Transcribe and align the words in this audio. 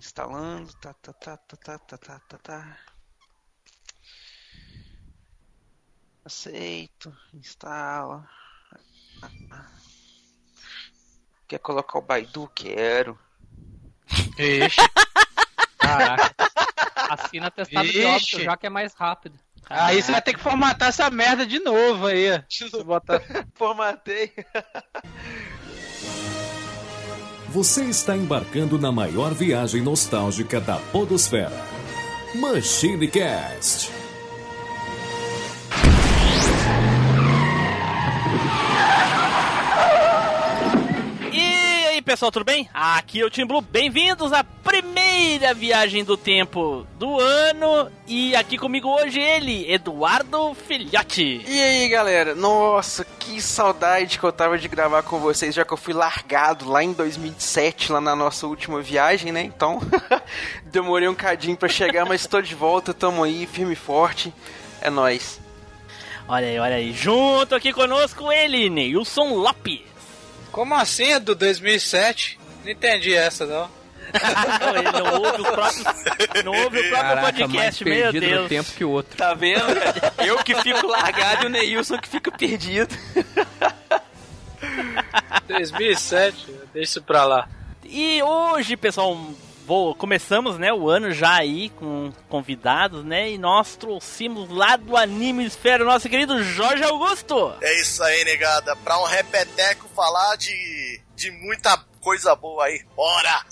Instalando. 0.00 0.72
Tá, 0.80 0.94
tá, 0.94 1.12
tá, 1.12 1.36
tá, 1.36 1.56
tá, 1.58 1.78
tá, 1.78 1.98
tá, 1.98 2.18
tá, 2.20 2.38
tá. 2.38 2.78
Aceito. 6.24 7.14
Instala. 7.34 8.26
Quer 11.46 11.58
colocar 11.58 11.98
o 11.98 12.02
Baidu? 12.02 12.48
Quero. 12.54 13.18
Ixi. 14.38 14.80
Caraca. 15.76 16.34
Assina 17.10 17.48
atestado 17.48 17.86
de 17.86 17.98
Ixi. 17.98 18.06
óbito 18.06 18.40
já 18.40 18.56
que 18.56 18.66
é 18.66 18.70
mais 18.70 18.94
rápido. 18.94 19.38
Aí 19.68 20.02
você 20.02 20.12
vai 20.12 20.22
ter 20.22 20.32
que 20.32 20.40
formatar 20.40 20.88
essa 20.88 21.10
merda 21.10 21.46
de 21.46 21.58
novo 21.58 22.06
aí. 22.06 22.42
Você 22.48 22.82
bota... 22.82 23.20
Formatei. 23.54 24.32
Você 27.52 27.82
está 27.86 28.16
embarcando 28.16 28.78
na 28.78 28.92
maior 28.92 29.34
viagem 29.34 29.82
nostálgica 29.82 30.60
da 30.60 30.76
Podosfera. 30.76 31.66
Machine 32.36 33.08
Cast. 33.08 33.99
Pessoal, 42.10 42.32
tudo 42.32 42.44
bem? 42.44 42.68
Aqui 42.74 43.20
é 43.20 43.24
o 43.24 43.30
Tim 43.30 43.46
Blue, 43.46 43.60
bem-vindos 43.60 44.32
à 44.32 44.42
primeira 44.42 45.54
viagem 45.54 46.02
do 46.02 46.16
tempo 46.16 46.84
do 46.98 47.20
ano 47.20 47.88
e 48.04 48.34
aqui 48.34 48.58
comigo 48.58 48.88
hoje 48.88 49.20
ele, 49.20 49.72
Eduardo 49.72 50.52
Filhote. 50.66 51.40
E 51.46 51.60
aí, 51.60 51.88
galera? 51.88 52.34
Nossa, 52.34 53.04
que 53.04 53.40
saudade 53.40 54.18
que 54.18 54.24
eu 54.24 54.32
tava 54.32 54.58
de 54.58 54.66
gravar 54.66 55.04
com 55.04 55.20
vocês, 55.20 55.54
já 55.54 55.64
que 55.64 55.72
eu 55.72 55.76
fui 55.76 55.94
largado 55.94 56.68
lá 56.68 56.82
em 56.82 56.92
2007, 56.92 57.92
lá 57.92 58.00
na 58.00 58.16
nossa 58.16 58.44
última 58.44 58.82
viagem, 58.82 59.30
né? 59.30 59.42
Então, 59.44 59.78
demorei 60.66 61.06
um 61.06 61.14
cadinho 61.14 61.56
pra 61.56 61.68
chegar, 61.68 62.04
mas 62.06 62.26
tô 62.26 62.42
de 62.42 62.56
volta, 62.56 62.92
tamo 62.92 63.22
aí, 63.22 63.46
firme 63.46 63.74
e 63.74 63.76
forte. 63.76 64.34
É 64.80 64.90
nóis. 64.90 65.40
Olha 66.26 66.48
aí, 66.48 66.58
olha 66.58 66.74
aí, 66.74 66.92
junto 66.92 67.54
aqui 67.54 67.72
conosco 67.72 68.32
ele, 68.32 68.68
Neilson 68.68 69.34
Lopes. 69.34 69.89
Como 70.52 70.74
assim, 70.74 71.18
do 71.20 71.34
2007? 71.34 72.38
Não 72.64 72.70
entendi 72.70 73.14
essa, 73.14 73.46
não. 73.46 73.70
não, 74.60 74.76
ele 74.76 74.90
não 74.92 75.20
ouve, 75.20 75.40
os 75.42 75.48
próprios, 75.48 76.44
não 76.44 76.52
ouve 76.52 76.80
o 76.80 76.88
próprio 76.88 76.90
Caraca, 76.90 77.32
podcast, 77.32 77.84
meu 77.84 78.12
Deus. 78.12 78.48
tempo 78.48 78.70
que 78.72 78.84
o 78.84 78.90
outro. 78.90 79.16
Tá 79.16 79.34
vendo? 79.34 79.62
Eu 80.18 80.38
que 80.42 80.54
fico 80.62 80.86
largado 80.88 81.44
e 81.44 81.46
o 81.46 81.48
Neilson 81.48 81.96
que 81.98 82.08
fica 82.08 82.30
perdido. 82.32 82.92
2007, 85.46 86.46
deixa 86.72 86.90
isso 86.98 87.02
pra 87.02 87.24
lá. 87.24 87.48
E 87.84 88.22
hoje, 88.22 88.76
pessoal, 88.76 89.16
vou, 89.70 89.94
começamos 89.94 90.58
né, 90.58 90.72
o 90.72 90.90
ano 90.90 91.12
já 91.12 91.36
aí 91.36 91.68
com 91.76 92.12
convidados, 92.28 93.04
né? 93.04 93.30
E 93.30 93.38
nós 93.38 93.76
trouxemos 93.76 94.50
lá 94.50 94.74
do 94.74 94.96
Anime 94.96 95.44
Esfera 95.44 95.84
o 95.84 95.86
nosso 95.86 96.08
querido 96.08 96.42
Jorge 96.42 96.82
Augusto. 96.82 97.54
É 97.60 97.80
isso 97.80 98.02
aí, 98.02 98.24
negada. 98.24 98.74
Pra 98.74 99.00
um 99.00 99.04
repeteco 99.04 99.88
falar 99.94 100.34
de, 100.34 101.00
de 101.14 101.30
muita 101.30 101.78
coisa 102.00 102.34
boa 102.34 102.64
aí. 102.64 102.82
Bora! 102.96 103.44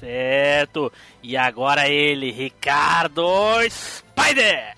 Certo. 0.00 0.90
E 1.22 1.36
agora 1.36 1.86
ele, 1.86 2.32
Ricardo 2.32 3.22
Spider. 3.68 4.74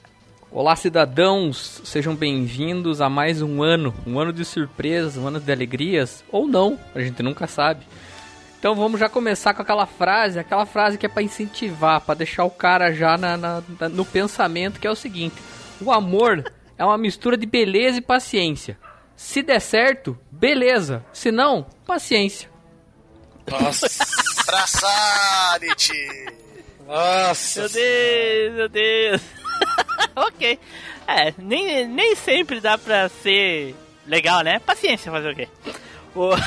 Olá, 0.50 0.74
cidadãos, 0.74 1.80
sejam 1.84 2.16
bem-vindos 2.16 3.00
a 3.00 3.08
mais 3.08 3.40
um 3.40 3.62
ano, 3.62 3.94
um 4.04 4.18
ano 4.18 4.32
de 4.32 4.44
surpresas, 4.44 5.16
um 5.16 5.28
ano 5.28 5.38
de 5.38 5.52
alegrias, 5.52 6.24
ou 6.28 6.48
não, 6.48 6.76
a 6.92 7.00
gente 7.00 7.22
nunca 7.22 7.46
sabe. 7.46 7.86
Então 8.62 8.76
vamos 8.76 9.00
já 9.00 9.08
começar 9.08 9.54
com 9.54 9.62
aquela 9.62 9.86
frase, 9.86 10.38
aquela 10.38 10.64
frase 10.64 10.96
que 10.96 11.04
é 11.04 11.08
pra 11.08 11.20
incentivar, 11.20 12.00
pra 12.00 12.14
deixar 12.14 12.44
o 12.44 12.50
cara 12.50 12.92
já 12.92 13.18
na, 13.18 13.36
na- 13.36 13.62
na- 13.80 13.88
no 13.88 14.04
pensamento, 14.04 14.78
que 14.78 14.86
é 14.86 14.90
o 14.90 14.94
seguinte: 14.94 15.34
o 15.80 15.90
amor 15.90 16.44
é 16.78 16.84
uma 16.84 16.96
mistura 16.96 17.36
de 17.36 17.44
beleza 17.44 17.98
e 17.98 18.00
paciência. 18.00 18.78
Se 19.16 19.42
der 19.42 19.58
certo, 19.60 20.16
beleza. 20.30 21.04
Se 21.12 21.32
não, 21.32 21.66
paciência. 21.84 22.48
Nossa. 23.50 23.88
Traçality! 24.46 26.26
Nossa. 26.86 27.60
Meu 27.62 27.68
Deus, 27.68 28.54
meu 28.54 28.68
Deus. 28.68 29.22
ok. 30.14 30.58
É, 31.08 31.34
nem, 31.36 31.88
nem 31.88 32.14
sempre 32.14 32.60
dá 32.60 32.78
pra 32.78 33.08
ser 33.08 33.74
legal, 34.06 34.42
né? 34.42 34.60
Paciência 34.60 35.10
fazer 35.10 35.32
o 35.32 35.34
quê? 35.34 35.48
O... 36.14 36.30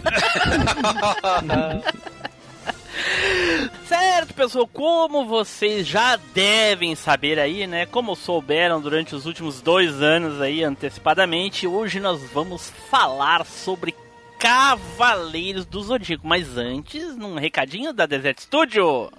certo, 3.86 4.34
pessoal, 4.34 4.66
como 4.66 5.26
vocês 5.26 5.86
já 5.86 6.18
devem 6.34 6.94
saber 6.94 7.38
aí, 7.38 7.66
né? 7.66 7.86
Como 7.86 8.14
souberam 8.16 8.80
durante 8.80 9.14
os 9.14 9.26
últimos 9.26 9.60
dois 9.60 10.02
anos 10.02 10.40
aí 10.40 10.64
antecipadamente, 10.64 11.66
hoje 11.66 12.00
nós 12.00 12.20
vamos 12.32 12.72
falar 12.90 13.44
sobre 13.44 13.94
Cavaleiros 14.38 15.66
do 15.66 15.82
Zodíaco. 15.82 16.26
Mas 16.26 16.56
antes, 16.56 17.14
num 17.16 17.38
recadinho 17.38 17.92
da 17.92 18.06
Desert 18.06 18.40
Studio. 18.40 19.10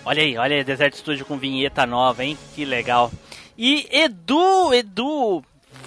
Olha 0.04 0.22
aí, 0.22 0.38
olha 0.38 0.56
aí, 0.56 0.64
Desert 0.64 0.94
Studio 0.94 1.25
com 1.25 1.38
vinheta 1.38 1.87
nova, 1.87 2.25
hein? 2.25 2.37
Que 2.54 2.64
legal. 2.64 3.10
E 3.56 3.87
Edu, 3.91 4.72
Edu, 4.72 5.42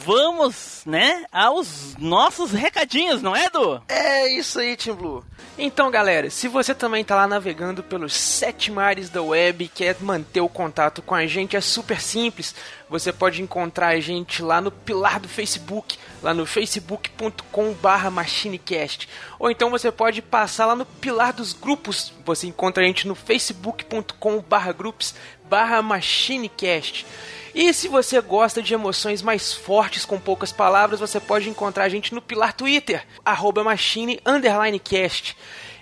vamos, 0.05 0.81
né, 0.85 1.25
aos 1.31 1.95
nossos 1.97 2.51
recadinhos, 2.51 3.21
não 3.21 3.35
é, 3.35 3.45
Edu? 3.45 3.81
É 3.87 4.27
isso 4.33 4.59
aí, 4.59 4.75
Team 4.75 4.95
Blue. 4.95 5.23
Então, 5.57 5.91
galera, 5.91 6.29
se 6.29 6.47
você 6.47 6.73
também 6.73 7.03
tá 7.03 7.15
lá 7.15 7.27
navegando 7.27 7.83
pelos 7.83 8.13
sete 8.13 8.71
mares 8.71 9.09
da 9.09 9.21
web 9.21 9.63
e 9.63 9.67
quer 9.67 9.95
manter 9.99 10.41
o 10.41 10.49
contato 10.49 11.01
com 11.01 11.13
a 11.13 11.27
gente, 11.27 11.55
é 11.55 11.61
super 11.61 12.01
simples. 12.01 12.55
Você 12.89 13.13
pode 13.13 13.41
encontrar 13.41 13.89
a 13.89 13.99
gente 13.99 14.41
lá 14.41 14.59
no 14.59 14.71
pilar 14.71 15.19
do 15.19 15.27
Facebook, 15.27 15.97
lá 16.23 16.33
no 16.33 16.45
facebook.com/barra 16.45 18.09
machinecast. 18.09 19.07
Ou 19.37 19.51
então 19.51 19.69
você 19.69 19.91
pode 19.91 20.21
passar 20.21 20.65
lá 20.65 20.75
no 20.75 20.85
pilar 20.85 21.33
dos 21.33 21.53
grupos. 21.53 22.11
Você 22.25 22.47
encontra 22.47 22.83
a 22.83 22.87
gente 22.87 23.07
no 23.07 23.13
facebook.com/barra 23.13 24.71
grupos 24.71 25.13
barra 25.51 25.81
machinecast. 25.81 27.05
E 27.53 27.73
se 27.73 27.87
você 27.87 28.21
gosta 28.21 28.61
de 28.61 28.73
emoções 28.73 29.21
mais 29.21 29.53
fortes 29.53 30.05
com 30.05 30.19
poucas 30.19 30.51
palavras, 30.51 30.99
você 30.99 31.19
pode 31.19 31.49
encontrar 31.49 31.83
a 31.83 31.89
gente 31.89 32.13
no 32.13 32.21
pilar 32.21 32.53
Twitter, 32.53 33.05
arroba 33.25 33.63
machine 33.63 34.19
underline 34.25 34.79
cast. 34.79 35.35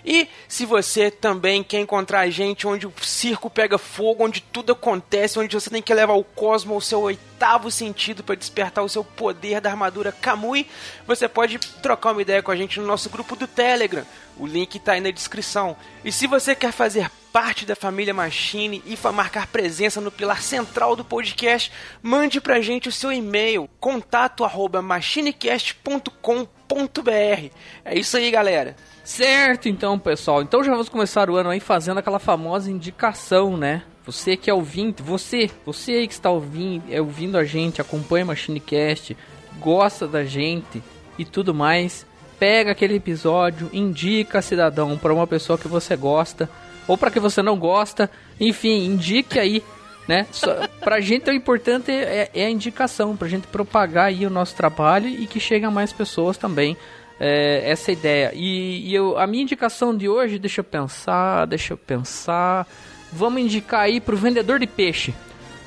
E 0.04 0.28
se 0.48 0.64
você 0.64 1.10
também 1.10 1.62
quer 1.62 1.78
encontrar 1.78 2.20
a 2.20 2.30
gente 2.30 2.66
onde 2.66 2.86
o 2.86 2.92
circo 3.02 3.50
pega 3.50 3.76
fogo, 3.78 4.24
onde 4.24 4.40
tudo 4.40 4.72
acontece, 4.72 5.38
onde 5.38 5.54
você 5.54 5.68
tem 5.68 5.82
que 5.82 5.92
levar 5.92 6.14
o 6.14 6.24
cosmo 6.24 6.74
ao 6.74 6.80
seu 6.80 7.02
oitavo 7.02 7.70
sentido 7.70 8.22
para 8.22 8.34
despertar 8.34 8.82
o 8.82 8.88
seu 8.88 9.04
poder 9.04 9.60
da 9.60 9.70
armadura 9.70 10.10
Kamui, 10.10 10.66
você 11.06 11.28
pode 11.28 11.58
trocar 11.58 12.12
uma 12.12 12.22
ideia 12.22 12.42
com 12.42 12.50
a 12.50 12.56
gente 12.56 12.80
no 12.80 12.86
nosso 12.86 13.10
grupo 13.10 13.36
do 13.36 13.46
Telegram. 13.46 14.04
O 14.38 14.46
link 14.46 14.76
está 14.76 14.92
aí 14.92 15.00
na 15.00 15.10
descrição. 15.10 15.76
E 16.04 16.10
se 16.10 16.26
você 16.26 16.54
quer 16.54 16.72
fazer 16.72 17.10
parte 17.32 17.64
da 17.64 17.76
família 17.76 18.12
Machine 18.12 18.82
e 18.86 18.96
fa- 18.96 19.12
marcar 19.12 19.46
presença 19.46 20.00
no 20.00 20.10
pilar 20.10 20.42
central 20.42 20.96
do 20.96 21.04
podcast, 21.04 21.70
mande 22.02 22.40
pra 22.40 22.60
gente 22.60 22.88
o 22.88 22.92
seu 22.92 23.12
e-mail, 23.12 23.68
contato 23.78 24.44
arroba 24.44 24.82
machinecast.com.br. 24.82 27.50
É 27.84 27.98
isso 27.98 28.16
aí, 28.16 28.30
galera. 28.30 28.76
Certo, 29.04 29.68
então, 29.68 29.98
pessoal. 29.98 30.42
Então 30.42 30.62
já 30.62 30.72
vamos 30.72 30.88
começar 30.88 31.30
o 31.30 31.36
ano 31.36 31.50
aí 31.50 31.60
fazendo 31.60 31.98
aquela 31.98 32.18
famosa 32.18 32.70
indicação, 32.70 33.56
né? 33.56 33.82
Você 34.06 34.36
que 34.36 34.50
é 34.50 34.54
ouvinte, 34.54 35.02
você, 35.02 35.50
você 35.64 35.92
aí 35.92 36.08
que 36.08 36.14
está 36.14 36.30
ouvindo, 36.30 36.84
é 36.90 37.00
ouvindo 37.00 37.38
a 37.38 37.44
gente, 37.44 37.80
acompanha 37.80 38.24
MachineCast, 38.24 39.16
gosta 39.58 40.06
da 40.06 40.24
gente 40.24 40.82
e 41.18 41.24
tudo 41.24 41.54
mais, 41.54 42.06
pega 42.38 42.72
aquele 42.72 42.96
episódio, 42.96 43.68
indica 43.72 44.42
cidadão 44.42 44.96
para 44.96 45.12
uma 45.14 45.26
pessoa 45.26 45.58
que 45.58 45.68
você 45.68 45.96
gosta 45.96 46.48
ou 46.90 46.98
para 46.98 47.10
que 47.10 47.20
você 47.20 47.40
não 47.40 47.56
gosta, 47.56 48.10
enfim, 48.40 48.84
indique 48.84 49.38
aí, 49.38 49.62
né? 50.08 50.26
Só, 50.32 50.66
pra 50.80 51.00
gente 51.00 51.30
o 51.30 51.32
importante 51.32 51.88
é, 51.92 52.28
é 52.34 52.46
a 52.46 52.50
indicação, 52.50 53.16
pra 53.16 53.28
gente 53.28 53.46
propagar 53.46 54.06
aí 54.06 54.26
o 54.26 54.30
nosso 54.30 54.56
trabalho 54.56 55.06
e 55.06 55.24
que 55.24 55.38
chegue 55.38 55.64
a 55.64 55.70
mais 55.70 55.92
pessoas 55.92 56.36
também 56.36 56.76
é, 57.20 57.70
essa 57.70 57.92
ideia. 57.92 58.32
E, 58.34 58.88
e 58.88 58.92
eu, 58.92 59.16
a 59.16 59.24
minha 59.24 59.44
indicação 59.44 59.96
de 59.96 60.08
hoje, 60.08 60.36
deixa 60.36 60.62
eu 60.62 60.64
pensar, 60.64 61.46
deixa 61.46 61.74
eu 61.74 61.76
pensar. 61.76 62.66
Vamos 63.12 63.40
indicar 63.40 63.82
aí 63.82 64.00
pro 64.00 64.16
vendedor 64.16 64.58
de 64.58 64.66
peixe. 64.66 65.14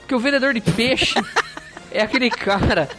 Porque 0.01 0.15
o 0.15 0.19
vendedor 0.19 0.53
de 0.53 0.59
peixe 0.59 1.15
é 1.89 2.01
aquele 2.01 2.29
cara 2.29 2.89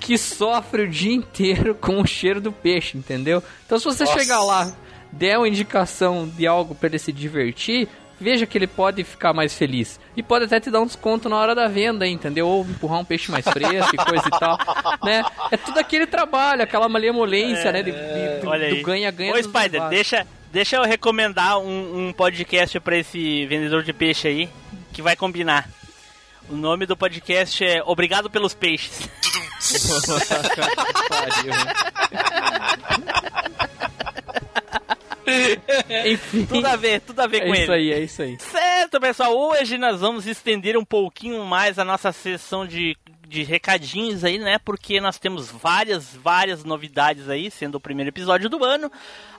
que 0.00 0.16
sofre 0.16 0.82
o 0.82 0.88
dia 0.88 1.12
inteiro 1.12 1.74
com 1.74 2.00
o 2.00 2.06
cheiro 2.06 2.40
do 2.40 2.52
peixe, 2.52 2.96
entendeu? 2.96 3.42
Então 3.66 3.76
se 3.76 3.84
você 3.84 4.04
Nossa. 4.04 4.18
chegar 4.20 4.40
lá, 4.44 4.72
der 5.12 5.36
uma 5.38 5.46
indicação 5.48 6.26
de 6.28 6.46
algo 6.46 6.74
para 6.74 6.88
ele 6.88 6.98
se 6.98 7.12
divertir, 7.12 7.86
veja 8.20 8.46
que 8.46 8.56
ele 8.56 8.66
pode 8.66 9.04
ficar 9.04 9.32
mais 9.32 9.52
feliz. 9.54 10.00
E 10.16 10.22
pode 10.22 10.44
até 10.46 10.58
te 10.60 10.70
dar 10.70 10.80
um 10.80 10.86
desconto 10.86 11.28
na 11.28 11.36
hora 11.36 11.54
da 11.54 11.68
venda, 11.68 12.06
entendeu? 12.06 12.46
Ou 12.48 12.62
empurrar 12.64 12.98
um 13.00 13.04
peixe 13.04 13.30
mais 13.30 13.44
fresco 13.46 13.94
e 13.94 13.98
coisa 13.98 14.24
e 14.26 14.30
tal, 14.38 14.56
né? 15.04 15.22
É 15.50 15.56
tudo 15.56 15.78
aquele 15.78 16.06
trabalho, 16.06 16.62
aquela 16.62 16.88
malemolência, 16.88 17.68
É, 17.68 17.72
né? 17.72 17.82
De, 17.82 17.90
de- 17.92 18.40
do- 18.40 18.48
olha 18.48 18.66
aí. 18.68 18.76
do 18.78 18.82
ganha-ganha. 18.86 19.34
Ô, 19.34 19.42
Spider, 19.42 19.88
deixa, 19.88 20.26
deixa 20.52 20.76
eu 20.76 20.82
recomendar 20.84 21.58
um, 21.58 22.08
um 22.08 22.12
podcast 22.12 22.78
pra 22.80 22.96
esse 22.96 23.44
vendedor 23.46 23.82
de 23.82 23.92
peixe 23.92 24.28
aí, 24.28 24.48
que 24.92 25.02
vai 25.02 25.16
combinar. 25.16 25.68
O 26.48 26.56
nome 26.56 26.86
do 26.86 26.96
podcast 26.96 27.64
é 27.64 27.82
Obrigado 27.84 28.28
pelos 28.30 28.52
Peixes. 28.54 29.08
Pariu? 31.08 31.52
Enfim, 36.06 36.46
Tudo 36.46 36.66
a 36.66 36.76
ver, 36.76 37.00
tudo 37.00 37.20
a 37.20 37.26
ver 37.26 37.42
é 37.42 37.46
com 37.46 37.54
isso 37.54 37.72
ele. 37.72 37.92
aí, 37.92 38.00
é 38.00 38.04
isso 38.04 38.22
aí. 38.22 38.38
Certo, 38.40 39.00
pessoal. 39.00 39.36
Hoje 39.36 39.78
nós 39.78 40.00
vamos 40.00 40.26
estender 40.26 40.76
um 40.76 40.84
pouquinho 40.84 41.44
mais 41.44 41.78
a 41.78 41.84
nossa 41.84 42.12
sessão 42.12 42.66
de, 42.66 42.96
de 43.26 43.42
recadinhos 43.42 44.24
aí, 44.24 44.38
né? 44.38 44.58
Porque 44.58 45.00
nós 45.00 45.18
temos 45.18 45.50
várias, 45.50 46.14
várias 46.14 46.64
novidades 46.64 47.28
aí, 47.28 47.50
sendo 47.50 47.76
o 47.76 47.80
primeiro 47.80 48.10
episódio 48.10 48.48
do 48.48 48.64
ano. 48.64 48.90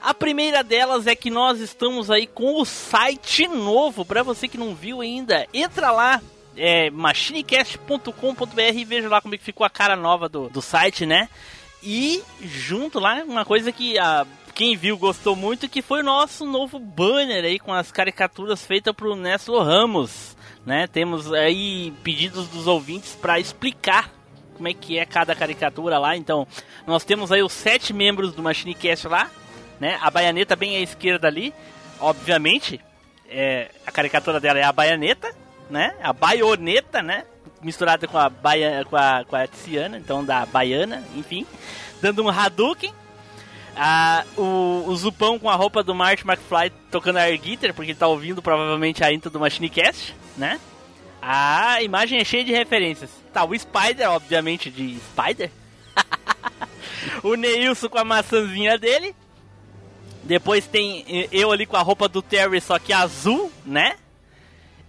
A 0.02 0.12
primeira 0.12 0.62
delas 0.62 1.06
é 1.06 1.14
que 1.14 1.30
nós 1.30 1.60
estamos 1.60 2.10
aí 2.10 2.26
com 2.26 2.60
o 2.60 2.64
site 2.64 3.46
novo. 3.48 4.04
Para 4.04 4.22
você 4.22 4.48
que 4.48 4.58
não 4.58 4.74
viu 4.74 5.00
ainda, 5.00 5.46
entra 5.52 5.90
lá. 5.90 6.20
É 6.56 6.88
machinecast.com.br 6.90 8.60
e 8.76 8.84
veja 8.84 9.08
lá 9.08 9.20
como 9.20 9.34
é 9.34 9.38
que 9.38 9.42
ficou 9.44 9.66
a 9.66 9.70
cara 9.70 9.96
nova 9.96 10.28
do, 10.28 10.48
do 10.48 10.62
site, 10.62 11.04
né? 11.04 11.28
E 11.82 12.22
junto 12.40 12.98
lá, 13.00 13.22
uma 13.26 13.44
coisa 13.44 13.72
que 13.72 13.98
a, 13.98 14.24
quem 14.54 14.76
viu 14.76 14.96
gostou 14.96 15.34
muito, 15.34 15.68
que 15.68 15.82
foi 15.82 16.00
o 16.00 16.04
nosso 16.04 16.46
novo 16.46 16.78
banner 16.78 17.44
aí 17.44 17.58
com 17.58 17.72
as 17.72 17.90
caricaturas 17.90 18.64
feitas 18.64 18.94
pro 18.94 19.16
Néstor 19.16 19.64
Ramos, 19.64 20.36
né? 20.64 20.86
Temos 20.86 21.32
aí 21.32 21.92
pedidos 22.04 22.46
dos 22.48 22.68
ouvintes 22.68 23.14
para 23.20 23.40
explicar 23.40 24.10
como 24.54 24.68
é 24.68 24.72
que 24.72 24.96
é 24.96 25.04
cada 25.04 25.34
caricatura 25.34 25.98
lá. 25.98 26.16
Então, 26.16 26.46
nós 26.86 27.04
temos 27.04 27.32
aí 27.32 27.42
os 27.42 27.52
sete 27.52 27.92
membros 27.92 28.32
do 28.32 28.42
Machinecast 28.42 29.08
lá, 29.08 29.28
né? 29.80 29.98
A 30.00 30.08
baianeta 30.08 30.54
bem 30.54 30.76
à 30.76 30.80
esquerda 30.80 31.26
ali, 31.26 31.52
obviamente, 31.98 32.80
é, 33.28 33.72
a 33.84 33.90
caricatura 33.90 34.38
dela 34.38 34.60
é 34.60 34.62
a 34.62 34.72
baianeta, 34.72 35.34
né? 35.68 35.96
A 36.00 36.12
baioneta, 36.12 37.02
né? 37.02 37.24
Misturada 37.60 38.06
com 38.06 38.18
a, 38.18 38.28
baia, 38.28 38.84
com 38.84 38.96
a, 38.96 39.24
com 39.24 39.34
a 39.34 39.48
Tiziana, 39.48 39.98
então 39.98 40.24
da 40.24 40.46
baiana, 40.46 41.02
enfim. 41.16 41.44
Dando 42.00 42.22
um 42.22 42.28
Hadouken. 42.28 42.92
Ah, 43.76 44.24
o, 44.36 44.84
o 44.86 44.96
Zupão 44.96 45.38
com 45.38 45.50
a 45.50 45.54
roupa 45.54 45.82
do 45.82 45.94
Marty 45.94 46.24
McFly 46.24 46.72
tocando 46.90 47.18
air 47.18 47.38
guitar, 47.40 47.74
porque 47.74 47.90
ele 47.90 47.98
tá 47.98 48.06
ouvindo 48.06 48.40
provavelmente 48.40 49.02
a 49.02 49.12
intro 49.12 49.30
do 49.30 49.40
Machinecast, 49.40 50.14
né? 50.36 50.60
A 51.20 51.82
imagem 51.82 52.20
é 52.20 52.24
cheia 52.24 52.44
de 52.44 52.52
referências. 52.52 53.10
Tá, 53.32 53.44
o 53.44 53.58
Spider, 53.58 54.10
obviamente, 54.10 54.70
de 54.70 54.98
Spider. 54.98 55.50
o 57.24 57.34
Neilson 57.34 57.88
com 57.88 57.98
a 57.98 58.04
maçãzinha 58.04 58.78
dele. 58.78 59.14
Depois 60.22 60.66
tem 60.66 61.28
eu 61.32 61.50
ali 61.50 61.66
com 61.66 61.76
a 61.76 61.82
roupa 61.82 62.08
do 62.08 62.22
Terry, 62.22 62.60
só 62.60 62.78
que 62.78 62.92
azul, 62.92 63.52
né? 63.64 63.96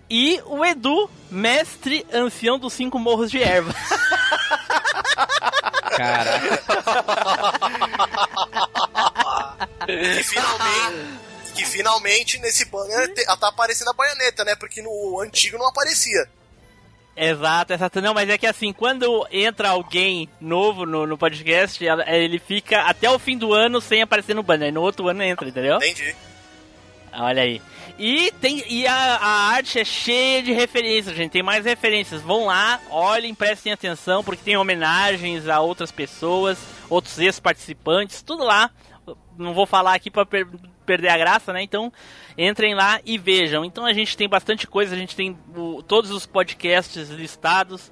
E 0.10 0.40
o 0.46 0.64
Edu, 0.64 1.10
mestre 1.31 2.06
ancião 2.14 2.60
dos 2.60 2.74
cinco 2.74 3.00
morros 3.00 3.31
de 3.31 3.42
erva. 3.42 3.74
Caraca. 5.98 6.62
Que 9.86 10.24
finalmente, 10.24 11.54
que 11.54 11.66
finalmente 11.66 12.40
nesse 12.40 12.66
banner 12.66 13.14
tá 13.14 13.48
aparecendo 13.48 13.90
a 13.90 13.94
baioneta, 13.94 14.44
né? 14.44 14.56
Porque 14.56 14.82
no 14.82 15.22
antigo 15.22 15.58
não 15.58 15.68
aparecia. 15.68 16.30
Exato, 17.16 17.72
exato. 17.72 18.02
Não, 18.02 18.14
mas 18.14 18.30
é 18.30 18.38
que 18.38 18.46
assim, 18.46 18.74
quando 18.74 19.26
entra 19.32 19.70
alguém 19.70 20.30
novo 20.42 20.86
no, 20.86 21.08
no 21.08 21.18
podcast, 21.18 21.82
ele 22.08 22.40
fica 22.40 22.82
até 22.82 23.10
o 23.10 23.18
fim 23.18 23.38
do 23.38 23.54
ano 23.54 23.80
sem 23.80 24.02
aparecer 24.02 24.36
no 24.36 24.44
banner. 24.44 24.74
No 24.74 24.82
outro 24.82 25.08
ano 25.08 25.24
entra, 25.24 25.48
entendeu? 25.48 25.78
Entendi. 25.78 26.14
Olha 27.14 27.44
aí. 27.44 27.62
E, 27.98 28.31
tem, 28.42 28.62
e 28.68 28.86
a, 28.86 28.94
a 28.94 29.30
arte 29.52 29.80
é 29.80 29.86
cheia 29.86 30.44
de 30.44 30.52
referências, 30.52 31.16
gente. 31.16 31.31
Tem 31.31 31.44
mais 31.44 31.64
referências. 31.64 32.22
Vão 32.22 32.48
lá, 32.48 32.81
olhem, 32.90 33.34
prestem 33.34 33.72
atenção, 33.72 34.22
porque 34.22 34.44
tem 34.44 34.58
homenagens 34.58 35.48
a 35.48 35.62
outras 35.62 35.94
pessoas, 35.94 36.58
outros 36.90 37.18
ex-participantes, 37.18 38.22
tudo 38.22 38.44
lá. 38.44 38.70
Não 39.38 39.54
vou 39.54 39.66
falar 39.66 39.94
aqui 39.96 40.10
para 40.10 40.26
perder 40.86 41.10
a 41.10 41.18
graça, 41.18 41.52
né? 41.52 41.62
Então, 41.62 41.92
entrem 42.38 42.74
lá 42.76 43.00
e 43.06 43.18
vejam. 43.18 43.66
Então, 43.66 43.86
a 43.86 43.94
gente 43.94 44.16
tem 44.16 44.28
bastante 44.30 44.66
coisa. 44.68 44.96
A 44.96 44.98
gente 44.98 45.16
tem 45.16 45.38
o- 45.56 45.82
todos 45.84 46.12
os 46.12 46.26
podcasts 46.26 47.10
listados. 47.10 47.92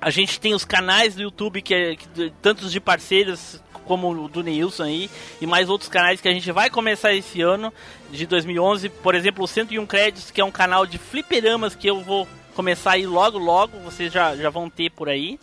A 0.00 0.10
gente 0.10 0.40
tem 0.40 0.52
os 0.54 0.64
canais 0.64 1.14
do 1.14 1.22
YouTube, 1.22 1.62
que, 1.62 1.74
é, 1.74 1.96
que 1.96 2.30
tantos 2.42 2.72
de 2.72 2.80
parceiros 2.80 3.62
como 3.84 4.10
o 4.10 4.28
do 4.28 4.42
Neilson 4.42 4.84
aí, 4.84 5.10
e 5.40 5.46
mais 5.46 5.68
outros 5.68 5.88
canais 5.90 6.20
que 6.20 6.28
a 6.28 6.32
gente 6.32 6.50
vai 6.52 6.70
começar 6.70 7.12
esse 7.14 7.40
ano, 7.40 7.72
de 8.10 8.26
2011. 8.26 8.88
Por 8.88 9.14
exemplo, 9.14 9.44
o 9.44 9.48
101 9.48 9.86
Créditos, 9.86 10.30
que 10.30 10.40
é 10.40 10.44
um 10.44 10.50
canal 10.52 10.86
de 10.86 10.98
fliperamas 10.98 11.74
que 11.74 11.88
eu 11.88 12.00
vou 12.00 12.26
começar 12.54 12.92
aí 12.92 13.06
logo, 13.06 13.38
logo. 13.38 13.78
Vocês 13.80 14.12
já, 14.12 14.36
já 14.36 14.50
vão 14.50 14.70
ter 14.70 14.90
por 14.90 15.08
aí, 15.08 15.38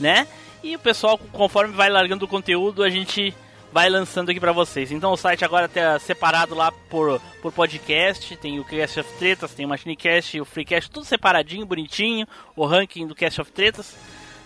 né? 0.00 0.26
E 0.64 0.74
o 0.74 0.78
pessoal, 0.80 1.16
conforme 1.32 1.74
vai 1.74 1.88
largando 1.88 2.24
o 2.24 2.28
conteúdo, 2.28 2.82
a 2.82 2.90
gente 2.90 3.32
vai 3.76 3.90
lançando 3.90 4.30
aqui 4.30 4.40
pra 4.40 4.52
vocês. 4.52 4.90
Então 4.90 5.12
o 5.12 5.18
site 5.18 5.44
agora 5.44 5.68
tá 5.68 5.98
separado 5.98 6.54
lá 6.54 6.72
por, 6.88 7.20
por 7.42 7.52
podcast, 7.52 8.34
tem 8.38 8.58
o 8.58 8.64
Cast 8.64 9.00
of 9.00 9.12
Tretas, 9.18 9.52
tem 9.52 9.66
o 9.66 9.68
Machinecast 9.68 10.34
e 10.34 10.40
o 10.40 10.46
Freecast, 10.46 10.90
tudo 10.90 11.04
separadinho, 11.04 11.66
bonitinho, 11.66 12.26
o 12.56 12.64
ranking 12.64 13.06
do 13.06 13.14
Cast 13.14 13.38
of 13.38 13.52
Tretas. 13.52 13.94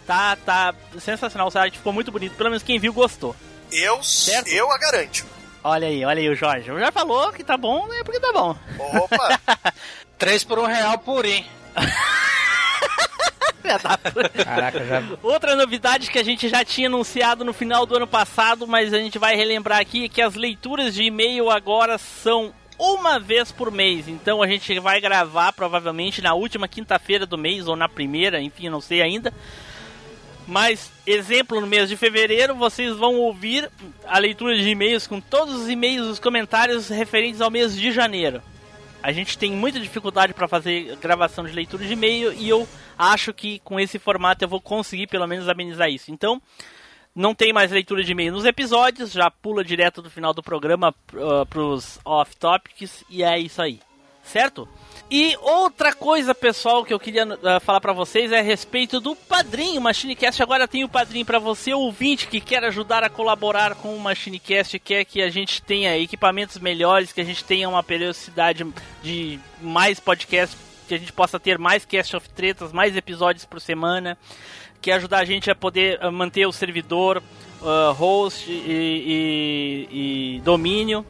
Tá, 0.04 0.34
tá 0.34 0.74
sensacional, 0.98 1.46
o 1.46 1.50
site 1.52 1.78
ficou 1.78 1.92
muito 1.92 2.10
bonito, 2.10 2.34
pelo 2.34 2.50
menos 2.50 2.64
quem 2.64 2.80
viu 2.80 2.92
gostou. 2.92 3.36
Eu, 3.70 4.02
Certo. 4.02 4.48
eu 4.48 4.68
a 4.68 4.76
garanto. 4.76 5.24
Olha 5.62 5.86
aí, 5.86 6.04
olha 6.04 6.18
aí 6.18 6.28
o 6.28 6.34
Jorge. 6.34 6.66
Já 6.66 6.90
falou 6.90 7.32
que 7.32 7.44
tá 7.44 7.56
bom, 7.56 7.86
é 7.94 8.02
porque 8.02 8.18
tá 8.18 8.32
bom. 8.32 8.56
Opa, 8.96 9.40
Três 10.18 10.42
por 10.42 10.58
um 10.58 10.66
real 10.66 10.98
purim. 14.12 14.28
Caraca, 14.44 14.84
já. 14.84 15.02
Outra 15.22 15.54
novidade 15.54 16.10
que 16.10 16.18
a 16.18 16.24
gente 16.24 16.48
já 16.48 16.64
tinha 16.64 16.88
anunciado 16.88 17.44
no 17.44 17.52
final 17.52 17.86
do 17.86 17.96
ano 17.96 18.06
passado, 18.06 18.66
mas 18.66 18.92
a 18.92 18.98
gente 18.98 19.18
vai 19.18 19.36
relembrar 19.36 19.80
aqui, 19.80 20.04
é 20.04 20.08
que 20.08 20.22
as 20.22 20.34
leituras 20.34 20.94
de 20.94 21.04
e-mail 21.04 21.50
agora 21.50 21.98
são 21.98 22.52
uma 22.78 23.20
vez 23.20 23.52
por 23.52 23.70
mês. 23.70 24.08
Então 24.08 24.42
a 24.42 24.46
gente 24.46 24.78
vai 24.80 25.00
gravar 25.00 25.52
provavelmente 25.52 26.22
na 26.22 26.34
última 26.34 26.66
quinta-feira 26.66 27.26
do 27.26 27.36
mês 27.36 27.68
ou 27.68 27.76
na 27.76 27.88
primeira, 27.88 28.40
enfim, 28.40 28.68
não 28.68 28.80
sei 28.80 29.02
ainda. 29.02 29.32
Mas, 30.46 30.90
exemplo, 31.06 31.60
no 31.60 31.66
mês 31.66 31.88
de 31.88 31.96
fevereiro, 31.96 32.56
vocês 32.56 32.96
vão 32.96 33.16
ouvir 33.16 33.70
a 34.04 34.18
leitura 34.18 34.56
de 34.56 34.68
e-mails 34.68 35.06
com 35.06 35.20
todos 35.20 35.54
os 35.54 35.68
e-mails, 35.68 36.08
os 36.08 36.18
comentários 36.18 36.88
referentes 36.88 37.40
ao 37.40 37.50
mês 37.50 37.76
de 37.76 37.92
janeiro. 37.92 38.42
A 39.02 39.12
gente 39.12 39.38
tem 39.38 39.52
muita 39.52 39.80
dificuldade 39.80 40.34
para 40.34 40.46
fazer 40.46 40.96
gravação 40.96 41.44
de 41.44 41.52
leitura 41.52 41.84
de 41.84 41.92
e-mail 41.92 42.32
e 42.32 42.48
eu 42.48 42.68
acho 42.98 43.32
que 43.32 43.58
com 43.60 43.80
esse 43.80 43.98
formato 43.98 44.44
eu 44.44 44.48
vou 44.48 44.60
conseguir 44.60 45.06
pelo 45.06 45.26
menos 45.26 45.48
amenizar 45.48 45.88
isso. 45.88 46.10
Então, 46.10 46.40
não 47.14 47.34
tem 47.34 47.52
mais 47.52 47.70
leitura 47.70 48.04
de 48.04 48.12
e-mail 48.12 48.32
nos 48.32 48.44
episódios, 48.44 49.12
já 49.12 49.30
pula 49.30 49.64
direto 49.64 50.02
do 50.02 50.10
final 50.10 50.32
do 50.32 50.42
programa 50.42 50.94
uh, 51.12 51.46
pros 51.46 51.98
off-topics 52.04 53.04
e 53.08 53.22
é 53.22 53.38
isso 53.38 53.60
aí, 53.60 53.80
certo? 54.22 54.68
E 55.12 55.36
outra 55.42 55.92
coisa, 55.92 56.32
pessoal, 56.32 56.84
que 56.84 56.94
eu 56.94 57.00
queria 57.00 57.26
uh, 57.26 57.60
falar 57.60 57.80
pra 57.80 57.92
vocês 57.92 58.30
é 58.30 58.38
a 58.38 58.42
respeito 58.42 59.00
do 59.00 59.16
padrinho. 59.16 59.80
O 59.80 59.82
Machinecast 59.82 60.40
agora 60.40 60.68
tem 60.68 60.84
o 60.84 60.88
padrinho 60.88 61.26
pra 61.26 61.40
você, 61.40 61.74
ouvinte, 61.74 62.28
que 62.28 62.40
quer 62.40 62.62
ajudar 62.66 63.02
a 63.02 63.08
colaborar 63.10 63.74
com 63.74 63.96
o 63.96 63.98
Machinecast, 63.98 64.78
quer 64.78 65.04
que 65.04 65.20
a 65.20 65.28
gente 65.28 65.60
tenha 65.62 65.98
equipamentos 65.98 66.58
melhores, 66.58 67.12
que 67.12 67.20
a 67.20 67.24
gente 67.24 67.42
tenha 67.42 67.68
uma 67.68 67.82
periodicidade 67.82 68.64
de 69.02 69.40
mais 69.60 69.98
podcasts, 69.98 70.56
que 70.86 70.94
a 70.94 70.98
gente 70.98 71.12
possa 71.12 71.40
ter 71.40 71.58
mais 71.58 71.84
Cast 71.84 72.14
of 72.14 72.28
Tretas, 72.30 72.72
mais 72.72 72.96
episódios 72.96 73.44
por 73.44 73.60
semana, 73.60 74.16
quer 74.80 74.92
ajudar 74.92 75.18
a 75.18 75.24
gente 75.24 75.50
a 75.50 75.56
poder 75.56 75.98
uh, 76.04 76.12
manter 76.12 76.46
o 76.46 76.52
servidor, 76.52 77.20
uh, 77.60 77.92
host 77.94 78.48
e, 78.48 79.88
e- 79.90 80.36
e 80.36 80.40
domínio. 80.42 81.04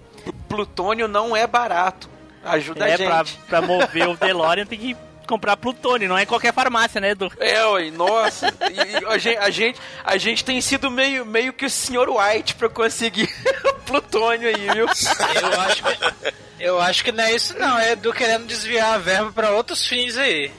Plutônio 0.49 1.07
não 1.07 1.37
é 1.37 1.47
barato. 1.47 2.09
Ajuda 2.45 2.89
é, 2.89 2.95
a 2.95 2.97
gente. 2.97 3.07
pra, 3.07 3.25
pra 3.49 3.63
mover 3.63 4.09
o 4.09 4.17
DeLorean 4.17 4.67
tem 4.67 4.79
que 4.79 4.97
comprar 5.27 5.57
plutônio, 5.57 6.09
não 6.09 6.19
é 6.19 6.25
em 6.25 6.27
qualquer 6.27 6.53
farmácia, 6.53 7.01
né, 7.01 7.11
Edu? 7.11 7.31
É, 7.39 7.65
ué, 7.65 7.91
nossa. 7.93 8.49
E, 8.49 9.07
a, 9.07 9.17
gente, 9.17 9.39
a, 9.39 9.51
gente, 9.51 9.81
a 10.05 10.17
gente 10.17 10.45
tem 10.45 10.61
sido 10.61 10.91
meio, 10.91 11.25
meio 11.25 11.53
que 11.53 11.65
o 11.65 11.71
Sr. 11.71 12.09
White 12.09 12.57
pra 12.57 12.69
conseguir 12.69 13.29
plutônio 13.87 14.49
aí, 14.49 14.69
viu? 14.75 14.87
Eu 14.87 15.61
acho 15.61 15.83
que, 15.85 16.35
eu 16.59 16.81
acho 16.81 17.05
que 17.05 17.13
não 17.13 17.23
é 17.23 17.33
isso 17.33 17.57
não, 17.57 17.79
é 17.79 17.95
do 17.95 18.13
querendo 18.13 18.47
desviar 18.47 18.95
a 18.95 18.99
verba 18.99 19.33
pra 19.33 19.53
outros 19.53 19.87
fins 19.87 20.17
aí. 20.17 20.51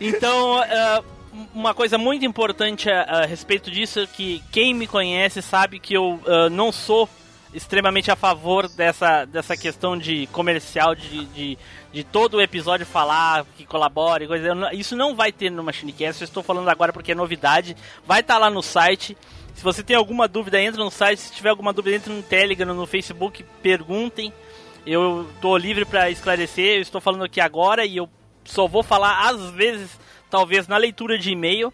Então, 0.00 0.58
ah, 0.58 1.02
uma 1.54 1.74
coisa 1.74 1.98
muito 1.98 2.24
importante 2.24 2.90
a, 2.90 3.02
a 3.02 3.26
respeito 3.26 3.70
disso 3.70 4.00
é 4.00 4.06
que 4.06 4.42
quem 4.50 4.74
me 4.74 4.86
conhece 4.86 5.42
sabe 5.42 5.78
que 5.78 5.94
eu 5.94 6.20
ah, 6.26 6.48
não 6.50 6.72
sou 6.72 7.08
extremamente 7.52 8.10
a 8.10 8.16
favor 8.16 8.68
dessa, 8.68 9.24
dessa 9.24 9.56
questão 9.56 9.96
de 9.96 10.26
comercial, 10.28 10.94
de, 10.94 11.24
de, 11.26 11.58
de 11.92 12.04
todo 12.04 12.34
o 12.34 12.40
episódio 12.40 12.84
falar 12.84 13.44
que 13.56 13.64
colabore, 13.64 14.26
coisa. 14.26 14.48
Isso 14.72 14.96
não 14.96 15.14
vai 15.14 15.32
ter 15.32 15.50
no 15.50 15.62
MachineCast, 15.62 16.22
eu 16.22 16.26
estou 16.26 16.42
falando 16.42 16.68
agora 16.68 16.92
porque 16.92 17.12
é 17.12 17.14
novidade. 17.14 17.76
Vai 18.06 18.20
estar 18.20 18.34
tá 18.34 18.40
lá 18.40 18.50
no 18.50 18.62
site. 18.62 19.16
Se 19.54 19.64
você 19.64 19.82
tem 19.82 19.96
alguma 19.96 20.28
dúvida, 20.28 20.60
entra 20.60 20.82
no 20.84 20.90
site. 20.90 21.18
Se 21.18 21.32
tiver 21.32 21.48
alguma 21.48 21.72
dúvida, 21.72 21.96
entra 21.96 22.12
no 22.12 22.22
Telegram, 22.22 22.74
no 22.74 22.86
Facebook, 22.86 23.44
perguntem. 23.62 24.32
Eu 24.86 25.28
estou 25.34 25.56
livre 25.56 25.84
para 25.84 26.10
esclarecer. 26.10 26.76
Eu 26.76 26.82
estou 26.82 27.00
falando 27.00 27.24
aqui 27.24 27.40
agora 27.40 27.84
e 27.84 27.96
eu 27.96 28.08
só 28.44 28.66
vou 28.66 28.82
falar 28.82 29.28
às 29.28 29.50
vezes, 29.50 29.98
talvez 30.30 30.68
na 30.68 30.76
leitura 30.76 31.18
de 31.18 31.30
e-mail, 31.30 31.72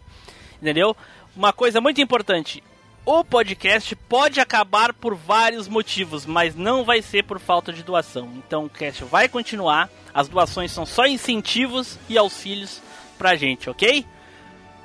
entendeu? 0.61 0.95
Uma 1.35 1.53
coisa 1.53 1.79
muito 1.79 2.01
importante: 2.01 2.63
o 3.05 3.23
podcast 3.23 3.95
pode 3.95 4.39
acabar 4.39 4.91
por 4.91 5.15
vários 5.15 5.67
motivos, 5.67 6.25
mas 6.25 6.55
não 6.55 6.83
vai 6.83 7.01
ser 7.01 7.23
por 7.23 7.39
falta 7.39 7.71
de 7.71 7.83
doação. 7.83 8.31
Então 8.35 8.65
o 8.65 8.69
cast 8.69 9.03
vai 9.05 9.29
continuar. 9.29 9.89
As 10.13 10.27
doações 10.27 10.71
são 10.71 10.85
só 10.85 11.05
incentivos 11.05 11.99
e 12.09 12.17
auxílios 12.17 12.81
pra 13.17 13.35
gente, 13.35 13.69
ok? 13.69 14.05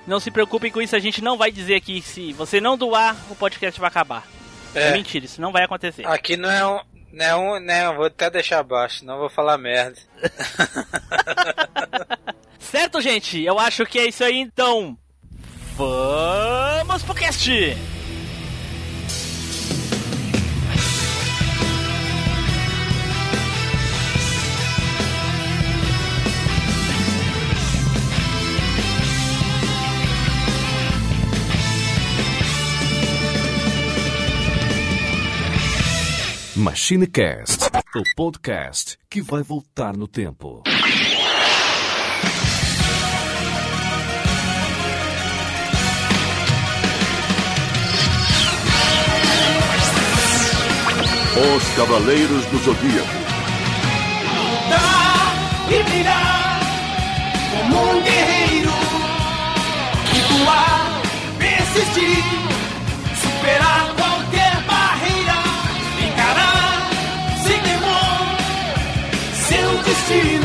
Não 0.06 0.20
se 0.20 0.30
preocupem 0.30 0.70
com 0.70 0.82
isso, 0.82 0.94
a 0.94 0.98
gente 0.98 1.22
não 1.22 1.38
vai 1.38 1.50
dizer 1.50 1.76
aqui 1.76 2.02
se 2.02 2.32
você 2.32 2.60
não 2.60 2.76
doar, 2.76 3.16
o 3.30 3.36
podcast 3.36 3.80
vai 3.80 3.88
acabar. 3.88 4.26
É, 4.74 4.88
é 4.88 4.92
mentira, 4.92 5.24
isso 5.24 5.40
não 5.40 5.52
vai 5.52 5.64
acontecer. 5.64 6.06
Aqui 6.06 6.36
não 6.36 6.50
é 6.50 6.66
um. 6.66 6.80
Não, 7.12 7.24
é 7.24 7.36
um, 7.36 7.60
não, 7.60 7.96
vou 7.96 8.06
até 8.06 8.30
deixar 8.30 8.60
abaixo, 8.60 9.04
não 9.04 9.18
vou 9.18 9.28
falar 9.28 9.58
merda. 9.58 9.98
certo, 12.58 13.00
gente? 13.00 13.42
Eu 13.42 13.58
acho 13.58 13.84
que 13.84 13.98
é 13.98 14.06
isso 14.06 14.22
aí, 14.22 14.38
então. 14.38 14.96
Vamos 15.76 17.02
pro 17.02 17.14
cast! 17.14 17.50
MachineCast, 36.70 37.64
o 37.96 38.02
podcast 38.14 38.96
que 39.10 39.20
vai 39.20 39.42
voltar 39.42 39.96
no 39.96 40.06
tempo. 40.06 40.62
Os 51.34 51.76
Cavaleiros 51.76 52.46
do 52.46 52.58
Zodíaco. 52.58 53.08
Lutar 54.36 55.34
e 55.72 55.82
brilhar 55.82 56.60
como 57.50 57.90
um 57.90 58.02
guerreiro. 58.02 58.70
Recuar, 60.12 61.02
persistir, 61.36 62.24
superar 63.20 63.99
seu 70.10 70.39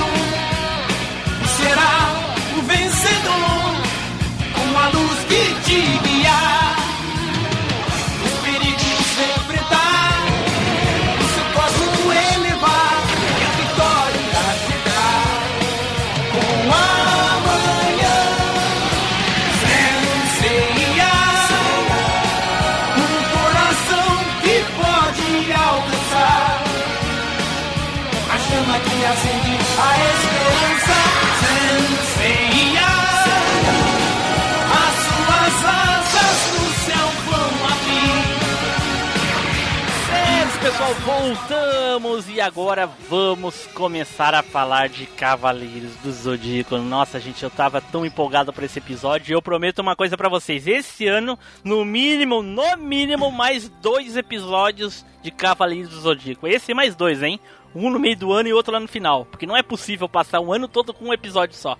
voltamos 41.25 42.29
e 42.29 42.39
agora 42.39 42.85
vamos 42.85 43.65
começar 43.73 44.35
a 44.35 44.43
falar 44.43 44.87
de 44.89 45.07
Cavaleiros 45.07 45.95
do 46.03 46.11
Zodíaco. 46.11 46.77
Nossa, 46.77 47.19
gente, 47.19 47.41
eu 47.41 47.49
tava 47.49 47.81
tão 47.81 48.05
empolgado 48.05 48.53
pra 48.53 48.65
esse 48.65 48.77
episódio 48.77 49.31
e 49.31 49.33
eu 49.33 49.41
prometo 49.41 49.79
uma 49.79 49.95
coisa 49.95 50.15
pra 50.15 50.29
vocês. 50.29 50.67
Esse 50.67 51.07
ano, 51.07 51.37
no 51.63 51.83
mínimo, 51.83 52.43
no 52.43 52.77
mínimo, 52.77 53.31
mais 53.31 53.67
dois 53.67 54.15
episódios 54.15 55.03
de 55.23 55.31
Cavaleiros 55.31 55.89
do 55.89 55.99
Zodíaco. 55.99 56.47
Esse 56.47 56.73
e 56.73 56.75
mais 56.75 56.95
dois, 56.95 57.23
hein? 57.23 57.39
Um 57.73 57.89
no 57.89 57.99
meio 57.99 58.15
do 58.15 58.31
ano 58.31 58.49
e 58.49 58.53
outro 58.53 58.71
lá 58.71 58.79
no 58.79 58.87
final. 58.87 59.25
Porque 59.25 59.47
não 59.47 59.57
é 59.57 59.63
possível 59.63 60.07
passar 60.07 60.39
um 60.41 60.53
ano 60.53 60.67
todo 60.67 60.93
com 60.93 61.05
um 61.05 61.13
episódio 61.13 61.55
só. 61.55 61.75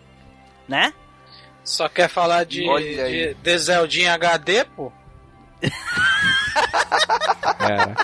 Né? 0.67 0.91
Só 1.63 1.87
quer 1.87 2.09
falar 2.09 2.45
de, 2.45 2.61
de, 2.63 3.35
de 3.35 3.57
Zeldinha 3.59 4.15
HD, 4.15 4.65
pô? 4.65 4.91
Cara, 7.57 7.95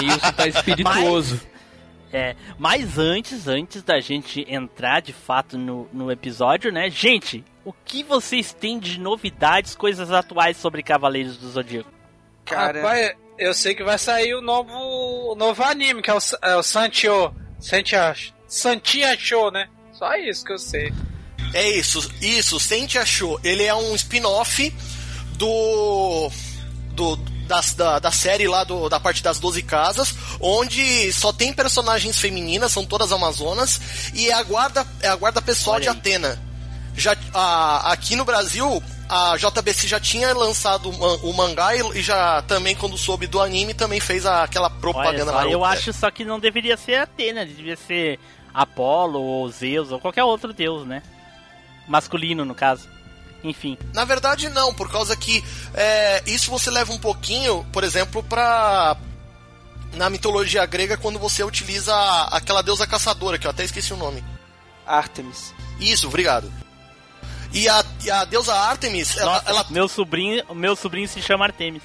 Nilson 0.00 0.32
tá 0.32 0.46
espirituoso. 0.46 1.40
É, 2.12 2.34
mas 2.58 2.98
antes, 2.98 3.46
antes 3.46 3.82
da 3.82 4.00
gente 4.00 4.44
entrar 4.48 5.00
de 5.00 5.12
fato 5.12 5.56
no, 5.56 5.88
no 5.92 6.10
episódio, 6.10 6.72
né? 6.72 6.90
Gente, 6.90 7.44
o 7.64 7.72
que 7.72 8.02
vocês 8.02 8.52
têm 8.52 8.80
de 8.80 8.98
novidades, 8.98 9.76
coisas 9.76 10.10
atuais 10.10 10.56
sobre 10.56 10.82
Cavaleiros 10.82 11.36
do 11.36 11.48
Zodíaco? 11.48 11.90
Cara, 12.44 12.80
Rapaz, 12.80 13.14
eu 13.38 13.54
sei 13.54 13.74
que 13.76 13.84
vai 13.84 13.96
sair 13.96 14.34
o 14.34 14.42
novo, 14.42 14.72
o 14.72 15.34
novo 15.36 15.62
anime, 15.62 16.02
que 16.02 16.10
é 16.10 16.14
o, 16.14 16.18
é 16.42 16.56
o 16.56 16.62
Sancho. 16.62 17.32
Santia, 17.60 18.16
Santia 18.48 19.16
Show, 19.18 19.50
né? 19.52 19.68
Só 19.92 20.14
isso 20.16 20.44
que 20.44 20.52
eu 20.52 20.58
sei. 20.58 20.92
É 21.52 21.68
isso, 21.68 22.10
isso, 22.22 22.60
Sente 22.60 22.98
achou. 22.98 23.40
Ele 23.42 23.64
é 23.64 23.74
um 23.74 23.94
spin-off 23.94 24.72
do. 25.36 26.30
do 26.92 27.16
das- 27.50 27.74
da, 27.74 27.98
da 27.98 28.10
série 28.12 28.46
lá 28.46 28.62
do, 28.64 28.88
da 28.88 28.98
parte 29.00 29.22
das 29.22 29.38
12 29.40 29.62
casas, 29.62 30.14
onde 30.40 31.12
só 31.12 31.32
tem 31.32 31.52
personagens 31.52 32.16
femininas, 32.18 32.70
são 32.72 32.86
todas 32.86 33.10
amazonas, 33.12 33.80
e 34.14 34.28
é 34.28 34.32
a 34.32 34.42
guarda, 34.42 34.86
é 35.02 35.08
a 35.08 35.16
guarda 35.16 35.42
pessoal 35.42 35.74
Olha 35.76 35.82
de 35.82 35.88
aí. 35.90 35.96
Atena. 35.96 36.38
Já, 36.96 37.16
a- 37.34 37.92
aqui 37.92 38.14
no 38.16 38.24
Brasil, 38.24 38.82
a 39.08 39.36
JBC 39.36 39.88
já 39.88 39.98
tinha 39.98 40.32
lançado 40.34 40.90
o, 40.90 40.98
man- 40.98 41.18
o 41.22 41.32
mangá 41.32 41.74
e, 41.74 42.00
já 42.02 42.42
também, 42.42 42.74
quando 42.76 42.96
soube 42.96 43.26
do 43.26 43.40
anime, 43.40 43.74
também 43.74 43.98
fez 44.00 44.24
aquela 44.26 44.68
Olha 44.68 44.80
propaganda 44.80 45.32
só, 45.32 45.44
eu 45.44 45.64
acho 45.64 45.92
só 45.92 46.10
que 46.10 46.24
não 46.24 46.38
deveria 46.38 46.76
ser 46.76 46.96
Atena, 46.96 47.44
devia 47.44 47.76
ser 47.76 48.18
Apolo 48.54 49.20
ou 49.20 49.48
Zeus 49.50 49.90
ou 49.90 49.98
qualquer 50.00 50.22
outro 50.24 50.52
deus, 50.52 50.86
né? 50.86 51.02
Masculino, 51.88 52.44
no 52.44 52.54
caso. 52.54 52.88
Enfim. 53.42 53.78
Na 53.94 54.04
verdade, 54.04 54.48
não, 54.50 54.74
por 54.74 54.90
causa 54.90 55.16
que 55.16 55.42
é, 55.74 56.22
isso 56.26 56.50
você 56.50 56.70
leva 56.70 56.92
um 56.92 56.98
pouquinho, 56.98 57.64
por 57.72 57.82
exemplo, 57.84 58.22
pra. 58.22 58.96
Na 59.94 60.08
mitologia 60.08 60.64
grega, 60.66 60.96
quando 60.96 61.18
você 61.18 61.42
utiliza 61.42 61.92
aquela 62.30 62.62
deusa 62.62 62.86
caçadora, 62.86 63.38
que 63.38 63.46
eu 63.46 63.50
até 63.50 63.64
esqueci 63.64 63.92
o 63.92 63.96
nome. 63.96 64.22
Artemis. 64.86 65.52
Isso, 65.80 66.06
obrigado. 66.06 66.52
E 67.52 67.68
a, 67.68 67.84
e 68.04 68.10
a 68.10 68.24
deusa 68.24 68.54
Artemis, 68.54 69.16
ela, 69.16 69.32
Nossa, 69.32 69.50
ela- 69.50 69.66
meu 69.70 69.88
sobrinho, 69.88 70.44
meu 70.54 70.76
sobrinho 70.76 71.08
se 71.08 71.20
chama 71.20 71.46
Artemis. 71.46 71.82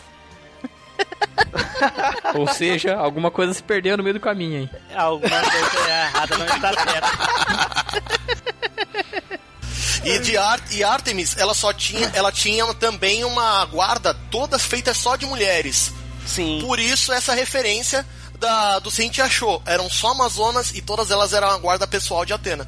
Ou 2.35 2.47
seja, 2.47 2.95
alguma 2.95 3.31
coisa 3.31 3.53
se 3.53 3.63
perdeu 3.63 3.97
no 3.97 4.03
meio 4.03 4.13
do 4.13 4.19
caminho, 4.19 4.59
hein? 4.61 4.69
Alguma 4.95 5.41
coisa 5.41 5.89
errada 5.89 6.37
não 6.37 6.45
está 6.45 6.73
certa. 6.73 8.15
e 10.05 10.19
de 10.19 10.37
Ar, 10.37 10.61
e 10.71 10.83
Artemis, 10.83 11.35
ela 11.37 11.53
só 11.53 11.73
tinha, 11.73 12.11
ela 12.13 12.31
tinha 12.31 12.71
também 12.75 13.23
uma 13.23 13.65
guarda 13.65 14.13
toda 14.29 14.59
feita 14.59 14.93
só 14.93 15.15
de 15.15 15.25
mulheres. 15.25 15.91
Sim. 16.25 16.59
Por 16.61 16.79
isso 16.79 17.11
essa 17.11 17.33
referência 17.33 18.05
da, 18.39 18.79
do 18.79 18.91
Sente 18.91 19.21
achou. 19.21 19.61
Eram 19.65 19.89
só 19.89 20.11
amazonas 20.11 20.71
e 20.71 20.81
todas 20.81 21.11
elas 21.11 21.33
eram 21.33 21.49
a 21.49 21.57
guarda 21.57 21.87
pessoal 21.87 22.25
de 22.25 22.33
Atena. 22.33 22.67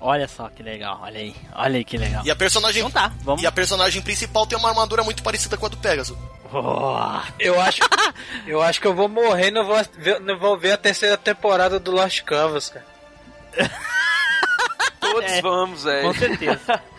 Olha 0.00 0.26
só 0.26 0.48
que 0.48 0.62
legal, 0.62 0.98
olha 1.02 1.20
aí. 1.20 1.34
Olha 1.54 1.76
aí 1.76 1.84
que 1.84 1.96
legal. 1.96 2.22
E 2.26 2.30
a 2.30 2.34
personagem 2.34 2.80
Então 2.80 2.90
tá, 2.90 3.12
vamos. 3.22 3.40
E 3.40 3.46
a 3.46 3.52
personagem 3.52 4.02
principal 4.02 4.46
tem 4.46 4.58
uma 4.58 4.68
armadura 4.68 5.04
muito 5.04 5.22
parecida 5.22 5.56
com 5.56 5.66
a 5.66 5.68
do 5.68 5.76
Pegasus. 5.76 6.16
Oh, 6.52 7.20
Eu 7.38 7.58
acho, 7.60 7.80
eu 8.46 8.60
acho 8.60 8.80
que 8.80 8.86
eu 8.86 8.94
vou 8.94 9.08
morrer 9.08 9.48
e 9.48 9.50
não 9.52 9.64
vou, 9.64 9.80
ver, 9.96 10.20
não 10.20 10.38
vou 10.38 10.58
ver 10.58 10.72
a 10.72 10.76
terceira 10.76 11.16
temporada 11.16 11.78
do 11.78 11.92
Lost 11.92 12.22
Canvas, 12.22 12.68
cara. 12.68 12.84
Todos 15.32 15.38
É, 15.38 15.42
vamos, 15.42 15.84
velho. 15.84 16.06
com 16.08 16.14
certeza. 16.14 16.82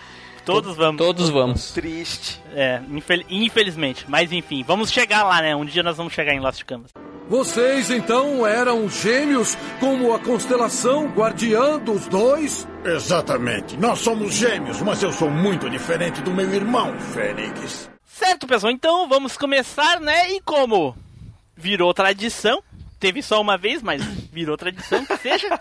Todos 0.46 0.76
vamos. 0.76 0.98
Todos 0.98 1.30
vamos. 1.30 1.72
Triste. 1.72 2.42
É, 2.54 2.82
infel- 2.90 3.24
infelizmente. 3.30 4.04
Mas 4.10 4.32
enfim, 4.32 4.62
vamos 4.68 4.92
chegar 4.92 5.24
lá, 5.24 5.42
né? 5.42 5.56
Um 5.56 5.64
dia 5.64 5.82
nós 5.82 5.96
vamos 5.96 6.12
chegar 6.14 6.34
em 6.34 6.40
Lost 6.42 6.64
Canvas. 6.66 6.92
Vocês 7.30 7.90
então 7.90 8.46
eram 8.46 8.90
gêmeos 8.90 9.58
como 9.80 10.14
a 10.14 10.20
constelação 10.20 11.08
guardiã 11.08 11.80
dos 11.80 12.08
dois? 12.08 12.68
Exatamente. 12.84 13.78
Nós 13.78 14.00
somos 14.00 14.34
gêmeos, 14.34 14.82
mas 14.82 15.02
eu 15.02 15.14
sou 15.14 15.30
muito 15.30 15.70
diferente 15.70 16.20
do 16.22 16.32
meu 16.32 16.54
irmão, 16.54 16.94
Fênix. 17.14 17.90
Certo, 18.06 18.46
pessoal, 18.46 18.72
então 18.74 19.08
vamos 19.08 19.38
começar, 19.38 20.02
né? 20.02 20.34
E 20.34 20.42
como 20.42 20.94
virou 21.56 21.94
tradição, 21.94 22.62
teve 23.04 23.22
só 23.22 23.42
uma 23.42 23.58
vez, 23.58 23.84
mas 23.84 24.02
virou 24.32 24.56
tradição 24.56 25.06
que 25.06 25.18
seja. 25.18 25.60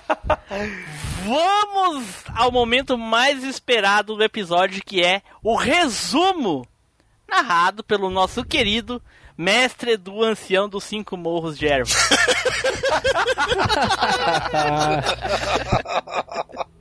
Vamos 1.24 2.06
ao 2.36 2.52
momento 2.52 2.96
mais 2.96 3.42
esperado 3.42 4.14
do 4.14 4.22
episódio, 4.22 4.80
que 4.86 5.02
é 5.02 5.22
o 5.42 5.56
resumo 5.56 6.64
narrado 7.28 7.82
pelo 7.82 8.08
nosso 8.10 8.44
querido 8.44 9.02
mestre 9.36 9.96
do 9.96 10.22
ancião 10.22 10.68
dos 10.68 10.84
cinco 10.84 11.16
morros 11.16 11.58
de 11.58 11.66
erva. 11.66 11.90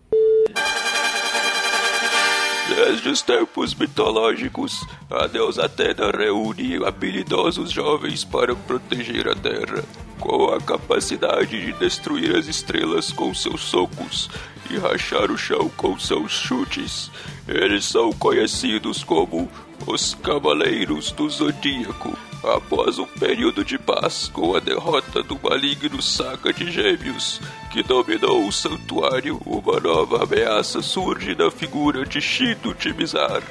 Desde 2.84 3.10
os 3.10 3.22
tempos 3.22 3.76
mitológicos, 3.76 4.84
a 5.08 5.28
deusa 5.28 5.66
Atena 5.66 6.10
reúne 6.10 6.84
habilidosos 6.84 7.70
jovens 7.70 8.24
para 8.24 8.56
proteger 8.56 9.30
a 9.30 9.36
Terra, 9.36 9.84
com 10.20 10.46
a 10.46 10.60
capacidade 10.60 11.64
de 11.64 11.74
destruir 11.74 12.36
as 12.36 12.48
estrelas 12.48 13.12
com 13.12 13.36
seus 13.36 13.62
socos 13.62 14.32
e 14.68 14.80
rachar 14.80 15.30
o 15.30 15.38
chão 15.38 15.70
com 15.78 16.00
seus 16.00 16.32
chutes. 16.32 17.12
Eles 17.48 17.86
são 17.86 18.12
conhecidos 18.14 19.04
como 19.04 19.48
os 19.88 20.14
Cavaleiros 20.16 21.12
do 21.12 21.30
Zodíaco. 21.30 22.18
Após 22.44 22.98
um 22.98 23.06
período 23.06 23.64
de 23.64 23.78
paz 23.78 24.30
com 24.34 24.56
a 24.56 24.60
derrota 24.60 25.22
do 25.22 25.40
maligno 25.42 26.02
Saga 26.02 26.52
de 26.52 26.72
Gêmeos, 26.72 27.40
que 27.72 27.84
dominou 27.84 28.48
o 28.48 28.52
santuário, 28.52 29.40
uma 29.46 29.80
nova 29.80 30.24
ameaça 30.24 30.82
surge 30.82 31.36
na 31.36 31.52
figura 31.52 32.06
de 32.06 32.20
Shido 32.20 32.74
Timizar, 32.74 33.44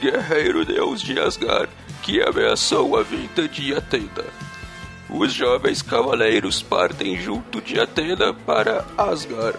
guerreiro 0.00 0.64
deus 0.64 1.02
de 1.02 1.18
Asgard, 1.18 1.70
que 2.02 2.22
ameaçou 2.22 2.96
a 2.96 3.02
vinda 3.02 3.46
de 3.46 3.74
Atena. 3.74 4.24
Os 5.10 5.32
jovens 5.32 5.82
cavaleiros 5.82 6.62
partem 6.62 7.20
junto 7.20 7.60
de 7.60 7.78
Atena 7.78 8.32
para 8.32 8.84
Asgard, 8.96 9.58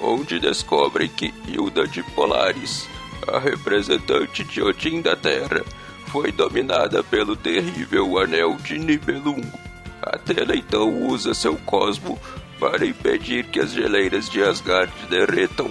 onde 0.00 0.38
descobrem 0.38 1.08
que 1.08 1.34
Hilda 1.46 1.86
de 1.86 2.02
Polaris, 2.02 2.88
a 3.32 3.38
representante 3.38 4.44
de 4.44 4.62
Odin 4.62 5.00
da 5.00 5.16
Terra, 5.16 5.64
foi 6.06 6.32
dominada 6.32 7.02
pelo 7.04 7.36
terrível 7.36 8.18
Anel 8.18 8.56
de 8.56 8.78
Nibelungo. 8.78 9.58
Atena 10.02 10.56
então 10.56 11.06
usa 11.06 11.34
seu 11.34 11.56
cosmo 11.56 12.18
para 12.58 12.84
impedir 12.84 13.46
que 13.46 13.60
as 13.60 13.72
geleiras 13.72 14.28
de 14.28 14.42
Asgard 14.42 14.92
derretam, 15.08 15.70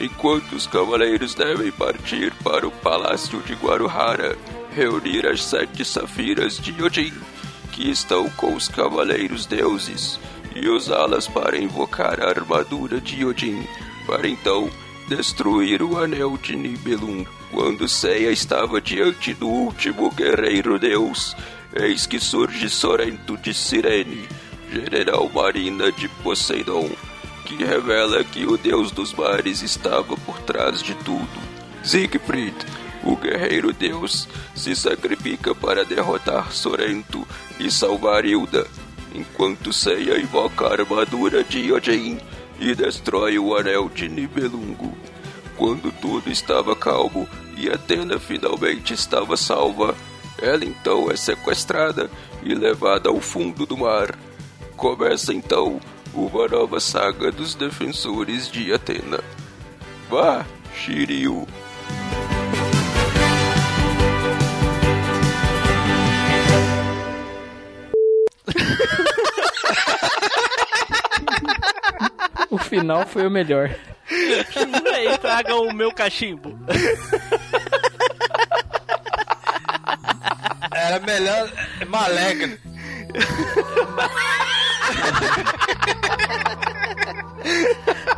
enquanto 0.00 0.52
os 0.54 0.66
cavaleiros 0.66 1.34
devem 1.34 1.70
partir 1.70 2.32
para 2.42 2.66
o 2.66 2.70
palácio 2.70 3.40
de 3.42 3.54
Guaruhara, 3.54 4.36
reunir 4.74 5.26
as 5.26 5.42
sete 5.42 5.84
safiras 5.84 6.58
de 6.58 6.82
Odin, 6.82 7.12
que 7.72 7.90
estão 7.90 8.28
com 8.30 8.54
os 8.54 8.68
cavaleiros 8.68 9.46
deuses, 9.46 10.18
e 10.54 10.68
usá-las 10.68 11.28
para 11.28 11.58
invocar 11.58 12.20
a 12.20 12.28
armadura 12.28 13.00
de 13.00 13.24
Odin, 13.24 13.66
para 14.06 14.28
então 14.28 14.70
destruir 15.08 15.82
o 15.82 15.98
anel 15.98 16.36
de 16.36 16.56
Nibelung. 16.56 17.26
Quando 17.50 17.88
Seiya 17.88 18.30
estava 18.30 18.80
diante 18.80 19.32
do 19.34 19.48
último 19.48 20.10
guerreiro 20.10 20.78
deus, 20.78 21.36
eis 21.74 22.06
que 22.06 22.18
surge 22.18 22.68
Sorento 22.68 23.36
de 23.36 23.54
Sirene, 23.54 24.28
general 24.70 25.30
marina 25.32 25.90
de 25.92 26.08
Poseidon, 26.08 26.90
que 27.44 27.64
revela 27.64 28.24
que 28.24 28.44
o 28.44 28.56
deus 28.56 28.90
dos 28.90 29.14
mares 29.14 29.62
estava 29.62 30.16
por 30.16 30.38
trás 30.40 30.82
de 30.82 30.94
tudo. 30.96 31.46
Siegfried, 31.82 32.54
o 33.04 33.16
guerreiro 33.16 33.72
deus, 33.72 34.28
se 34.54 34.74
sacrifica 34.74 35.54
para 35.54 35.84
derrotar 35.84 36.52
Sorento 36.52 37.26
e 37.60 37.70
salvar 37.70 38.24
Hilda, 38.24 38.66
enquanto 39.14 39.72
Seiya 39.72 40.18
invoca 40.18 40.66
a 40.66 40.72
armadura 40.72 41.44
de 41.44 41.72
Odin 41.72 42.18
e 42.58 42.74
destrói 42.74 43.38
o 43.38 43.54
anel 43.56 43.88
de 43.88 44.08
Nibelungo. 44.08 44.96
Quando 45.56 45.90
tudo 46.00 46.30
estava 46.30 46.76
calmo 46.76 47.28
e 47.56 47.68
Atena 47.68 48.18
finalmente 48.18 48.92
estava 48.92 49.36
salva, 49.36 49.94
ela 50.38 50.64
então 50.64 51.10
é 51.10 51.16
sequestrada 51.16 52.10
e 52.42 52.54
levada 52.54 53.08
ao 53.08 53.20
fundo 53.20 53.64
do 53.64 53.76
mar. 53.76 54.14
Começa 54.76 55.32
então 55.32 55.80
uma 56.12 56.46
nova 56.48 56.80
saga 56.80 57.30
dos 57.32 57.54
defensores 57.54 58.50
de 58.50 58.72
Atena. 58.72 59.20
Vá, 60.10 60.44
Shiryu! 60.74 61.46
O 72.50 72.58
final 72.58 73.06
foi 73.06 73.26
o 73.26 73.30
melhor. 73.30 73.74
aí, 74.94 75.18
traga 75.18 75.54
o 75.56 75.72
meu 75.72 75.92
cachimbo. 75.92 76.58
Era 80.70 81.00
melhor 81.00 81.50
Malegre. 81.88 82.60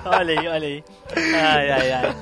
olha 0.05 0.41
aí, 0.41 0.49
olha 0.49 0.67
aí. 0.69 0.85
Ai, 1.17 1.71
ai, 1.71 1.93
ai. 1.93 2.17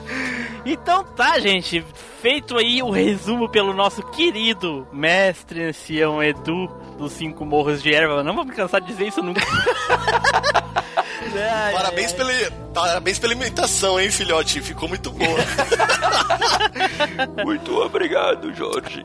Então 0.66 1.04
tá, 1.04 1.38
gente. 1.38 1.84
Feito 2.20 2.58
aí 2.58 2.82
o 2.82 2.90
resumo 2.90 3.48
pelo 3.48 3.72
nosso 3.72 4.02
querido 4.02 4.84
mestre 4.92 5.62
ancião 5.62 6.20
Edu 6.20 6.66
dos 6.98 7.12
Cinco 7.12 7.44
Morros 7.44 7.80
de 7.80 7.94
Erva. 7.94 8.24
Não 8.24 8.34
vou 8.34 8.44
me 8.44 8.50
cansar 8.50 8.80
de 8.80 8.88
dizer 8.88 9.06
isso 9.06 9.22
nunca. 9.22 9.40
Ai, 11.36 11.70
parabéns, 11.72 12.10
ai, 12.10 12.16
pela, 12.16 12.32
parabéns 12.74 13.18
pela 13.20 13.32
imitação, 13.32 14.00
hein, 14.00 14.10
filhote? 14.10 14.60
Ficou 14.60 14.88
muito 14.88 15.12
boa. 15.12 15.38
muito 17.46 17.80
obrigado, 17.80 18.52
Jorge. 18.52 19.04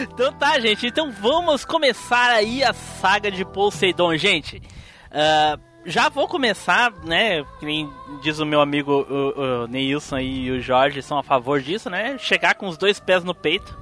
então 0.00 0.32
tá, 0.32 0.58
gente. 0.58 0.86
Então 0.86 1.12
vamos 1.12 1.66
começar 1.66 2.30
aí 2.30 2.64
a 2.64 2.72
saga 2.72 3.30
de 3.30 3.44
Poseidon, 3.44 4.16
gente. 4.16 4.62
Uh, 5.10 5.60
já 5.84 6.08
vou 6.08 6.28
começar, 6.28 6.92
né? 7.04 7.44
Que 7.58 7.66
nem 7.66 7.90
diz 8.22 8.38
o 8.38 8.46
meu 8.46 8.60
amigo 8.60 8.92
o, 8.92 9.62
o 9.62 9.66
Neilson 9.66 10.18
e 10.18 10.50
o 10.50 10.60
Jorge 10.60 11.02
são 11.02 11.18
a 11.18 11.22
favor 11.22 11.60
disso, 11.60 11.88
né? 11.88 12.16
Chegar 12.18 12.54
com 12.54 12.68
os 12.68 12.76
dois 12.76 13.00
pés 13.00 13.24
no 13.24 13.34
peito, 13.34 13.76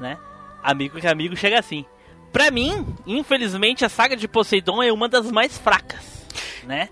né? 0.00 0.18
Amigo 0.62 1.00
que 1.00 1.06
amigo 1.06 1.36
chega 1.36 1.58
assim. 1.58 1.84
Pra 2.32 2.50
mim, 2.50 2.86
infelizmente, 3.06 3.84
a 3.84 3.88
saga 3.88 4.16
de 4.16 4.26
Poseidon 4.26 4.82
é 4.82 4.92
uma 4.92 5.08
das 5.08 5.30
mais 5.30 5.56
fracas, 5.56 6.26
né? 6.64 6.88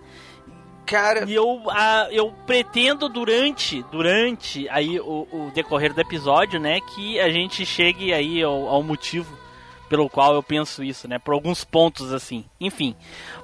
Cara. 0.86 1.24
E 1.26 1.34
eu, 1.34 1.62
a, 1.70 2.08
eu 2.10 2.32
pretendo 2.46 3.08
durante, 3.08 3.82
durante 3.90 4.68
aí 4.68 5.00
o, 5.00 5.26
o, 5.32 5.50
decorrer 5.54 5.94
do 5.94 6.00
episódio, 6.00 6.60
né, 6.60 6.78
que 6.80 7.18
a 7.18 7.30
gente 7.30 7.64
chegue 7.64 8.12
aí 8.12 8.42
ao, 8.42 8.68
ao, 8.68 8.82
motivo 8.82 9.36
pelo 9.88 10.08
qual 10.08 10.34
eu 10.34 10.42
penso 10.42 10.82
isso, 10.82 11.08
né, 11.08 11.18
por 11.18 11.34
alguns 11.34 11.64
pontos 11.64 12.12
assim. 12.12 12.44
Enfim. 12.60 12.96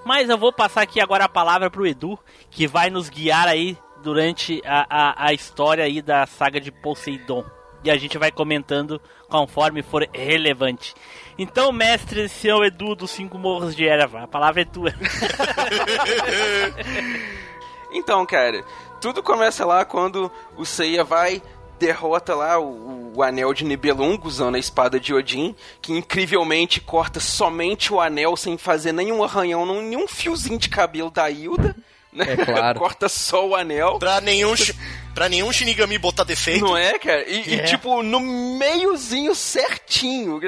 Mas 0.04 0.28
eu 0.28 0.38
vou 0.38 0.52
passar 0.52 0.82
aqui 0.82 1.00
agora 1.00 1.24
a 1.24 1.28
palavra 1.28 1.70
pro 1.70 1.86
Edu, 1.86 2.18
que 2.50 2.66
vai 2.66 2.90
nos 2.90 3.08
guiar 3.08 3.48
aí 3.48 3.76
durante 4.02 4.60
a, 4.64 4.86
a, 4.88 5.26
a 5.26 5.32
história 5.32 5.84
aí 5.84 6.02
da 6.02 6.26
saga 6.26 6.60
de 6.60 6.70
Poseidon. 6.70 7.44
E 7.82 7.90
a 7.90 7.96
gente 7.96 8.18
vai 8.18 8.30
comentando 8.30 9.00
conforme 9.28 9.82
for 9.82 10.06
relevante. 10.12 10.94
Então, 11.38 11.72
mestre, 11.72 12.28
seu 12.28 12.62
Edu 12.62 12.94
dos 12.94 13.10
Cinco 13.10 13.38
Morros 13.38 13.74
de 13.74 13.86
Erva, 13.86 14.24
a 14.24 14.28
palavra 14.28 14.60
é 14.60 14.66
tua. 14.66 14.92
então, 17.92 18.26
cara, 18.26 18.62
tudo 19.00 19.22
começa 19.22 19.64
lá 19.64 19.86
quando 19.86 20.30
o 20.58 20.66
Seiya 20.66 21.02
vai 21.02 21.42
derrota 21.80 22.34
lá 22.34 22.58
o, 22.58 23.12
o, 23.16 23.22
anel 23.22 23.54
de 23.54 23.64
Nibelungo 23.64 24.28
usando 24.28 24.54
a 24.54 24.58
espada 24.58 25.00
de 25.00 25.14
Odin, 25.14 25.56
que 25.80 25.92
incrivelmente 25.92 26.80
corta 26.80 27.18
somente 27.18 27.92
o 27.92 28.00
anel 28.00 28.36
sem 28.36 28.58
fazer 28.58 28.92
nenhum 28.92 29.24
arranhão, 29.24 29.64
nenhum 29.82 30.06
fiozinho 30.06 30.58
de 30.58 30.68
cabelo 30.68 31.10
da 31.10 31.30
Hilda. 31.30 31.74
Né? 32.12 32.26
É 32.28 32.36
claro. 32.44 32.78
Corta 32.78 33.08
só 33.08 33.48
o 33.48 33.56
anel. 33.56 33.98
Pra 33.98 34.20
nenhum, 34.20 34.54
pra 35.14 35.28
nenhum 35.28 35.50
Shinigami 35.50 35.96
botar 35.96 36.24
defeito. 36.24 36.64
Não 36.64 36.76
é, 36.76 36.98
cara? 36.98 37.26
E, 37.26 37.54
é. 37.54 37.56
e 37.56 37.64
tipo, 37.64 38.02
no 38.02 38.20
meiozinho 38.20 39.34
certinho. 39.34 40.38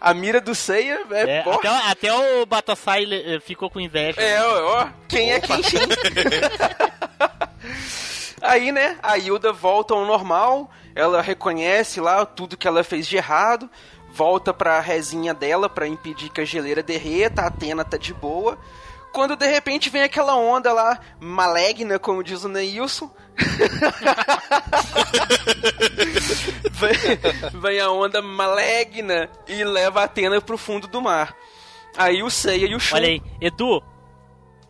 A 0.00 0.12
mira 0.12 0.40
do 0.40 0.54
Seiya 0.54 1.00
é, 1.12 1.30
é 1.30 1.40
até, 1.40 1.68
até, 1.68 2.12
o 2.12 2.44
Batasai 2.44 3.06
ficou 3.44 3.70
com 3.70 3.78
inveja. 3.78 4.20
É, 4.20 4.42
ó, 4.42 4.88
quem 5.06 5.30
é 5.30 5.36
Opa. 5.36 5.58
é 5.58 5.62
quem, 5.62 5.80
Aí, 8.42 8.72
né, 8.72 8.98
a 9.00 9.16
Hilda 9.16 9.52
volta 9.52 9.94
ao 9.94 10.04
normal, 10.04 10.68
ela 10.96 11.22
reconhece 11.22 12.00
lá 12.00 12.26
tudo 12.26 12.56
que 12.56 12.66
ela 12.66 12.82
fez 12.82 13.06
de 13.06 13.16
errado, 13.16 13.70
volta 14.12 14.52
pra 14.52 14.80
resinha 14.80 15.32
dela 15.32 15.68
pra 15.68 15.86
impedir 15.86 16.28
que 16.28 16.40
a 16.40 16.44
geleira 16.44 16.82
derreta, 16.82 17.42
a 17.42 17.46
Atena 17.46 17.84
tá 17.84 17.96
de 17.96 18.12
boa. 18.12 18.58
Quando 19.12 19.36
de 19.36 19.46
repente 19.46 19.90
vem 19.90 20.02
aquela 20.02 20.34
onda 20.34 20.72
lá, 20.72 20.98
maligna, 21.20 22.00
como 22.00 22.24
diz 22.24 22.42
o 22.42 22.48
Neilson. 22.48 23.08
vem, 26.72 27.60
vem 27.60 27.80
a 27.80 27.90
onda 27.90 28.20
maligna 28.20 29.30
e 29.46 29.62
leva 29.62 30.00
a 30.00 30.04
Atena 30.04 30.40
pro 30.40 30.58
fundo 30.58 30.88
do 30.88 31.00
mar. 31.00 31.36
Aí 31.96 32.22
o 32.22 32.30
Seiya 32.30 32.66
e 32.66 32.74
o 32.74 32.80
Shun... 32.80 32.96
Olha 32.96 33.08
aí, 33.08 33.22
Edu. 33.40 33.82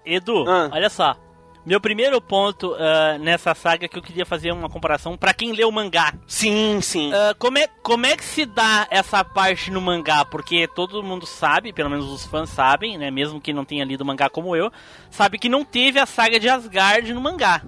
Edu, 0.04 0.44
olha 0.72 0.90
só. 0.90 1.16
Meu 1.64 1.80
primeiro 1.80 2.20
ponto 2.20 2.72
uh, 2.72 3.18
nessa 3.20 3.54
saga 3.54 3.86
que 3.86 3.96
eu 3.96 4.02
queria 4.02 4.26
fazer 4.26 4.50
uma 4.50 4.68
comparação 4.68 5.16
para 5.16 5.32
quem 5.32 5.52
lê 5.52 5.64
o 5.64 5.70
mangá. 5.70 6.12
Sim, 6.26 6.80
sim. 6.80 7.12
Uh, 7.12 7.36
como, 7.38 7.56
é, 7.56 7.68
como 7.82 8.04
é 8.04 8.16
que 8.16 8.24
se 8.24 8.44
dá 8.44 8.88
essa 8.90 9.24
parte 9.24 9.70
no 9.70 9.80
mangá? 9.80 10.24
Porque 10.24 10.66
todo 10.66 11.04
mundo 11.04 11.24
sabe, 11.24 11.72
pelo 11.72 11.88
menos 11.88 12.06
os 12.06 12.26
fãs 12.26 12.50
sabem, 12.50 12.98
né? 12.98 13.12
Mesmo 13.12 13.40
que 13.40 13.52
não 13.52 13.64
tenha 13.64 13.84
lido 13.84 14.00
o 14.00 14.04
mangá 14.04 14.28
como 14.28 14.56
eu, 14.56 14.72
sabe 15.08 15.38
que 15.38 15.48
não 15.48 15.64
teve 15.64 16.00
a 16.00 16.06
saga 16.06 16.40
de 16.40 16.48
Asgard 16.48 17.14
no 17.14 17.20
mangá. 17.20 17.62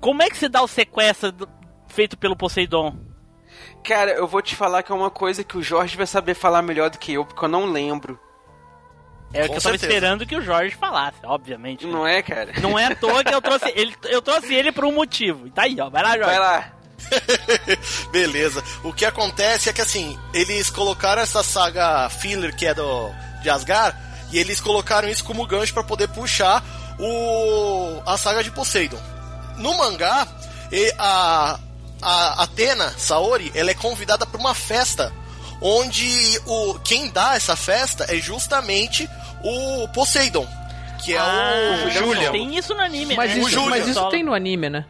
Como 0.00 0.22
é 0.22 0.30
que 0.30 0.38
se 0.38 0.48
dá 0.48 0.62
o 0.62 0.68
sequestro 0.68 1.34
feito 1.88 2.16
pelo 2.16 2.36
Poseidon? 2.36 2.96
Cara, 3.82 4.12
eu 4.12 4.28
vou 4.28 4.40
te 4.40 4.54
falar 4.54 4.84
que 4.84 4.92
é 4.92 4.94
uma 4.94 5.10
coisa 5.10 5.42
que 5.42 5.58
o 5.58 5.62
Jorge 5.62 5.96
vai 5.96 6.06
saber 6.06 6.34
falar 6.34 6.62
melhor 6.62 6.90
do 6.90 6.98
que 6.98 7.14
eu, 7.14 7.24
porque 7.24 7.44
eu 7.44 7.48
não 7.48 7.66
lembro. 7.66 8.20
É 9.32 9.44
o 9.44 9.50
que 9.50 9.56
eu 9.56 9.60
tava 9.60 9.76
esperando 9.76 10.26
que 10.26 10.36
o 10.36 10.42
Jorge 10.42 10.76
falasse, 10.76 11.18
obviamente. 11.24 11.86
Não 11.86 12.06
é, 12.06 12.22
cara? 12.22 12.52
Não 12.60 12.78
é 12.78 12.86
à 12.86 12.94
toa 12.96 13.22
que 13.22 13.34
eu 13.34 13.42
trouxe 13.42 13.72
ele, 13.74 13.94
eu 14.04 14.22
trouxe 14.22 14.54
ele 14.54 14.72
por 14.72 14.84
um 14.84 14.92
motivo. 14.92 15.50
Tá 15.50 15.62
aí, 15.62 15.76
ó. 15.80 15.90
Vai 15.90 16.02
lá, 16.02 16.16
Jorge. 16.16 16.24
Vai 16.24 16.38
lá. 16.38 16.72
Beleza. 18.10 18.62
O 18.82 18.92
que 18.92 19.04
acontece 19.04 19.68
é 19.68 19.72
que 19.72 19.80
assim, 19.80 20.18
eles 20.32 20.70
colocaram 20.70 21.22
essa 21.22 21.42
saga 21.42 22.08
filler 22.08 22.54
que 22.54 22.66
é 22.66 22.74
do 22.74 23.10
de 23.42 23.50
Asgard 23.50 23.96
e 24.32 24.38
eles 24.38 24.60
colocaram 24.60 25.08
isso 25.08 25.24
como 25.24 25.46
gancho 25.46 25.72
para 25.72 25.84
poder 25.84 26.08
puxar 26.08 26.64
o 26.98 28.02
a 28.06 28.16
saga 28.16 28.42
de 28.42 28.50
Poseidon. 28.50 29.00
No 29.58 29.76
mangá, 29.76 30.26
e 30.72 30.92
a 30.98 31.58
a 32.02 32.42
Atena 32.42 32.90
Saori, 32.98 33.50
ela 33.54 33.70
é 33.70 33.74
convidada 33.74 34.26
para 34.26 34.38
uma 34.38 34.54
festa 34.54 35.12
onde 35.60 36.40
o 36.46 36.78
quem 36.80 37.08
dá 37.10 37.34
essa 37.34 37.56
festa 37.56 38.04
é 38.08 38.16
justamente 38.18 39.08
o 39.42 39.88
Poseidon, 39.88 40.46
que 41.04 41.14
é 41.14 41.18
Ah, 41.18 41.84
o 41.86 41.90
Julian. 41.90 42.32
Tem 42.32 42.56
isso 42.56 42.74
no 42.74 42.80
anime, 42.80 43.14
Mas 43.16 43.34
né? 43.34 43.38
isso, 43.40 43.60
O 43.60 43.70
mas 43.70 43.86
isso 43.88 44.08
tem 44.10 44.22
no 44.22 44.34
anime, 44.34 44.68
né? 44.70 44.84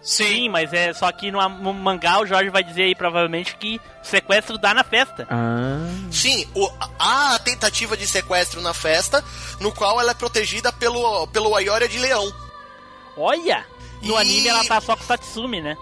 Sim, 0.00 0.48
mas 0.48 0.72
é 0.72 0.94
só 0.94 1.10
que 1.10 1.30
no, 1.30 1.46
no 1.48 1.74
mangá 1.74 2.20
o 2.20 2.26
Jorge 2.26 2.50
vai 2.50 2.62
dizer 2.62 2.82
aí 2.84 2.94
provavelmente 2.94 3.56
que 3.56 3.80
sequestro 4.02 4.56
dá 4.56 4.72
na 4.72 4.84
festa. 4.84 5.26
Ah. 5.28 5.78
Sim, 6.10 6.46
o- 6.54 6.70
há 6.98 7.34
a 7.34 7.38
tentativa 7.40 7.96
de 7.96 8.06
sequestro 8.06 8.62
na 8.62 8.72
festa, 8.72 9.22
no 9.60 9.72
qual 9.72 10.00
ela 10.00 10.12
é 10.12 10.14
protegida 10.14 10.72
pelo, 10.72 11.26
pelo 11.28 11.54
Ayoria 11.54 11.88
de 11.88 11.98
Leão. 11.98 12.32
Olha! 13.16 13.66
No 14.00 14.14
E- 14.14 14.20
anime 14.20 14.48
ela 14.48 14.64
tá 14.64 14.80
só 14.80 14.96
com 14.96 15.02
o 15.02 15.06
Satsumi, 15.06 15.60
né? 15.60 15.76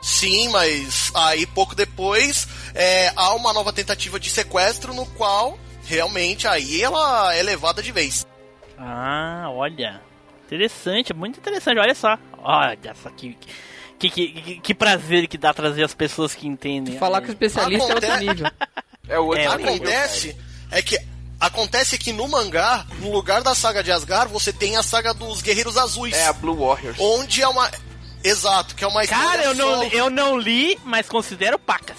Sim, 0.00 0.48
mas 0.48 1.10
aí 1.14 1.44
pouco 1.46 1.74
depois 1.74 2.48
é, 2.74 3.12
há 3.16 3.34
uma 3.34 3.52
nova 3.52 3.72
tentativa 3.72 4.18
de 4.20 4.30
sequestro 4.30 4.92
no 4.94 5.04
qual 5.06 5.58
realmente 5.84 6.46
aí 6.46 6.82
ela 6.82 7.34
é 7.34 7.42
levada 7.42 7.82
de 7.82 7.90
vez. 7.92 8.26
Ah, 8.78 9.46
olha. 9.50 10.00
Interessante, 10.46 11.12
muito 11.12 11.38
interessante. 11.38 11.78
Olha 11.78 11.94
só. 11.94 12.16
Olha 12.38 12.94
só 13.02 13.10
que, 13.10 13.36
que, 13.98 14.10
que, 14.10 14.28
que, 14.28 14.60
que 14.60 14.74
prazer 14.74 15.26
que 15.26 15.36
dá 15.36 15.52
trazer 15.52 15.84
as 15.84 15.94
pessoas 15.94 16.34
que 16.34 16.46
entendem. 16.46 16.98
Falar 16.98 17.20
com 17.20 17.26
o 17.28 17.30
especialista 17.30 17.90
é 17.90 17.94
outro 17.94 18.08
Acontece- 18.10 18.26
nível. 18.26 18.50
É 19.10 19.18
outro 19.18 19.40
É, 19.40 19.48
nível, 19.56 19.64
Acontece 19.74 20.36
é 20.70 20.82
que 20.82 20.98
acontece 21.40 21.96
que 21.96 22.12
no 22.12 22.28
mangá, 22.28 22.84
no 23.00 23.10
lugar 23.10 23.42
da 23.42 23.54
saga 23.54 23.82
de 23.82 23.90
Asgard, 23.90 24.30
você 24.30 24.52
tem 24.52 24.76
a 24.76 24.82
saga 24.82 25.14
dos 25.14 25.40
Guerreiros 25.40 25.78
Azuis. 25.78 26.14
É 26.14 26.26
a 26.26 26.32
Blue 26.34 26.54
Warriors. 26.56 26.98
Onde 27.00 27.40
é 27.42 27.48
uma 27.48 27.70
Exato, 28.22 28.74
que 28.74 28.84
é 28.84 28.86
uma 28.86 29.06
Cara, 29.06 29.44
eu 29.44 29.54
não, 29.54 29.76
só- 29.78 29.84
eu 29.96 30.10
não 30.10 30.36
li, 30.36 30.78
mas 30.84 31.08
considero 31.08 31.58
pacas. 31.58 31.96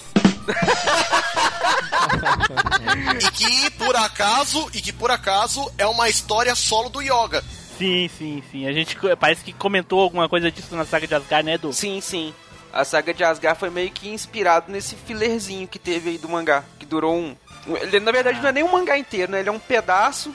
e 3.22 3.32
que 3.32 3.70
por 3.72 3.96
acaso 3.96 4.70
e 4.74 4.82
que 4.82 4.92
por 4.94 5.12
acaso 5.12 5.72
é 5.78 5.86
uma 5.86 6.10
história 6.10 6.56
solo 6.56 6.90
do 6.90 7.02
Yoga. 7.02 7.44
Sim, 7.78 8.10
sim, 8.18 8.44
sim. 8.52 8.68
A 8.68 8.74
gente 8.74 8.98
parece 9.20 9.44
que 9.44 9.54
comentou 9.54 10.02
alguma 10.02 10.28
coisa 10.28 10.52
disso 10.52 10.76
na 10.76 10.86
saga 10.86 11.08
de 11.08 11.16
Asgard, 11.16 11.46
né, 11.46 11.54
Edu? 11.54 11.72
Sim, 11.72 12.02
sim. 12.02 12.34
A 12.74 12.84
saga 12.84 13.14
de 13.14 13.24
Asgard 13.24 13.60
foi 13.60 13.70
meio 13.70 13.90
que 13.90 14.10
inspirado 14.10 14.72
nesse 14.72 14.96
filerzinho 14.96 15.68
que 15.68 15.80
teve 15.80 16.10
aí 16.12 16.18
do 16.18 16.30
mangá, 16.30 16.64
que 16.78 16.86
durou 16.86 17.16
um. 17.16 17.36
Ele, 17.68 18.00
na 18.00 18.12
verdade, 18.12 18.40
não 18.42 18.50
é 18.50 18.52
nem 18.52 18.64
um 18.64 18.72
mangá 18.72 18.98
inteiro, 18.98 19.32
né? 19.32 19.40
Ele 19.40 19.50
é 19.50 19.52
um 19.52 19.60
pedaço 19.60 20.34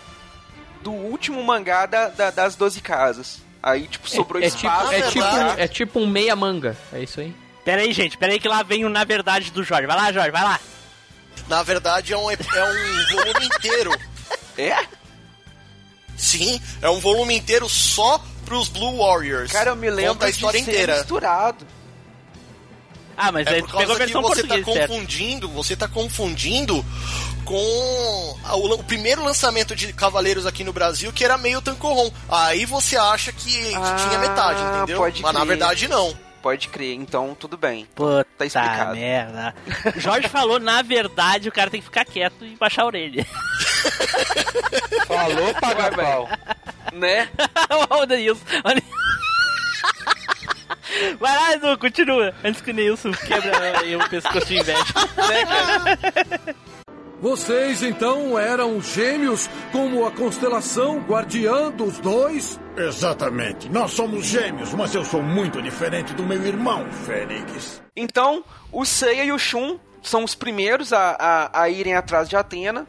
do 0.83 0.91
último 0.93 1.43
mangá 1.45 1.87
da, 1.87 2.09
da- 2.09 2.31
das 2.31 2.57
12 2.57 2.81
casas. 2.81 3.41
Aí, 3.63 3.87
tipo, 3.87 4.09
sobrou 4.09 4.43
É, 4.43 4.47
é 4.47 4.51
tipo, 4.51 4.67
espaço. 4.67 4.93
é, 4.93 5.01
pra- 5.01 5.11
tipo, 5.11 5.61
é 5.61 5.69
tipo 5.69 6.01
um 6.01 6.07
meia 6.07 6.35
manga. 6.37 6.77
É 6.93 7.01
isso 7.03 7.21
aí. 7.21 7.35
Pera 7.65 7.83
aí, 7.83 7.93
gente, 7.93 8.17
pera 8.19 8.33
aí 8.33 8.41
que 8.41 8.49
lá 8.49 8.63
vem 8.63 8.85
o 8.85 8.89
na 8.89 9.05
verdade 9.05 9.51
do 9.51 9.65
Jorge. 9.65 9.87
Vai 9.87 9.97
lá, 9.97 10.13
Jorge, 10.13 10.31
vai 10.31 10.43
lá. 10.45 10.61
Na 11.49 11.63
verdade 11.63 12.13
é 12.13 12.17
um 12.17 12.31
é 12.31 12.37
um 12.37 13.17
volume 13.17 13.47
inteiro. 13.47 13.91
É? 14.57 14.87
Sim, 16.17 16.61
é 16.81 16.89
um 16.89 17.01
volume 17.01 17.35
inteiro 17.37 17.69
só 17.69 18.23
pros 18.45 18.69
Blue 18.69 18.99
Warriors. 18.99 19.51
Cara, 19.51 19.71
eu 19.71 19.77
me 19.77 19.91
lembro 19.91 20.13
Conta 20.15 20.27
a 20.27 20.31
história 20.31 20.59
de 20.61 20.65
ser 20.65 20.71
inteira. 20.71 20.97
misturado. 20.99 21.67
Ah, 23.17 23.31
mas 23.33 23.47
É 23.47 23.51
aí 23.55 23.61
por 23.63 23.71
tu 23.71 23.77
pegou 23.79 23.95
a 23.95 23.99
causa 23.99 24.07
que 24.07 24.13
versão 24.13 24.23
você 24.23 24.43
tá 24.43 24.49
portuguesa, 24.49 24.79
certo? 24.79 24.91
confundindo, 24.91 25.49
você 25.49 25.77
tá 25.77 25.89
confundindo 25.89 26.85
com 27.45 28.37
o, 28.53 28.75
o 28.75 28.85
primeiro 28.85 29.23
lançamento 29.25 29.75
de 29.77 29.93
Cavaleiros 29.93 30.47
aqui 30.47 30.65
no 30.65 30.73
Brasil, 30.73 31.13
que 31.13 31.25
era 31.25 31.37
meio 31.39 31.61
Tancorron. 31.63 32.11
Aí 32.29 32.65
você 32.65 32.97
acha 32.97 33.33
que, 33.33 33.51
que 33.69 33.75
Ah, 33.75 33.97
tinha 33.99 34.19
metade, 34.19 34.61
entendeu? 34.63 34.99
pode 34.99 35.23
Mas 35.23 35.33
na 35.33 35.41
crer. 35.41 35.49
verdade 35.49 35.89
não. 35.89 36.17
Pode 36.45 36.69
crer, 36.69 36.95
então 36.95 37.35
tudo 37.35 37.57
bem. 37.57 37.89
Puta 37.95 38.27
Tá 38.37 38.45
explicado. 38.45 38.95
merda. 38.95 39.55
Jorge 39.97 40.29
falou, 40.29 40.61
na 40.61 40.83
verdade, 40.83 41.49
o 41.49 41.53
cara 41.53 41.71
tem 41.71 41.81
que 41.81 41.87
ficar 41.87 42.05
quieto 42.05 42.45
e 42.45 42.55
baixar 42.55 42.83
a 42.83 42.85
orelha. 42.85 43.27
Falou, 45.09 45.55
paga 45.55 45.91
pau. 45.91 46.29
Né? 46.93 47.31
Olha 47.91 48.03
o 48.03 48.07
Denilson. 48.07 48.45
Olha... 48.63 48.83
Vai 51.19 51.35
lá, 51.35 51.53
Edu, 51.55 51.79
continua. 51.79 52.35
Antes 52.45 52.61
que 52.61 52.73
o 52.73 52.75
Nilson 52.75 53.13
quebra 53.13 53.81
aí 53.81 53.97
o 53.97 54.07
pescoço 54.11 54.47
de 54.47 54.59
inveja. 54.59 54.85
né, 55.17 55.47
cara? 55.47 55.99
Vocês 57.29 57.83
então 57.83 58.39
eram 58.39 58.83
gêmeos 58.83 59.49
como 59.73 60.07
a 60.07 60.11
constelação 60.11 60.99
guardiã 60.99 61.71
dos 61.71 61.97
dois? 61.99 62.61
Exatamente. 62.77 63.67
Nós 63.71 63.93
somos 63.93 64.27
gêmeos, 64.27 64.75
mas 64.75 64.95
eu 64.95 65.03
sou 65.03 65.23
muito 65.23 65.63
diferente 65.63 66.13
do 66.13 66.23
meu 66.23 66.45
irmão, 66.45 66.85
Fênix. 67.07 67.81
Então, 67.97 68.45
o 68.71 68.85
Seiya 68.85 69.25
e 69.25 69.33
o 69.33 69.39
Shun 69.39 69.79
são 70.03 70.23
os 70.23 70.35
primeiros 70.35 70.93
a, 70.93 71.17
a, 71.19 71.63
a 71.63 71.71
irem 71.71 71.95
atrás 71.95 72.29
de 72.29 72.37
Atena. 72.37 72.87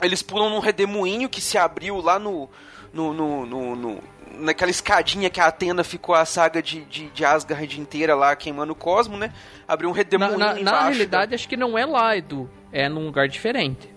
Eles 0.00 0.22
pulam 0.22 0.48
num 0.48 0.60
redemoinho 0.60 1.28
que 1.28 1.42
se 1.42 1.58
abriu 1.58 2.00
lá 2.00 2.18
no. 2.18 2.48
no, 2.90 3.12
no, 3.12 3.44
no- 3.44 3.76
no- 3.76 4.02
naquela 4.38 4.70
escadinha 4.70 5.28
que 5.28 5.40
a 5.42 5.46
Atena 5.48 5.84
ficou 5.84 6.14
a 6.14 6.24
saga 6.24 6.62
de, 6.62 6.84
de, 6.86 7.08
de 7.10 7.22
Asgard 7.22 7.78
inteira 7.78 8.14
lá 8.14 8.34
queimando 8.34 8.72
o 8.72 8.76
cosmo, 8.76 9.18
né? 9.18 9.30
Abriu 9.66 9.90
um 9.90 9.92
Na, 9.92 9.96
redemoinho 9.98 10.38
na, 10.38 10.54
na 10.54 10.60
embaixo. 10.60 10.88
realidade, 10.88 11.34
acho 11.34 11.46
que 11.48 11.56
não 11.56 11.76
é 11.76 11.84
lá, 11.84 12.16
Edu. 12.16 12.48
É 12.72 12.88
num 12.88 13.06
lugar 13.06 13.28
diferente. 13.28 13.88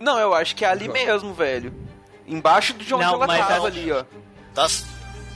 Não, 0.00 0.18
eu 0.18 0.34
acho 0.34 0.56
que 0.56 0.64
é 0.64 0.68
ali 0.68 0.88
mesmo, 0.88 1.32
velho. 1.32 1.72
Embaixo 2.26 2.74
de 2.74 2.92
onde 2.94 3.04
Não, 3.04 3.14
ela 3.14 3.26
mas 3.26 3.38
tava 3.38 3.58
não. 3.58 3.66
ali, 3.66 3.92
ó. 3.92 4.04
Tá, 4.54 4.66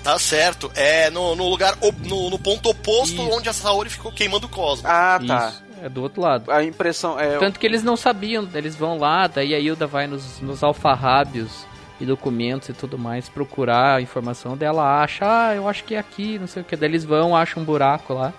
tá 0.03 0.19
certo. 0.19 0.71
É 0.75 1.09
no, 1.11 1.37
no 1.37 1.49
lugar, 1.49 1.77
no, 2.05 2.31
no 2.31 2.39
ponto 2.39 2.69
oposto 2.69 3.15
Isso. 3.15 3.31
onde 3.31 3.49
a 3.49 3.53
Saori 3.53 3.91
ficou 3.91 4.11
queimando 4.13 4.47
o 4.47 4.51
cosmos. 4.51 4.85
Ah, 4.85 5.21
tá. 5.25 5.49
Isso. 5.49 5.67
É 5.83 5.89
do 5.89 6.03
outro 6.03 6.23
lado. 6.23 6.51
A 6.51 6.65
impressão 6.65 7.21
é. 7.21 7.39
Tanto 7.39 7.61
que 7.61 7.67
eles 7.67 7.83
não 7.83 7.97
sabiam, 7.97 8.49
eles 8.55 8.75
vão 8.75 8.99
lá, 8.99 9.27
daí 9.27 9.55
a 9.55 9.59
Hilda 9.61 9.87
vai 9.87 10.07
nos, 10.07 10.41
nos 10.41 10.63
alfarrábios 10.63 11.67
e 12.01 12.07
documentos 12.07 12.69
e 12.69 12.73
tudo 12.73 12.99
mais 12.99 13.29
procurar 13.29 13.97
a 13.97 14.01
informação 14.01 14.57
dela, 14.57 15.03
acha, 15.03 15.25
ah, 15.25 15.55
eu 15.55 15.69
acho 15.69 15.85
que 15.85 15.95
é 15.95 15.99
aqui, 15.99 16.39
não 16.39 16.47
sei 16.47 16.63
o 16.63 16.65
que. 16.65 16.77
Daí 16.77 16.89
eles 16.89 17.05
vão, 17.05 17.37
acham 17.37 17.63
um 17.63 17.67
buraco 17.67 18.15
lá, 18.15 18.33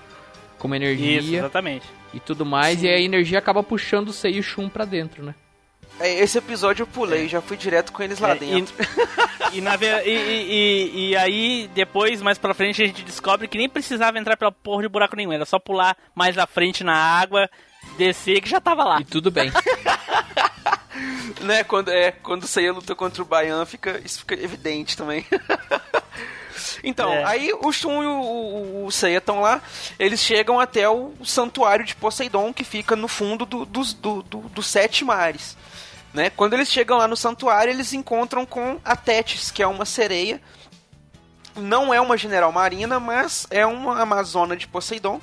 com 0.57 0.67
uma 0.67 0.77
Isso, 0.77 0.85
energia 0.85 1.39
exatamente. 1.39 1.85
E 2.17 2.19
tudo 2.19 2.45
mais, 2.45 2.83
e 2.83 2.87
a 2.89 2.99
energia 2.99 3.39
acaba 3.39 3.63
puxando 3.63 4.09
o 4.09 4.13
Sei 4.13 4.33
e 4.33 4.39
o 4.39 4.43
Shun 4.43 4.67
pra 4.69 4.83
dentro, 4.85 5.23
né? 5.23 5.33
é, 5.99 6.19
Esse 6.19 6.37
episódio 6.37 6.83
eu 6.83 6.87
pulei, 6.87 7.27
já 7.27 7.41
fui 7.41 7.55
direto 7.57 7.91
com 7.93 8.03
eles 8.03 8.19
lá 8.19 8.31
É, 8.31 8.35
dentro. 8.35 8.73
E, 9.53 9.61
na 9.61 9.75
e, 9.75 10.09
e- 10.09 10.51
e- 10.51 11.09
e 11.11 11.15
aí, 11.15 11.69
depois, 11.73 12.21
mais 12.21 12.37
pra 12.37 12.53
frente, 12.53 12.83
a 12.83 12.85
gente 12.85 13.01
descobre 13.01 13.47
que 13.47 13.57
nem 13.57 13.69
precisava 13.69 14.19
entrar 14.19 14.35
pela 14.35 14.51
porra 14.51 14.81
de 14.81 14.89
buraco 14.89 15.15
nenhum. 15.15 15.31
Era 15.31 15.45
só 15.45 15.57
pular 15.57 15.95
mais 16.13 16.37
à 16.37 16.45
frente 16.45 16.83
na 16.83 16.93
água, 16.93 17.49
descer, 17.97 18.41
que 18.41 18.49
já 18.49 18.59
tava 18.59 18.83
lá. 18.83 18.99
E 18.99 19.05
tudo 19.05 19.31
bem. 19.31 19.49
né, 21.43 21.63
quando, 21.63 21.89
é, 21.89 22.11
quando 22.11 22.43
o 22.43 22.47
Seiya 22.47 22.73
luta 22.73 22.93
contra 22.93 23.21
o 23.21 23.25
Baian, 23.25 23.65
fica, 23.65 24.01
isso 24.03 24.19
fica 24.19 24.33
evidente 24.35 24.97
também. 24.97 25.25
Então, 26.83 27.11
É. 27.11 27.23
aí 27.25 27.51
o 27.61 27.71
Shun 27.71 28.03
e 28.03 28.05
o, 28.05 28.21
o, 28.21 28.85
o 28.85 28.91
Seiya 28.91 29.17
estão 29.19 29.41
lá, 29.41 29.61
eles 29.97 30.19
chegam 30.19 30.59
até 30.59 30.87
o 30.89 31.13
santuário 31.23 31.83
de 31.85 31.95
Poseidon, 31.95 32.53
que 32.53 32.63
fica 32.63 32.95
no 32.95 33.07
fundo 33.07 33.45
do- 33.45 33.65
dos 33.65 33.93
do, 33.93 34.21
do, 34.23 34.39
dos 34.49 34.67
sete 34.67 35.03
mares. 35.05 35.57
Né? 36.13 36.29
Quando 36.29 36.53
eles 36.53 36.69
chegam 36.71 36.97
lá 36.97 37.07
no 37.07 37.15
santuário, 37.17 37.71
eles 37.71 37.93
encontram 37.93 38.45
com 38.45 38.79
a 38.83 38.95
Tétis, 38.95 39.51
que 39.51 39.61
é 39.61 39.67
uma 39.67 39.85
sereia. 39.85 40.41
Não 41.55 41.93
é 41.93 41.99
uma 41.99 42.17
general 42.17 42.51
marina, 42.51 42.99
mas 42.99 43.45
é 43.49 43.65
uma 43.65 43.99
amazona 44.01 44.55
de 44.55 44.67
Poseidon. 44.67 45.19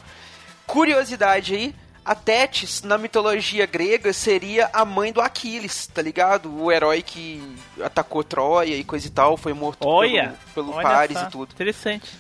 Curiosidade 0.66 1.54
aí, 1.54 1.74
a 2.04 2.14
Tétis, 2.14 2.82
na 2.82 2.98
mitologia 2.98 3.64
grega, 3.64 4.12
seria 4.12 4.68
a 4.72 4.84
mãe 4.84 5.12
do 5.12 5.20
Aquiles, 5.22 5.86
tá 5.86 6.02
ligado? 6.02 6.54
O 6.54 6.70
herói 6.70 7.00
que 7.02 7.42
atacou 7.82 8.22
Troia 8.22 8.76
e 8.76 8.84
coisa 8.84 9.06
e 9.06 9.10
tal, 9.10 9.36
foi 9.36 9.54
morto 9.54 9.88
Olha, 9.88 10.34
pelo, 10.54 10.66
pelo 10.66 10.76
olha 10.76 10.82
Paris 10.88 11.18
só, 11.18 11.24
e 11.26 11.30
tudo. 11.30 11.52
Interessante. 11.52 12.10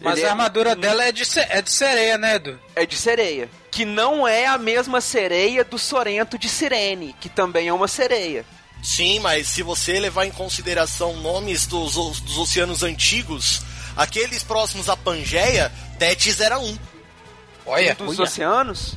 Mas 0.00 0.16
Ele 0.16 0.24
a 0.24 0.28
é- 0.28 0.30
armadura 0.30 0.74
dela 0.74 1.04
é 1.04 1.12
de, 1.12 1.24
é 1.50 1.60
de 1.60 1.70
sereia, 1.70 2.16
né, 2.16 2.36
Edu? 2.36 2.58
É 2.74 2.86
de 2.86 2.96
sereia. 2.96 3.50
Que 3.70 3.84
não 3.84 4.26
é 4.26 4.46
a 4.46 4.56
mesma 4.56 5.00
sereia 5.00 5.62
do 5.62 5.78
Sorento 5.78 6.38
de 6.38 6.48
Sirene, 6.48 7.14
que 7.20 7.28
também 7.28 7.68
é 7.68 7.72
uma 7.72 7.88
sereia. 7.88 8.46
Sim, 8.82 9.18
mas 9.18 9.48
se 9.48 9.62
você 9.62 9.98
levar 9.98 10.24
em 10.24 10.30
consideração 10.30 11.16
nomes 11.16 11.66
dos, 11.66 11.94
dos 11.94 12.38
oceanos 12.38 12.82
antigos, 12.82 13.60
aqueles 13.96 14.42
próximos 14.42 14.88
à 14.88 14.96
Pangeia, 14.96 15.70
Tétis 15.98 16.40
era 16.40 16.58
um. 16.58 16.78
Olha. 17.66 17.94
Dos 17.94 18.18
oceanos? 18.18 18.96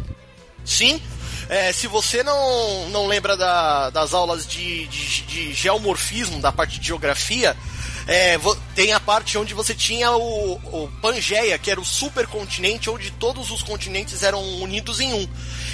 Sim. 0.66 1.02
É, 1.50 1.72
se 1.74 1.86
você 1.88 2.24
não, 2.24 2.90
não 2.90 3.08
lembra 3.08 3.36
da- 3.36 3.90
das 3.90 4.14
aulas 4.14 4.48
de, 4.48 4.88
de, 4.88 5.22
de 5.24 5.54
geomorfismo, 5.54 6.40
da 6.40 6.52
parte 6.52 6.80
de 6.80 6.88
geografia, 6.88 7.58
é, 8.08 8.40
tem 8.74 8.94
a 8.94 9.00
parte 9.02 9.38
onde 9.38 9.54
você 9.54 9.74
tinha 9.76 10.12
o, 10.12 10.54
o 10.54 10.90
Pangeia, 11.02 11.58
que 11.60 11.70
era 11.70 11.80
o 11.80 11.86
supercontinente 11.86 12.90
onde 12.90 13.12
todos 13.12 13.52
os 13.52 13.62
continentes 13.62 14.24
eram 14.24 14.42
unidos 14.62 15.00
em 15.02 15.14
um. 15.14 15.28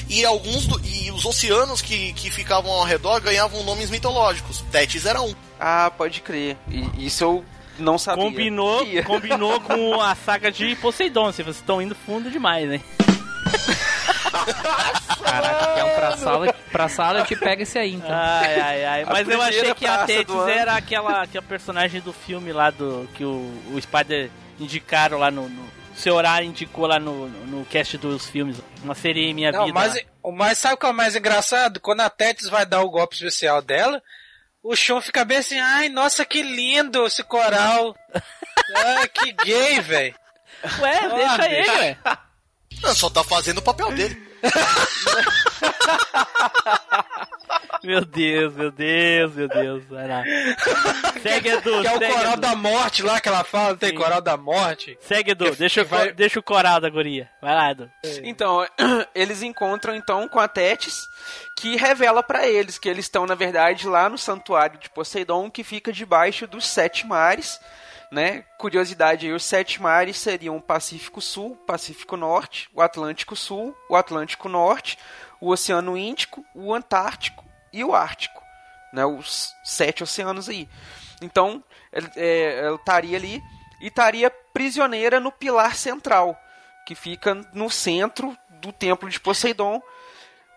E 0.09 0.25
alguns 0.25 0.65
do- 0.65 0.81
e 0.83 1.11
os 1.11 1.25
oceanos 1.25 1.79
que, 1.81 2.11
que 2.13 2.31
ficavam 2.31 2.71
ao 2.71 2.83
redor 2.83 3.19
ganhavam 3.21 3.63
nomes 3.63 3.89
mitológicos. 3.91 4.63
Tétis 4.71 5.05
era 5.05 5.21
um. 5.21 5.35
Ah, 5.59 5.91
pode 5.95 6.21
crer. 6.21 6.57
E, 6.71 7.05
isso 7.05 7.23
eu 7.23 7.45
não 7.77 7.99
sabia. 7.99 8.23
Combinou, 8.23 8.83
combinou 9.05 9.61
com 9.61 10.01
a 10.01 10.15
saga 10.15 10.51
de 10.51 10.75
Poseidon. 10.77 11.31
Se 11.31 11.43
vocês 11.43 11.57
estão 11.57 11.79
indo 11.81 11.93
fundo 11.93 12.31
demais, 12.31 12.71
hein? 12.71 12.83
Caraca, 15.23 15.73
que 15.73 15.79
é 15.79 15.83
um 15.83 15.95
pra 15.95 16.17
sala, 16.17 16.53
pra 16.71 16.89
sala 16.89 17.23
te 17.23 17.35
pega 17.35 17.63
esse 17.63 17.77
aí, 17.77 17.93
então. 17.95 18.09
Ai, 18.11 18.59
ai, 18.59 18.85
ai. 18.85 19.03
A 19.03 19.05
Mas 19.07 19.27
eu 19.27 19.41
achei 19.41 19.73
que 19.73 19.85
a 19.85 20.01
ano. 20.03 20.47
era 20.47 20.75
aquela, 20.75 21.23
aquela 21.23 21.45
personagem 21.45 22.01
do 22.01 22.13
filme 22.13 22.51
lá 22.53 22.69
do. 22.69 23.07
que 23.13 23.23
o, 23.23 23.51
o 23.73 23.81
Spider 23.81 24.29
indicaram 24.59 25.17
lá 25.17 25.29
no. 25.31 25.47
no 25.49 25.77
seu 25.95 26.13
horário 26.13 26.47
indicou 26.47 26.85
lá 26.85 26.99
no, 26.99 27.27
no, 27.27 27.59
no 27.59 27.65
cast 27.65 27.97
dos 27.97 28.27
filmes. 28.27 28.61
Uma 28.83 28.93
sereia 28.93 29.31
em 29.31 29.33
minha 29.33 29.51
Não, 29.51 29.65
vida. 29.65 29.73
mas, 29.73 29.99
mais 30.35 30.57
sabe 30.59 30.75
o 30.75 30.77
que 30.77 30.85
é 30.85 30.89
o 30.89 30.93
mais 30.93 31.15
engraçado? 31.15 31.79
Quando 31.79 32.01
a 32.01 32.09
Tétis 32.09 32.49
vai 32.49 32.67
dar 32.67 32.81
o 32.83 32.89
golpe 32.89 33.15
especial 33.15 33.63
dela, 33.63 33.99
o 34.61 34.75
Shun 34.75 35.01
fica 35.01 35.25
bem 35.25 35.39
assim, 35.39 35.59
ai, 35.59 35.89
nossa, 35.89 36.23
que 36.23 36.43
lindo 36.43 37.03
esse 37.07 37.23
coral. 37.23 37.95
ah, 38.13 39.07
que 39.11 39.31
gay, 39.43 39.79
velho. 39.81 40.15
Ué, 40.79 40.99
Ah, 40.99 41.07
deixa 41.15 41.49
ele, 41.51 41.69
ué. 41.79 41.97
Não, 42.83 42.93
só 42.93 43.09
tá 43.09 43.23
fazendo 43.23 43.57
o 43.57 43.63
papel 43.63 43.91
dele. 43.91 44.26
Meu 47.83 48.03
Deus, 48.03 48.53
meu 48.53 48.71
Deus, 48.71 49.33
meu 49.35 49.47
Deus. 49.47 49.83
Vai 49.85 50.07
lá. 50.07 50.23
Segue, 51.21 51.49
Edu. 51.49 51.81
Que 51.81 51.87
é 51.87 51.95
o 51.95 51.99
segue, 51.99 52.13
coral 52.13 52.33
Edu. 52.33 52.41
da 52.41 52.55
morte 52.55 53.03
lá 53.03 53.21
que 53.21 53.29
ela 53.29 53.43
fala, 53.43 53.77
tem 53.77 53.89
Sim. 53.91 53.95
coral 53.95 54.19
da 54.19 54.35
morte. 54.35 54.97
Segue, 55.01 55.31
Edu. 55.31 55.55
Deixa, 55.55 55.83
vai- 55.83 56.11
deixa 56.11 56.39
o 56.39 56.43
coral 56.43 56.81
da 56.81 56.89
guria. 56.89 57.29
Vai 57.41 57.55
lá, 57.55 57.71
Edu. 57.71 57.89
Então, 58.23 58.65
eles 59.15 59.41
encontram 59.41 59.95
então 59.95 60.27
com 60.27 60.39
a 60.39 60.47
Tétis, 60.47 61.07
que 61.55 61.75
revela 61.77 62.21
pra 62.21 62.47
eles 62.47 62.77
que 62.77 62.89
eles 62.89 63.05
estão, 63.05 63.25
na 63.25 63.35
verdade, 63.35 63.87
lá 63.87 64.09
no 64.09 64.17
santuário 64.17 64.79
de 64.79 64.89
Poseidon, 64.89 65.49
que 65.49 65.63
fica 65.63 65.93
debaixo 65.93 66.45
dos 66.47 66.67
sete 66.67 67.05
mares. 67.07 67.59
Né? 68.11 68.43
Curiosidade 68.57 69.25
aí, 69.25 69.33
os 69.33 69.43
sete 69.43 69.81
mares 69.81 70.17
seriam 70.17 70.55
o 70.55 70.61
Pacífico 70.61 71.21
Sul, 71.21 71.57
Pacífico 71.67 72.15
Norte, 72.15 72.69
o 72.73 72.81
Atlântico 72.81 73.35
Sul, 73.35 73.75
o 73.89 73.95
Atlântico 73.95 74.47
Norte, 74.47 74.97
o 75.41 75.49
Oceano 75.49 75.97
Índico, 75.97 76.45
o 76.55 76.73
Antártico 76.73 77.43
e 77.73 77.83
o 77.83 77.93
Ártico. 77.93 78.41
Né? 78.93 79.05
Os 79.05 79.53
sete 79.63 80.03
oceanos 80.03 80.47
aí. 80.47 80.69
Então, 81.21 81.63
é, 82.15 82.59
ela 82.59 82.77
estaria 82.77 83.17
ali 83.17 83.41
e 83.81 83.87
estaria 83.87 84.29
prisioneira 84.29 85.19
no 85.19 85.31
pilar 85.31 85.75
central, 85.75 86.39
que 86.85 86.95
fica 86.95 87.35
no 87.53 87.69
centro 87.69 88.37
do 88.61 88.71
templo 88.71 89.09
de 89.09 89.19
Poseidon. 89.19 89.81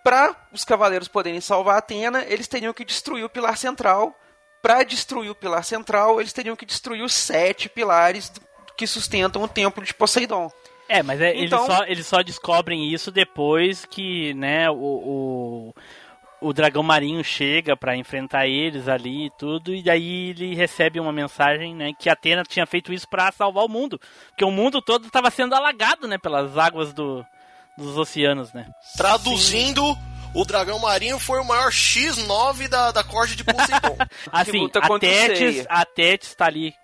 Para 0.03 0.35
os 0.53 0.65
cavaleiros 0.65 1.09
poderem 1.09 1.41
salvar 1.41 1.79
Atena, 1.79 2.25
eles 2.27 2.49
teriam 2.49 2.73
que 2.73 2.85
destruir 2.85 3.25
o 3.25 3.29
pilar 3.29 3.59
central. 3.59 4.15
Para 4.63 4.83
destruir 4.83 5.31
o 5.31 5.35
pilar 5.35 5.65
central, 5.65 6.21
eles 6.21 6.33
teriam 6.33 6.55
que 6.57 6.67
destruir 6.67 7.03
os 7.03 7.13
sete 7.15 7.69
pilares 7.69 8.31
que 8.77 8.87
sustentam 8.87 9.43
o 9.43 9.49
templo 9.49 9.85
de 9.85 9.95
Poseidon. 9.95 10.51
É, 10.89 11.03
mas 11.03 11.21
é, 11.21 11.35
Então- 11.37 11.65
eles, 11.65 11.77
só, 11.77 11.85
eles 11.85 12.07
só 12.07 12.23
descobrem 12.23 12.93
isso 12.93 13.11
depois 13.11 13.85
que, 13.87 14.35
né, 14.35 14.69
o, 14.71 14.75
o, 14.75 15.75
o 16.49 16.53
dragão 16.53 16.83
marinho 16.83 17.23
chega 17.23 17.77
pra 17.77 17.97
enfrentar 17.97 18.47
eles 18.49 18.89
ali 18.89 19.27
e 19.27 19.31
tudo, 19.39 19.73
e 19.75 19.83
daí 19.83 20.31
ele 20.31 20.55
recebe 20.55 20.99
uma 20.99 21.13
mensagem, 21.13 21.75
né, 21.77 21.93
que 21.99 22.09
Atena 22.11 22.43
tinha 22.43 22.67
feito 22.67 22.93
isso 22.93 23.09
pra 23.09 23.31
salvar 23.31 23.65
o 23.65 23.69
mundo, 23.69 24.01
porque 24.31 24.45
o 24.45 24.51
mundo 24.51 24.83
todo 24.83 25.07
estava 25.07 25.31
sendo 25.31 25.55
alagado, 25.55 26.09
né, 26.09 26.19
pelas 26.19 26.59
águas 26.59 26.93
do, 26.93 27.25
dos 27.79 27.97
oceanos, 27.97 28.53
né. 28.53 28.67
Traduzindo, 28.97 29.97
o 30.35 30.45
dragão 30.45 30.79
marinho 30.79 31.19
foi 31.19 31.41
o 31.41 31.45
maior 31.45 31.71
X9 31.71 32.69
da, 32.69 32.93
da 32.93 33.03
corte 33.05 33.35
de 33.37 33.45
Poseidon. 33.45 33.97
Assim, 34.31 34.69
a 34.75 34.99
Tétis, 34.99 35.67
a 35.69 35.85
Tétis 35.85 36.35
tá 36.35 36.47
ali 36.47 36.75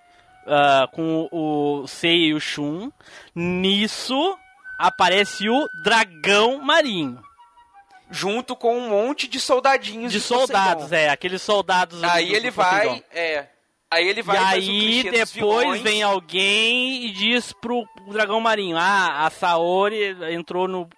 ah, 0.47 0.89
com 0.93 1.29
o, 1.31 1.83
o 1.83 1.87
Seiya 1.87 2.29
e 2.29 2.35
o 2.35 2.41
Shun. 2.41 2.91
Nisso 3.35 4.37
aparece 4.79 5.49
o 5.49 5.69
dragão 5.83 6.59
marinho. 6.61 7.21
Junto 8.11 8.55
com 8.55 8.77
um 8.79 8.89
monte 8.91 9.27
de 9.27 9.41
soldadinhos 9.41 10.13
De 10.13 10.21
Poseidon. 10.21 10.47
soldados, 10.47 10.93
é, 10.93 11.09
aqueles 11.09 11.43
soldados. 11.43 12.01
do- 12.01 12.07
Aí 12.07 12.33
ele 12.33 12.51
vai, 12.53 13.03
é. 13.13 13.49
Aí 13.91 14.09
ele 14.09 14.21
vai 14.21 14.37
E 14.37 14.41
aí 14.41 15.03
depois 15.05 15.31
vilões. 15.33 15.81
vem 15.83 16.03
alguém 16.03 17.07
e 17.07 17.13
diz 17.13 17.53
pro 17.53 17.85
dragão 18.09 18.41
marinho: 18.41 18.77
Ah, 18.77 19.25
a 19.27 19.31
Saori 19.31 20.17
entrou 20.33 20.67
no, 20.67 20.89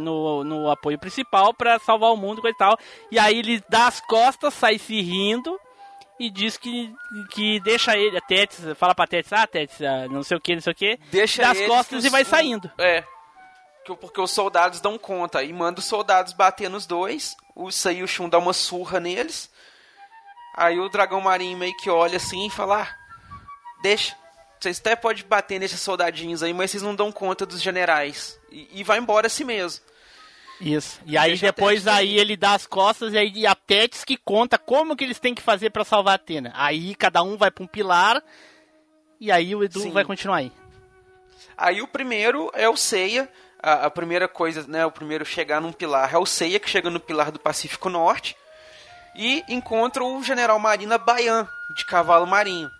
no, 0.00 0.44
no 0.44 0.70
apoio 0.70 0.98
principal 0.98 1.52
pra 1.52 1.78
salvar 1.78 2.10
o 2.12 2.16
mundo 2.16 2.40
e 2.46 2.54
tal. 2.54 2.76
E 3.10 3.18
aí 3.18 3.38
ele 3.38 3.62
dá 3.68 3.86
as 3.86 4.00
costas, 4.00 4.54
sai 4.54 4.78
se 4.78 4.98
rindo 5.00 5.58
e 6.18 6.30
diz 6.30 6.56
que, 6.56 6.90
que 7.30 7.60
deixa 7.60 7.96
ele, 7.96 8.16
a 8.16 8.20
Tétis, 8.22 8.60
fala 8.76 8.94
pra 8.94 9.06
Tétis, 9.06 9.32
ah, 9.32 9.46
Tétis, 9.46 9.80
ah, 9.82 10.08
não 10.08 10.22
sei 10.22 10.36
o 10.36 10.40
que, 10.40 10.54
não 10.54 10.62
sei 10.62 10.72
o 10.72 10.76
que, 10.76 10.98
Deixa 11.12 11.42
dá 11.42 11.50
as 11.50 11.60
costas 11.60 12.04
e 12.04 12.08
vai 12.08 12.22
os- 12.22 12.28
saindo. 12.28 12.70
É. 12.78 13.04
Que- 13.84 13.94
Porque 13.94 14.20
os 14.20 14.30
soldados 14.30 14.80
dão 14.80 14.98
conta. 14.98 15.42
E 15.44 15.52
manda 15.52 15.80
os 15.80 15.84
soldados 15.86 16.32
bater 16.32 16.68
nos 16.70 16.86
dois. 16.86 17.36
O 17.54 17.70
Sai 17.70 17.96
e 17.96 18.02
o 18.02 18.08
Shun 18.08 18.28
dá 18.28 18.38
uma 18.38 18.52
surra 18.54 18.98
neles. 19.00 19.50
Aí 20.58 20.80
o 20.80 20.88
dragão 20.88 21.20
marinho 21.20 21.56
meio 21.56 21.76
que 21.76 21.88
olha 21.88 22.16
assim 22.16 22.48
e 22.48 22.50
fala: 22.50 22.82
ah, 22.82 22.96
deixa. 23.80 24.16
Vocês 24.58 24.80
até 24.80 24.96
podem 24.96 25.24
bater 25.24 25.60
nesses 25.60 25.80
soldadinhos 25.80 26.42
aí, 26.42 26.52
mas 26.52 26.72
vocês 26.72 26.82
não 26.82 26.96
dão 26.96 27.12
conta 27.12 27.46
dos 27.46 27.62
generais. 27.62 28.36
E, 28.50 28.80
e 28.80 28.82
vai 28.82 28.98
embora 28.98 29.28
assim 29.28 29.44
mesmo. 29.44 29.84
Isso. 30.60 31.00
E 31.06 31.16
aí 31.16 31.38
depois 31.38 31.86
aí 31.86 32.18
ele 32.18 32.36
dá 32.36 32.54
as 32.54 32.66
costas 32.66 33.12
e 33.12 33.18
aí 33.18 33.46
a 33.46 33.54
Tétis 33.54 34.04
que 34.04 34.16
conta 34.16 34.58
como 34.58 34.96
que 34.96 35.04
eles 35.04 35.20
têm 35.20 35.32
que 35.32 35.40
fazer 35.40 35.70
pra 35.70 35.84
salvar 35.84 36.14
a 36.14 36.16
Atena. 36.16 36.50
Aí 36.56 36.96
cada 36.96 37.22
um 37.22 37.36
vai 37.36 37.52
pra 37.52 37.62
um 37.62 37.68
pilar 37.68 38.20
e 39.20 39.30
aí 39.30 39.54
o 39.54 39.62
Edu 39.62 39.78
Sim. 39.82 39.92
vai 39.92 40.04
continuar 40.04 40.38
aí. 40.38 40.50
Aí 41.56 41.80
o 41.80 41.86
primeiro 41.86 42.50
é 42.52 42.68
o 42.68 42.76
Seiya. 42.76 43.28
A, 43.62 43.86
a 43.86 43.90
primeira 43.90 44.26
coisa, 44.26 44.64
né? 44.66 44.84
O 44.84 44.90
primeiro 44.90 45.24
chegar 45.24 45.60
num 45.60 45.72
pilar 45.72 46.12
é 46.12 46.18
o 46.18 46.26
Seiya, 46.26 46.58
que 46.58 46.68
chega 46.68 46.90
no 46.90 46.98
pilar 46.98 47.30
do 47.30 47.38
Pacífico 47.38 47.88
Norte. 47.88 48.36
E 49.20 49.44
encontra 49.48 50.04
o 50.04 50.22
general 50.22 50.58
Marina 50.60 50.96
Baian, 50.96 51.46
de 51.76 51.84
cavalo 51.84 52.24
marinho. 52.26 52.70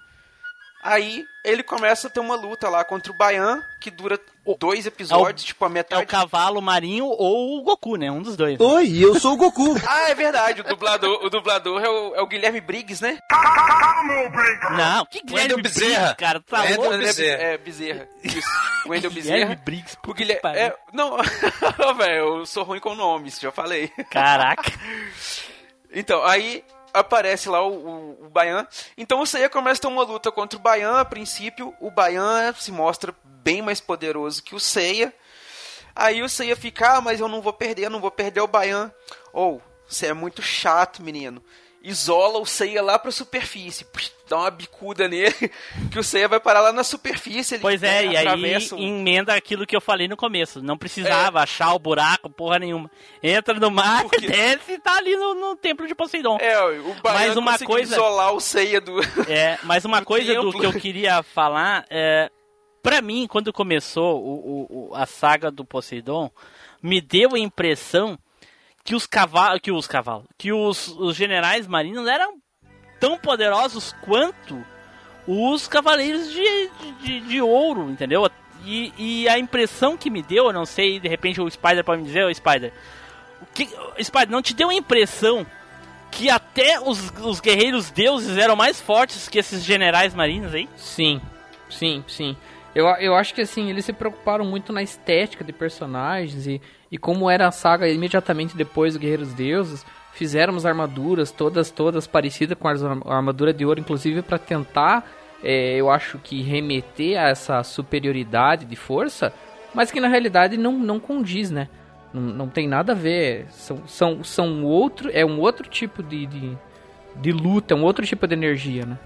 Aí 0.80 1.26
ele 1.44 1.64
começa 1.64 2.06
a 2.06 2.10
ter 2.10 2.20
uma 2.20 2.36
luta 2.36 2.68
lá 2.68 2.84
contra 2.84 3.10
o 3.10 3.14
Baian, 3.14 3.60
que 3.80 3.90
dura 3.90 4.18
dois 4.60 4.86
episódios, 4.86 5.44
tipo 5.44 5.64
a 5.64 5.68
É 5.68 5.70
metade. 5.72 6.02
o 6.04 6.06
cavalo 6.06 6.62
marinho 6.62 7.04
ou 7.06 7.58
o 7.58 7.62
Goku, 7.62 7.96
né? 7.96 8.08
Um 8.12 8.22
dos 8.22 8.36
dois. 8.36 8.58
Oi, 8.60 8.96
eu 9.04 9.18
sou 9.18 9.32
o 9.32 9.36
Goku. 9.36 9.74
Ah, 9.86 10.08
é 10.10 10.14
verdade, 10.14 10.60
o 10.60 10.64
dublador, 10.64 11.24
o 11.24 11.28
dublador 11.28 11.82
é 11.84 11.88
o, 11.88 12.14
é 12.14 12.22
o 12.22 12.26
Guilherme 12.28 12.60
Briggs, 12.60 13.02
né? 13.02 13.18
Não, 14.76 15.04
que 15.06 15.20
Guilherme 15.22 15.60
Bezerra. 15.62 15.90
Briggs, 15.90 16.16
cara, 16.16 16.40
tá 16.40 16.62
louco? 16.62 16.82
Não, 16.84 16.90
não 16.90 16.94
é 16.94 16.98
Bezerra. 16.98 17.42
É, 17.42 17.58
Bezerra. 17.58 18.08
Isso. 18.22 18.48
Wendel 18.86 19.10
Guilherme 19.10 19.38
Bezerra. 19.40 19.62
Briggs, 19.64 19.98
O 20.06 20.14
Guilherme. 20.14 20.56
É, 20.56 20.76
não, 20.92 21.16
velho, 21.98 22.38
eu 22.38 22.46
sou 22.46 22.62
ruim 22.62 22.78
com 22.80 22.94
nomes, 22.94 23.40
já 23.40 23.50
falei. 23.50 23.88
Caraca. 24.10 24.62
Então, 25.92 26.22
aí 26.24 26.64
aparece 26.92 27.48
lá 27.48 27.62
o, 27.66 27.72
o, 27.72 28.26
o 28.26 28.30
Baian. 28.30 28.66
Então 28.96 29.20
o 29.20 29.26
Seiya 29.26 29.48
começa 29.48 29.80
a 29.80 29.82
ter 29.82 29.88
uma 29.88 30.02
luta 30.02 30.30
contra 30.32 30.58
o 30.58 30.62
Baian. 30.62 30.98
A 30.98 31.04
princípio, 31.04 31.74
o 31.80 31.90
Baian 31.90 32.52
se 32.54 32.72
mostra 32.72 33.14
bem 33.24 33.62
mais 33.62 33.80
poderoso 33.80 34.42
que 34.42 34.54
o 34.54 34.60
Seiya. 34.60 35.12
Aí 35.94 36.22
o 36.22 36.28
Seiya 36.28 36.54
fica, 36.54 36.96
ah, 36.96 37.00
mas 37.00 37.20
eu 37.20 37.28
não 37.28 37.42
vou 37.42 37.52
perder, 37.52 37.90
não 37.90 38.00
vou 38.00 38.10
perder 38.10 38.40
o 38.40 38.46
Baian. 38.46 38.92
Ou, 39.32 39.56
oh, 39.56 39.60
você 39.86 40.06
é 40.06 40.12
muito 40.12 40.42
chato, 40.42 41.02
menino. 41.02 41.42
Isola 41.82 42.38
o 42.38 42.46
Seiya 42.46 42.82
lá 42.82 42.98
pra 42.98 43.10
superfície. 43.10 43.84
Puxa, 43.84 44.10
dá 44.28 44.36
uma 44.38 44.50
bicuda 44.50 45.08
nele, 45.08 45.32
que 45.90 45.98
o 45.98 46.02
Seiya 46.02 46.28
vai 46.28 46.40
parar 46.40 46.60
lá 46.60 46.72
na 46.72 46.82
superfície. 46.82 47.54
Ele, 47.54 47.62
pois 47.62 47.82
é, 47.82 48.02
né, 48.02 48.12
e 48.12 48.16
aí 48.16 48.72
um... 48.72 48.78
emenda 48.78 49.34
aquilo 49.34 49.66
que 49.66 49.76
eu 49.76 49.80
falei 49.80 50.08
no 50.08 50.16
começo. 50.16 50.62
Não 50.62 50.76
precisava 50.76 51.38
é. 51.38 51.42
achar 51.42 51.72
o 51.74 51.78
buraco, 51.78 52.28
porra 52.28 52.58
nenhuma. 52.58 52.90
Entra 53.22 53.54
no 53.54 53.70
mar, 53.70 54.02
Porque... 54.02 54.26
desce 54.28 54.72
e 54.72 54.78
tá 54.78 54.96
ali 54.96 55.16
no, 55.16 55.34
no, 55.34 55.56
templo 55.56 55.86
de 55.86 55.94
Poseidon. 55.94 56.38
É, 56.40 56.60
o 56.62 56.96
mas 57.02 57.36
uma 57.36 57.58
coisa 57.58 57.94
isolar 57.94 58.32
o 58.32 58.40
Seiya 58.40 58.80
do 58.80 58.98
É, 59.28 59.58
mas 59.62 59.84
uma 59.84 60.00
do 60.00 60.06
coisa 60.06 60.34
do 60.34 60.52
que 60.52 60.66
eu 60.66 60.72
queria 60.72 61.22
falar 61.22 61.86
é 61.88 62.30
pra 62.82 63.00
mim, 63.00 63.26
quando 63.26 63.52
começou 63.52 64.22
o, 64.22 64.88
o, 64.90 64.94
a 64.94 65.06
saga 65.06 65.50
do 65.50 65.64
Poseidon, 65.64 66.30
me 66.82 67.00
deu 67.00 67.34
a 67.34 67.38
impressão 67.38 68.18
que 68.88 68.94
os 68.94 69.06
cavalos, 69.06 69.60
que 69.60 69.70
os 69.70 69.86
cavalos, 69.86 70.24
que 70.38 70.50
os, 70.50 70.88
os 70.88 71.14
generais 71.14 71.66
marinhos 71.66 72.06
eram 72.06 72.38
tão 72.98 73.18
poderosos 73.18 73.94
quanto 74.00 74.64
os 75.26 75.68
cavaleiros 75.68 76.32
de, 76.32 76.70
de, 77.02 77.20
de 77.20 77.42
ouro, 77.42 77.90
entendeu? 77.90 78.26
E, 78.64 78.90
e, 78.96 79.28
a 79.28 79.38
impressão 79.38 79.94
que 79.94 80.08
me 80.08 80.22
deu, 80.22 80.46
eu 80.46 80.54
não 80.54 80.64
sei, 80.64 80.98
de 80.98 81.06
repente 81.06 81.38
o 81.38 81.50
Spider 81.50 81.84
pode 81.84 82.00
me 82.00 82.06
dizer, 82.06 82.24
o 82.24 82.34
Spider, 82.34 82.72
o 83.42 83.46
que, 83.52 83.68
Spider, 84.02 84.30
não 84.30 84.40
te 84.40 84.54
deu 84.54 84.70
a 84.70 84.74
impressão 84.74 85.46
que 86.10 86.30
até 86.30 86.80
os, 86.80 87.12
os 87.20 87.40
guerreiros 87.40 87.90
deuses 87.90 88.38
eram 88.38 88.56
mais 88.56 88.80
fortes 88.80 89.28
que 89.28 89.38
esses 89.38 89.64
generais 89.64 90.14
marinhos 90.14 90.54
aí? 90.54 90.66
Sim, 90.78 91.20
sim, 91.68 92.02
sim. 92.08 92.34
Eu, 92.74 92.86
eu 92.86 93.14
acho 93.14 93.34
que 93.34 93.42
assim, 93.42 93.68
eles 93.68 93.84
se 93.84 93.92
preocuparam 93.92 94.46
muito 94.46 94.72
na 94.72 94.82
estética 94.82 95.44
de 95.44 95.52
personagens 95.52 96.46
e, 96.46 96.58
e 96.90 96.98
como 96.98 97.30
era 97.30 97.46
a 97.46 97.52
saga 97.52 97.88
imediatamente 97.88 98.56
depois 98.56 98.94
do 98.94 99.00
Guerreiros 99.00 99.32
Deuses, 99.34 99.84
fizeram 100.12 100.56
as 100.56 100.66
armaduras 100.66 101.30
todas 101.30 101.70
todas 101.70 102.06
parecidas 102.06 102.56
com 102.58 102.68
a 102.68 103.16
armadura 103.16 103.52
de 103.52 103.64
ouro, 103.64 103.80
inclusive 103.80 104.22
para 104.22 104.38
tentar, 104.38 105.08
é, 105.42 105.76
eu 105.76 105.90
acho 105.90 106.18
que 106.18 106.42
remeter 106.42 107.18
a 107.20 107.28
essa 107.28 107.62
superioridade 107.62 108.64
de 108.64 108.76
força, 108.76 109.32
mas 109.74 109.90
que 109.90 110.00
na 110.00 110.08
realidade 110.08 110.56
não, 110.56 110.72
não 110.72 110.98
condiz, 110.98 111.50
né? 111.50 111.68
Não, 112.12 112.22
não 112.22 112.48
tem 112.48 112.66
nada 112.66 112.92
a 112.92 112.94
ver. 112.94 113.46
São, 113.50 113.86
são, 113.86 114.24
são 114.24 114.64
outro, 114.64 115.10
é 115.12 115.24
um 115.24 115.38
outro 115.38 115.68
tipo 115.68 116.02
de, 116.02 116.26
de, 116.26 116.58
de 117.16 117.32
luta, 117.32 117.74
um 117.74 117.84
outro 117.84 118.04
tipo 118.04 118.26
de 118.26 118.34
energia, 118.34 118.86
né? 118.86 118.98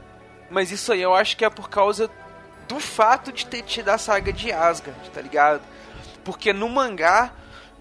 Mas 0.50 0.70
isso 0.70 0.92
aí 0.92 1.02
eu 1.02 1.14
acho 1.14 1.36
que 1.36 1.44
é 1.44 1.50
por 1.50 1.68
causa 1.68 2.10
do 2.68 2.78
fato 2.78 3.32
de 3.32 3.46
ter 3.46 3.62
tido 3.62 3.88
a 3.88 3.98
saga 3.98 4.32
de 4.32 4.52
Asgard, 4.52 5.10
tá 5.10 5.20
ligado? 5.20 5.62
Porque 6.24 6.52
no 6.52 6.68
mangá, 6.68 7.32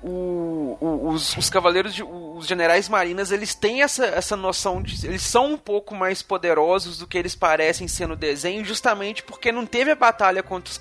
o, 0.03 0.77
o, 0.79 1.09
os, 1.09 1.37
os, 1.37 1.49
cavaleiros, 1.49 1.93
de, 1.93 2.03
os 2.03 2.47
generais 2.47 2.89
marinas, 2.89 3.31
eles 3.31 3.53
têm 3.53 3.83
essa, 3.83 4.05
essa 4.05 4.35
noção 4.35 4.81
de. 4.81 5.05
Eles 5.05 5.21
são 5.21 5.53
um 5.53 5.57
pouco 5.57 5.93
mais 5.93 6.21
poderosos 6.21 6.97
do 6.97 7.07
que 7.07 7.17
eles 7.17 7.35
parecem 7.35 7.87
ser 7.87 8.07
no 8.07 8.15
desenho, 8.15 8.65
justamente 8.65 9.21
porque 9.21 9.51
não 9.51 9.65
teve 9.65 9.91
a 9.91 9.95
batalha 9.95 10.41
contra 10.41 10.71
os, 10.71 10.79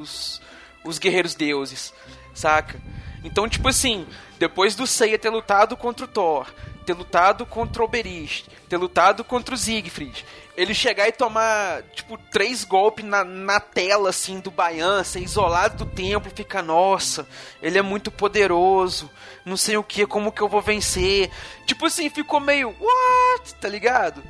os, 0.00 0.42
os 0.84 0.98
guerreiros 0.98 1.34
deuses, 1.34 1.94
saca? 2.34 2.80
Então, 3.22 3.48
tipo 3.48 3.68
assim, 3.68 4.06
depois 4.38 4.74
do 4.74 4.86
Seiya 4.86 5.18
ter 5.18 5.30
lutado 5.30 5.76
contra 5.76 6.04
o 6.04 6.08
Thor, 6.08 6.52
ter 6.84 6.94
lutado 6.94 7.46
contra 7.46 7.82
o 7.82 7.84
Oberist, 7.84 8.48
ter 8.68 8.76
lutado 8.76 9.22
contra 9.22 9.54
o 9.54 9.58
Siegfried, 9.58 10.24
ele 10.60 10.74
chegar 10.74 11.08
e 11.08 11.12
tomar, 11.12 11.82
tipo, 11.84 12.18
três 12.30 12.64
golpes 12.64 13.02
na, 13.02 13.24
na 13.24 13.58
tela, 13.58 14.10
assim, 14.10 14.40
do 14.40 14.50
Baian, 14.50 15.02
ser 15.02 15.20
isolado 15.20 15.86
do 15.86 15.90
templo, 15.90 16.30
fica, 16.34 16.60
nossa, 16.60 17.26
ele 17.62 17.78
é 17.78 17.82
muito 17.82 18.10
poderoso, 18.10 19.10
não 19.42 19.56
sei 19.56 19.78
o 19.78 19.82
que, 19.82 20.04
como 20.04 20.30
que 20.30 20.42
eu 20.42 20.48
vou 20.50 20.60
vencer. 20.60 21.30
Tipo 21.64 21.86
assim, 21.86 22.10
ficou 22.10 22.40
meio, 22.40 22.74
what? 22.78 23.54
Tá 23.54 23.70
ligado? 23.70 24.22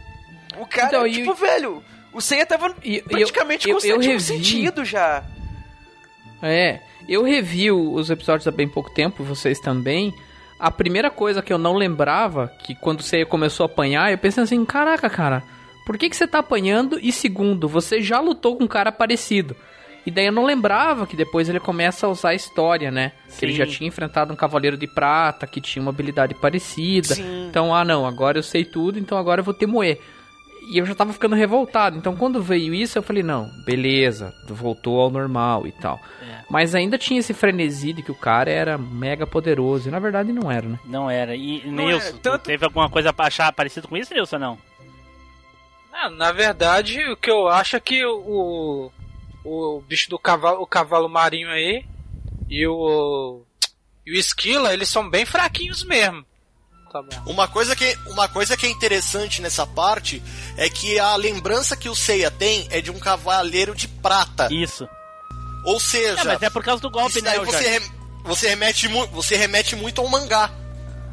O 0.56 0.64
cara, 0.66 0.86
então, 0.86 1.10
tipo, 1.10 1.34
velho, 1.34 1.82
o 2.12 2.20
Seiya 2.20 2.46
tava 2.46 2.76
e, 2.84 3.02
praticamente 3.02 3.68
eu, 3.68 3.80
eu, 3.82 3.96
com 3.96 4.02
eu, 4.02 4.12
eu 4.12 4.20
sentido 4.20 4.84
já. 4.84 5.24
É, 6.40 6.78
eu 7.08 7.24
revi 7.24 7.72
os 7.72 8.08
episódios 8.08 8.46
há 8.46 8.52
bem 8.52 8.68
pouco 8.68 8.90
tempo, 8.90 9.24
vocês 9.24 9.58
também. 9.58 10.14
A 10.60 10.70
primeira 10.70 11.10
coisa 11.10 11.42
que 11.42 11.52
eu 11.52 11.58
não 11.58 11.74
lembrava, 11.74 12.46
que 12.60 12.76
quando 12.76 13.00
o 13.00 13.02
Seiya 13.02 13.26
começou 13.26 13.64
a 13.64 13.66
apanhar, 13.66 14.12
eu 14.12 14.18
pensei 14.18 14.44
assim, 14.44 14.64
caraca, 14.64 15.10
cara 15.10 15.42
por 15.84 15.98
que, 15.98 16.08
que 16.08 16.16
você 16.16 16.26
tá 16.26 16.38
apanhando? 16.38 16.98
E 17.00 17.12
segundo, 17.12 17.68
você 17.68 18.00
já 18.00 18.20
lutou 18.20 18.56
com 18.56 18.64
um 18.64 18.68
cara 18.68 18.92
parecido. 18.92 19.56
E 20.04 20.10
daí 20.10 20.26
eu 20.26 20.32
não 20.32 20.44
lembrava 20.44 21.06
que 21.06 21.16
depois 21.16 21.48
ele 21.48 21.60
começa 21.60 22.06
a 22.06 22.10
usar 22.10 22.30
a 22.30 22.34
história, 22.34 22.90
né? 22.90 23.12
Sim. 23.28 23.38
Que 23.38 23.44
ele 23.46 23.52
já 23.52 23.66
tinha 23.66 23.88
enfrentado 23.88 24.32
um 24.32 24.36
cavaleiro 24.36 24.76
de 24.76 24.86
prata, 24.86 25.46
que 25.46 25.60
tinha 25.60 25.82
uma 25.82 25.90
habilidade 25.90 26.34
parecida. 26.34 27.14
Sim. 27.14 27.48
Então, 27.48 27.74
ah 27.74 27.84
não, 27.84 28.06
agora 28.06 28.38
eu 28.38 28.42
sei 28.42 28.64
tudo, 28.64 28.98
então 28.98 29.18
agora 29.18 29.40
eu 29.40 29.44
vou 29.44 29.54
ter 29.54 29.66
moer. 29.66 29.98
E 30.72 30.78
eu 30.78 30.86
já 30.86 30.94
tava 30.94 31.12
ficando 31.12 31.34
revoltado. 31.34 31.96
Então 31.96 32.16
quando 32.16 32.42
veio 32.42 32.72
isso, 32.72 32.96
eu 32.96 33.02
falei, 33.02 33.22
não, 33.22 33.50
beleza, 33.64 34.32
voltou 34.46 35.00
ao 35.00 35.10
normal 35.10 35.66
e 35.66 35.72
tal. 35.72 36.00
É. 36.22 36.44
Mas 36.48 36.74
ainda 36.74 36.96
tinha 36.96 37.20
esse 37.20 37.34
frenesi 37.34 37.92
de 37.92 38.02
que 38.02 38.12
o 38.12 38.14
cara 38.14 38.50
era 38.50 38.78
mega 38.78 39.26
poderoso. 39.26 39.88
E 39.88 39.92
na 39.92 39.98
verdade 39.98 40.32
não 40.32 40.50
era, 40.50 40.68
né? 40.68 40.78
Não 40.86 41.10
era. 41.10 41.34
E 41.34 41.68
Nilson, 41.68 42.16
é, 42.16 42.20
tanto... 42.22 42.44
teve 42.44 42.64
alguma 42.64 42.88
coisa 42.88 43.12
pra 43.12 43.26
achar 43.26 43.52
parecido 43.52 43.88
com 43.88 43.96
isso, 43.96 44.14
Nilson, 44.14 44.38
não? 44.38 44.69
Ah, 46.00 46.08
na 46.08 46.32
verdade, 46.32 46.98
o 47.10 47.16
que 47.16 47.30
eu 47.30 47.46
acho 47.46 47.76
é 47.76 47.80
que 47.80 48.02
o, 48.06 48.90
o 49.44 49.82
bicho 49.86 50.08
do 50.08 50.18
cavalo, 50.18 50.62
o 50.62 50.66
cavalo 50.66 51.10
marinho 51.10 51.50
aí 51.50 51.84
e 52.48 52.66
o, 52.66 53.42
e 54.06 54.12
o 54.12 54.18
esquila, 54.18 54.72
eles 54.72 54.88
são 54.88 55.10
bem 55.10 55.26
fraquinhos 55.26 55.84
mesmo. 55.84 56.24
Tá 56.90 57.04
uma, 57.26 57.46
coisa 57.46 57.76
que, 57.76 57.96
uma 58.06 58.28
coisa 58.28 58.56
que 58.56 58.64
é 58.64 58.70
interessante 58.70 59.42
nessa 59.42 59.66
parte 59.66 60.22
é 60.56 60.70
que 60.70 60.98
a 60.98 61.14
lembrança 61.16 61.76
que 61.76 61.88
o 61.88 61.94
Seiya 61.94 62.30
tem 62.30 62.66
é 62.70 62.80
de 62.80 62.90
um 62.90 62.98
cavaleiro 62.98 63.74
de 63.74 63.86
prata. 63.86 64.48
Isso. 64.50 64.88
Ou 65.66 65.78
seja. 65.78 66.22
É, 66.22 66.24
mas 66.24 66.42
é 66.42 66.48
por 66.48 66.64
causa 66.64 66.80
do 66.80 66.90
golpe, 66.90 67.20
né? 67.20 67.38
Você, 67.40 67.80
você, 68.24 68.48
remete, 68.48 68.88
você 69.12 69.36
remete 69.36 69.76
muito 69.76 70.00
ao 70.00 70.08
mangá 70.08 70.50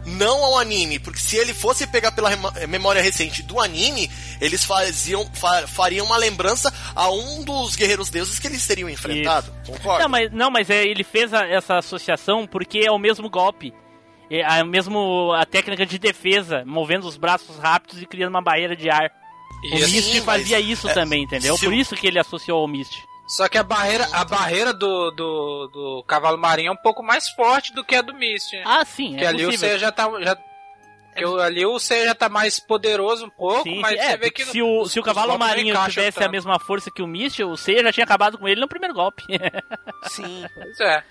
não 0.08 0.44
ao 0.44 0.58
anime, 0.58 1.00
porque 1.00 1.20
se 1.20 1.36
ele 1.36 1.54
fosse 1.54 1.86
pegar 1.86 2.12
pela 2.14 2.30
memória 2.68 3.02
recente 3.02 3.44
do 3.44 3.60
anime, 3.60 4.10
eles 4.40 4.64
faziam, 4.64 5.30
fa 5.34 5.68
fariam 5.68 6.06
uma 6.06 6.18
lembrança 6.18 6.74
a 6.96 7.12
um 7.12 7.44
dos 7.44 7.76
guerreiros 7.76 8.10
deuses 8.10 8.40
que 8.40 8.48
eles 8.48 8.66
teriam 8.66 8.90
enfrentado. 8.90 9.54
Concorda? 9.66 10.04
Não, 10.04 10.10
mas, 10.10 10.32
não, 10.32 10.52
mas 10.52 10.70
é, 10.70 10.84
ele 10.86 11.04
fez 11.04 11.34
a, 11.34 11.46
essa 11.46 11.78
associação 11.78 12.48
porque 12.48 12.80
é 12.80 12.92
o 12.92 12.98
mesmo 12.98 13.30
golpe. 13.30 13.74
É 14.30 14.44
a, 14.44 14.64
mesmo 14.64 15.34
a 15.34 15.46
técnica 15.46 15.86
de 15.86 15.98
defesa, 16.00 16.64
movendo 16.66 17.08
os 17.08 17.18
braços 17.18 17.58
rápidos 17.58 18.02
e 18.02 18.06
criando 18.06 18.32
uma 18.32 18.42
barreira 18.42 18.76
de 18.76 18.90
ar. 18.90 19.12
O 19.72 19.76
Mist 19.76 20.22
fazia 20.22 20.60
isso 20.60 20.88
é, 20.90 20.94
também, 20.94 21.24
entendeu? 21.24 21.58
Por 21.58 21.74
isso 21.74 21.96
que 21.96 22.08
ele 22.08 22.20
associou 22.20 22.60
ao 22.60 22.68
Mist. 22.68 23.07
Só 23.28 23.50
que 23.50 23.58
a 23.58 23.64
barreira, 23.64 24.08
a 24.14 24.24
barreira 24.24 24.74
do, 24.74 25.12
do, 25.12 25.68
do 25.68 26.04
cavalo 26.08 26.38
marinho 26.38 26.70
é 26.70 26.72
um 26.72 26.78
pouco 26.78 27.04
mais 27.04 27.28
forte 27.30 27.74
do 27.74 27.84
que 27.84 27.96
a 27.96 28.02
do 28.02 28.14
Mist. 28.14 28.54
Ah, 28.66 28.86
sim. 28.86 29.12
Porque 29.12 29.26
é 29.26 29.28
ali 29.28 29.46
possível. 29.46 29.70
você 29.70 29.78
já 29.78 29.92
tá. 29.92 30.10
Já, 30.22 30.38
que 31.18 31.24
ali 31.24 31.66
o 31.66 31.80
C 31.80 32.06
já 32.06 32.14
tá 32.14 32.30
mais 32.30 32.60
poderoso 32.60 33.26
um 33.26 33.30
pouco, 33.30 33.64
sim, 33.64 33.80
mas 33.80 33.98
é, 33.98 34.12
você 34.12 34.18
vê 34.18 34.30
que. 34.30 34.46
Se 34.46 34.62
o, 34.62 34.86
se 34.86 35.00
o 35.00 35.04
cavalo 35.04 35.38
marinho 35.38 35.76
tivesse 35.90 36.20
tanto. 36.20 36.28
a 36.28 36.32
mesma 36.32 36.60
força 36.60 36.92
que 36.92 37.02
o 37.02 37.08
Mist, 37.08 37.44
o 37.44 37.58
C 37.58 37.82
já 37.82 37.92
tinha 37.92 38.04
acabado 38.04 38.38
com 38.38 38.48
ele 38.48 38.62
no 38.62 38.68
primeiro 38.68 38.94
golpe. 38.94 39.24
sim. 40.08 40.46
Pois 40.54 40.80
é. 40.80 41.04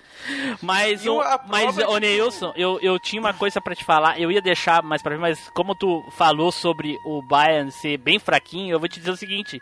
Mas, 0.62 1.06
o, 1.06 1.20
mas 1.46 1.76
ô 1.78 1.98
Neilson, 1.98 2.52
eu, 2.56 2.80
eu 2.80 2.98
tinha 2.98 3.20
uma 3.20 3.34
coisa 3.34 3.60
para 3.60 3.74
te 3.74 3.84
falar, 3.84 4.18
eu 4.18 4.32
ia 4.32 4.40
deixar 4.40 4.82
mais 4.82 5.02
pra 5.02 5.14
mim, 5.14 5.20
mas 5.20 5.50
como 5.50 5.74
tu 5.74 6.02
falou 6.16 6.50
sobre 6.50 6.96
o 7.04 7.20
Bayern 7.22 7.70
ser 7.70 7.98
bem 7.98 8.18
fraquinho, 8.18 8.74
eu 8.74 8.80
vou 8.80 8.88
te 8.88 8.98
dizer 8.98 9.10
o 9.10 9.16
seguinte: 9.16 9.60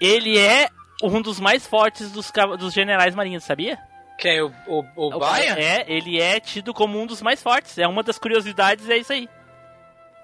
ele 0.00 0.38
é 0.38 0.68
um 1.02 1.20
dos 1.20 1.40
mais 1.40 1.66
fortes 1.66 2.10
dos, 2.10 2.32
dos 2.58 2.72
generais 2.72 3.14
marinhos, 3.14 3.44
sabia? 3.44 3.78
Quem? 4.18 4.40
O, 4.40 4.52
o, 4.66 4.84
o, 4.96 5.14
o 5.14 5.18
Baia? 5.18 5.54
É, 5.58 5.84
ele 5.86 6.20
é 6.20 6.40
tido 6.40 6.72
como 6.72 7.00
um 7.00 7.06
dos 7.06 7.20
mais 7.20 7.42
fortes. 7.42 7.76
É 7.78 7.86
uma 7.86 8.02
das 8.02 8.18
curiosidades, 8.18 8.88
é 8.88 8.96
isso 8.96 9.12
aí. 9.12 9.28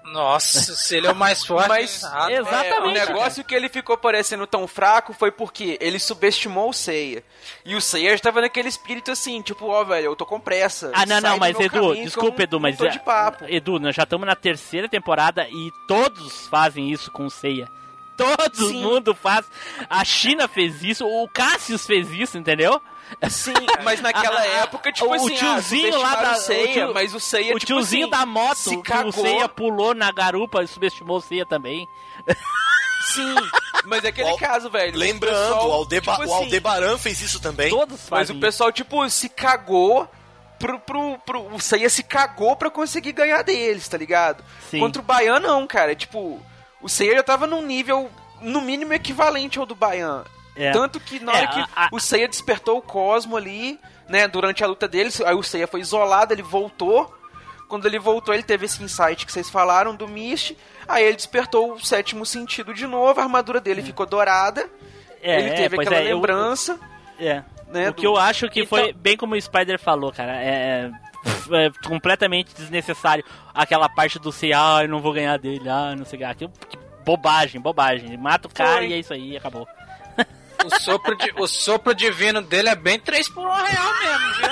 Nossa, 0.05 0.59
se 0.75 0.97
ele 0.97 1.07
é 1.07 1.11
o 1.11 1.15
mais 1.15 1.45
forte. 1.45 1.69
Mas 1.69 2.03
ah, 2.03 2.31
exatamente. 2.31 2.97
É, 2.97 3.05
o 3.05 3.07
negócio 3.07 3.43
que 3.43 3.55
ele 3.55 3.69
ficou 3.69 3.97
parecendo 3.97 4.45
tão 4.45 4.67
fraco 4.67 5.13
foi 5.13 5.31
porque 5.31 5.77
ele 5.79 5.99
subestimou 5.99 6.69
o 6.69 6.73
Seiya. 6.73 7.23
E 7.63 7.75
o 7.75 7.81
Seiya 7.81 8.13
estava 8.13 8.41
naquele 8.41 8.67
espírito 8.67 9.11
assim, 9.11 9.41
tipo, 9.41 9.67
ó, 9.67 9.81
oh, 9.81 9.85
velho, 9.85 10.05
eu 10.05 10.15
tô 10.15 10.25
com 10.25 10.39
pressa. 10.39 10.91
Ah, 10.93 11.05
não, 11.05 11.21
não, 11.21 11.37
mas 11.37 11.57
Edu, 11.59 11.95
desculpa, 11.95 12.43
Edu, 12.43 12.59
mas. 12.59 12.77
de 12.77 12.99
papo. 12.99 13.45
Edu, 13.47 13.79
nós 13.79 13.95
já 13.95 14.03
estamos 14.03 14.27
na 14.27 14.35
terceira 14.35 14.89
temporada 14.89 15.47
e 15.47 15.71
todos 15.87 16.47
fazem 16.47 16.91
isso 16.91 17.11
com 17.11 17.25
o 17.25 17.29
Seiya. 17.29 17.67
Todo 18.17 18.67
Sim. 18.67 18.81
mundo 18.81 19.13
faz. 19.15 19.45
A 19.89 20.03
China 20.05 20.47
fez 20.47 20.83
isso, 20.83 21.05
o 21.05 21.27
Cassius 21.27 21.85
fez 21.85 22.11
isso, 22.11 22.37
entendeu? 22.37 22.81
Sim, 23.29 23.53
mas 23.83 24.01
naquela 24.01 24.39
A- 24.39 24.45
época, 24.45 24.91
tipo 24.91 25.07
o 25.07 25.13
assim, 25.13 25.35
tiozinho 25.35 25.95
ah, 25.95 25.97
lá 25.99 26.15
da 26.15 26.33
tio- 26.39 26.93
mas 26.93 27.13
o 27.13 27.19
Seiya, 27.19 27.55
o 27.55 27.59
tipo 27.59 27.73
tiozinho 27.73 28.03
assim, 28.07 28.11
da 28.11 28.25
moto 28.25 28.57
se 28.57 28.81
cagou. 28.81 29.09
o 29.09 29.11
Seiya 29.11 29.47
pulou 29.49 29.93
na 29.93 30.11
garupa 30.11 30.63
e 30.63 30.67
subestimou 30.67 31.17
o 31.17 31.21
Seiya 31.21 31.45
também. 31.45 31.87
Sim, 33.13 33.35
mas 33.85 34.03
é 34.03 34.07
aquele 34.07 34.31
O- 34.31 34.37
caso, 34.37 34.69
velho. 34.69 34.97
Lembrando, 34.97 35.35
o, 35.35 35.47
pessoal, 35.49 35.69
o, 35.69 35.73
Aldeba 35.73 36.11
tipo 36.13 36.21
o 36.21 36.23
assim, 36.23 36.43
Aldebaran 36.45 36.97
fez 36.97 37.21
isso 37.21 37.39
também. 37.39 37.69
Todos 37.69 37.99
Mas 37.99 38.09
fazem 38.09 38.35
o 38.35 38.39
pessoal, 38.39 38.71
tipo, 38.71 39.07
se 39.09 39.27
cagou 39.29 40.07
pro, 40.57 40.79
pro, 40.79 41.19
pro. 41.19 41.53
O 41.53 41.59
Seiya 41.59 41.89
se 41.89 42.01
cagou 42.01 42.55
pra 42.55 42.71
conseguir 42.71 43.11
ganhar 43.11 43.41
deles, 43.43 43.87
tá 43.87 43.97
ligado? 43.97 44.43
Sim. 44.71 44.79
Contra 44.79 45.01
o 45.01 45.05
Baian, 45.05 45.39
não, 45.39 45.67
cara. 45.67 45.93
Tipo, 45.95 46.41
o 46.83 46.89
Seiya 46.89 47.15
já 47.15 47.23
tava 47.23 47.47
num 47.47 47.61
nível, 47.61 48.09
no 48.41 48.61
mínimo, 48.61 48.93
equivalente 48.93 49.57
ao 49.57 49.65
do 49.65 49.73
Baian. 49.75 50.23
É. 50.55 50.71
Tanto 50.71 50.99
que 50.99 51.19
na 51.19 51.31
É, 51.31 51.35
hora 51.37 51.47
que 51.47 51.59
a- 51.59 51.67
a- 51.85 51.89
o 51.91 51.99
Seiya 51.99 52.27
despertou 52.27 52.77
o 52.77 52.81
Cosmo 52.81 53.35
ali, 53.37 53.79
né, 54.07 54.27
durante 54.27 54.63
a 54.63 54.67
luta 54.67 54.87
deles, 54.87 55.19
aí 55.21 55.33
o 55.33 55.41
Seiya 55.41 55.65
foi 55.67 55.79
isolado, 55.81 56.33
ele 56.33 56.43
voltou. 56.43 57.11
Quando 57.67 57.87
ele 57.87 57.97
voltou, 57.97 58.33
ele 58.35 58.43
teve 58.43 58.65
esse 58.65 58.83
insight 58.83 59.25
que 59.25 59.31
vocês 59.31 59.49
falaram 59.49 59.95
do 59.95 60.07
Mist. 60.07 60.55
Aí 60.87 61.03
ele 61.05 61.15
despertou 61.15 61.73
o 61.73 61.79
sétimo 61.83 62.23
sentido 62.25 62.71
de 62.73 62.85
novo, 62.85 63.19
a 63.19 63.23
armadura 63.23 63.59
dele 63.59 63.81
ficou 63.81 64.05
dourada. 64.05 64.69
É, 65.23 65.39
ele 65.39 65.49
é, 65.49 65.53
teve 65.55 65.79
aquela 65.81 65.95
é, 65.95 66.11
eu- 66.11 66.15
lembrança. 66.17 66.79
É. 67.19 67.41
Né, 67.69 67.89
o 67.89 67.93
que 67.93 68.01
do- 68.03 68.09
eu 68.09 68.17
acho 68.17 68.47
que 68.49 68.59
Então- 68.61 68.77
foi 68.77 68.93
bem 68.93 69.17
como 69.17 69.33
o 69.33 69.41
Spider 69.41 69.79
falou, 69.79 70.11
cara. 70.11 70.33
É, 70.35 70.91
é 71.51 71.71
completamente 71.87 72.53
desnecessário 72.55 73.23
aquela 73.53 73.87
parte 73.89 74.19
do 74.19 74.31
ser, 74.31 74.53
ah, 74.53 74.79
eu 74.81 74.89
não 74.89 74.99
vou 74.99 75.13
ganhar 75.13 75.37
dele, 75.37 75.67
ah, 75.69 75.95
não 75.97 76.05
sei 76.05 76.17
o 76.17 76.19
que. 76.19 76.25
Aquilo, 76.25 76.51
que 76.69 76.77
bobagem, 77.05 77.61
bobagem. 77.61 78.17
Mata 78.17 78.47
o 78.47 78.51
cara 78.53 78.77
Foi. 78.77 78.87
e 78.87 78.93
é 78.93 78.99
isso 78.99 79.13
aí, 79.13 79.37
acabou. 79.37 79.67
O 80.65 80.79
sopro, 80.79 81.15
di- 81.17 81.33
o 81.37 81.47
sopro 81.47 81.93
divino 81.95 82.41
dele 82.41 82.69
é 82.69 82.75
bem 82.75 82.99
3 82.99 83.27
por 83.29 83.45
1 83.45 83.51
real 83.51 83.93
mesmo, 84.01 84.33
viu? 84.37 84.49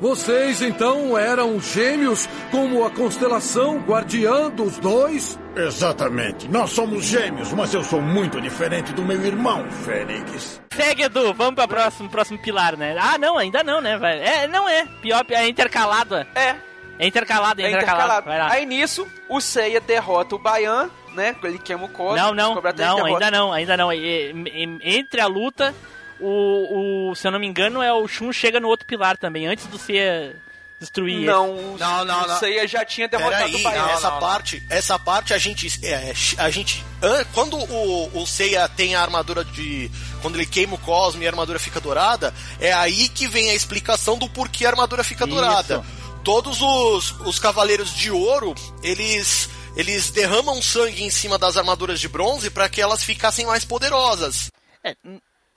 Vocês 0.00 0.62
então 0.62 1.16
eram 1.18 1.60
gêmeos 1.60 2.26
como 2.50 2.86
a 2.86 2.90
constelação 2.90 3.78
guardiã 3.80 4.48
dos 4.48 4.78
dois? 4.78 5.38
Exatamente. 5.54 6.48
Nós 6.48 6.70
somos 6.70 7.04
gêmeos, 7.04 7.52
mas 7.52 7.74
eu 7.74 7.84
sou 7.84 8.00
muito 8.00 8.40
diferente 8.40 8.92
do 8.94 9.02
meu 9.02 9.22
irmão, 9.22 9.70
Fênix. 9.84 10.58
Segue, 10.72 11.02
Edu, 11.02 11.34
vamos 11.34 11.54
para 11.56 11.68
próximo, 11.68 12.08
próximo 12.08 12.38
pilar, 12.38 12.78
né? 12.78 12.96
Ah, 12.98 13.18
não, 13.18 13.36
ainda 13.36 13.62
não, 13.62 13.80
né? 13.82 13.98
Vai. 13.98 14.18
É, 14.20 14.46
não 14.48 14.66
é. 14.66 14.86
Pior, 15.02 15.22
é 15.28 15.46
intercalado. 15.46 16.14
É, 16.16 16.56
É 16.98 17.06
intercalado, 17.06 17.60
é, 17.60 17.64
é 17.64 17.68
intercalado. 17.70 18.04
intercalado. 18.22 18.26
Vai 18.26 18.38
lá. 18.38 18.50
Aí 18.52 18.64
nisso, 18.64 19.06
o 19.28 19.38
Seiya 19.38 19.80
derrota 19.82 20.34
o 20.34 20.38
Baian, 20.38 20.88
né? 21.14 21.36
Ele 21.42 21.58
queima 21.58 21.84
o 21.84 21.88
Cosmo. 21.88 22.16
Não, 22.16 22.34
não, 22.34 22.58
até 22.58 22.84
não, 22.84 22.98
ele 23.00 23.12
ainda 23.14 23.30
não, 23.30 23.52
ainda 23.52 23.76
não. 23.76 23.92
E- 23.92 24.32
e- 24.32 24.78
Entre 24.98 25.20
a 25.20 25.26
luta, 25.26 25.74
o, 26.18 27.10
o, 27.10 27.14
se 27.14 27.26
eu 27.26 27.32
não 27.32 27.38
me 27.38 27.46
engano, 27.46 27.82
é 27.82 27.92
o 27.92 28.06
Shun 28.06 28.32
chega 28.32 28.60
no 28.60 28.68
outro 28.68 28.86
pilar 28.86 29.16
também, 29.16 29.46
antes 29.46 29.66
do 29.66 29.78
Seiya 29.78 30.36
destruir 30.78 31.26
Não, 31.26 31.50
o, 31.50 31.76
Não, 31.78 32.04
não, 32.06 32.24
o 32.24 32.26
não. 32.26 32.38
Seiya 32.38 32.66
já 32.66 32.82
tinha 32.86 33.06
derrotado 33.06 33.44
Peraí, 33.44 33.54
o 33.54 33.62
Baian. 33.62 33.86
essa 33.90 34.06
não, 34.08 34.14
não. 34.14 34.20
parte, 34.20 34.62
essa 34.70 34.98
parte 34.98 35.34
a 35.34 35.38
gente, 35.38 35.68
é, 35.84 36.12
a 36.38 36.48
gente, 36.50 36.82
an- 37.02 37.24
quando 37.34 37.58
o, 37.58 38.10
o 38.22 38.26
Seiya 38.26 38.66
tem 38.68 38.94
a 38.94 39.02
armadura 39.02 39.44
de, 39.44 39.90
quando 40.22 40.36
ele 40.36 40.46
queima 40.46 40.76
o 40.76 40.78
Cosmo 40.78 41.22
e 41.22 41.26
a 41.26 41.30
armadura 41.30 41.58
fica 41.58 41.80
dourada, 41.80 42.32
é 42.58 42.72
aí 42.72 43.08
que 43.10 43.26
vem 43.28 43.50
a 43.50 43.54
explicação 43.54 44.16
do 44.16 44.26
porquê 44.28 44.64
a 44.64 44.70
armadura 44.70 45.04
fica 45.04 45.24
Isso. 45.26 45.34
dourada. 45.34 45.84
Todos 46.24 46.60
os, 46.62 47.12
os 47.26 47.38
cavaleiros 47.38 47.94
de 47.94 48.10
ouro, 48.10 48.54
eles, 48.82 49.48
eles 49.76 50.10
derramam 50.10 50.60
sangue 50.62 51.02
em 51.02 51.10
cima 51.10 51.38
das 51.38 51.56
armaduras 51.56 52.00
de 52.00 52.08
bronze 52.08 52.50
para 52.50 52.68
que 52.68 52.80
elas 52.80 53.02
ficassem 53.04 53.46
mais 53.46 53.64
poderosas. 53.64 54.50
É, 54.84 54.94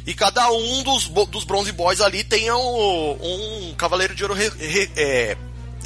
E 0.05 0.13
cada 0.13 0.51
um 0.51 0.83
dos, 0.83 1.07
dos 1.07 1.43
Bronze 1.45 1.71
Boys 1.71 2.01
ali 2.01 2.23
tenha 2.23 2.55
um, 2.57 3.69
um 3.69 3.73
cavaleiro 3.75 4.13
de 4.13 4.23
ouro 4.23 4.33
re- 4.33 4.49
re- 4.49 4.91
é, 4.97 5.31
É, 5.31 5.37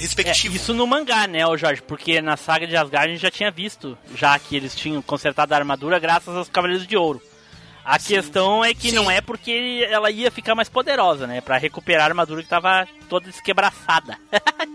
respectivo. 0.01 0.55
isso 0.55 0.73
no 0.73 0.87
mangá, 0.87 1.27
né, 1.27 1.39
Jorge? 1.57 1.81
Porque 1.83 2.19
na 2.21 2.35
saga 2.35 2.65
de 2.67 2.75
Asgard 2.75 3.09
a 3.09 3.11
gente 3.13 3.21
já 3.21 3.29
tinha 3.31 3.51
visto, 3.51 3.97
já 4.15 4.37
que 4.39 4.55
eles 4.55 4.73
tinham 4.75 5.01
consertado 5.01 5.53
a 5.53 5.57
armadura 5.57 5.99
graças 5.99 6.35
aos 6.35 6.49
Cavaleiros 6.49 6.87
de 6.87 6.97
Ouro. 6.97 7.21
A 7.87 7.97
questão 7.97 8.65
é 8.65 8.73
que 8.73 8.89
Sim. 8.89 8.97
não 8.97 9.09
é 9.09 9.21
porque 9.21 9.87
ela 9.89 10.11
ia 10.11 10.29
ficar 10.29 10.53
mais 10.53 10.67
poderosa, 10.67 11.25
né? 11.25 11.39
Pra 11.39 11.57
recuperar 11.57 12.03
a 12.03 12.09
armadura 12.09 12.43
que 12.43 12.49
tava 12.49 12.85
toda 13.07 13.27
desquebraçada. 13.27 14.17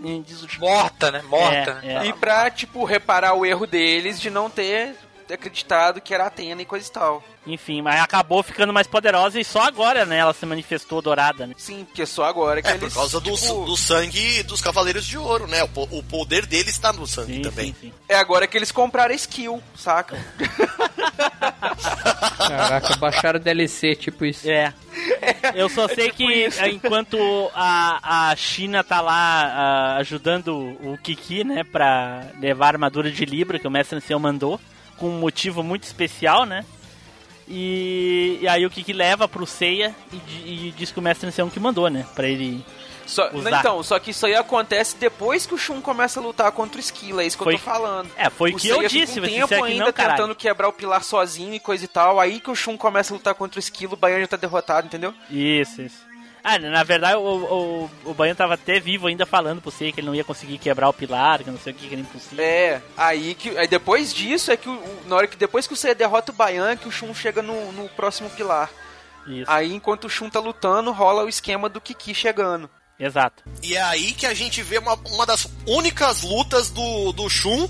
Morta, 0.59 1.11
né? 1.11 1.23
Morta. 1.29 1.81
É, 1.83 1.93
é. 1.93 2.07
E 2.07 2.13
pra, 2.15 2.51
tipo, 2.51 2.85
reparar 2.85 3.35
o 3.35 3.45
erro 3.45 3.67
deles 3.67 4.19
de 4.19 4.31
não 4.31 4.49
ter 4.49 4.97
acreditado 5.31 6.01
que 6.01 6.15
era 6.15 6.27
Atena 6.27 6.63
e 6.63 6.65
coisa 6.65 6.89
e 6.89 6.93
tal. 6.93 7.23
Enfim, 7.47 7.83
mas 7.83 8.01
acabou 8.01 8.43
ficando 8.43 8.73
mais 8.73 8.87
poderosa 8.87 9.39
e 9.41 9.45
só 9.45 9.63
agora, 9.63 10.07
né, 10.07 10.19
ela 10.19 10.33
se 10.33 10.47
manifestou 10.47 11.03
dourada, 11.03 11.47
né? 11.47 11.55
Sim, 11.59 11.85
porque 11.85 12.07
só 12.07 12.25
agora 12.25 12.63
que 12.63 12.69
É, 12.69 12.75
eles... 12.75 12.93
por 12.93 13.01
causa 13.01 13.21
do, 13.21 13.33
tipo, 13.35 13.65
do 13.65 13.77
sangue 13.77 14.43
dos 14.45 14.61
Cavaleiros 14.61 15.05
de 15.05 15.19
Ouro, 15.19 15.47
né? 15.49 15.63
O, 15.65 15.99
o 15.99 16.03
poder 16.05 16.47
dele 16.47 16.71
está 16.71 16.93
no 16.93 17.07
sangue 17.07 17.35
Sim, 17.37 17.43
também. 17.43 17.67
sim, 17.81 17.89
sim. 17.89 17.93
É 18.09 18.15
agora 18.17 18.47
que 18.47 18.57
eles 18.57 18.71
compraram 18.71 19.13
skill, 19.15 19.61
saca? 19.75 20.17
Caraca, 22.39 22.97
baixaram 22.97 23.39
o 23.39 23.43
DLC, 23.43 23.95
tipo 23.95 24.25
isso. 24.25 24.49
É. 24.49 24.73
Eu 25.55 25.69
só 25.69 25.89
sei 25.89 26.07
tipo 26.11 26.17
que 26.19 26.47
isso. 26.47 26.65
enquanto 26.67 27.17
a, 27.55 28.31
a 28.31 28.37
China 28.37 28.85
tá 28.85 29.01
lá 29.01 29.15
ah, 29.15 29.97
ajudando 29.99 30.55
o 30.83 30.99
Kiki, 31.03 31.45
né, 31.45 31.65
pra 31.65 32.27
levar 32.41 32.67
a 32.67 32.69
armadura 32.69 33.11
de 33.11 33.25
Libra 33.25 33.59
que 33.59 33.67
o 33.67 33.71
Mestre 33.71 33.97
Ancião 33.97 34.19
mandou, 34.21 34.61
com 34.97 35.09
um 35.09 35.19
motivo 35.19 35.63
muito 35.63 35.85
especial, 35.85 36.45
né? 36.45 36.65
E, 37.49 38.39
e 38.41 38.49
aí 38.49 38.65
o 38.65 38.71
Kiki 38.71 38.93
leva 38.93 39.27
pro 39.29 39.47
Seiya 39.47 39.95
e, 40.13 40.69
e 40.69 40.75
diz 40.77 40.91
que 40.91 40.99
o 40.99 41.03
Mestre 41.03 41.29
Ancião 41.29 41.51
que 41.51 41.61
mandou, 41.61 41.89
né? 41.89 42.07
Pra 42.15 42.27
ele. 42.29 42.65
Só, 43.05 43.31
Usar. 43.35 43.59
então, 43.59 43.83
só 43.83 43.99
que 43.99 44.13
isso 44.13 44.25
aí 44.25 44.35
acontece 44.35 44.97
depois 44.97 45.45
que 45.45 45.53
o 45.53 45.59
Shun 45.59 45.81
começa 45.81 46.21
a 46.21 46.23
lutar 46.23 46.51
contra 46.53 46.79
o 46.79 46.81
Esquila, 46.81 47.23
é 47.23 47.27
isso 47.27 47.37
que 47.37 47.45
Foi- 47.45 47.55
eu 47.55 47.59
tô 47.59 47.65
falando. 47.65 48.09
É, 48.17 48.31
foi 48.31 48.53
o 48.53 48.57
que 48.57 48.69
eu 48.69 48.77
Seiya 48.77 48.89
fica 48.91 49.07
disse, 49.07 49.21
um 49.21 49.25
tempo 49.25 49.49
que 49.49 49.55
ainda 49.55 49.85
não, 49.87 49.93
tentando 49.93 50.35
quebrar 50.35 50.69
o 50.69 50.73
pilar 50.73 51.03
sozinho 51.03 51.53
e 51.53 51.61
coisa 51.61 51.85
e 51.85 51.89
tal, 51.89 52.21
aí 52.21 52.41
que 52.41 52.51
o 52.51 52.55
Shun 52.55 52.77
começa 52.77 53.13
a 53.13 53.17
lutar 53.17 53.35
contra 53.35 53.59
o 53.59 53.61
Esquilo, 53.61 53.95
o 53.95 53.97
Baiano 53.97 54.23
já 54.23 54.29
tá 54.29 54.37
derrotado, 54.37 54.87
entendeu? 54.87 55.13
Isso, 55.29 55.83
isso. 55.83 56.12
Ah, 56.45 56.59
na 56.59 56.83
verdade, 56.83 57.17
o, 57.17 57.21
o, 57.21 57.91
o 58.11 58.15
Banho 58.15 58.35
tava 58.35 58.55
até 58.55 58.81
vivo 58.81 59.07
ainda 59.07 59.25
falando 59.25 59.61
pro 59.63 59.71
Seiya 59.71 59.93
que 59.93 60.01
ele 60.01 60.09
não 60.09 60.15
ia 60.15 60.25
conseguir 60.25 60.59
quebrar 60.59 60.89
o 60.89 60.93
pilar, 60.93 61.43
que 61.45 61.51
não 61.51 61.59
sei 61.59 61.73
o 61.73 61.77
que, 61.77 61.87
que 61.87 61.95
era 61.95 62.01
impossível. 62.03 62.45
É, 62.45 62.83
aí 62.97 63.35
que. 63.35 63.57
Aí 63.57 63.69
depois 63.69 64.13
disso 64.13 64.51
é 64.51 64.57
que 64.57 64.69
o, 64.69 64.73
o- 64.73 65.03
na 65.07 65.15
hora 65.17 65.27
que 65.29 65.37
depois 65.37 65.67
que 65.69 65.73
o 65.73 65.77
Seiya 65.77 65.95
derrota 65.95 66.33
o 66.33 66.35
Baian, 66.35 66.77
que 66.77 66.89
o 66.89 66.91
Shun 66.93 67.15
chega 67.15 67.43
no, 67.43 67.71
no 67.73 67.89
próximo 67.91 68.29
pilar. 68.31 68.69
Isso, 69.27 69.49
Aí 69.49 69.73
enquanto 69.73 70.07
o 70.07 70.11
Shun 70.11 70.29
tá 70.29 70.41
lutando, 70.41 70.91
rola 70.91 71.23
o 71.25 71.29
esquema 71.29 71.69
do 71.69 71.81
Kiki 71.81 72.13
chegando. 72.13 72.69
exato. 72.99 73.45
E 73.63 73.77
é 73.77 73.83
aí 73.83 74.13
que 74.13 74.27
a 74.27 74.35
gente 74.35 74.63
vê 74.63 74.79
uma, 74.79 74.95
uma 75.11 75.25
das 75.25 75.47
únicas 75.65 76.23
lutas 76.23 76.71
do, 76.71 77.13
do 77.13 77.29
Shun 77.31 77.69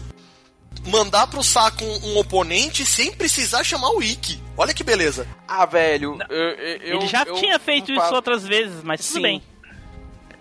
mandar 0.86 1.26
pro 1.26 1.42
saco 1.42 1.84
um, 1.84 2.12
um 2.12 2.18
oponente 2.18 2.84
sem 2.84 3.12
precisar 3.12 3.62
chamar 3.64 3.90
o 3.90 4.02
Ikki. 4.02 4.40
Olha 4.56 4.74
que 4.74 4.84
beleza. 4.84 5.26
Ah, 5.48 5.64
velho, 5.66 6.18
eu, 6.28 6.36
eu- 6.36 6.98
ele 6.98 7.06
já 7.06 7.22
eu 7.24 7.34
tinha 7.34 7.58
feito 7.58 7.92
isso 7.92 8.14
outras 8.14 8.46
vezes, 8.46 8.82
mas 8.82 9.00
tudo 9.00 9.16
Sim. 9.16 9.22
bem. 9.22 9.42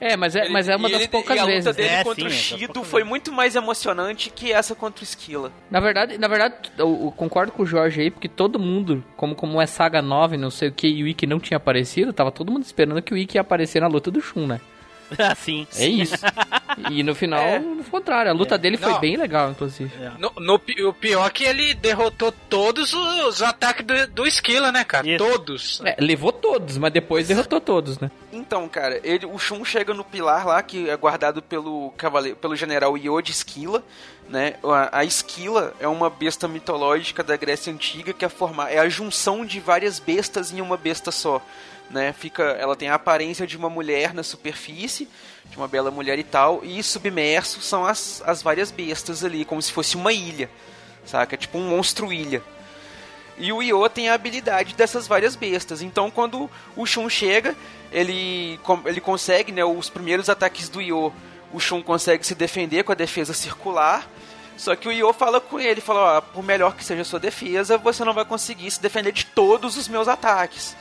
É, 0.04 0.18
mas 0.18 0.36
é, 0.36 0.50
mas 0.50 0.68
é 0.68 0.76
uma 0.76 0.90
E 0.90 0.94
das 0.94 1.02
ele- 1.02 1.10
poucas 1.12 1.36
e 1.38 1.40
a 1.40 1.44
luta 1.44 1.54
vezes. 1.54 1.76
dele 1.76 1.90
É, 1.90 2.04
contra 2.04 2.22
sim, 2.24 2.28
o 2.28 2.28
é 2.28 2.36
Shido 2.36 2.84
foi 2.84 3.02
vezes. 3.02 3.08
muito 3.10 3.32
mais 3.32 3.56
emocionante 3.56 4.32
que 4.32 4.52
essa 4.52 4.74
contra 4.74 5.02
o 5.02 5.04
Esquila. 5.04 5.52
Na 5.70 5.80
verdade, 5.80 6.18
na 6.18 6.28
verdade, 6.28 6.72
eu, 6.76 6.88
eu 7.04 7.14
concordo 7.16 7.52
com 7.52 7.62
o 7.62 7.66
Jorge 7.68 8.02
aí, 8.02 8.10
porque 8.10 8.28
todo 8.28 8.58
mundo, 8.58 9.04
como, 9.16 9.36
como 9.36 9.62
é 9.62 9.68
Saga 9.68 10.02
9, 10.02 10.38
não 10.38 10.50
sei 10.50 10.70
o 10.70 10.72
que, 10.72 10.88
e 10.88 11.04
o 11.04 11.08
Ikki 11.08 11.28
não 11.28 11.40
tinha 11.40 11.58
aparecido, 11.58 12.12
tava 12.12 12.32
todo 12.32 12.52
mundo 12.52 12.64
esperando 12.64 13.00
que 13.04 13.14
o 13.14 13.18
Ikki 13.18 13.38
ia 13.38 13.42
aparecer 13.42 13.80
na 13.80 13.88
luta 13.88 14.10
do 14.10 14.20
Shun, 14.20 14.48
né? 14.48 14.60
Assim. 15.32 15.68
É 15.76 15.88
isso. 15.88 16.16
e 16.90 17.04
no 17.04 17.14
final, 17.14 17.40
É. 17.42 17.60
no 17.60 17.84
contrário, 17.84 18.32
a 18.32 18.34
luta 18.34 18.58
dele 18.58 18.78
foi 18.78 18.92
Não. 18.94 19.00
bem 19.00 19.18
legal, 19.18 19.52
inclusive. 19.52 19.92
No, 20.18 20.32
no 20.38 20.58
pi- 20.60 20.84
o 20.84 20.94
pior 20.94 21.28
é 21.28 21.30
que 21.30 21.44
ele 21.44 21.74
derrotou 21.74 22.32
todos 22.32 22.94
os 22.94 23.42
ataques 23.42 23.86
do, 23.86 24.08
do 24.08 24.26
Esquila, 24.28 24.72
né, 24.72 24.84
cara? 24.84 25.08
Isso. 25.08 25.18
Todos. 25.18 25.82
É, 25.86 25.96
levou 26.00 26.32
todos, 26.32 26.78
mas 26.78 26.92
depois 26.94 27.28
derrotou 27.28 27.60
todos, 27.62 28.00
né? 28.00 28.10
Então, 28.32 28.68
cara, 28.70 29.00
ele, 29.04 29.26
o 29.26 29.38
Shun 29.38 29.64
chega 29.66 29.94
no 29.94 30.04
pilar 30.04 30.46
lá, 30.48 30.62
que 30.64 30.90
é 30.90 30.96
guardado 30.96 31.42
pelo, 31.42 31.92
cavaleiro, 31.98 32.38
pelo 32.38 32.56
general 32.56 32.98
Io 32.98 33.22
de 33.22 33.32
Esquila, 33.32 33.84
né? 34.30 34.56
A, 34.64 35.00
a 35.00 35.06
Esquila 35.06 35.74
é 35.80 35.88
uma 35.88 36.10
besta 36.10 36.48
mitológica 36.48 37.24
da 37.24 37.36
Grécia 37.36 37.72
Antiga 37.74 38.14
que 38.14 38.24
é, 38.24 38.30
forma, 38.30 38.70
é 38.70 38.80
a 38.80 38.88
junção 38.88 39.46
de 39.46 39.60
várias 39.60 40.00
bestas 40.00 40.52
em 40.54 40.62
uma 40.62 40.78
besta 40.78 41.12
só. 41.12 41.42
Né? 41.92 42.14
Fica, 42.14 42.44
ela 42.44 42.76
tem 42.76 42.88
a 42.88 42.96
aparência 42.96 43.46
de 43.46 43.58
uma 43.58 43.70
mulher 43.70 44.14
na 44.14 44.24
superfície, 44.24 45.10
de 45.46 45.58
uma 45.58 45.68
bela 45.68 45.92
mulher 45.92 46.18
e 46.18 46.24
tal, 46.24 46.62
e 46.64 46.82
submerso 46.82 47.62
são 47.62 47.86
as, 47.86 48.24
as 48.26 48.42
várias 48.42 48.72
bestas 48.72 49.26
ali, 49.26 49.44
como 49.44 49.62
se 49.62 49.74
fosse 49.74 49.98
uma 49.98 50.14
ilha, 50.14 50.50
saca? 51.06 51.36
Tipo 51.36 51.58
um 51.58 51.70
monstro 51.70 52.14
ilha. 52.14 52.42
E 53.38 53.52
o 53.52 53.62
Io 53.62 53.90
tem 53.90 54.08
a 54.08 54.14
habilidade 54.14 54.74
dessas 54.74 55.08
várias 55.08 55.36
bestas. 55.36 55.82
Então, 55.82 56.10
quando 56.10 56.50
o 56.78 56.86
Shun 56.86 57.10
chega, 57.10 57.56
ele, 57.92 58.60
ele 58.86 59.02
consegue, 59.02 59.52
né, 59.52 59.66
os 59.66 59.90
primeiros 59.90 60.30
ataques 60.30 60.70
do 60.70 60.82
Io, 60.82 61.12
o 61.52 61.60
Shun 61.60 61.82
consegue 61.82 62.26
se 62.26 62.36
defender 62.36 62.84
com 62.84 62.92
a 62.92 62.96
defesa 62.96 63.34
circular. 63.34 64.08
Só 64.56 64.76
que 64.76 64.88
o 64.88 64.92
Io 64.92 65.12
fala 65.12 65.42
com 65.42 65.60
ele, 65.60 65.82
fala, 65.82 66.18
ó, 66.18 66.22
por 66.22 66.44
melhor 66.44 66.76
que 66.76 66.86
seja 66.86 67.02
a 67.02 67.06
sua 67.06 67.20
defesa, 67.20 67.78
você 67.78 68.06
não 68.06 68.14
vai 68.14 68.24
conseguir 68.24 68.70
se 68.70 68.82
defender 68.82 69.12
de 69.12 69.26
todos 69.26 69.76
os 69.76 69.88
meus 69.88 70.08
ataques. 70.08 70.76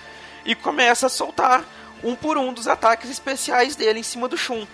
E 0.45 0.55
começa 0.55 1.07
a 1.07 1.11
soltar 1.11 1.65
um 2.03 2.15
por 2.15 2.39
um 2.39 2.53
dos 2.53 2.67
ataques 2.67 3.11
especiais 3.11 3.77
dele 3.77 4.01
em 4.01 4.03
cima 4.03 4.29
do 4.29 4.37
Shun. 4.37 4.67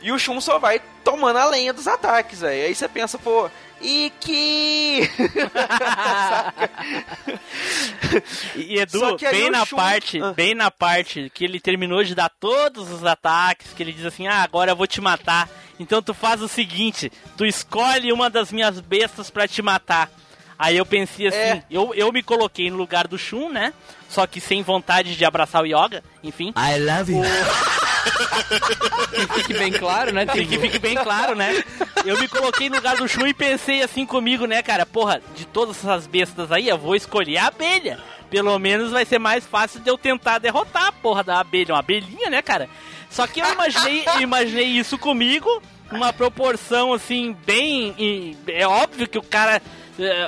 E 0.00 0.12
o 0.12 0.18
Shun 0.18 0.40
só 0.40 0.58
vai 0.58 0.80
tomando 1.02 1.38
a 1.38 1.46
lenha 1.46 1.72
dos 1.72 1.88
ataques, 1.88 2.42
aí. 2.42 2.66
Aí 2.66 2.74
você 2.74 2.88
pensa, 2.88 3.18
pô, 3.18 3.50
e 3.80 4.12
que. 4.20 5.08
e 8.56 8.78
Edu, 8.78 9.16
bem 9.30 9.50
na 9.50 9.64
Shun... 9.64 9.76
parte, 9.76 10.22
ah. 10.22 10.32
bem 10.32 10.54
na 10.54 10.70
parte 10.70 11.30
que 11.34 11.44
ele 11.44 11.60
terminou 11.60 12.02
de 12.02 12.14
dar 12.14 12.28
todos 12.28 12.90
os 12.90 13.04
ataques, 13.04 13.72
que 13.72 13.82
ele 13.82 13.92
diz 13.92 14.04
assim: 14.04 14.26
"Ah, 14.26 14.42
agora 14.42 14.72
eu 14.72 14.76
vou 14.76 14.86
te 14.86 15.00
matar". 15.00 15.48
Então 15.78 16.02
tu 16.02 16.12
faz 16.12 16.42
o 16.42 16.48
seguinte, 16.48 17.12
tu 17.36 17.46
escolhe 17.46 18.12
uma 18.12 18.28
das 18.28 18.50
minhas 18.50 18.80
bestas 18.80 19.30
para 19.30 19.46
te 19.46 19.62
matar. 19.62 20.10
Aí 20.58 20.76
eu 20.76 20.84
pensei 20.84 21.28
assim, 21.28 21.38
é. 21.38 21.62
eu, 21.70 21.94
eu 21.94 22.12
me 22.12 22.22
coloquei 22.22 22.68
no 22.70 22.76
lugar 22.76 23.06
do 23.06 23.16
Shun, 23.16 23.48
né? 23.50 23.72
Só 24.08 24.26
que 24.26 24.40
sem 24.40 24.62
vontade 24.62 25.16
de 25.16 25.24
abraçar 25.24 25.62
o 25.62 25.66
Yoga, 25.66 26.02
enfim. 26.22 26.52
I 26.56 26.80
love 26.80 27.12
you. 27.12 27.22
que 29.14 29.34
fique 29.34 29.52
bem 29.52 29.72
claro, 29.72 30.12
né? 30.12 30.26
Tem 30.26 30.46
que 30.46 30.58
fique 30.58 30.78
bem 30.78 30.96
claro, 30.96 31.36
né? 31.36 31.62
Eu 32.04 32.18
me 32.18 32.26
coloquei 32.26 32.68
no 32.68 32.76
lugar 32.76 32.96
do 32.96 33.06
Shun 33.06 33.26
e 33.26 33.34
pensei 33.34 33.82
assim 33.82 34.04
comigo, 34.04 34.46
né, 34.46 34.60
cara? 34.62 34.84
Porra, 34.84 35.22
de 35.36 35.46
todas 35.46 35.76
essas 35.78 36.06
bestas 36.06 36.50
aí, 36.50 36.68
eu 36.68 36.78
vou 36.78 36.96
escolher 36.96 37.38
a 37.38 37.46
abelha. 37.46 38.00
Pelo 38.28 38.58
menos 38.58 38.90
vai 38.90 39.04
ser 39.04 39.18
mais 39.18 39.46
fácil 39.46 39.80
de 39.80 39.88
eu 39.88 39.96
tentar 39.96 40.38
derrotar 40.38 40.86
a 40.86 40.92
porra 40.92 41.22
da 41.22 41.38
abelha. 41.38 41.74
Uma 41.74 41.80
abelhinha, 41.80 42.28
né, 42.30 42.42
cara? 42.42 42.68
Só 43.08 43.26
que 43.26 43.40
eu 43.40 43.52
imaginei, 43.52 44.04
eu 44.06 44.20
imaginei 44.20 44.66
isso 44.66 44.98
comigo, 44.98 45.62
uma 45.90 46.12
proporção 46.12 46.92
assim, 46.92 47.36
bem. 47.46 48.36
É 48.48 48.66
óbvio 48.66 49.08
que 49.08 49.18
o 49.18 49.22
cara 49.22 49.62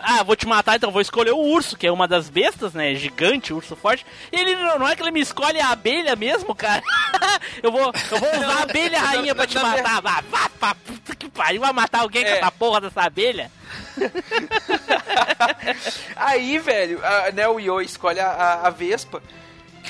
ah, 0.02 0.22
vou 0.22 0.34
te 0.34 0.46
matar, 0.46 0.76
então 0.76 0.90
vou 0.90 1.00
escolher 1.00 1.32
o 1.32 1.38
urso, 1.38 1.76
que 1.76 1.86
é 1.86 1.92
uma 1.92 2.08
das 2.08 2.28
bestas, 2.28 2.74
né? 2.74 2.94
Gigante, 2.94 3.52
urso 3.52 3.76
forte. 3.76 4.04
E 4.32 4.38
ele 4.38 4.56
não 4.56 4.88
é 4.88 4.96
que 4.96 5.02
ele 5.02 5.10
me 5.10 5.20
escolhe 5.20 5.60
a 5.60 5.70
abelha 5.70 6.16
mesmo, 6.16 6.54
cara. 6.54 6.82
eu 7.62 7.70
vou, 7.70 7.80
eu 7.80 8.18
vou 8.18 8.36
usar 8.36 8.58
a 8.58 8.62
abelha 8.62 9.00
rainha 9.00 9.34
pra 9.34 9.46
te 9.46 9.58
matar. 9.58 10.00
Vá, 10.00 10.22
vá, 10.28 10.50
vá, 10.58 10.74
puta 10.74 11.14
que 11.14 11.28
pariu, 11.28 11.60
vai 11.60 11.72
matar 11.72 12.00
alguém 12.00 12.24
é. 12.24 12.30
com 12.30 12.36
essa 12.36 12.50
porra 12.50 12.80
dessa 12.80 13.02
abelha. 13.02 13.50
aí, 16.16 16.58
velho, 16.58 17.04
a, 17.04 17.32
né, 17.32 17.48
o 17.48 17.60
Yo 17.60 17.80
escolhe 17.80 18.20
a, 18.20 18.60
a 18.64 18.70
Vespa. 18.70 19.22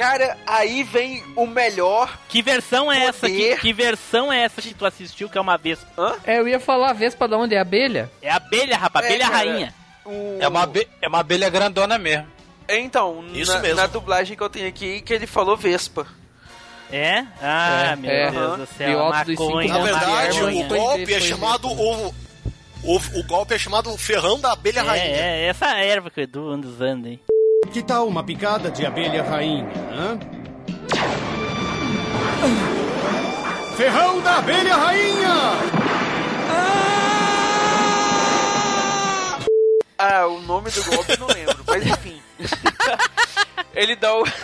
Cara, 0.01 0.35
aí 0.47 0.83
vem 0.83 1.23
o 1.37 1.47
melhor. 1.47 2.19
Que 2.27 2.41
versão 2.41 2.91
é 2.91 3.01
poder. 3.01 3.09
essa? 3.11 3.27
Que, 3.27 3.57
que, 3.57 3.71
versão 3.71 4.33
é 4.33 4.45
essa 4.45 4.63
que 4.63 4.73
tu 4.73 4.87
assistiu 4.87 5.29
que 5.29 5.37
é 5.37 5.41
uma 5.43 5.59
Vespa? 5.59 5.87
Hã? 5.99 6.15
É, 6.25 6.39
eu 6.39 6.49
ia 6.49 6.59
falar 6.59 6.89
a 6.89 6.93
Vespa 6.95 7.29
da 7.29 7.37
onde? 7.37 7.55
É 7.55 7.61
abelha? 7.61 8.11
É 8.23 8.31
abelha, 8.31 8.79
rapaz, 8.79 9.05
abelha 9.05 9.25
é, 9.25 9.27
rainha. 9.27 9.75
O... 10.07 10.39
É, 10.41 10.49
uma 10.49 10.71
é 11.03 11.07
uma 11.07 11.21
abelha 11.21 11.51
grandona 11.51 11.99
mesmo. 11.99 12.27
Então, 12.67 13.23
Isso 13.35 13.53
na, 13.53 13.59
mesmo. 13.59 13.77
na 13.77 13.87
dublagem 13.89 14.35
que 14.35 14.43
eu 14.43 14.49
tenho 14.49 14.69
aqui, 14.69 15.03
que 15.03 15.13
ele 15.13 15.27
falou 15.27 15.55
Vespa. 15.55 16.07
É? 16.91 17.27
Ah, 17.43 17.91
é, 17.93 17.97
meu 17.97 18.11
é. 18.11 18.31
Deus 18.31 18.57
do 18.57 18.67
céu. 18.79 19.11
Maconha, 19.11 19.69
na 19.75 19.85
verdade, 19.85 20.43
o 20.43 20.67
golpe 20.67 21.13
é 21.13 21.21
chamado. 21.21 21.69
O, 21.69 22.07
o, 22.85 22.97
o 23.17 23.23
golpe 23.25 23.55
é 23.55 23.59
chamado 23.59 23.95
Ferrão 23.99 24.41
da 24.41 24.53
Abelha 24.53 24.81
é, 24.81 24.83
Rainha. 24.83 25.17
É, 25.17 25.47
essa 25.47 25.77
erva 25.77 26.11
que 26.11 26.21
o 26.21 26.23
Edu 26.23 26.49
anda 26.49 26.67
usando 26.67 27.05
aí. 27.05 27.21
Que 27.73 27.83
tal 27.83 28.09
uma 28.09 28.25
picada 28.25 28.69
de 28.69 28.85
abelha 28.85 29.23
rainha, 29.23 29.71
hã? 29.93 30.19
Ferrão 33.77 34.21
da 34.21 34.39
abelha 34.39 34.75
rainha! 34.75 35.31
Ah, 39.97 40.27
o 40.27 40.41
nome 40.41 40.71
do 40.71 40.83
golpe 40.83 41.17
não 41.17 41.29
lembro, 41.29 41.63
mas 41.65 41.87
enfim. 41.87 42.21
ele 43.73 43.95
dá 43.95 44.17
o. 44.17 44.25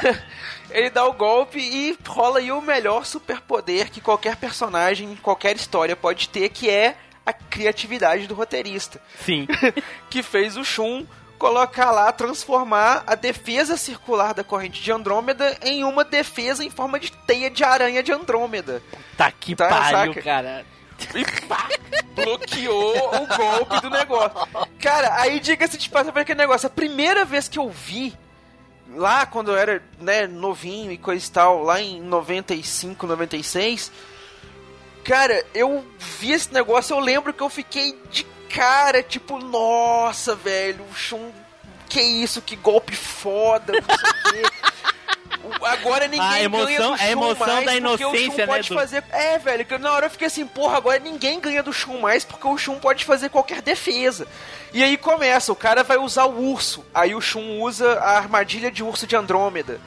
Ele 0.68 0.90
dá 0.90 1.06
o 1.06 1.12
golpe 1.12 1.60
e 1.60 1.96
rola 2.06 2.40
aí 2.40 2.50
o 2.50 2.60
melhor 2.60 3.06
superpoder 3.06 3.88
que 3.88 4.00
qualquer 4.00 4.34
personagem, 4.34 5.16
qualquer 5.22 5.54
história 5.54 5.94
pode 5.94 6.28
ter, 6.28 6.48
que 6.48 6.68
é 6.68 6.96
a 7.24 7.32
criatividade 7.32 8.26
do 8.26 8.34
roteirista. 8.34 9.00
Sim. 9.24 9.46
que 10.10 10.24
fez 10.24 10.56
o 10.56 10.64
Shun 10.64 11.06
colocar 11.38 11.90
lá, 11.90 12.10
transformar 12.12 13.04
a 13.06 13.14
defesa 13.14 13.76
circular 13.76 14.34
da 14.34 14.42
corrente 14.42 14.82
de 14.82 14.90
Andrômeda 14.90 15.56
em 15.62 15.84
uma 15.84 16.04
defesa 16.04 16.64
em 16.64 16.70
forma 16.70 16.98
de 16.98 17.12
teia 17.12 17.50
de 17.50 17.62
aranha 17.62 18.02
de 18.02 18.12
Andrômeda. 18.12 18.82
Tá 19.16 19.30
que 19.30 19.54
tá, 19.54 19.68
pariu, 19.68 20.14
saca? 20.14 20.22
cara. 20.22 20.66
E 21.14 21.24
pá, 21.46 21.68
bloqueou 22.14 22.96
o 22.96 23.26
golpe 23.26 23.80
do 23.82 23.90
negócio. 23.90 24.48
Cara, 24.80 25.20
aí 25.20 25.38
diga-se 25.40 25.76
de 25.76 25.88
passagem 25.90 26.20
aquele 26.20 26.38
negócio. 26.38 26.66
A 26.66 26.70
primeira 26.70 27.24
vez 27.24 27.48
que 27.48 27.58
eu 27.58 27.68
vi, 27.68 28.16
lá 28.94 29.26
quando 29.26 29.50
eu 29.50 29.56
era 29.56 29.82
né, 30.00 30.26
novinho 30.26 30.90
e 30.90 30.96
coisa 30.96 31.26
e 31.26 31.30
tal, 31.30 31.62
lá 31.62 31.80
em 31.80 32.00
95, 32.00 33.06
96, 33.06 33.92
cara, 35.04 35.44
eu 35.54 35.84
vi 36.18 36.32
esse 36.32 36.52
negócio, 36.52 36.94
eu 36.94 37.00
lembro 37.00 37.32
que 37.32 37.42
eu 37.42 37.50
fiquei 37.50 37.98
de 38.10 38.26
cara, 38.48 39.02
tipo, 39.02 39.38
nossa, 39.38 40.34
velho, 40.34 40.84
o 40.90 40.94
Shun, 40.94 41.30
que 41.88 42.00
isso, 42.00 42.40
que 42.42 42.56
golpe 42.56 42.94
foda, 42.94 43.72
não 43.72 43.96
sei 43.96 44.42
o 44.42 44.50
quê. 44.50 44.76
Agora 45.62 46.08
ninguém 46.08 46.26
a 46.26 46.42
emoção, 46.42 46.66
ganha 46.66 46.78
do 46.78 46.96
Shun 46.96 47.04
a 47.04 47.10
emoção 47.10 47.46
mais 47.46 47.66
da 47.66 47.76
inocência, 47.76 48.46
né, 48.46 48.62
fazer. 48.62 49.04
É, 49.10 49.38
velho, 49.38 49.64
que 49.64 49.78
na 49.78 49.92
hora 49.92 50.06
eu 50.06 50.10
fiquei 50.10 50.26
assim, 50.26 50.46
porra, 50.46 50.76
agora 50.76 50.98
ninguém 50.98 51.38
ganha 51.38 51.62
do 51.62 51.72
Shun 51.72 52.00
mais 52.00 52.24
porque 52.24 52.46
o 52.46 52.58
Shun 52.58 52.78
pode 52.78 53.04
fazer 53.04 53.28
qualquer 53.28 53.62
defesa. 53.62 54.26
E 54.72 54.82
aí 54.82 54.96
começa, 54.96 55.52
o 55.52 55.56
cara 55.56 55.82
vai 55.84 55.98
usar 55.98 56.24
o 56.24 56.50
urso. 56.50 56.84
Aí 56.92 57.14
o 57.14 57.20
Shun 57.20 57.60
usa 57.60 57.98
a 58.00 58.16
armadilha 58.16 58.70
de 58.70 58.82
urso 58.82 59.06
de 59.06 59.14
Andrômeda. 59.14 59.80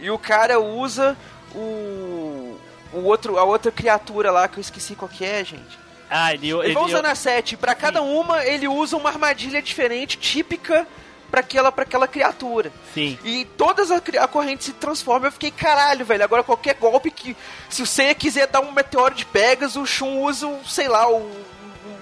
E 0.00 0.10
o 0.10 0.18
cara 0.18 0.58
usa 0.58 1.16
o 1.54 2.58
o 2.92 3.02
outro 3.02 3.38
a 3.38 3.44
outra 3.44 3.72
criatura 3.72 4.30
lá 4.30 4.46
que 4.48 4.58
eu 4.58 4.60
esqueci 4.60 4.94
qual 4.94 5.08
que 5.08 5.24
é, 5.24 5.44
gente. 5.44 5.83
Ah, 6.08 6.32
ele, 6.32 6.50
ele, 6.50 6.66
ele 6.66 6.74
vai 6.74 6.84
usando 6.84 7.06
a 7.06 7.14
sete. 7.14 7.56
Pra 7.56 7.74
cada 7.74 8.02
uma, 8.02 8.44
ele 8.44 8.68
usa 8.68 8.96
uma 8.96 9.08
armadilha 9.08 9.60
diferente, 9.60 10.18
típica 10.18 10.86
para 11.30 11.40
aquela, 11.40 11.72
pra 11.72 11.82
aquela 11.82 12.06
criatura. 12.06 12.70
Sim. 12.94 13.18
E 13.24 13.44
todas 13.56 13.90
a, 13.90 13.96
a 13.96 14.28
corrente 14.28 14.64
se 14.64 14.72
transformam. 14.72 15.26
Eu 15.26 15.32
fiquei, 15.32 15.50
caralho, 15.50 16.04
velho. 16.04 16.22
Agora 16.22 16.44
qualquer 16.44 16.74
golpe 16.76 17.10
que. 17.10 17.36
Se 17.68 17.82
o 17.82 17.86
Seiya 17.86 18.14
quiser 18.14 18.46
dar 18.46 18.60
um 18.60 18.70
meteoro 18.70 19.14
de 19.14 19.24
Pegasus, 19.26 19.76
o 19.76 19.84
Shun 19.84 20.20
usa, 20.22 20.46
sei 20.64 20.86
lá, 20.86 21.10
o, 21.10 21.28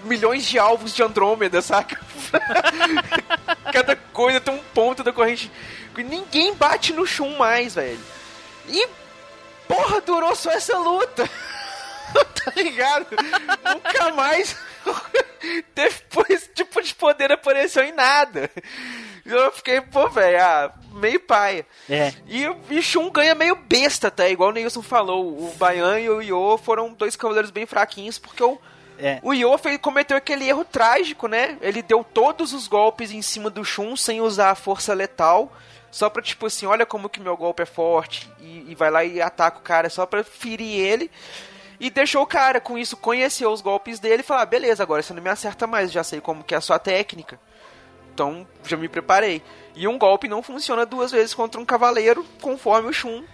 milhões 0.05 0.45
de 0.45 0.59
alvos 0.59 0.95
de 0.95 1.03
Andrômeda, 1.03 1.61
saca? 1.63 1.99
Cada 3.73 3.97
coisa 3.97 4.39
tem 4.41 4.55
um 4.55 4.63
ponto 4.75 5.03
da 5.03 5.13
corrente. 5.13 5.51
Ninguém 5.97 6.55
bate 6.55 6.93
no 6.93 7.07
Shun 7.07 7.37
mais, 7.37 7.75
velho. 7.75 8.01
E. 8.69 8.87
Porra, 9.67 10.03
durou 10.03 10.37
só 10.37 10.51
essa 10.51 10.77
luta. 10.77 11.27
tá 12.45 12.53
ligado? 12.57 13.07
Nunca 13.65 14.11
mais 14.13 14.57
depois 15.75 16.51
tipo 16.55 16.83
de 16.83 16.95
poder 16.95 17.33
apareceu 17.33 17.85
em 17.85 17.93
nada. 17.93 18.51
Eu 19.25 19.53
fiquei, 19.53 19.81
pô, 19.81 20.09
velho, 20.09 20.43
ah, 20.43 20.73
meio 20.93 21.21
paia. 21.21 21.67
É. 21.89 22.13
E 22.27 22.47
o 22.49 22.83
Shun 22.83 23.11
ganha 23.11 23.35
meio 23.35 23.57
besta, 23.57 24.11
tá? 24.11 24.29
Igual 24.29 24.51
o 24.51 24.53
Nilson 24.53 24.83
falou. 24.83 25.27
O 25.27 25.55
Baian 25.57 26.01
e 26.01 26.11
o 26.11 26.21
Yo 26.21 26.59
foram 26.59 26.93
dois 26.93 27.17
cavaleiros 27.17 27.51
bem 27.51 27.67
fraquinhos, 27.67 28.19
porque 28.19 28.43
o, 28.43 28.59
é. 28.99 29.21
o 29.23 29.33
Yo 29.33 29.57
fez, 29.59 29.79
cometeu 29.79 30.17
aquele 30.17 30.49
erro 30.49 30.65
trágico, 30.65 31.29
né? 31.29 31.57
Ele 31.61 31.83
deu 31.83 32.05
todos 32.05 32.53
os 32.53 32.67
golpes 32.67 33.13
em 33.13 33.23
cima 33.23 33.49
do 33.49 33.65
Shun 33.65 33.97
sem 33.97 34.21
usar 34.21 34.51
a 34.51 34.57
força 34.57 34.93
letal. 34.93 35.53
Só 35.91 36.09
pra, 36.09 36.23
tipo 36.23 36.47
assim, 36.47 36.65
olha 36.65 36.87
como 36.87 37.09
que 37.09 37.21
meu 37.21 37.37
golpe 37.37 37.63
é 37.63 37.67
forte. 37.67 38.29
E, 38.41 38.71
e 38.71 38.75
vai 38.75 38.91
lá 38.91 39.05
e 39.05 39.21
ataca 39.21 39.59
o 39.59 39.63
cara 39.63 39.91
só 39.91 40.07
pra 40.07 40.25
ferir 40.25 40.81
ele. 40.81 41.11
E 41.83 41.91
deixou 41.91 42.23
o 42.23 42.27
cara, 42.27 42.61
com 42.61 42.79
isso, 42.79 42.97
conhecer 42.97 43.45
os 43.45 43.61
golpes 43.61 43.99
dele 43.99 44.23
e 44.23 44.25
falar: 44.25 44.47
beleza, 44.47 44.85
agora 44.85 45.03
você 45.03 45.13
não 45.13 45.21
me 45.21 45.29
acerta 45.29 45.67
mais, 45.67 45.91
já 45.91 46.05
sei 46.05 46.21
como 46.21 46.45
que 46.45 46.55
é 46.55 46.57
a 46.57 46.61
sua 46.61 46.79
técnica. 46.79 47.41
Então, 48.15 48.47
já 48.65 48.77
me 48.77 48.89
preparei. 48.89 49.43
E 49.75 49.89
um 49.89 49.99
golpe 49.99 50.29
não 50.29 50.45
funciona 50.45 50.87
duas 50.87 51.11
vezes 51.11 51.35
contra 51.35 51.61
um 51.61 51.65
cavaleiro, 51.65 52.25
conforme 52.41 52.89
o 52.89 52.93
Shun 52.93 53.25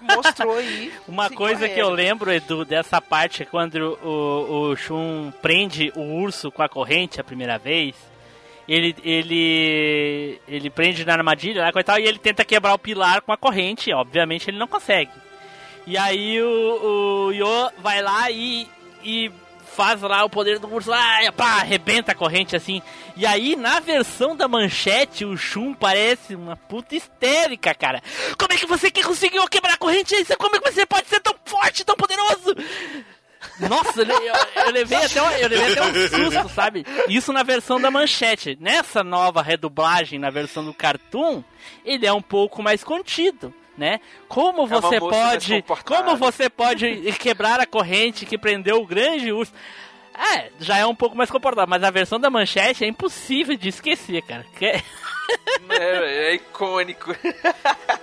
mostrou 0.00 0.56
aí. 0.58 0.92
Uma 1.06 1.30
coisa 1.30 1.68
que 1.68 1.78
eu 1.78 1.88
lembro, 1.88 2.32
Edu, 2.32 2.64
dessa 2.64 3.00
parte 3.00 3.44
é 3.44 3.46
quando 3.46 3.96
o, 4.02 4.70
o 4.72 4.76
Shun 4.76 5.32
prende 5.40 5.92
o 5.94 6.00
urso 6.00 6.50
com 6.50 6.64
a 6.64 6.68
corrente 6.68 7.20
a 7.20 7.24
primeira 7.24 7.58
vez. 7.58 7.94
Ele, 8.66 8.96
ele, 9.04 10.40
ele 10.48 10.68
prende 10.68 11.04
na 11.04 11.12
armadilha 11.12 11.62
lá, 11.62 11.84
tal, 11.84 12.00
e 12.00 12.06
ele 12.06 12.18
tenta 12.18 12.44
quebrar 12.44 12.74
o 12.74 12.78
pilar 12.78 13.20
com 13.20 13.30
a 13.30 13.36
corrente. 13.36 13.92
Obviamente 13.92 14.50
ele 14.50 14.58
não 14.58 14.66
consegue. 14.66 15.12
E 15.86 15.98
aí 15.98 16.40
o, 16.42 17.26
o 17.28 17.32
Yo 17.32 17.70
vai 17.78 18.00
lá 18.00 18.30
e, 18.30 18.66
e 19.02 19.30
faz 19.74 20.00
lá 20.00 20.24
o 20.24 20.30
poder 20.30 20.58
do 20.58 20.72
urso 20.72 20.88
lá, 20.88 21.20
pá, 21.36 21.60
arrebenta 21.60 22.12
a 22.12 22.14
corrente 22.14 22.56
assim. 22.56 22.80
E 23.16 23.26
aí, 23.26 23.54
na 23.56 23.80
versão 23.80 24.36
da 24.36 24.48
manchete, 24.48 25.24
o 25.24 25.36
Shun 25.36 25.74
parece 25.74 26.34
uma 26.34 26.56
puta 26.56 26.96
histérica, 26.96 27.74
cara. 27.74 28.02
Como 28.38 28.52
é 28.52 28.56
que 28.56 28.66
você 28.66 28.90
que 28.90 29.02
conseguiu 29.02 29.46
quebrar 29.46 29.74
a 29.74 29.78
corrente? 29.78 30.14
Como 30.38 30.56
é 30.56 30.60
que 30.60 30.72
você 30.72 30.86
pode 30.86 31.08
ser 31.08 31.20
tão 31.20 31.34
forte, 31.44 31.84
tão 31.84 31.96
poderoso? 31.96 32.54
Nossa, 33.60 34.02
eu, 34.02 34.64
eu, 34.64 34.72
levei 34.72 34.98
até 34.98 35.22
um, 35.22 35.30
eu 35.32 35.48
levei 35.48 35.72
até 35.72 35.82
um 35.82 36.08
susto, 36.08 36.48
sabe? 36.48 36.86
Isso 37.08 37.32
na 37.32 37.42
versão 37.42 37.80
da 37.80 37.90
manchete. 37.90 38.56
Nessa 38.60 39.04
nova 39.04 39.42
redublagem, 39.42 40.18
na 40.18 40.30
versão 40.30 40.64
do 40.64 40.72
cartoon, 40.72 41.42
ele 41.84 42.06
é 42.06 42.12
um 42.12 42.22
pouco 42.22 42.62
mais 42.62 42.82
contido 42.82 43.54
né? 43.76 44.00
Como 44.28 44.62
É 44.62 44.64
uma 44.64 44.80
você 44.80 44.98
pode, 45.00 45.64
como 45.84 46.16
você 46.16 46.48
pode 46.50 47.12
quebrar 47.18 47.60
a 47.60 47.66
corrente 47.66 48.26
que 48.26 48.38
prendeu 48.38 48.80
o 48.80 48.86
grande 48.86 49.32
urso? 49.32 49.52
É, 50.16 50.50
já 50.60 50.78
é 50.78 50.86
um 50.86 50.94
pouco 50.94 51.16
mais 51.16 51.28
comportado, 51.30 51.68
mas 51.68 51.82
a 51.82 51.90
versão 51.90 52.20
da 52.20 52.30
manchete 52.30 52.84
é 52.84 52.86
impossível 52.88 53.56
de 53.56 53.68
esquecer, 53.68 54.22
cara. 54.22 54.44
Que- 54.56 54.66
É, 54.66 54.80
é 56.30 56.34
icônico. 56.34 57.14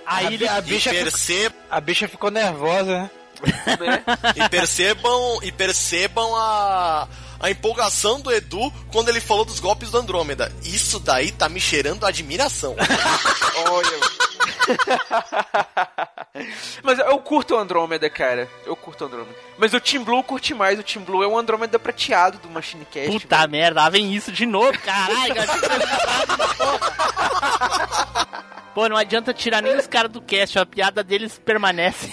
Aí 0.04 0.34
ele, 0.34 0.46
a, 0.46 0.60
bicha 0.60 0.90
ficou, 0.92 1.58
a 1.70 1.80
bicha 1.80 2.08
ficou 2.08 2.30
nervosa, 2.30 2.98
né? 3.02 3.10
né? 3.80 4.04
e 4.36 4.48
percebam, 4.48 5.38
e 5.42 5.50
percebam 5.50 6.36
a, 6.36 7.08
a 7.42 7.50
empolgação 7.50 8.20
do 8.20 8.32
Edu 8.32 8.72
quando 8.92 9.08
ele 9.08 9.20
falou 9.20 9.44
dos 9.44 9.58
golpes 9.60 9.90
do 9.90 9.98
Andrômeda. 9.98 10.52
Isso 10.64 11.00
daí 11.00 11.32
tá 11.32 11.48
me 11.48 11.60
cheirando 11.60 12.06
admiração. 12.06 12.76
Olha. 13.68 14.22
Mas 16.82 16.98
eu 16.98 17.18
curto 17.18 17.54
o 17.54 17.58
Andrômeda, 17.58 18.08
cara. 18.08 18.48
Eu 18.64 18.74
curto 18.76 19.02
o 19.02 19.06
Andrômeda. 19.08 19.34
Mas 19.58 19.74
o 19.74 19.80
Team 19.80 20.04
Blue 20.04 20.22
curte 20.22 20.54
mais. 20.54 20.78
O 20.78 20.82
Team 20.82 21.04
Blue 21.04 21.22
é 21.22 21.26
o 21.26 21.38
Andrômeda 21.38 21.78
prateado 21.78 22.38
do 22.38 22.48
Machine 22.48 22.86
Cast. 22.86 23.10
puta 23.10 23.46
merda, 23.48 23.82
lá 23.82 23.90
vem 23.90 24.14
isso 24.14 24.32
de 24.32 24.46
novo, 24.46 24.78
caralho. 24.78 25.34
Pô, 28.74 28.88
não 28.88 28.96
adianta 28.96 29.34
tirar 29.34 29.60
nem 29.60 29.76
os 29.76 29.86
caras 29.86 30.10
do 30.10 30.22
cast, 30.22 30.58
a 30.58 30.64
piada 30.64 31.04
deles 31.04 31.38
permanece. 31.44 32.10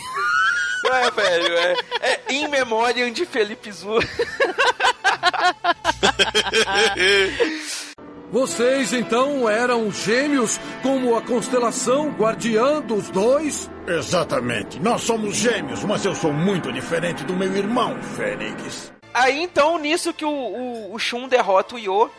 É, 0.91 1.11
velho, 1.11 1.57
é, 1.57 1.75
é 2.01 2.33
In 2.33 2.47
Memoriam 2.47 3.11
de 3.11 3.25
Felipe 3.25 3.71
Zu. 3.71 3.99
Vocês 8.31 8.93
então 8.93 9.49
eram 9.49 9.91
gêmeos 9.91 10.59
como 10.83 11.15
a 11.15 11.21
constelação 11.21 12.09
guardiã 12.11 12.79
dos 12.79 13.09
dois? 13.09 13.69
Exatamente. 13.87 14.79
Nós 14.79 15.01
somos 15.01 15.35
gêmeos, 15.35 15.83
mas 15.83 16.05
eu 16.05 16.13
sou 16.13 16.31
muito 16.31 16.71
diferente 16.71 17.23
do 17.23 17.33
meu 17.35 17.55
irmão, 17.55 17.97
Fênix. 18.15 18.91
Aí 19.11 19.41
então, 19.41 19.79
nisso 19.79 20.13
que 20.13 20.23
o, 20.23 20.29
o, 20.29 20.93
o 20.93 20.99
Shun 20.99 21.27
derrota 21.27 21.73
o 21.75 21.79
Yo, 21.79 22.09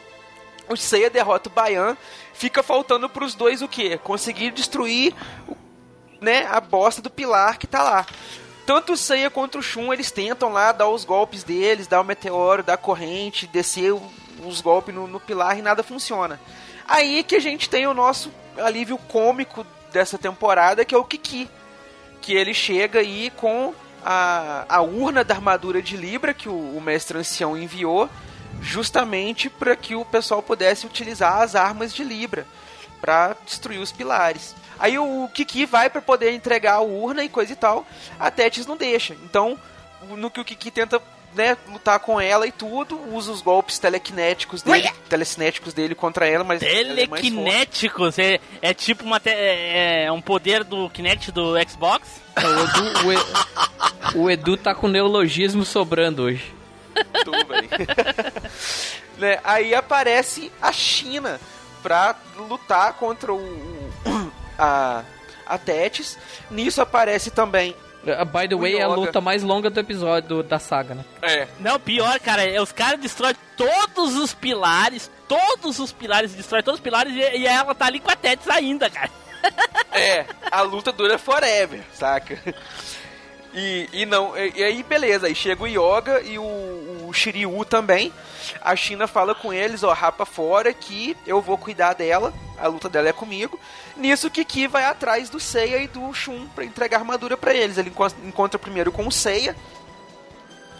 o 0.69 0.77
Seiya 0.77 1.09
derrota 1.09 1.49
o 1.49 1.53
Bayan, 1.53 1.97
fica 2.35 2.61
faltando 2.63 3.09
pros 3.09 3.37
dois 3.37 3.63
o 3.63 3.69
quê? 3.69 3.97
Conseguir 4.03 4.51
destruir 4.51 5.15
o- 5.49 5.57
né, 6.21 6.45
a 6.51 6.61
bosta 6.61 7.01
do 7.01 7.09
pilar 7.09 7.57
que 7.57 7.69
tá 7.69 7.83
lá. 7.85 8.07
Tanto 8.71 8.93
o 8.93 8.97
Seiya 8.97 9.29
quanto 9.29 9.59
o 9.59 9.63
Shun, 9.63 9.93
eles 9.93 10.13
tentam 10.13 10.53
lá 10.53 10.71
dar 10.71 10.87
os 10.87 11.05
golpes 11.05 11.43
deles, 11.43 11.89
dar 11.89 12.01
o 12.01 12.05
meteoro, 12.05 12.63
dar 12.63 12.75
a 12.75 12.77
corrente, 12.77 13.49
descer 13.49 13.93
os 14.47 14.61
golpes 14.61 14.95
no, 14.95 15.09
no 15.09 15.19
pilar 15.19 15.59
e 15.59 15.63
nada 15.63 15.83
funciona. 15.83 16.41
Aí 16.87 17.25
que 17.25 17.35
a 17.35 17.41
gente 17.41 17.69
tem 17.69 17.89
o 17.89 17.93
nosso 17.93 18.31
alívio 18.57 18.97
cômico 18.97 19.67
dessa 19.93 20.17
temporada, 20.17 20.85
que 20.85 20.95
é 20.95 20.99
o 20.99 21.03
Kiki. 21.03 21.51
Que 22.21 22.35
ele 22.35 22.55
chega 22.55 23.01
aí 23.01 23.33
com 23.37 23.75
a, 24.05 24.67
a 24.69 24.81
urna 24.81 25.25
da 25.25 25.35
armadura 25.35 25.83
de 25.83 25.97
Libra 25.97 26.33
que 26.33 26.49
o, 26.49 26.77
o 26.77 26.81
mestre 26.81 27.19
ancião 27.19 27.57
enviou, 27.57 28.09
justamente 28.63 29.51
para 29.51 29.75
que 29.75 29.97
o 29.97 30.05
pessoal 30.05 30.45
pudesse 30.45 30.87
utilizar 30.87 31.43
as 31.43 31.57
armas 31.57 31.93
de 31.93 32.05
Libra 32.05 32.47
para 33.01 33.35
destruir 33.45 33.81
os 33.81 33.91
pilares. 33.91 34.55
Aí 34.81 34.99
o 34.99 35.29
Kiki 35.33 35.67
vai 35.67 35.89
para 35.91 36.01
poder 36.03 36.33
entregar 36.33 36.75
a 36.75 36.81
urna 36.81 37.23
e 37.23 37.29
coisa 37.29 37.53
e 37.53 37.57
tal, 37.57 37.87
a 38.19 38.31
Tétis 38.31 38.67
não 38.67 38.77
deixa. 38.77 39.15
Então, 39.25 39.57
no 40.17 40.31
que 40.31 40.41
o 40.41 40.45
Kiki 40.45 40.71
tenta 40.71 41.01
né, 41.35 41.57
lutar 41.69 42.01
com 42.01 42.21
ela 42.21 42.45
e 42.47 42.51
tudo, 42.51 42.99
usa 43.15 43.31
os 43.31 43.41
golpes 43.41 43.79
telequinéticos 43.79 44.63
dele, 44.63 44.91
telecinéticos 45.09 45.73
dele 45.73 45.95
contra 45.95 46.27
ela, 46.27 46.43
mas 46.43 46.61
ela 46.63 46.73
é 46.73 47.07
mais 47.07 47.09
forte. 47.09 47.11
Telequinéticos, 47.31 48.19
é, 48.19 48.41
é 48.61 48.75
tipo 48.75 49.05
uma 49.05 49.21
te- 49.21 49.29
é, 49.31 50.07
é 50.07 50.13
um 50.13 50.21
poder 50.21 50.65
do 50.65 50.91
Kinect 50.91 51.31
do 51.31 51.53
Xbox? 51.69 52.09
O 52.37 52.41
Edu, 52.41 53.07
o 53.07 53.13
E- 53.13 54.19
o 54.19 54.31
Edu 54.31 54.57
tá 54.57 54.75
com 54.75 54.89
neologismo 54.89 55.65
sobrando 55.65 56.23
hoje. 56.25 56.53
Tu, 57.25 57.31
véi. 57.47 57.69
né? 59.19 59.39
Aí 59.45 59.75
aparece 59.75 60.51
a 60.61 60.73
China 60.73 61.41
pra 61.83 62.17
lutar 62.37 62.95
contra 62.95 63.33
o- 63.33 63.80
a 64.61 65.03
a 65.47 65.59
Tétis. 65.59 66.17
Nisso 66.51 66.81
aparece 66.81 67.31
também 67.31 67.75
Uh, 68.03 68.25
By 68.25 68.49
the 68.49 68.55
way, 68.57 68.79
é 68.79 68.83
a 68.83 68.89
luta 68.89 69.21
mais 69.21 69.43
longa 69.43 69.69
do 69.69 69.79
episódio 69.79 70.27
do- 70.27 70.43
da 70.43 70.59
saga, 70.59 70.95
né? 70.95 71.05
é, 71.21 71.47
Não, 71.59 71.79
pior, 71.79 72.19
cara, 72.21 72.43
é, 72.43 72.59
os 72.59 72.73
caras 72.73 72.99
destroem 72.99 73.35
todos 73.59 74.17
os 74.17 74.33
pilares, 74.33 75.11
todos 75.29 75.79
os 75.79 75.93
pilares, 75.93 76.33
destrói 76.35 76.63
todos 76.63 76.81
os 76.81 76.83
pilares 76.83 77.13
e, 77.13 77.19
e 77.41 77.47
ela 77.47 77.75
tá 77.75 77.85
ali 77.85 78.01
com 78.01 78.11
a 78.11 78.17
Tétis 78.17 78.49
ainda, 78.49 78.89
cara. 78.89 79.11
é, 79.93 80.25
a 80.51 80.63
luta 80.63 80.91
dura 80.93 81.19
forever, 81.19 81.83
saca? 81.93 82.39
E, 83.53 83.89
e 83.93 84.07
não, 84.07 84.37
e, 84.37 84.53
e 84.57 84.63
aí 84.63 84.83
beleza, 84.83 85.27
aí 85.27 85.35
chega 85.35 85.63
o 85.65 85.67
Yoga 85.67 86.21
e 86.23 86.39
o, 86.39 87.07
o 87.09 87.13
Shiryu 87.13 87.65
também. 87.65 88.13
A 88.63 88.75
China 88.77 89.07
fala 89.09 89.35
com 89.35 89.53
eles, 89.53 89.83
ó, 89.83 89.93
rapa 89.93 90.25
fora 90.25 90.73
que 90.73 91.17
eu 91.27 91.41
vou 91.41 91.59
cuidar 91.59 91.95
dela, 91.95 92.33
a 92.59 92.67
luta 92.69 92.89
dela 92.89 93.09
é 93.09 93.13
comigo. 93.13 93.59
Nisso 93.97 94.31
Kiki 94.31 94.67
vai 94.67 94.85
atrás 94.85 95.29
do 95.29 95.41
Seiya 95.41 95.79
e 95.79 95.89
do 95.89 96.13
Shun 96.15 96.47
pra 96.55 96.65
entregar 96.65 96.99
armadura 96.99 97.37
pra 97.37 97.53
eles. 97.53 97.77
Ele 97.77 97.91
enco- 97.91 98.07
encontra 98.25 98.59
primeiro 98.59 98.93
com 98.93 99.07
o 99.07 99.13
Seiya, 99.13 99.57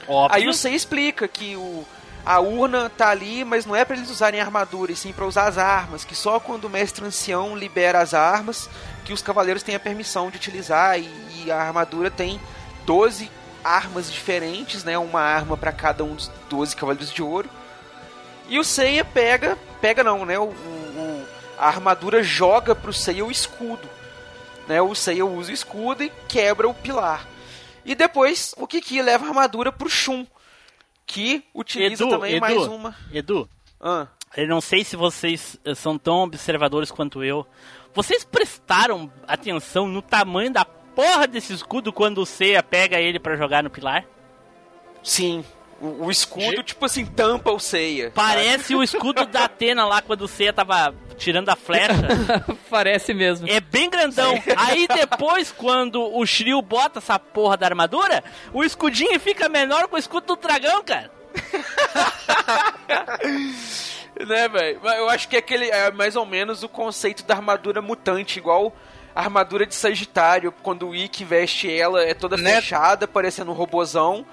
Óbvio. 0.09 0.37
Aí 0.37 0.49
o 0.49 0.53
Seiya 0.55 0.77
explica 0.77 1.29
que 1.29 1.55
o, 1.57 1.85
a 2.25 2.41
urna 2.41 2.91
tá 2.91 3.11
ali, 3.11 3.45
mas 3.45 3.65
não 3.67 3.77
é 3.77 3.85
pra 3.85 3.97
eles 3.97 4.11
usarem 4.11 4.41
armadura, 4.41 4.91
e 4.93 4.97
sim 4.97 5.13
pra 5.13 5.27
usar 5.27 5.47
as 5.47 5.59
armas, 5.59 6.05
que 6.05 6.15
só 6.15 6.41
quando 6.41 6.65
o 6.65 6.71
mestre 6.71 7.05
ancião 7.05 7.57
libera 7.57 8.01
as 8.01 8.15
armas 8.15 8.69
que 9.05 9.13
os 9.13 9.23
cavaleiros 9.23 9.63
têm 9.63 9.75
a 9.75 9.81
permissão 9.81 10.31
de 10.31 10.37
utilizar 10.37 10.99
e, 10.99 11.09
e 11.45 11.51
a 11.51 11.59
armadura 11.61 12.11
tem 12.11 12.41
12 12.87 13.31
armas 13.63 14.11
diferentes, 14.11 14.85
né? 14.85 14.97
Uma 14.99 15.21
arma 15.21 15.57
pra 15.57 15.73
cada 15.73 16.03
um 16.05 16.15
dos 16.15 16.31
12 16.49 16.75
cavaleiros 16.77 17.13
de 17.13 17.23
ouro. 17.23 17.49
E 18.49 18.59
o 18.59 18.65
Seiya 18.65 19.05
pega, 19.05 19.57
pega 19.81 20.03
não, 20.03 20.25
né? 20.27 20.39
O, 20.39 20.45
o- 20.45 20.47
o- 20.47 21.27
a 21.59 21.67
armadura 21.69 22.23
joga 22.23 22.75
pro 22.75 22.93
Seiya 22.93 23.25
o 23.25 23.31
escudo. 23.31 23.89
Né? 24.67 24.81
O 24.81 24.95
Seiya 24.95 25.27
usa 25.27 25.51
o 25.51 25.55
escudo 25.55 26.03
e 26.03 26.11
quebra 26.29 26.69
o 26.69 26.75
pilar. 26.75 27.27
E 27.85 27.95
depois 27.95 28.55
o 28.57 28.67
Kiki 28.67 29.01
leva 29.03 29.27
a 29.27 29.29
armadura 29.29 29.71
pro 29.73 29.89
Shun, 29.89 30.27
que 31.07 31.45
utiliza 31.55 32.03
Edu, 32.05 32.11
também 32.11 32.33
Edu, 32.37 32.41
mais 32.41 32.57
uma. 32.67 32.95
Edu, 33.13 33.49
Ah, 33.81 34.07
eu 34.37 34.47
não 34.49 34.61
sei 34.61 34.85
se 34.85 34.97
vocês 34.97 35.57
eh, 35.65 35.75
são 35.75 35.99
tão 35.99 36.23
observadores 36.23 36.91
quanto 36.91 37.25
eu. 37.25 37.47
Vocês 37.95 38.23
prestaram 38.25 39.11
atenção 39.27 39.89
no 39.89 40.01
tamanho 40.03 40.53
da 40.53 40.65
porra 40.95 41.27
desse 41.27 41.53
escudo 41.53 41.93
quando 41.93 42.19
o 42.19 42.27
Seiya 42.27 42.63
pega 42.63 42.99
ele 42.99 43.19
pra 43.19 43.37
jogar 43.37 43.63
no 43.63 43.71
pilar? 43.71 44.05
sim. 45.03 45.45
O, 45.81 46.05
o 46.05 46.11
escudo, 46.11 46.63
tipo 46.63 46.85
assim, 46.85 47.07
tampa 47.07 47.51
o 47.51 47.59
Seiya. 47.59 48.13
Parece 48.15 48.75
o 48.75 48.83
escudo 48.83 49.25
da 49.25 49.45
Atena 49.45 49.87
lá 49.87 50.03
quando 50.03 50.23
o 50.23 50.29
Seiya 50.29 50.53
tava 50.53 50.95
tirando 51.17 51.49
a 51.49 51.57
flecha. 51.57 51.95
Parece 52.69 53.15
mesmo. 53.15 53.49
É 53.49 53.61
bem 53.61 53.89
grandão. 53.89 54.35
Aí 54.59 54.87
depois, 54.87 55.51
quando 55.53 56.03
o 56.03 56.27
Shiryu 56.27 56.61
bota 56.61 56.99
essa 56.99 57.19
porra 57.19 57.57
da 57.57 57.67
armadura, 57.67 58.23
o 58.53 58.63
escudinho 58.63 59.19
fica 59.19 59.49
menor 59.49 59.89
que 59.89 59.95
o 59.95 59.99
escudo 59.99 60.27
do 60.27 60.37
dragão, 60.37 60.83
cara. 60.83 61.11
né, 64.27 64.49
velho? 64.49 64.81
Mas 64.83 64.99
Eu 64.99 65.09
acho 65.09 65.29
que 65.29 65.37
é 65.37 65.39
aquele 65.39 65.71
é 65.71 65.91
mais 65.91 66.17
ou 66.17 66.27
menos 66.27 66.63
o 66.63 66.69
conceito 66.69 67.25
da 67.25 67.35
armadura 67.35 67.81
mutante, 67.81 68.39
igual 68.39 68.75
a 69.15 69.21
armadura 69.23 69.67
de 69.67 69.75
Sagitário, 69.75 70.53
quando 70.63 70.89
o 70.89 70.95
Ikki 70.95 71.25
veste 71.25 71.71
ela, 71.73 72.03
é 72.03 72.15
toda 72.15 72.37
Né? 72.37 72.57
fechada, 72.57 73.07
parecendo 73.09 73.51
um 73.51 73.55
robozão. 73.55 74.25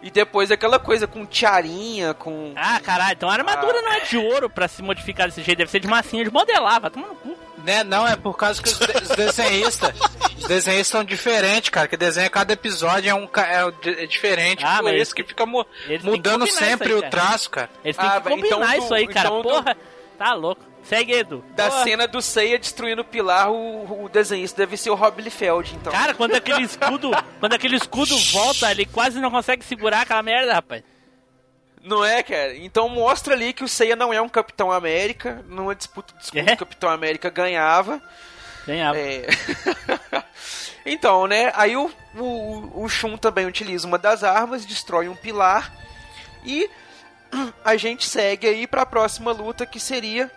E 0.00 0.10
depois 0.12 0.52
aquela 0.52 0.78
coisa 0.78 1.08
com 1.08 1.26
tiarinha, 1.26 2.14
com. 2.14 2.52
Ah, 2.54 2.78
caralho, 2.78 3.14
então 3.14 3.28
a 3.28 3.32
armadura 3.32 3.78
Ah. 3.78 3.82
não 3.82 3.92
é 3.94 4.00
de 4.00 4.16
ouro 4.16 4.48
pra 4.48 4.68
se 4.68 4.80
modificar 4.80 5.26
desse 5.26 5.42
jeito, 5.42 5.58
deve 5.58 5.70
ser 5.72 5.80
de 5.80 5.88
massinha 5.88 6.22
de 6.22 6.30
modelar, 6.30 6.80
vai 6.80 6.88
tomar 6.88 7.08
no 7.08 7.16
cu. 7.16 7.36
Né? 7.64 7.82
Não, 7.82 8.06
é 8.06 8.14
por 8.14 8.36
causa 8.36 8.62
que 8.62 8.68
os, 8.68 8.78
de- 8.78 8.96
os 9.02 9.08
desenhistas. 9.08 9.92
Os 10.38 10.44
desenhistas 10.46 10.86
são 10.86 11.02
diferentes, 11.02 11.68
cara. 11.70 11.88
Que 11.88 11.96
desenha 11.96 12.30
cada 12.30 12.52
episódio 12.52 13.10
é 13.10 13.14
um 13.14 13.24
é, 13.24 14.04
é 14.04 14.06
diferente. 14.06 14.64
Ah, 14.64 14.76
Por 14.76 14.84
mas 14.84 15.02
isso 15.02 15.14
que 15.14 15.24
fica 15.24 15.44
mu- 15.44 15.64
que 15.84 15.98
mudando 16.04 16.46
sempre 16.46 16.92
aí, 16.92 16.98
o 17.00 17.10
traço, 17.10 17.50
cara. 17.50 17.68
Eles 17.84 17.96
têm 17.96 18.06
Ah, 18.06 18.20
que 18.20 18.28
velho, 18.28 18.36
combinar 18.36 18.56
então 18.76 18.84
isso 18.84 18.94
aí, 18.94 19.08
cara. 19.08 19.28
então 19.28 19.42
Porra, 19.42 19.76
tá 20.16 20.32
louco. 20.34 20.62
Segue, 20.88 21.12
Edu. 21.12 21.44
Da 21.54 21.68
Porra. 21.68 21.84
cena 21.84 22.08
do 22.08 22.22
Seiya 22.22 22.58
destruindo 22.58 23.02
o 23.02 23.04
pilar, 23.04 23.50
o, 23.50 24.04
o 24.04 24.08
desenhista 24.08 24.62
deve 24.62 24.76
ser 24.76 24.88
o 24.88 24.94
Rob 24.94 25.20
Liefeld, 25.20 25.74
então. 25.76 25.92
Cara, 25.92 26.14
quando 26.14 26.34
aquele 26.34 26.62
escudo, 26.62 27.10
quando 27.38 27.52
aquele 27.52 27.76
escudo 27.76 28.16
volta, 28.32 28.70
ele 28.70 28.86
quase 28.86 29.20
não 29.20 29.30
consegue 29.30 29.62
segurar 29.64 30.00
aquela 30.02 30.22
merda, 30.22 30.54
rapaz. 30.54 30.82
Não 31.84 32.02
é, 32.04 32.22
cara? 32.22 32.56
Então 32.56 32.88
mostra 32.88 33.34
ali 33.34 33.52
que 33.52 33.62
o 33.62 33.68
Seiya 33.68 33.94
não 33.96 34.12
é 34.12 34.20
um 34.20 34.28
Capitão 34.28 34.72
América. 34.72 35.44
Numa 35.46 35.74
disputa 35.74 36.14
de 36.14 36.24
escudo, 36.24 36.48
É? 36.48 36.54
o 36.54 36.56
Capitão 36.56 36.90
América 36.90 37.28
ganhava. 37.30 38.00
Ganhava. 38.66 38.98
É. 38.98 39.26
então, 40.84 41.26
né? 41.26 41.52
Aí 41.54 41.76
o, 41.76 41.90
o, 42.16 42.84
o 42.84 42.88
Shun 42.88 43.16
também 43.16 43.46
utiliza 43.46 43.86
uma 43.86 43.98
das 43.98 44.24
armas, 44.24 44.64
destrói 44.66 45.08
um 45.08 45.14
pilar. 45.14 45.72
E 46.44 46.68
a 47.64 47.76
gente 47.76 48.06
segue 48.06 48.46
aí 48.48 48.66
pra 48.66 48.86
próxima 48.86 49.32
luta 49.32 49.66
que 49.66 49.78
seria 49.78 50.30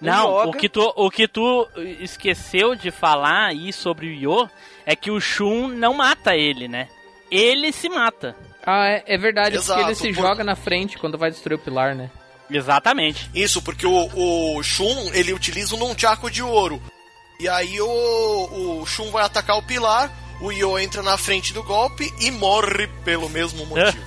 Não, 0.00 0.48
o 0.48 0.52
que, 0.52 0.68
tu, 0.68 0.92
o 0.96 1.10
que 1.10 1.28
tu 1.28 1.68
esqueceu 2.00 2.74
de 2.74 2.90
falar 2.90 3.46
aí 3.48 3.72
sobre 3.72 4.06
o 4.06 4.12
Yo 4.12 4.48
é 4.86 4.96
que 4.96 5.10
o 5.10 5.20
Shun 5.20 5.68
não 5.68 5.92
mata 5.94 6.34
ele, 6.34 6.66
né? 6.68 6.88
Ele 7.30 7.70
se 7.72 7.88
mata. 7.88 8.34
Ah, 8.64 8.88
é, 8.88 9.04
é 9.06 9.18
verdade, 9.18 9.56
Exato, 9.56 9.78
porque 9.80 9.90
ele 9.90 9.94
se 9.94 10.12
por- 10.14 10.22
joga 10.26 10.42
na 10.44 10.56
frente 10.56 10.98
quando 10.98 11.18
vai 11.18 11.30
destruir 11.30 11.56
o 11.56 11.58
pilar, 11.62 11.94
né? 11.94 12.10
Exatamente. 12.50 13.30
Isso, 13.34 13.62
porque 13.62 13.86
o, 13.86 14.56
o 14.56 14.62
Shun, 14.62 15.10
ele 15.12 15.32
utiliza 15.32 15.74
um 15.74 15.78
nunchaku 15.78 16.30
de 16.30 16.42
ouro. 16.42 16.82
E 17.38 17.48
aí 17.48 17.80
o, 17.80 18.80
o 18.82 18.86
Shun 18.86 19.10
vai 19.10 19.24
atacar 19.24 19.56
o 19.56 19.62
pilar, 19.62 20.10
o 20.42 20.50
Yo 20.50 20.78
entra 20.78 21.02
na 21.02 21.16
frente 21.16 21.52
do 21.52 21.62
golpe 21.62 22.12
e 22.20 22.30
morre 22.30 22.86
pelo 23.04 23.28
mesmo 23.28 23.64
motivo. 23.66 23.98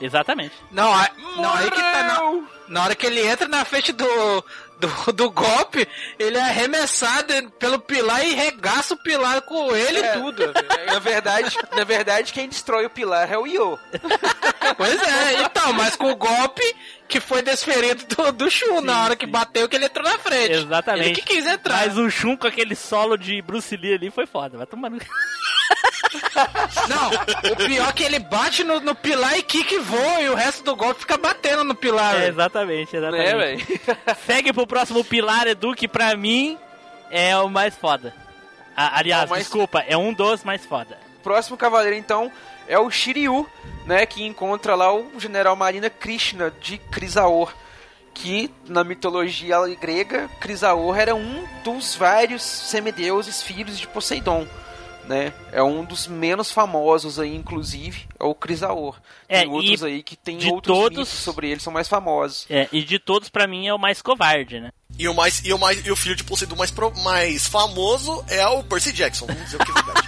Exatamente. 0.00 0.52
Não, 0.70 0.92
a- 0.92 1.10
não 1.36 1.54
aí 1.54 1.70
que 1.70 1.80
tá. 1.80 2.02
Na, 2.02 2.42
na 2.68 2.84
hora 2.84 2.94
que 2.94 3.06
ele 3.06 3.26
entra 3.26 3.48
na 3.48 3.64
frente 3.64 3.92
do, 3.92 4.44
do, 4.78 5.12
do 5.12 5.30
golpe, 5.30 5.86
ele 6.18 6.36
é 6.36 6.42
arremessado 6.42 7.32
pelo 7.58 7.78
pilar 7.78 8.24
e 8.24 8.34
regaça 8.34 8.94
o 8.94 9.02
pilar 9.02 9.42
com 9.42 9.74
ele 9.74 10.00
e 10.00 10.12
tudo. 10.12 10.42
Na 10.86 10.98
verdade, 10.98 11.56
na 11.74 11.84
verdade, 11.84 12.32
quem 12.32 12.48
destrói 12.48 12.86
o 12.86 12.90
pilar 12.90 13.30
é 13.32 13.38
o 13.38 13.46
Yo. 13.46 13.78
Pois 14.76 15.00
é, 15.00 15.42
então, 15.42 15.72
mas 15.72 15.94
com 15.94 16.10
o 16.10 16.16
golpe 16.16 16.62
que 17.06 17.20
foi 17.20 17.40
desferido 17.40 18.04
do, 18.06 18.32
do 18.32 18.50
Shun 18.50 18.80
na 18.80 19.04
hora 19.04 19.16
que 19.16 19.24
bateu 19.24 19.68
que 19.68 19.76
ele 19.76 19.84
entrou 19.84 20.04
na 20.04 20.18
frente. 20.18 20.52
Exatamente. 20.52 21.06
Ele 21.06 21.14
que 21.14 21.22
quis 21.22 21.46
entrar. 21.46 21.86
Mas 21.86 21.96
o 21.96 22.10
Shun 22.10 22.36
com 22.36 22.48
aquele 22.48 22.74
solo 22.74 23.16
de 23.16 23.40
Bruce 23.42 23.76
Lee 23.76 23.94
ali 23.94 24.10
foi 24.10 24.26
foda. 24.26 24.58
Vai 24.58 24.66
tomar 24.66 24.90
no... 24.90 24.98
Não, 26.88 27.52
o 27.52 27.56
pior 27.56 27.88
é 27.88 27.92
que 27.92 28.02
ele 28.02 28.18
bate 28.18 28.62
no, 28.64 28.80
no 28.80 28.94
pilar 28.94 29.36
e 29.38 29.42
kick 29.42 29.78
voa 29.78 30.20
e 30.20 30.28
o 30.28 30.34
resto 30.34 30.62
do 30.62 30.76
golpe 30.76 31.00
fica 31.00 31.16
batendo 31.16 31.64
no 31.64 31.74
pilar. 31.74 32.20
É, 32.20 32.28
exatamente, 32.28 32.94
É, 32.94 32.98
exatamente. 32.98 33.36
velho. 33.36 33.98
Segue 34.26 34.52
pro 34.52 34.66
próximo 34.66 35.04
pilar, 35.04 35.46
Edu, 35.46 35.74
que 35.74 35.88
pra 35.88 36.16
mim 36.16 36.58
é 37.10 37.36
o 37.38 37.48
mais 37.48 37.74
foda. 37.74 38.14
Ah, 38.76 38.98
aliás, 38.98 39.24
É 39.24 39.30
mais- 39.30 39.42
desculpa, 39.44 39.80
é 39.86 39.96
um 39.96 40.12
dos 40.12 40.44
mais 40.44 40.64
foda. 40.64 40.98
Próximo 41.22 41.56
cavaleiro, 41.56 41.96
então, 41.96 42.30
é 42.68 42.78
o 42.78 42.90
Shiryu, 42.90 43.48
né? 43.86 44.06
Que 44.06 44.24
encontra 44.24 44.74
lá 44.74 44.92
o 44.94 45.10
general 45.18 45.56
Marina 45.56 45.90
Krishna 45.90 46.52
de 46.60 46.78
Crisaor. 46.78 47.52
Que 48.14 48.50
na 48.66 48.82
mitologia 48.82 49.58
grega, 49.78 50.30
Crisaor 50.40 50.96
era 50.98 51.14
um 51.14 51.44
dos 51.64 51.94
vários 51.94 52.42
semideuses 52.42 53.42
filhos 53.42 53.78
de 53.78 53.86
Poseidon. 53.88 54.46
Né? 55.08 55.32
É 55.52 55.62
um 55.62 55.84
dos 55.84 56.08
menos 56.08 56.50
famosos 56.50 57.20
aí, 57.20 57.34
inclusive, 57.36 58.06
é 58.18 58.24
o 58.24 58.34
Crisaor. 58.34 58.96
É, 59.28 59.40
Tem 59.42 59.48
outros 59.48 59.82
e 59.82 59.86
aí 59.86 60.02
que 60.02 60.16
tem 60.16 60.36
de 60.36 60.48
outros 60.50 60.76
todos- 60.76 60.98
mitos 60.98 61.08
sobre 61.12 61.48
ele, 61.50 61.60
são 61.60 61.72
mais 61.72 61.86
famosos. 61.88 62.44
É, 62.50 62.68
e 62.72 62.82
de 62.82 62.98
todos, 62.98 63.28
pra 63.28 63.46
mim, 63.46 63.68
é 63.68 63.72
o 63.74 63.78
mais 63.78 64.02
covarde, 64.02 64.58
né? 64.58 64.70
E 64.98 65.06
o, 65.08 65.14
mais, 65.14 65.42
e, 65.44 65.52
o 65.52 65.58
mais, 65.58 65.86
e 65.86 65.90
o 65.92 65.96
filho 65.96 66.16
de 66.16 66.24
Poseidon 66.24 66.56
mais, 66.56 66.70
pro- 66.72 66.92
mais 67.02 67.46
famoso 67.46 68.24
é 68.28 68.44
o 68.48 68.64
Percy 68.64 68.92
Jackson, 68.92 69.26
vamos 69.26 69.44
dizer 69.44 69.56
o 69.60 69.64
que 69.64 69.70
é 69.70 69.74
verdade. 69.74 70.06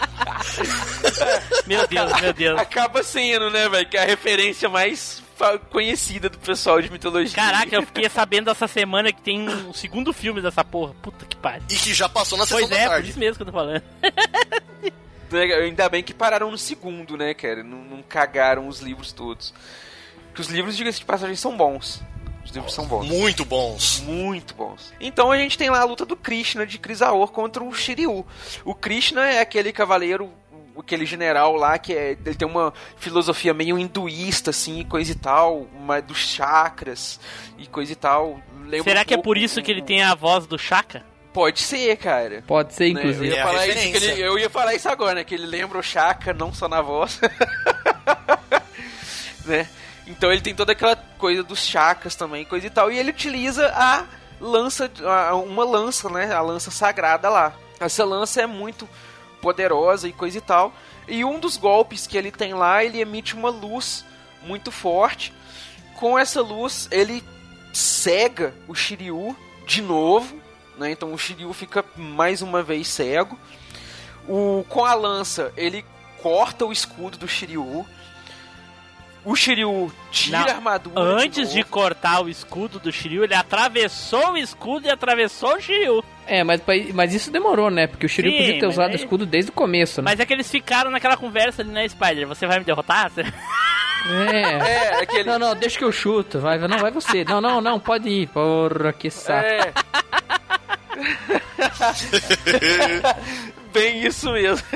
Meu 1.66 1.86
Deus, 1.86 2.20
meu 2.20 2.32
Deus. 2.32 2.58
Acaba 2.60 3.02
sendo, 3.02 3.50
né, 3.50 3.68
velho? 3.68 3.88
Que 3.88 3.96
é 3.96 4.02
a 4.02 4.06
referência 4.06 4.68
mais 4.68 5.22
conhecida 5.70 6.28
do 6.28 6.38
pessoal 6.38 6.80
de 6.80 6.90
mitologia. 6.90 7.34
Caraca, 7.34 7.74
eu 7.74 7.82
fiquei 7.82 8.08
sabendo 8.08 8.50
essa 8.50 8.68
semana 8.68 9.12
que 9.12 9.20
tem 9.20 9.48
um 9.48 9.72
segundo 9.72 10.12
filme 10.12 10.40
dessa 10.40 10.64
porra. 10.64 10.94
Puta 11.02 11.24
que 11.26 11.36
pariu. 11.36 11.62
E 11.68 11.74
que 11.74 11.94
já 11.94 12.08
passou 12.08 12.38
na 12.38 12.44
sessão 12.44 12.58
Pois 12.58 12.70
da 12.70 12.76
é, 12.76 12.84
por 12.84 12.90
tarde. 12.90 13.10
isso 13.10 13.18
mesmo 13.18 13.36
que 13.36 13.42
eu 13.42 13.46
tô 13.46 13.52
falando. 13.52 13.82
Ainda 15.62 15.88
bem 15.88 16.02
que 16.02 16.12
pararam 16.12 16.50
no 16.50 16.58
segundo, 16.58 17.16
né, 17.16 17.34
cara? 17.34 17.62
Não, 17.62 17.78
não 17.78 18.02
cagaram 18.02 18.66
os 18.66 18.80
livros 18.80 19.12
todos. 19.12 19.54
Porque 20.26 20.42
os 20.42 20.48
livros, 20.48 20.76
diga-se 20.76 20.98
de 20.98 21.04
passagem, 21.04 21.36
são 21.36 21.56
bons. 21.56 22.02
Os 22.44 22.50
livros 22.50 22.74
são 22.74 22.86
bons. 22.86 23.06
Muito 23.06 23.44
bons. 23.44 24.00
Muito 24.00 24.54
bons. 24.54 24.92
Então 25.00 25.30
a 25.30 25.36
gente 25.36 25.56
tem 25.56 25.70
lá 25.70 25.80
a 25.80 25.84
luta 25.84 26.04
do 26.04 26.16
Krishna 26.16 26.66
de 26.66 26.78
Crisaor 26.78 27.28
contra 27.28 27.62
o 27.62 27.72
Shiryu. 27.72 28.26
O 28.64 28.74
Krishna 28.74 29.28
é 29.28 29.40
aquele 29.40 29.72
cavaleiro, 29.72 30.32
aquele 30.80 31.06
general 31.06 31.54
lá 31.56 31.78
que 31.78 31.92
é, 31.92 32.10
ele 32.24 32.34
tem 32.34 32.46
uma 32.48 32.72
filosofia 32.96 33.52
meio 33.54 33.78
hinduísta, 33.78 34.50
assim, 34.50 34.80
e 34.80 34.84
coisa 34.84 35.12
e 35.12 35.14
tal, 35.14 35.66
uma 35.74 36.00
dos 36.02 36.18
chakras 36.18 37.18
e 37.58 37.66
coisa 37.66 37.92
e 37.92 37.96
tal. 37.96 38.40
Lembra 38.64 38.84
Será 38.84 39.00
um 39.00 39.04
que 39.04 39.14
é 39.14 39.18
por 39.18 39.36
isso 39.38 39.62
que 39.62 39.70
ele 39.70 39.82
tem 39.82 40.02
a 40.02 40.14
voz 40.14 40.46
do 40.46 40.58
Chaka? 40.58 41.02
Pode 41.32 41.60
ser, 41.60 41.96
cara. 41.96 42.42
Pode 42.46 42.74
ser, 42.74 42.92
Né, 42.92 43.00
inclusive. 43.00 43.28
Eu, 43.28 43.32
ia 43.34 43.40
É 43.40 43.44
falar 43.44 43.66
isso, 43.68 43.78
ele- 43.96 44.22
eu 44.22 44.38
ia 44.38 44.50
falar 44.50 44.74
isso 44.74 44.88
agora, 44.88 45.14
né? 45.14 45.24
Que 45.24 45.34
ele 45.34 45.46
lembra 45.46 45.78
o 45.78 45.82
Chaka, 45.82 46.34
não 46.34 46.52
só 46.52 46.68
na 46.68 46.82
voz. 46.82 47.20
né? 49.46 49.66
Então 50.06 50.30
ele 50.32 50.40
tem 50.40 50.54
toda 50.54 50.72
aquela 50.72 50.96
coisa 51.18 51.42
dos 51.42 51.64
chakras 51.64 52.14
também, 52.16 52.44
coisa 52.44 52.66
e 52.66 52.70
tal. 52.70 52.90
E 52.90 52.98
ele 52.98 53.10
utiliza 53.10 53.68
a 53.74 54.04
lança, 54.40 54.90
uma 55.46 55.64
lança, 55.64 56.08
né? 56.10 56.32
A 56.32 56.40
lança 56.40 56.70
sagrada 56.70 57.28
lá. 57.28 57.52
Essa 57.78 58.04
lança 58.04 58.42
é 58.42 58.46
muito 58.46 58.88
poderosa 59.40 60.08
e 60.08 60.12
coisa 60.12 60.38
e 60.38 60.40
tal. 60.40 60.72
E 61.08 61.24
um 61.24 61.38
dos 61.38 61.56
golpes 61.56 62.06
que 62.06 62.16
ele 62.16 62.30
tem 62.30 62.54
lá, 62.54 62.84
ele 62.84 63.00
emite 63.00 63.34
uma 63.34 63.50
luz 63.50 64.04
muito 64.42 64.70
forte. 64.70 65.32
Com 65.94 66.18
essa 66.18 66.40
luz, 66.40 66.88
ele 66.90 67.22
cega 67.72 68.54
o 68.66 68.74
Shiryu 68.74 69.36
de 69.66 69.82
novo, 69.82 70.40
né? 70.76 70.90
Então 70.90 71.12
o 71.12 71.18
Shiryu 71.18 71.52
fica 71.52 71.84
mais 71.96 72.42
uma 72.42 72.62
vez 72.62 72.88
cego. 72.88 73.38
O 74.28 74.64
com 74.68 74.84
a 74.84 74.94
lança, 74.94 75.52
ele 75.56 75.84
corta 76.22 76.64
o 76.64 76.72
escudo 76.72 77.18
do 77.18 77.28
Shiryu. 77.28 77.86
O 79.24 79.36
Shiryu 79.36 79.92
tira 80.10 80.38
Não, 80.38 80.46
a 80.46 80.50
armadura. 80.50 81.00
Antes 81.00 81.50
de, 81.50 81.58
novo. 81.58 81.70
cortar 81.70 82.22
o 82.22 82.28
escudo 82.28 82.78
do 82.78 82.90
Shiryu, 82.90 83.24
ele 83.24 83.34
atravessou 83.34 84.32
o 84.32 84.38
escudo 84.38 84.86
e 84.86 84.90
atravessou 84.90 85.56
o 85.56 85.60
Shiryu. 85.60 86.02
É, 86.26 86.42
mas, 86.42 86.62
mas 86.94 87.12
isso 87.12 87.30
demorou, 87.30 87.70
né? 87.70 87.86
Porque 87.86 88.06
o 88.06 88.08
Shiryu 88.08 88.32
Sim, 88.32 88.38
podia 88.38 88.60
ter 88.60 88.66
usado 88.66 88.92
o 88.92 88.96
escudo 88.96 89.26
desde 89.26 89.50
o 89.50 89.54
começo, 89.54 90.00
né? 90.00 90.10
Mas 90.10 90.20
é 90.20 90.26
que 90.26 90.32
eles 90.32 90.50
ficaram 90.50 90.90
naquela 90.90 91.16
conversa 91.16 91.62
ali, 91.62 91.70
né, 91.70 91.86
Spider? 91.88 92.26
Você 92.26 92.46
vai 92.46 92.58
me 92.58 92.64
derrotar? 92.64 93.10
É. 93.16 94.40
É, 94.40 95.02
aquele. 95.02 95.24
Não, 95.24 95.38
não, 95.38 95.54
deixa 95.54 95.78
que 95.78 95.84
eu 95.84 95.92
chuto. 95.92 96.40
Vai, 96.40 96.58
não, 96.58 96.78
vai 96.78 96.90
você. 96.90 97.24
Não, 97.24 97.40
não, 97.40 97.60
não, 97.60 97.78
pode 97.78 98.08
ir. 98.08 98.28
Porra, 98.28 98.92
que 98.92 99.10
saco. 99.10 99.46
É. 99.46 99.72
Bem 103.72 104.06
isso 104.06 104.32
mesmo. 104.32 104.66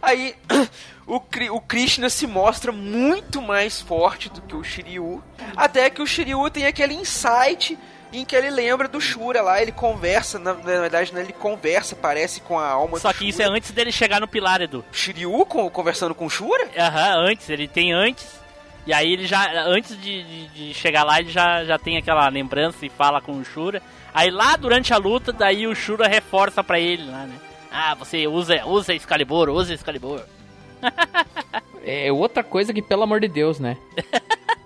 Aí 0.00 0.34
o, 1.06 1.16
o 1.50 1.60
Krishna 1.60 2.08
se 2.08 2.26
mostra 2.26 2.72
muito 2.72 3.40
mais 3.42 3.80
forte 3.80 4.28
do 4.28 4.40
que 4.42 4.54
o 4.54 4.62
Shiryu. 4.62 5.22
Até 5.56 5.90
que 5.90 6.02
o 6.02 6.06
Shiryu 6.06 6.48
tem 6.50 6.66
aquele 6.66 6.94
insight 6.94 7.78
em 8.12 8.24
que 8.24 8.36
ele 8.36 8.50
lembra 8.50 8.86
do 8.88 9.00
Shura 9.00 9.40
lá, 9.40 9.62
ele 9.62 9.72
conversa, 9.72 10.38
na, 10.38 10.52
na 10.52 10.60
verdade, 10.60 11.14
né, 11.14 11.22
ele 11.22 11.32
conversa, 11.32 11.96
parece 11.96 12.42
com 12.42 12.58
a 12.58 12.68
alma 12.68 12.98
Só 12.98 13.10
do 13.10 13.18
que 13.18 13.28
isso 13.28 13.40
é 13.40 13.46
Shura. 13.46 13.56
antes 13.56 13.70
dele 13.70 13.90
chegar 13.90 14.20
no 14.20 14.28
pilar, 14.28 14.60
Edu. 14.60 14.84
Shiryu 14.92 15.46
com, 15.46 15.68
conversando 15.70 16.14
com 16.14 16.26
o 16.26 16.30
Shura? 16.30 16.68
Aham, 16.76 17.30
antes, 17.30 17.48
ele 17.48 17.66
tem 17.66 17.92
antes. 17.92 18.40
E 18.86 18.92
aí 18.92 19.12
ele 19.12 19.26
já, 19.26 19.50
antes 19.64 19.96
de, 20.00 20.24
de, 20.24 20.46
de 20.48 20.74
chegar 20.74 21.04
lá, 21.04 21.20
ele 21.20 21.30
já, 21.30 21.64
já 21.64 21.78
tem 21.78 21.96
aquela 21.96 22.28
lembrança 22.28 22.84
e 22.84 22.88
fala 22.90 23.20
com 23.20 23.32
o 23.32 23.44
Shura. 23.44 23.80
Aí 24.12 24.30
lá 24.30 24.56
durante 24.56 24.92
a 24.92 24.98
luta, 24.98 25.32
daí 25.32 25.66
o 25.66 25.74
Shura 25.74 26.06
reforça 26.06 26.62
pra 26.62 26.78
ele 26.78 27.10
lá, 27.10 27.24
né? 27.24 27.34
Ah, 27.70 27.94
você 27.94 28.26
usa, 28.26 28.62
usa 28.66 28.92
Excalibur, 28.92 29.48
usa 29.48 29.72
Excalibur. 29.72 30.20
É 31.84 32.12
outra 32.12 32.44
coisa 32.44 32.72
que, 32.72 32.80
pelo 32.80 33.02
amor 33.02 33.20
de 33.20 33.28
Deus, 33.28 33.58
né? 33.58 33.76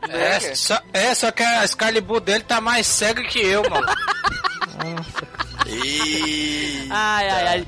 É, 0.09 0.55
só, 0.55 0.79
é, 0.93 1.14
só 1.14 1.31
que 1.31 1.43
a 1.43 1.64
Excalibur 1.64 2.21
dele 2.21 2.45
tá 2.45 2.61
mais 2.61 2.87
cega 2.87 3.23
que 3.23 3.39
eu, 3.41 3.62
mano. 3.69 3.87
E... 5.67 6.87
Ai, 6.91 7.29
ai, 7.29 7.47
ai. 7.49 7.67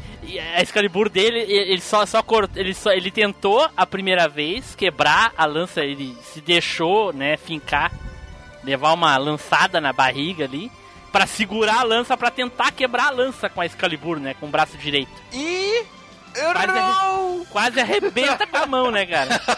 A 0.54 0.62
Excalibur 0.62 1.08
dele, 1.08 1.40
ele 1.40 1.80
só, 1.80 2.04
só 2.04 2.22
cortou, 2.22 2.60
ele 2.60 2.74
só, 2.74 2.90
ele 2.92 3.10
tentou 3.10 3.68
a 3.74 3.86
primeira 3.86 4.28
vez 4.28 4.74
quebrar 4.74 5.32
a 5.36 5.46
lança, 5.46 5.80
ele 5.80 6.14
se 6.22 6.42
deixou, 6.42 7.12
né, 7.14 7.38
fincar, 7.38 7.90
levar 8.62 8.92
uma 8.92 9.16
lançada 9.16 9.80
na 9.80 9.90
barriga 9.92 10.44
ali, 10.44 10.70
pra 11.10 11.26
segurar 11.26 11.80
a 11.80 11.82
lança, 11.82 12.14
pra 12.16 12.30
tentar 12.30 12.72
quebrar 12.72 13.06
a 13.06 13.10
lança 13.10 13.48
com 13.48 13.62
a 13.62 13.66
Excalibur, 13.66 14.20
né, 14.20 14.34
com 14.34 14.46
o 14.46 14.50
braço 14.50 14.76
direito. 14.76 15.10
E. 15.32 15.82
Quase, 16.34 16.78
arre- 16.78 17.46
quase 17.50 17.80
arrebenta 17.80 18.46
com 18.46 18.56
a 18.56 18.66
mão, 18.66 18.90
né, 18.90 19.06
cara? 19.06 19.40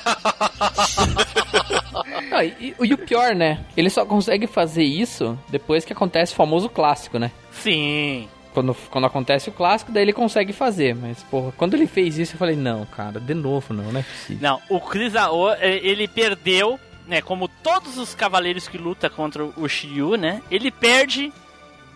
Ah, 2.33 2.45
e, 2.45 2.75
e 2.81 2.95
o 2.95 2.99
pior, 2.99 3.35
né? 3.35 3.65
Ele 3.77 3.91
só 3.91 4.05
consegue 4.07 4.47
fazer 4.47 4.85
isso 4.85 5.37
depois 5.49 5.85
que 5.85 5.93
acontece 5.93 6.33
o 6.33 6.37
famoso 6.37 6.69
clássico, 6.69 7.19
né? 7.19 7.33
Sim. 7.51 8.29
Quando, 8.55 8.75
quando 8.91 9.07
acontece 9.07 9.49
o 9.49 9.53
clássico, 9.53 9.91
daí 9.93 10.05
ele 10.05 10.13
consegue 10.13 10.53
fazer. 10.53 10.95
Mas, 10.95 11.23
porra, 11.25 11.53
quando 11.57 11.75
ele 11.75 11.87
fez 11.87 12.19
isso, 12.19 12.35
eu 12.35 12.39
falei, 12.39 12.55
não, 12.57 12.87
cara, 12.87 13.19
de 13.21 13.35
novo 13.35 13.75
não, 13.75 13.91
não 13.93 14.01
é 14.01 14.03
possível. 14.05 14.39
Não, 14.41 14.61
o 14.69 14.81
Crisaor, 14.81 15.57
eh, 15.61 15.81
ele 15.83 16.07
perdeu, 16.07 16.79
né, 17.07 17.21
como 17.21 17.49
todos 17.49 17.99
os 17.99 18.15
cavaleiros 18.15 18.69
que 18.69 18.79
lutam 18.79 19.11
contra 19.11 19.45
o 19.45 19.69
Shiryu, 19.69 20.15
né? 20.17 20.41
Ele 20.51 20.71
perde 20.71 21.33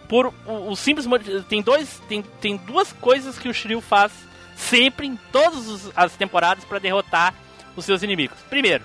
por 0.09 0.35
o, 0.47 0.71
o 0.71 0.77
simples 0.77 1.07
motivo, 1.07 1.43
tem 1.45 1.63
dois 1.63 2.01
tem, 2.09 2.23
tem 2.41 2.57
duas 2.57 2.93
coisas 2.93 3.39
que 3.39 3.49
o 3.49 3.55
Shiryu 3.55 3.81
faz 3.81 4.13
sempre 4.57 5.07
em 5.07 5.17
todas 5.33 5.91
as 5.95 6.13
temporadas 6.15 6.65
pra 6.65 6.79
derrotar 6.79 7.35
os 7.77 7.85
seus 7.85 8.03
inimigos. 8.03 8.39
Primeiro, 8.49 8.85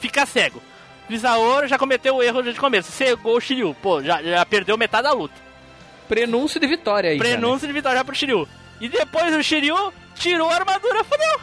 ficar 0.00 0.26
cego. 0.26 0.62
Crisaor 1.06 1.66
já 1.66 1.78
cometeu 1.78 2.16
o 2.16 2.22
erro 2.22 2.42
de 2.42 2.54
começo. 2.54 2.92
Cegou 2.92 3.36
o 3.36 3.40
Shiryu. 3.40 3.74
Pô, 3.82 4.02
já, 4.02 4.22
já 4.22 4.44
perdeu 4.44 4.76
metade 4.76 5.04
da 5.04 5.12
luta. 5.12 5.34
Prenúncio 6.06 6.60
de 6.60 6.66
vitória 6.66 7.10
aí. 7.10 7.18
Prenúncio 7.18 7.66
de 7.66 7.72
vitória 7.72 8.04
pro 8.04 8.14
Shiryu. 8.14 8.46
E 8.80 8.88
depois 8.88 9.34
o 9.34 9.42
Shiryu 9.42 9.92
tirou 10.14 10.48
a 10.50 10.54
armadura, 10.54 11.02
fodeu. 11.04 11.40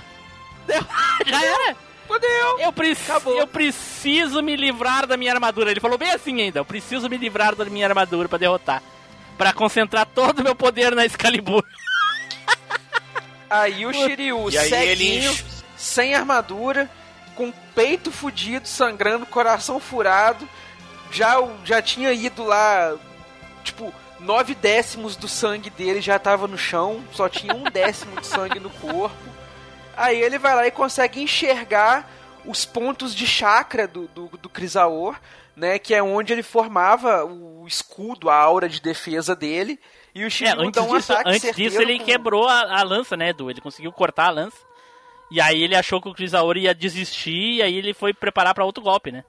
Deu. 0.68 0.86
Já 1.26 1.43
era. 1.43 1.76
Fodeu. 2.07 2.59
Eu, 2.59 2.72
preci 2.72 3.11
eu 3.26 3.47
preciso 3.47 4.41
me 4.41 4.55
livrar 4.55 5.07
da 5.07 5.18
minha 5.18 5.34
armadura. 5.34 5.72
Ele 5.72 5.80
falou 5.80 5.97
bem 5.97 6.11
assim 6.11 6.39
ainda. 6.41 6.59
Eu 6.59 6.66
preciso 6.66 7.09
me 7.09 7.18
livrar 7.18 7.55
da 7.55 7.66
minha 7.66 7.88
armadura 7.88 8.30
pra 8.30 8.38
derrotar. 8.38 8.82
Pra 9.38 9.51
concentrar 9.53 10.05
todo 10.05 10.39
o 10.39 10.43
meu 10.43 10.55
poder 10.55 10.95
na 10.95 11.05
Excalibur. 11.05 11.63
Aí 13.50 13.86
o 13.86 13.93
Shiryu, 13.93 14.50
E 14.50 14.58
aí 14.58 14.70
ceguinho, 14.70 15.32
ele- 15.32 15.46
sem 15.78 16.16
armadura, 16.16 16.89
com 17.36 17.52
peito 17.76 18.12
fudido, 18.12 18.68
sangrando, 18.68 19.26
coração 19.26 19.80
furado, 19.80 20.48
já, 21.12 21.36
já 21.64 21.82
tinha 21.82 22.12
ido 22.12 22.43
lá, 22.43 22.96
tipo, 23.64 23.93
nove 24.20 24.56
décimos 24.56 25.16
do 25.16 25.28
sangue 25.28 25.70
dele 25.70 26.02
já 26.02 26.18
tava 26.18 26.48
no 26.48 26.58
chão, 26.58 27.04
só 27.12 27.28
tinha 27.30 27.54
um 27.54 27.64
décimo 27.64 28.20
de 28.20 28.26
sangue 28.28 28.60
no 28.60 28.70
corpo. 28.70 29.16
Aí 29.96 30.20
ele 30.22 30.38
vai 30.38 30.56
lá 30.56 30.66
e 30.68 30.72
consegue 30.72 31.22
enxergar 31.22 32.10
os 32.46 32.66
pontos 32.66 33.14
de 33.16 33.26
chakra 33.28 33.88
do, 33.88 34.08
do, 34.08 34.28
do 34.41 34.50
Crisaor, 34.50 35.16
né, 35.56 35.80
que 35.80 35.93
é 35.93 36.02
onde 36.04 36.34
ele 36.34 36.43
formava 36.43 37.24
o 37.26 37.66
escudo, 37.68 38.30
a 38.30 38.36
aura 38.36 38.68
de 38.68 38.82
defesa 38.82 39.36
dele. 39.36 39.80
E 40.16 40.24
o 40.24 40.28
É, 40.28 40.30
Shiryu 40.30 40.61
antes 40.61 40.72
dá 40.72 40.82
um 40.89 40.95
disso, 40.97 41.11
ataque 41.13 41.30
antes 41.30 41.55
disso 41.55 41.82
ele 41.82 41.99
com- 41.99 42.05
quebrou 42.05 42.47
a, 42.47 42.80
a 42.80 42.84
lança, 42.84 43.18
né, 43.18 43.30
Edu? 43.30 43.49
Ele 43.51 43.59
conseguiu 43.61 43.91
cortar 43.91 44.28
a 44.28 44.32
lança. 44.32 44.57
E 45.30 45.41
aí 45.41 45.61
ele 45.61 45.76
achou 45.76 46.01
que 46.01 46.07
o 46.07 46.13
Crisaor 46.13 46.55
ia 46.55 46.74
desistir, 46.74 47.55
e 47.55 47.61
aí 47.61 47.76
ele 47.76 47.93
foi 47.93 48.13
preparar 48.13 48.53
pra 48.53 48.63
outro 48.63 48.82
golpe, 48.84 49.11
né? 49.11 49.24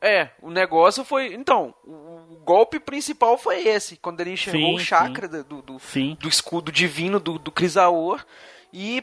É, 0.00 0.28
o 0.42 0.50
negócio 0.50 1.02
foi. 1.04 1.32
Então, 1.34 1.74
o, 1.84 2.36
golpe 2.44 2.78
principal 2.78 3.36
foi 3.38 3.66
esse, 3.66 3.96
quando 3.96 4.20
ele 4.20 4.32
enxergou 4.32 4.60
Sim, 4.70 4.74
o 4.76 4.78
chakra 4.78 5.26
do, 5.28 5.62
do, 5.62 5.78
Sim. 5.80 6.16
do 6.20 6.28
escudo 6.28 6.70
divino 6.70 7.18
do, 7.18 7.38
do 7.38 7.50
Crisaor 7.50 8.24
e 8.72 9.02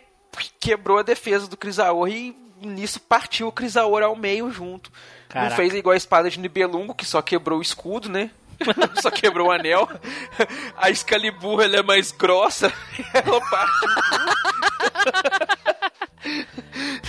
quebrou 0.59 0.97
a 0.99 1.03
defesa 1.03 1.47
do 1.47 1.57
Crisaor 1.57 2.07
e 2.07 2.35
nisso 2.61 2.99
partiu 2.99 3.47
o 3.47 3.51
Crisaor 3.51 4.03
ao 4.03 4.15
meio 4.15 4.49
junto. 4.51 4.91
Caraca. 5.27 5.49
Não 5.49 5.55
fez 5.57 5.73
igual 5.73 5.93
a 5.93 5.97
espada 5.97 6.29
de 6.29 6.39
Nibelungo, 6.39 6.95
que 6.95 7.05
só 7.05 7.21
quebrou 7.21 7.59
o 7.59 7.61
escudo, 7.61 8.09
né? 8.09 8.31
só 9.01 9.11
quebrou 9.11 9.47
o 9.47 9.51
anel. 9.51 9.87
A 10.77 10.89
Excalibur 10.89 11.61
ela 11.61 11.77
é 11.77 11.83
mais 11.83 12.11
grossa, 12.11 12.71
ela 13.13 13.41
parte. 13.41 13.87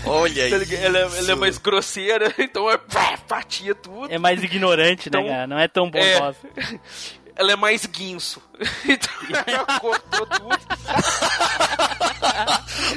Olha 0.05 0.51
Tá 0.51 0.59
ligado? 0.59 0.82
ela, 0.82 0.99
ela 0.99 1.32
é 1.32 1.34
mais 1.34 1.59
grosseira, 1.59 2.32
então 2.38 2.70
é, 2.70 2.76
pá, 2.76 3.18
partia 3.26 3.74
tudo. 3.74 4.12
É 4.12 4.18
mais 4.18 4.42
ignorante, 4.42 5.11
né, 5.11 5.18
Então, 5.18 5.26
cara? 5.26 5.47
Não 5.47 5.59
é 5.59 5.68
tão 5.68 5.90
bondosa. 5.90 6.36
ela 7.34 7.53
é 7.53 7.57
mais 7.57 7.86
guinso. 7.86 8.42
Então 8.84 9.12
ela 9.47 9.80
cortou 9.80 10.26
tudo. 10.26 10.59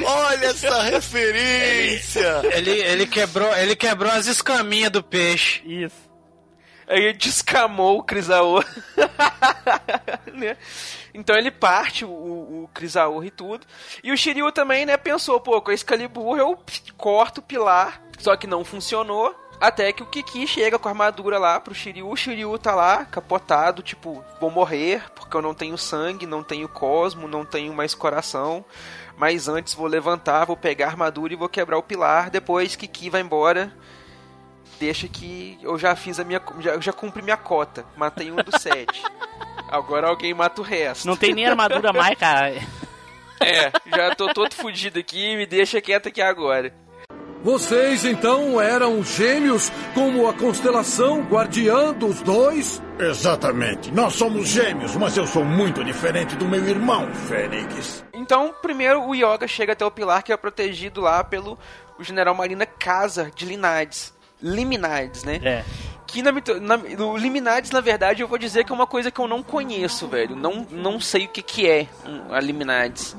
Olha 0.05 0.45
essa 0.45 0.83
referência! 0.83 2.41
Ele, 2.53 2.71
ele, 2.71 3.07
quebrou, 3.07 3.53
ele 3.55 3.75
quebrou 3.75 4.11
as 4.11 4.27
escaminhas 4.27 4.91
do 4.91 5.01
peixe. 5.03 5.61
Isso. 5.65 6.08
Aí 6.89 7.03
ele 7.03 7.13
descamou 7.13 7.99
o 7.99 8.03
Crisaor. 8.03 8.65
né? 10.33 10.57
Então 11.13 11.35
ele 11.35 11.51
parte 11.51 12.03
o, 12.03 12.09
o 12.09 12.69
Crisaor 12.73 13.23
e 13.23 13.29
tudo. 13.29 13.67
E 14.03 14.11
o 14.11 14.17
Shiryu 14.17 14.51
também, 14.51 14.87
né, 14.87 14.97
pensou, 14.97 15.39
pô, 15.39 15.61
com 15.61 15.69
a 15.69 15.73
Excalibur 15.73 16.37
eu 16.39 16.57
corto 16.97 17.41
o 17.41 17.43
pilar. 17.43 18.01
Só 18.17 18.35
que 18.35 18.47
não 18.47 18.65
funcionou. 18.65 19.35
Até 19.61 19.91
que 19.91 20.01
o 20.01 20.05
Kiki 20.05 20.47
chega 20.47 20.79
com 20.79 20.87
a 20.87 20.91
armadura 20.91 21.37
lá 21.37 21.59
pro 21.59 21.75
Shiryu. 21.75 22.09
O 22.09 22.15
Shiryu 22.15 22.57
tá 22.57 22.73
lá, 22.73 23.05
capotado, 23.05 23.83
tipo, 23.83 24.23
vou 24.39 24.49
morrer, 24.49 25.03
porque 25.13 25.35
eu 25.35 25.41
não 25.41 25.53
tenho 25.53 25.77
sangue, 25.77 26.25
não 26.25 26.41
tenho 26.41 26.67
cosmo, 26.67 27.27
não 27.27 27.45
tenho 27.45 27.73
mais 27.73 27.93
coração. 27.93 28.65
Mas 29.15 29.47
antes 29.49 29.73
vou 29.75 29.85
levantar, 29.85 30.45
vou 30.45 30.55
pegar 30.57 30.85
a 30.85 30.89
armadura 30.89 31.33
e 31.33 31.35
vou 31.35 31.49
quebrar 31.49 31.77
o 31.77 31.83
pilar. 31.83 32.31
Depois 32.31 32.75
Kiki 32.75 33.09
vai 33.09 33.21
embora. 33.21 33.71
Deixa 34.79 35.07
que 35.07 35.59
eu 35.61 35.77
já 35.77 35.95
fiz 35.95 36.19
a 36.19 36.23
minha. 36.23 36.41
Já, 36.59 36.71
eu 36.71 36.81
já 36.81 36.93
cumpri 36.93 37.21
minha 37.21 37.37
cota. 37.37 37.85
Matei 37.97 38.31
um 38.31 38.37
dos 38.37 38.61
sete. 38.61 39.03
Agora 39.69 40.07
alguém 40.07 40.33
mata 40.33 40.61
o 40.61 40.63
resto. 40.63 41.05
Não 41.05 41.15
tem 41.15 41.33
nem 41.33 41.45
armadura 41.45 41.93
mais, 41.93 42.17
cara. 42.17 42.55
É, 43.41 43.71
já 43.85 44.13
tô 44.17 44.33
todo 44.33 44.53
fudido 44.53 44.99
aqui, 44.99 45.37
me 45.37 45.45
deixa 45.45 45.79
quieto 45.79 46.09
aqui 46.09 46.21
agora. 46.21 46.73
Vocês 47.41 48.03
então 48.03 48.59
eram 48.59 49.01
gêmeos 49.01 49.71
como 49.93 50.27
a 50.27 50.33
constelação 50.33 51.21
guardiã 51.21 51.93
dos 51.93 52.21
dois? 52.21 52.81
Exatamente. 52.99 53.91
Nós 53.91 54.15
somos 54.15 54.49
gêmeos, 54.49 54.93
mas 54.97 55.15
eu 55.15 55.25
sou 55.25 55.45
muito 55.45 55.81
diferente 55.85 56.35
do 56.35 56.49
meu 56.49 56.67
irmão, 56.67 57.07
Fênix. 57.13 58.03
Então, 58.13 58.53
primeiro 58.61 59.07
o 59.07 59.15
Yoga 59.15 59.47
chega 59.47 59.71
até 59.71 59.85
o 59.85 59.91
pilar 59.91 60.21
que 60.21 60.33
é 60.33 60.37
protegido 60.37 60.99
lá 60.99 61.23
pelo 61.23 61.57
o 61.97 62.03
general 62.03 62.35
Marina 62.35 62.65
Casa 62.65 63.31
de 63.33 63.45
Linades. 63.45 64.13
Liminades, 64.41 65.23
né? 65.23 65.39
É. 65.43 65.65
Que 66.07 66.23
na, 66.23 66.31
na, 66.31 67.05
o 67.05 67.17
Liminades, 67.17 67.71
na 67.71 67.81
verdade, 67.81 68.21
eu 68.21 68.27
vou 68.27 68.37
dizer 68.37 68.63
que 68.63 68.71
é 68.71 68.75
uma 68.75 68.87
coisa 68.87 69.11
que 69.11 69.19
eu 69.19 69.27
não 69.27 69.43
conheço, 69.43 70.07
velho. 70.07 70.35
Não, 70.35 70.65
não 70.71 70.99
sei 70.99 71.25
o 71.25 71.29
que, 71.29 71.41
que 71.41 71.69
é 71.69 71.87
um, 72.05 72.33
a 72.33 72.39
Liminades. 72.39 73.15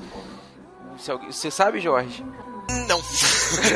Você 1.28 1.50
sabe, 1.50 1.80
Jorge? 1.80 2.24
Não. 2.88 3.00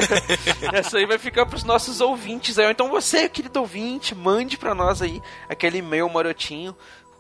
Essa 0.73 0.99
aí 0.99 1.07
vai 1.07 1.19
ficar 1.19 1.47
pros 1.47 1.65
nossos 1.65 2.01
ouvintes 2.01 2.59
aí. 2.59 2.71
Então 2.71 2.89
você, 2.89 3.29
querido 3.29 3.61
ouvinte, 3.61 4.15
mande 4.15 4.59
pra 4.59 4.75
nós 4.75 5.01
aí 5.01 5.23
aquele 5.49 5.79
e-mail 5.79 6.09
marotinho 6.09 6.77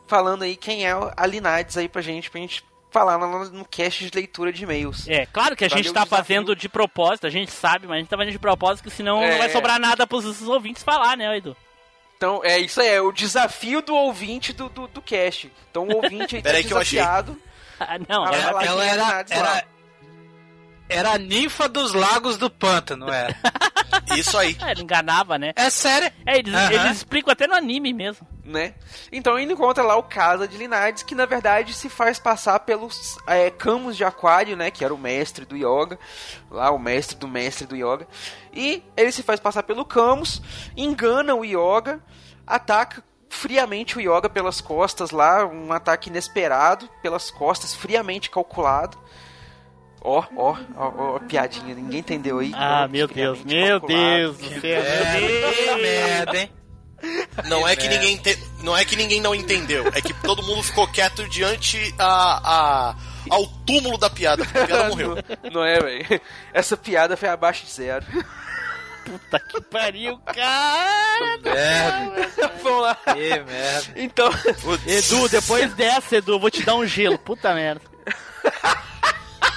falando 0.06 0.42
aí 0.42 0.56
quem 0.56 0.86
é 0.86 0.92
a 1.16 1.26
Linades 1.26 1.76
aí 1.76 1.88
pra 1.88 2.02
gente, 2.02 2.30
pra 2.30 2.40
gente 2.40 2.64
falar 2.94 3.18
no, 3.18 3.44
no 3.50 3.64
cast 3.64 4.08
de 4.08 4.10
leitura 4.14 4.52
de 4.52 4.62
e-mails. 4.62 5.06
É, 5.08 5.26
claro 5.26 5.54
que 5.56 5.64
a 5.64 5.68
gente 5.68 5.78
Valeu 5.88 5.92
tá 5.92 6.00
o 6.00 6.04
desafio. 6.04 6.24
fazendo 6.24 6.56
de 6.56 6.68
propósito, 6.68 7.26
a 7.26 7.30
gente 7.30 7.50
sabe, 7.50 7.86
mas 7.86 7.96
a 7.96 7.98
gente 7.98 8.08
tá 8.08 8.16
fazendo 8.16 8.32
de 8.32 8.38
propósito, 8.38 8.84
que 8.84 8.90
senão 8.94 9.20
É. 9.22 9.32
não 9.32 9.38
vai 9.38 9.50
sobrar 9.50 9.78
nada 9.80 10.06
pros 10.06 10.40
ouvintes 10.48 10.82
falar, 10.82 11.16
né, 11.16 11.36
Edu? 11.36 11.56
Então, 12.16 12.40
é 12.44 12.58
isso 12.58 12.80
aí, 12.80 12.88
é 12.88 13.00
o 13.00 13.10
desafio 13.12 13.82
do 13.82 13.94
ouvinte 13.94 14.52
do, 14.52 14.68
do, 14.68 14.86
do 14.86 15.02
cast. 15.02 15.52
Então 15.70 15.86
o 15.88 15.96
ouvinte 15.96 16.36
aí 16.36 16.42
tá 16.42 16.48
Peraí 16.50 16.64
que 16.64 16.72
eu 16.72 16.78
achei. 16.78 16.98
desafiado. 17.00 17.36
Ah, 17.80 17.98
não, 18.08 18.24
ela- 18.24 18.36
falar 18.38 18.64
ela 18.64 18.82
quem 18.84 18.88
é 18.88 18.90
a 18.90 18.94
era- 18.94 19.24
era- 19.30 19.64
Era 20.88 21.10
a 21.14 21.18
ninfa 21.18 21.68
dos 21.68 21.92
lagos 21.92 22.36
do 22.38 22.48
pântano, 22.48 23.10
era. 23.12 23.34
Isso 24.16 24.38
aí. 24.38 24.56
É, 24.64 24.70
ele 24.70 24.82
enganava, 24.82 25.36
né? 25.38 25.52
É 25.56 25.68
sério? 25.70 26.10
É, 26.24 26.38
eles, 26.38 26.54
Aham. 26.54 26.72
eles 26.72 26.96
explicam 26.98 27.32
até 27.32 27.48
no 27.48 27.54
anime 27.54 27.92
mesmo. 27.92 28.26
Né? 28.44 28.74
Então 29.10 29.38
ele 29.38 29.52
encontra 29.52 29.82
lá 29.82 29.96
o 29.96 30.02
Casa 30.02 30.46
de 30.46 30.56
Linades, 30.56 31.02
que 31.02 31.14
na 31.14 31.24
verdade 31.24 31.72
se 31.72 31.88
faz 31.88 32.18
passar 32.18 32.60
pelos 32.60 33.18
é, 33.26 33.50
Camus 33.50 33.96
de 33.96 34.04
Aquário, 34.04 34.56
né? 34.56 34.70
Que 34.70 34.84
era 34.84 34.94
o 34.94 34.98
mestre 34.98 35.44
do 35.44 35.56
Yoga, 35.56 35.98
lá 36.50 36.70
o 36.70 36.78
mestre 36.78 37.16
do 37.16 37.26
mestre 37.26 37.66
do 37.66 37.76
Yoga. 37.76 38.06
E 38.52 38.82
ele 38.96 39.12
se 39.12 39.22
faz 39.22 39.40
passar 39.40 39.62
pelo 39.62 39.84
Camus, 39.84 40.42
engana 40.76 41.34
o 41.34 41.44
Yoga, 41.44 42.00
ataca 42.46 43.02
friamente 43.28 43.96
o 43.96 44.00
Yoga 44.00 44.28
pelas 44.28 44.60
costas 44.60 45.10
lá, 45.10 45.44
um 45.46 45.72
ataque 45.72 46.08
inesperado 46.08 46.88
pelas 47.02 47.30
costas, 47.30 47.74
friamente 47.74 48.30
calculado. 48.30 48.98
Ó, 50.00 50.22
ó, 50.36 50.56
ó, 50.76 50.92
ó, 50.98 51.18
piadinha, 51.20 51.74
ninguém 51.74 52.00
entendeu 52.00 52.38
aí. 52.38 52.52
Ah, 52.54 52.86
meu 52.86 53.08
Deus, 53.08 53.42
meu 53.42 53.80
Deus 53.80 54.36
do 54.36 54.60
céu, 54.60 54.60
meu 54.60 54.60
Deus. 54.60 55.56
Que 55.56 55.74
merda, 55.76 56.38
hein? 56.38 56.50
Não 57.46 57.66
é 57.66 57.74
que 57.76 57.88
ninguém 57.88 58.16
te- 58.16 58.38
não 58.60 58.76
é 58.76 58.84
que 58.84 58.96
ninguém 58.96 59.20
não 59.20 59.34
entendeu, 59.34 59.86
é 59.94 60.00
que 60.00 60.12
todo 60.14 60.42
mundo 60.42 60.62
ficou 60.62 60.86
quieto 60.88 61.28
diante 61.28 61.94
a, 61.98 62.40
a 62.92 62.96
ao 63.30 63.46
túmulo 63.66 63.96
da 63.98 64.08
piada, 64.10 64.44
porque 64.44 64.58
a 64.58 64.66
piada 64.66 64.88
morreu. 64.88 65.16
Não 65.52 65.64
é, 65.64 65.78
velho? 65.80 66.20
Essa 66.52 66.76
piada 66.76 67.16
foi 67.16 67.28
abaixo 67.28 67.64
de 67.64 67.72
zero. 67.72 68.04
Puta 69.04 69.38
que 69.40 69.60
pariu, 69.60 70.18
cara. 70.18 71.38
Merda. 71.42 72.30
Vamos 72.62 72.82
lá. 72.82 72.94
Que 72.94 73.40
merda. 73.40 73.92
Então, 73.96 74.30
Edu, 74.86 75.28
depois 75.28 75.72
dessa, 75.74 76.16
Edu, 76.16 76.32
eu 76.32 76.40
vou 76.40 76.50
te 76.50 76.62
dar 76.62 76.74
um 76.74 76.86
gelo. 76.86 77.18
Puta 77.18 77.52
merda. 77.54 77.82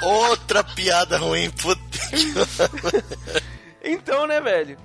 Outra 0.02 0.64
piada 0.64 1.18
ruim, 1.18 1.50
puta. 1.50 1.82
que- 1.98 3.90
então, 3.90 4.28
né, 4.28 4.40
velho? 4.42 4.78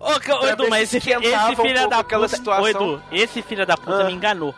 Ô, 0.00 0.18
Pra 0.18 0.48
Edu, 0.52 0.68
mas 0.70 0.88
se 0.88 0.96
esse, 0.96 1.10
esse 1.10 1.18
um 1.36 1.56
filho 1.56 1.74
pouco 1.74 1.90
da 1.90 2.02
puta. 2.02 2.28
situação. 2.28 2.64
Ô, 2.64 2.68
Edu, 2.68 3.02
esse 3.12 3.42
filho 3.42 3.66
da 3.66 3.76
puta 3.76 4.00
Ah. 4.02 4.04
me 4.04 4.12
enganou. 4.14 4.54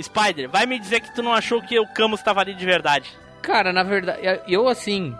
Spider, 0.00 0.48
vai 0.48 0.64
me 0.66 0.78
dizer 0.78 1.00
que 1.00 1.14
tu 1.14 1.22
não 1.22 1.32
achou 1.34 1.60
que 1.62 1.78
o 1.78 1.86
Camus 1.86 2.22
tava 2.22 2.40
ali 2.40 2.54
de 2.54 2.64
verdade. 2.64 3.10
Cara, 3.42 3.72
na 3.72 3.82
verdade, 3.82 4.20
eu 4.48 4.66
assim. 4.68 5.14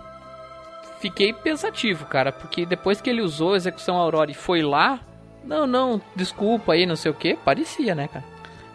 Fiquei 1.01 1.33
pensativo, 1.33 2.07
cara, 2.07 2.33
porque 2.33 2.65
depois 2.65 3.01
que 3.01 3.11
ele 3.11 3.21
usou 3.21 3.53
a 3.53 3.57
execução 3.57 3.97
Aurora 3.97 4.31
e 4.31 4.35
foi 4.35 4.63
lá. 4.63 4.99
Não, 5.45 5.67
não, 5.67 6.01
desculpa 6.17 6.73
aí, 6.73 6.87
não 6.87 6.97
sei 6.97 7.11
o 7.11 7.15
que. 7.15 7.35
Parecia, 7.37 7.95
né, 7.95 8.09
cara? 8.09 8.25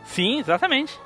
Sim, 0.06 0.40
exatamente. 0.40 0.98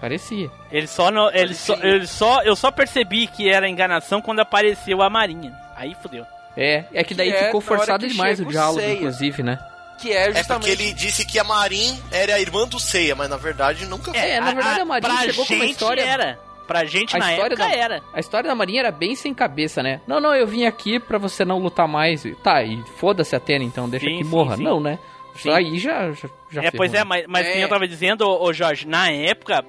Parecia. 0.00 0.50
Ele 0.70 0.86
só, 0.86 1.10
não, 1.10 1.30
ele 1.32 1.54
só, 1.54 1.74
ele 1.82 2.06
só, 2.06 2.42
eu 2.42 2.54
só 2.54 2.70
percebi 2.70 3.26
que 3.26 3.48
era 3.48 3.68
enganação 3.68 4.20
quando 4.20 4.40
apareceu 4.40 5.00
a 5.02 5.08
Marinha. 5.10 5.52
Aí 5.74 5.94
fudeu. 6.02 6.24
É, 6.56 6.84
é 6.92 7.04
que 7.04 7.14
daí 7.14 7.30
Que 7.30 7.36
é 7.36 7.44
ficou 7.46 7.60
na 7.60 7.66
hora 7.66 7.78
forçado 7.78 8.06
que 8.06 8.12
demais 8.12 8.40
o 8.40 8.44
diálogo, 8.44 8.80
Seiya. 8.80 8.94
inclusive, 8.94 9.42
né? 9.42 9.58
Que 10.00 10.12
é 10.12 10.28
É 10.30 10.34
justamente. 10.34 10.48
porque 10.48 10.70
ele 10.82 10.92
disse 10.92 11.24
que 11.24 11.38
a 11.38 11.44
Marin 11.44 11.98
era 12.10 12.34
a 12.34 12.40
irmã 12.40 12.66
do 12.66 12.78
Seiya, 12.80 13.14
mas 13.14 13.28
na 13.30 13.36
verdade 13.36 13.86
nunca 13.86 14.12
foi. 14.12 14.20
É, 14.20 14.40
na 14.40 14.52
verdade 14.52 14.80
a 14.80 14.84
Marinha 14.84 15.12
pra 15.14 15.22
chegou 15.24 15.46
com 15.46 15.54
uma 15.54 15.64
história. 15.64 16.02
era. 16.02 16.38
Pra 16.66 16.84
gente 16.84 17.16
A 17.16 17.18
na 17.18 17.32
história, 17.32 17.54
época 17.54 17.68
da, 17.68 17.74
era. 17.74 18.02
a 18.14 18.20
história 18.20 18.48
da 18.48 18.54
Marinha 18.54 18.80
era 18.80 18.90
bem 18.92 19.14
sem 19.16 19.34
cabeça, 19.34 19.82
né? 19.82 20.00
Não, 20.06 20.20
não, 20.20 20.34
eu 20.34 20.46
vim 20.46 20.64
aqui 20.64 20.98
pra 21.00 21.18
você 21.18 21.44
não 21.44 21.58
lutar 21.58 21.88
mais. 21.88 22.22
Tá, 22.42 22.62
e 22.62 22.82
foda-se 22.98 23.34
a 23.34 23.38
Atena 23.38 23.64
então, 23.64 23.88
deixa 23.88 24.06
Sim, 24.06 24.18
que 24.18 24.24
sim, 24.24 24.30
morra. 24.30 24.56
sim. 24.56 24.62
Não, 24.62 24.80
né? 24.80 24.98
Sim. 25.36 25.50
Aí 25.50 25.78
já, 25.78 26.12
já, 26.12 26.28
já 26.50 26.62
é, 26.62 26.70
pois 26.70 26.90
é, 26.92 26.98
ferrou. 26.98 27.08
mas, 27.08 27.24
mas 27.26 27.46
É. 27.46 27.52
quem 27.52 27.62
eu 27.62 27.68
tava 27.68 27.86
dizendo, 27.88 28.22
ô, 28.22 28.44
ô, 28.44 28.52
Jorge, 28.52 28.86
na 28.86 29.10
época, 29.10 29.64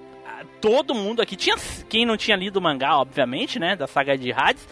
todo 0.62 0.94
mundo 0.94 1.22
aqui 1.22 1.36
tinha. 1.36 1.56
Quem 1.90 2.06
não 2.06 2.16
tinha 2.16 2.38
lido 2.38 2.58
o 2.58 2.62
mangá, 2.62 2.98
obviamente, 2.98 3.60
né? 3.60 3.76
Da 3.76 3.88
saga 3.88 4.18
de 4.18 4.32
Hades, 4.32 4.66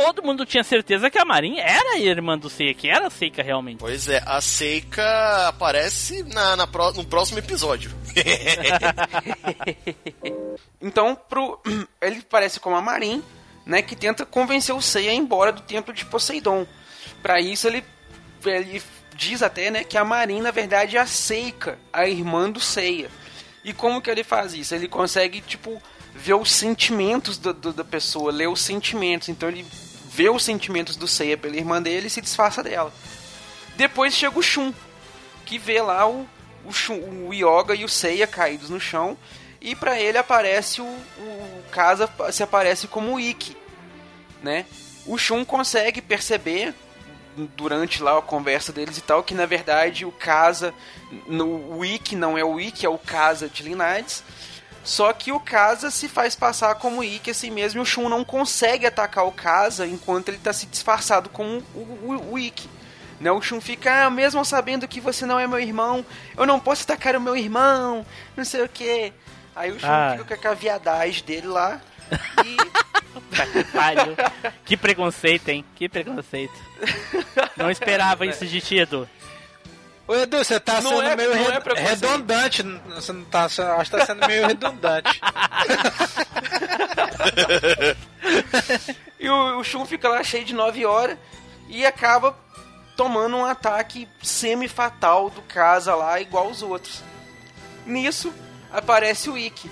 todo 0.00 0.22
mundo 0.22 0.44
tinha 0.46 0.62
certeza 0.64 1.10
que 1.10 1.18
a 1.18 1.24
Marin 1.24 1.58
era 1.58 1.92
a 1.94 1.98
irmã 1.98 2.36
do 2.38 2.48
Seiya, 2.48 2.74
que 2.74 2.88
era 2.88 3.06
a 3.06 3.10
Seika 3.10 3.42
realmente. 3.42 3.78
Pois 3.78 4.08
é, 4.08 4.22
a 4.26 4.40
Seika 4.40 5.48
aparece 5.48 6.22
na, 6.24 6.56
na 6.56 6.66
pró- 6.66 6.92
no 6.92 7.04
próximo 7.04 7.38
episódio. 7.38 7.90
Então, 10.80 11.14
pro... 11.28 11.60
ele 12.00 12.22
parece 12.22 12.60
como 12.60 12.76
a 12.76 12.80
Marin, 12.82 13.22
né? 13.66 13.82
Que 13.82 13.96
tenta 13.96 14.24
convencer 14.24 14.74
o 14.74 14.80
Seiya 14.82 15.10
a 15.10 15.14
ir 15.14 15.18
embora 15.18 15.52
do 15.52 15.62
templo 15.62 15.92
de 15.92 16.04
Poseidon. 16.04 16.66
Pra 17.22 17.40
isso, 17.40 17.66
ele, 17.66 17.84
ele 18.44 18.82
diz 19.16 19.42
até, 19.42 19.70
né? 19.70 19.84
Que 19.84 19.98
a 19.98 20.04
Marin, 20.04 20.40
na 20.40 20.50
verdade, 20.50 20.96
é 20.96 21.00
a 21.00 21.06
Seika, 21.06 21.78
a 21.92 22.06
irmã 22.06 22.50
do 22.50 22.60
Seiya. 22.60 23.10
E 23.64 23.72
como 23.72 24.00
que 24.00 24.10
ele 24.10 24.22
faz 24.24 24.54
isso? 24.54 24.74
Ele 24.74 24.88
consegue, 24.88 25.40
tipo, 25.40 25.82
ver 26.14 26.34
os 26.34 26.50
sentimentos 26.52 27.38
do, 27.38 27.52
do- 27.52 27.72
da 27.72 27.84
pessoa, 27.84 28.30
ler 28.32 28.48
os 28.48 28.60
sentimentos. 28.60 29.28
Então, 29.28 29.48
ele 29.48 29.66
vê 30.18 30.28
os 30.28 30.42
sentimentos 30.42 30.96
do 30.96 31.06
Seiya 31.06 31.36
pela 31.38 31.56
irmã 31.56 31.80
dele 31.80 32.08
e 32.08 32.10
se 32.10 32.20
disfarça 32.20 32.60
dela. 32.60 32.92
Depois 33.76 34.12
chega 34.12 34.36
o 34.36 34.42
Shun, 34.42 34.72
que 35.46 35.58
vê 35.60 35.80
lá 35.80 36.08
o, 36.08 36.26
o, 36.64 36.72
Shun- 36.72 37.28
o 37.28 37.32
Yoga 37.32 37.72
e 37.76 37.84
o 37.84 37.88
Seiya 37.88 38.26
caídos 38.26 38.68
no 38.68 38.80
chão. 38.80 39.16
E 39.60 39.76
pra 39.76 40.00
ele 40.00 40.18
aparece 40.18 40.80
o, 40.80 40.84
o 40.84 41.62
Kasa 41.70 42.10
se 42.32 42.42
aparece 42.42 42.88
como 42.88 43.14
o 43.14 43.20
Ikki, 43.20 43.56
né? 44.42 44.66
O 45.06 45.16
Shun 45.16 45.44
consegue 45.44 46.02
perceber 46.02 46.74
durante 47.56 48.02
lá 48.02 48.18
a 48.18 48.22
conversa 48.22 48.72
deles 48.72 48.98
e 48.98 49.00
tal 49.00 49.22
que 49.22 49.32
na 49.34 49.46
verdade 49.46 50.04
o 50.04 50.10
Kasa 50.10 50.74
no 51.28 51.76
o 51.76 51.84
Ikki 51.84 52.16
não 52.16 52.36
é 52.36 52.42
o 52.44 52.58
Ikki, 52.58 52.84
é 52.84 52.88
o 52.88 52.98
Kasa 52.98 53.48
de 53.48 53.62
Linades. 53.62 54.24
Só 54.84 55.12
que 55.12 55.32
o 55.32 55.38
Kasa 55.40 55.90
se 55.90 56.08
faz 56.08 56.34
passar 56.34 56.74
como 56.76 57.04
Ikki 57.04 57.30
assim 57.30 57.50
mesmo 57.50 57.80
e 57.80 57.82
o 57.82 57.86
Shun 57.86 58.08
não 58.08 58.24
consegue 58.24 58.86
atacar 58.86 59.26
o 59.26 59.32
Kasa 59.32 59.86
enquanto 59.86 60.28
ele 60.28 60.38
tá 60.38 60.52
se 60.52 60.66
disfarçado 60.66 61.28
como 61.28 61.62
o, 61.74 61.78
o, 61.78 62.32
o 62.32 62.38
Ikki. 62.38 62.68
Né, 63.20 63.30
o 63.32 63.42
Shun 63.42 63.60
fica, 63.60 64.06
ah, 64.06 64.10
mesmo 64.10 64.44
sabendo 64.44 64.86
que 64.86 65.00
você 65.00 65.26
não 65.26 65.38
é 65.40 65.46
meu 65.46 65.58
irmão, 65.58 66.06
eu 66.36 66.46
não 66.46 66.60
posso 66.60 66.84
atacar 66.84 67.16
o 67.16 67.20
meu 67.20 67.36
irmão, 67.36 68.06
não 68.36 68.44
sei 68.44 68.62
o 68.62 68.68
que. 68.68 69.12
Aí 69.56 69.72
o 69.72 69.78
Shun 69.80 69.86
Ah. 69.90 70.10
fica 70.12 70.24
com 70.24 70.34
aquela 70.34 70.54
viadagem 70.54 71.24
dele 71.24 71.46
lá. 71.48 71.80
E 72.44 72.56
que 74.64 74.76
preconceito, 74.76 75.48
hein? 75.48 75.64
Que 75.74 75.88
preconceito. 75.88 76.54
Não 77.56 77.70
esperava 77.70 78.24
isso 78.26 78.46
de 78.46 78.60
ti, 78.60 78.78
Edu. 78.78 79.08
Ô 80.08 80.14
Edu, 80.16 80.38
você 80.38 80.58
tá 80.58 80.80
Não 80.80 80.90
sendo 80.90 81.02
é- 81.02 81.16
meio 81.16 81.32
é 81.32 81.36
red- 81.36 81.60
preconceito. 81.60 81.88
redundante. 82.00 82.62
Você 82.94 83.12
não 83.12 83.24
tá, 83.26 83.44
acho 83.44 83.90
que 83.90 83.96
tá 83.98 84.06
sendo 84.06 84.26
meio 84.26 84.46
redundante. 84.46 85.20
E 89.20 89.28
o, 89.28 89.58
o 89.58 89.64
Shun 89.64 89.84
fica 89.84 90.08
lá 90.08 90.22
cheio 90.22 90.44
de 90.44 90.54
9 90.54 90.84
horas 90.86 91.18
e 91.68 91.84
acaba 91.84 92.36
tomando 92.96 93.36
um 93.36 93.44
ataque 93.44 94.08
semi-fatal 94.22 95.28
do 95.30 95.42
Casa 95.42 95.94
lá, 95.94 96.20
igual 96.20 96.48
os 96.48 96.62
outros. 96.62 97.02
Nisso, 97.84 98.32
aparece 98.72 99.28
o 99.28 99.36
Ikki, 99.36 99.70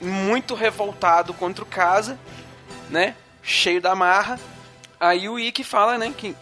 muito 0.00 0.54
revoltado 0.54 1.32
contra 1.34 1.62
o 1.64 1.66
Casa, 1.66 2.18
né? 2.90 3.14
Cheio 3.42 3.80
da 3.80 3.94
marra. 3.94 4.38
Aí 5.00 5.28
o 5.28 5.38
Ikki 5.38 5.64
fala, 5.64 5.96
né, 5.98 6.12
que 6.16 6.36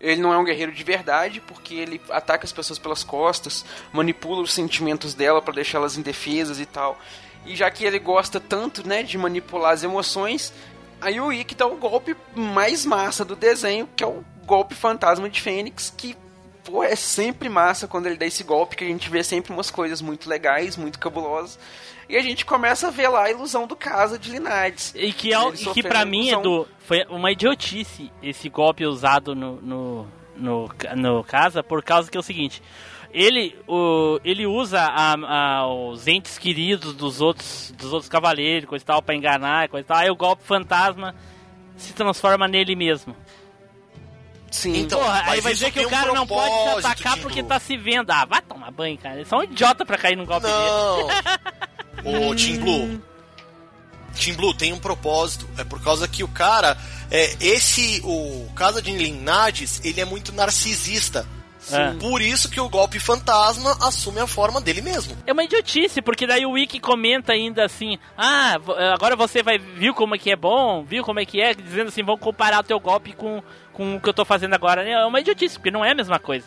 ele 0.00 0.20
não 0.20 0.32
é 0.32 0.38
um 0.38 0.44
guerreiro 0.44 0.72
de 0.72 0.82
verdade, 0.82 1.40
porque 1.40 1.74
ele 1.74 2.00
ataca 2.10 2.44
as 2.44 2.52
pessoas 2.52 2.78
pelas 2.78 3.04
costas, 3.04 3.64
manipula 3.92 4.40
os 4.40 4.52
sentimentos 4.52 5.12
dela 5.12 5.42
para 5.42 5.54
deixá-las 5.54 5.96
indefesas 5.96 6.58
e 6.58 6.66
tal. 6.66 6.98
E 7.44 7.54
já 7.54 7.70
que 7.70 7.84
ele 7.84 7.98
gosta 7.98 8.40
tanto, 8.40 8.86
né, 8.86 9.02
de 9.02 9.18
manipular 9.18 9.72
as 9.72 9.82
emoções, 9.82 10.52
aí 11.00 11.20
o 11.20 11.32
Ikki 11.32 11.54
dá 11.54 11.66
o 11.66 11.76
golpe 11.76 12.16
mais 12.34 12.86
massa 12.86 13.24
do 13.24 13.36
desenho, 13.36 13.88
que 13.94 14.02
é 14.02 14.06
o 14.06 14.24
golpe 14.46 14.74
fantasma 14.74 15.28
de 15.28 15.40
Fênix, 15.40 15.92
que 15.96 16.16
pô, 16.64 16.82
é 16.82 16.96
sempre 16.96 17.48
massa 17.48 17.86
quando 17.86 18.06
ele 18.06 18.16
dá 18.16 18.26
esse 18.26 18.42
golpe, 18.42 18.76
que 18.76 18.84
a 18.84 18.88
gente 18.88 19.10
vê 19.10 19.22
sempre 19.22 19.52
umas 19.52 19.70
coisas 19.70 20.00
muito 20.00 20.28
legais, 20.28 20.76
muito 20.76 20.98
cabulosas. 20.98 21.58
E 22.10 22.16
a 22.16 22.22
gente 22.22 22.44
começa 22.44 22.88
a 22.88 22.90
ver 22.90 23.08
lá 23.08 23.24
a 23.24 23.30
ilusão 23.30 23.66
do 23.66 23.76
Casa 23.76 24.18
de 24.18 24.30
Linades. 24.32 24.92
E 24.96 25.12
que, 25.12 25.32
é, 25.32 25.48
e 25.48 25.52
que 25.72 25.80
pra 25.82 26.04
mim, 26.04 26.28
ilusão. 26.28 26.40
Edu, 26.40 26.68
foi 26.80 27.04
uma 27.08 27.30
idiotice 27.30 28.10
esse 28.20 28.48
golpe 28.48 28.84
usado 28.84 29.34
no, 29.34 29.60
no, 29.62 30.08
no, 30.36 30.70
no 30.96 31.22
casa, 31.24 31.62
por 31.62 31.82
causa 31.84 32.10
que 32.10 32.16
é 32.16 32.20
o 32.20 32.22
seguinte. 32.22 32.60
Ele, 33.12 33.56
o, 33.66 34.20
ele 34.24 34.46
usa 34.46 34.80
a- 34.80 35.14
a- 35.60 35.66
os 35.68 36.06
entes 36.08 36.36
queridos 36.38 36.94
dos 36.94 37.20
outros, 37.20 37.72
dos 37.78 37.92
outros 37.92 38.08
cavaleiros, 38.08 38.68
coisa 38.68 38.82
e 38.82 38.86
tal, 38.86 39.00
pra 39.02 39.14
enganar, 39.14 39.68
coisa 39.68 39.84
e 39.84 39.88
tal. 39.88 39.96
Aí 39.98 40.10
o 40.10 40.16
golpe 40.16 40.42
fantasma 40.44 41.14
se 41.76 41.92
transforma 41.92 42.46
nele 42.48 42.74
mesmo. 42.76 43.14
Sim. 44.50 44.80
Então, 44.80 44.98
Porra, 44.98 45.22
aí 45.26 45.40
vai 45.40 45.52
dizer 45.52 45.70
que 45.70 45.78
o 45.78 45.86
um 45.86 45.90
cara 45.90 46.12
não 46.12 46.26
pode 46.26 46.50
se 46.52 46.86
atacar 46.86 47.12
Tindu. 47.14 47.22
porque 47.22 47.40
tá 47.42 47.60
se 47.60 47.76
vendo. 47.76 48.10
Ah, 48.10 48.24
vai 48.24 48.42
tomar 48.42 48.72
banho, 48.72 48.98
cara. 48.98 49.14
Eles 49.14 49.28
são 49.28 49.38
um 49.38 49.44
idiota 49.44 49.84
pra 49.86 49.96
cair 49.96 50.16
num 50.16 50.26
golpe. 50.26 50.46
Não. 50.48 51.08
Ô, 52.04 52.34
Team 52.34 52.58
Blue. 52.58 53.00
Team 54.18 54.36
Blue 54.36 54.52
tem 54.54 54.72
um 54.72 54.78
propósito. 54.78 55.48
É 55.58 55.64
por 55.64 55.82
causa 55.82 56.06
que 56.08 56.22
o 56.24 56.28
cara. 56.28 56.76
É, 57.10 57.36
esse. 57.40 58.00
O 58.04 58.48
Casa 58.54 58.80
de 58.82 58.90
Linades, 58.92 59.80
ele 59.84 60.00
é 60.00 60.04
muito 60.04 60.32
narcisista. 60.32 61.26
Sim. 61.60 61.98
Por 62.00 62.22
isso 62.22 62.48
que 62.48 62.58
o 62.58 62.70
golpe 62.70 62.98
fantasma 62.98 63.76
assume 63.82 64.18
a 64.18 64.26
forma 64.26 64.62
dele 64.62 64.80
mesmo. 64.80 65.14
É 65.26 65.32
uma 65.32 65.44
idiotice, 65.44 66.00
porque 66.00 66.26
daí 66.26 66.46
o 66.46 66.52
Wiki 66.52 66.80
comenta 66.80 67.32
ainda 67.34 67.64
assim: 67.66 67.98
Ah, 68.16 68.56
vo- 68.58 68.72
agora 68.72 69.14
você 69.14 69.42
vai. 69.42 69.58
Viu 69.58 69.92
como 69.94 70.14
é 70.14 70.18
que 70.18 70.30
é 70.30 70.36
bom? 70.36 70.82
Viu 70.84 71.04
como 71.04 71.20
é 71.20 71.24
que 71.26 71.38
é? 71.40 71.52
Dizendo 71.54 71.88
assim: 71.88 72.02
vão 72.02 72.16
comparar 72.16 72.60
o 72.60 72.64
teu 72.64 72.80
golpe 72.80 73.12
com, 73.12 73.42
com 73.74 73.94
o 73.96 74.00
que 74.00 74.08
eu 74.08 74.14
tô 74.14 74.24
fazendo 74.24 74.54
agora. 74.54 74.82
É 74.88 75.04
uma 75.04 75.20
idiotice, 75.20 75.56
porque 75.58 75.70
não 75.70 75.84
é 75.84 75.90
a 75.90 75.94
mesma 75.94 76.18
coisa. 76.18 76.46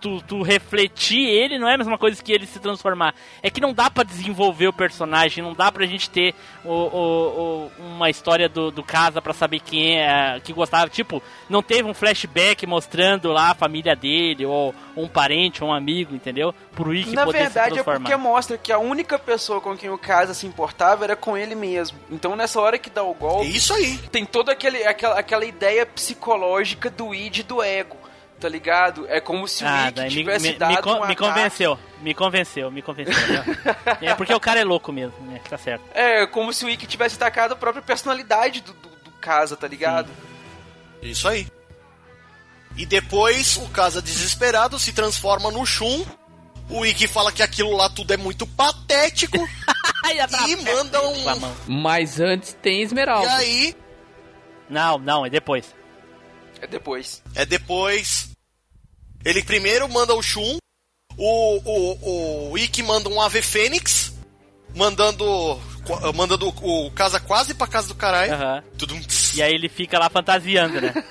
Tu, 0.00 0.20
tu 0.22 0.42
refletir 0.42 1.26
ele 1.28 1.58
não 1.58 1.68
é 1.68 1.74
a 1.74 1.78
mesma 1.78 1.96
coisa 1.98 2.22
que 2.22 2.32
ele 2.32 2.46
se 2.46 2.58
transformar. 2.58 3.14
É 3.42 3.50
que 3.50 3.60
não 3.60 3.72
dá 3.72 3.90
pra 3.90 4.02
desenvolver 4.04 4.68
o 4.68 4.72
personagem, 4.72 5.42
não 5.42 5.54
dá 5.54 5.70
pra 5.70 5.86
gente 5.86 6.08
ter 6.10 6.34
o, 6.64 6.70
o- 6.72 7.68
o- 7.68 7.70
uma 7.78 8.10
história 8.10 8.48
do, 8.48 8.70
do 8.70 8.82
casa 8.82 9.20
pra 9.22 9.32
saber 9.32 9.60
quem 9.60 9.98
é 10.00 10.40
que 10.42 10.52
gostava. 10.52 10.88
Tipo, 10.88 11.22
não 11.48 11.62
teve 11.62 11.88
um 11.88 11.94
flashback 11.94 12.66
mostrando 12.66 13.30
lá 13.32 13.50
a 13.50 13.54
família 13.54 13.94
dele, 13.96 14.44
ou 14.46 14.74
um 14.96 15.08
parente, 15.08 15.62
ou 15.62 15.70
um 15.70 15.74
amigo, 15.74 16.14
entendeu? 16.14 16.54
Pro 16.74 16.90
Wiki 16.90 17.14
Na 17.14 17.24
poder 17.24 17.38
se 17.38 17.44
verdade 17.44 17.68
é 17.68 17.72
transformar. 17.74 18.00
porque 18.00 18.16
mostra 18.16 18.58
que 18.58 18.72
a 18.72 18.78
única 18.78 19.18
pessoa 19.18 19.60
com 19.60 19.76
quem 19.76 19.90
o 19.90 19.98
Casa 19.98 20.34
se 20.34 20.46
importava 20.46 21.04
era 21.04 21.16
com 21.16 21.36
ele 21.36 21.54
mesmo. 21.54 21.98
Então 22.10 22.36
nessa 22.36 22.60
hora 22.60 22.78
que 22.78 22.90
dá 22.90 23.02
o 23.02 23.14
golpe. 23.14 23.46
É 23.46 23.50
isso 23.50 23.72
aí. 23.74 23.98
Tem 24.10 24.24
toda 24.24 24.52
aquele, 24.52 24.84
aquela, 24.84 25.18
aquela 25.18 25.44
ideia 25.44 25.86
psicológica 25.86 26.90
do 26.90 27.14
id 27.14 27.38
e 27.38 27.42
do 27.42 27.62
ego. 27.62 27.96
Tá 28.38 28.48
ligado? 28.50 29.06
É 29.08 29.18
como 29.18 29.48
se 29.48 29.64
o 29.64 29.66
Ah, 29.66 29.90
tivesse 30.10 30.48
me, 30.52 30.58
dado 30.58 30.74
me, 30.74 30.82
con- 30.82 31.00
um 31.02 31.06
me 31.06 31.16
convenceu, 31.16 31.78
me 32.02 32.12
convenceu, 32.14 32.70
me 32.70 32.82
convenceu. 32.82 33.14
né? 33.14 33.44
é 34.02 34.14
porque 34.14 34.34
o 34.34 34.38
cara 34.40 34.60
é 34.60 34.64
louco 34.64 34.92
mesmo, 34.92 35.18
né? 35.26 35.40
Tá 35.48 35.56
certo. 35.56 35.82
É 35.94 36.26
como 36.26 36.52
se 36.52 36.64
o 36.64 36.68
Ikki 36.68 36.86
tivesse 36.86 37.16
atacado 37.16 37.52
a 37.52 37.56
própria 37.56 37.82
personalidade 37.82 38.60
do, 38.60 38.74
do, 38.74 38.88
do 39.04 39.10
Casa, 39.12 39.56
tá 39.56 39.66
ligado? 39.66 40.10
Isso 41.00 41.26
aí. 41.26 41.46
E 42.76 42.84
depois 42.84 43.56
o 43.56 43.68
Casa 43.70 44.02
desesperado 44.02 44.78
se 44.78 44.92
transforma 44.92 45.50
no 45.50 45.64
Shun. 45.64 46.04
O 46.68 46.84
Ikki 46.84 47.08
fala 47.08 47.32
que 47.32 47.42
aquilo 47.42 47.74
lá 47.74 47.88
tudo 47.88 48.12
é 48.12 48.16
muito 48.18 48.46
patético. 48.46 49.38
e 50.46 50.56
manda 50.56 51.00
um. 51.08 51.24
Mas 51.66 52.20
antes 52.20 52.52
tem 52.60 52.82
Esmeralda. 52.82 53.26
E 53.26 53.30
aí, 53.30 53.76
Não, 54.68 54.98
não, 54.98 55.24
é 55.24 55.30
depois. 55.30 55.74
É 56.60 56.66
depois. 56.66 57.22
é 57.34 57.44
depois. 57.46 58.25
Ele 59.26 59.42
primeiro 59.42 59.88
manda 59.88 60.14
o 60.14 60.22
Shun. 60.22 60.58
O, 61.18 61.60
o, 61.64 62.50
o 62.52 62.58
Ikki 62.58 62.80
manda 62.82 63.08
um 63.08 63.20
Ave 63.20 63.42
Fênix. 63.42 64.14
Mandando. 64.74 65.60
Mandando 66.14 66.48
o 66.48 66.90
Casa 66.92 67.18
quase 67.18 67.52
pra 67.54 67.66
casa 67.66 67.88
do 67.88 67.94
caralho. 67.94 68.32
Tudo. 68.78 68.96
E 69.34 69.42
aí 69.42 69.52
ele 69.52 69.68
fica 69.68 69.98
lá 69.98 70.08
fantasiando, 70.08 70.80
né? 70.80 70.94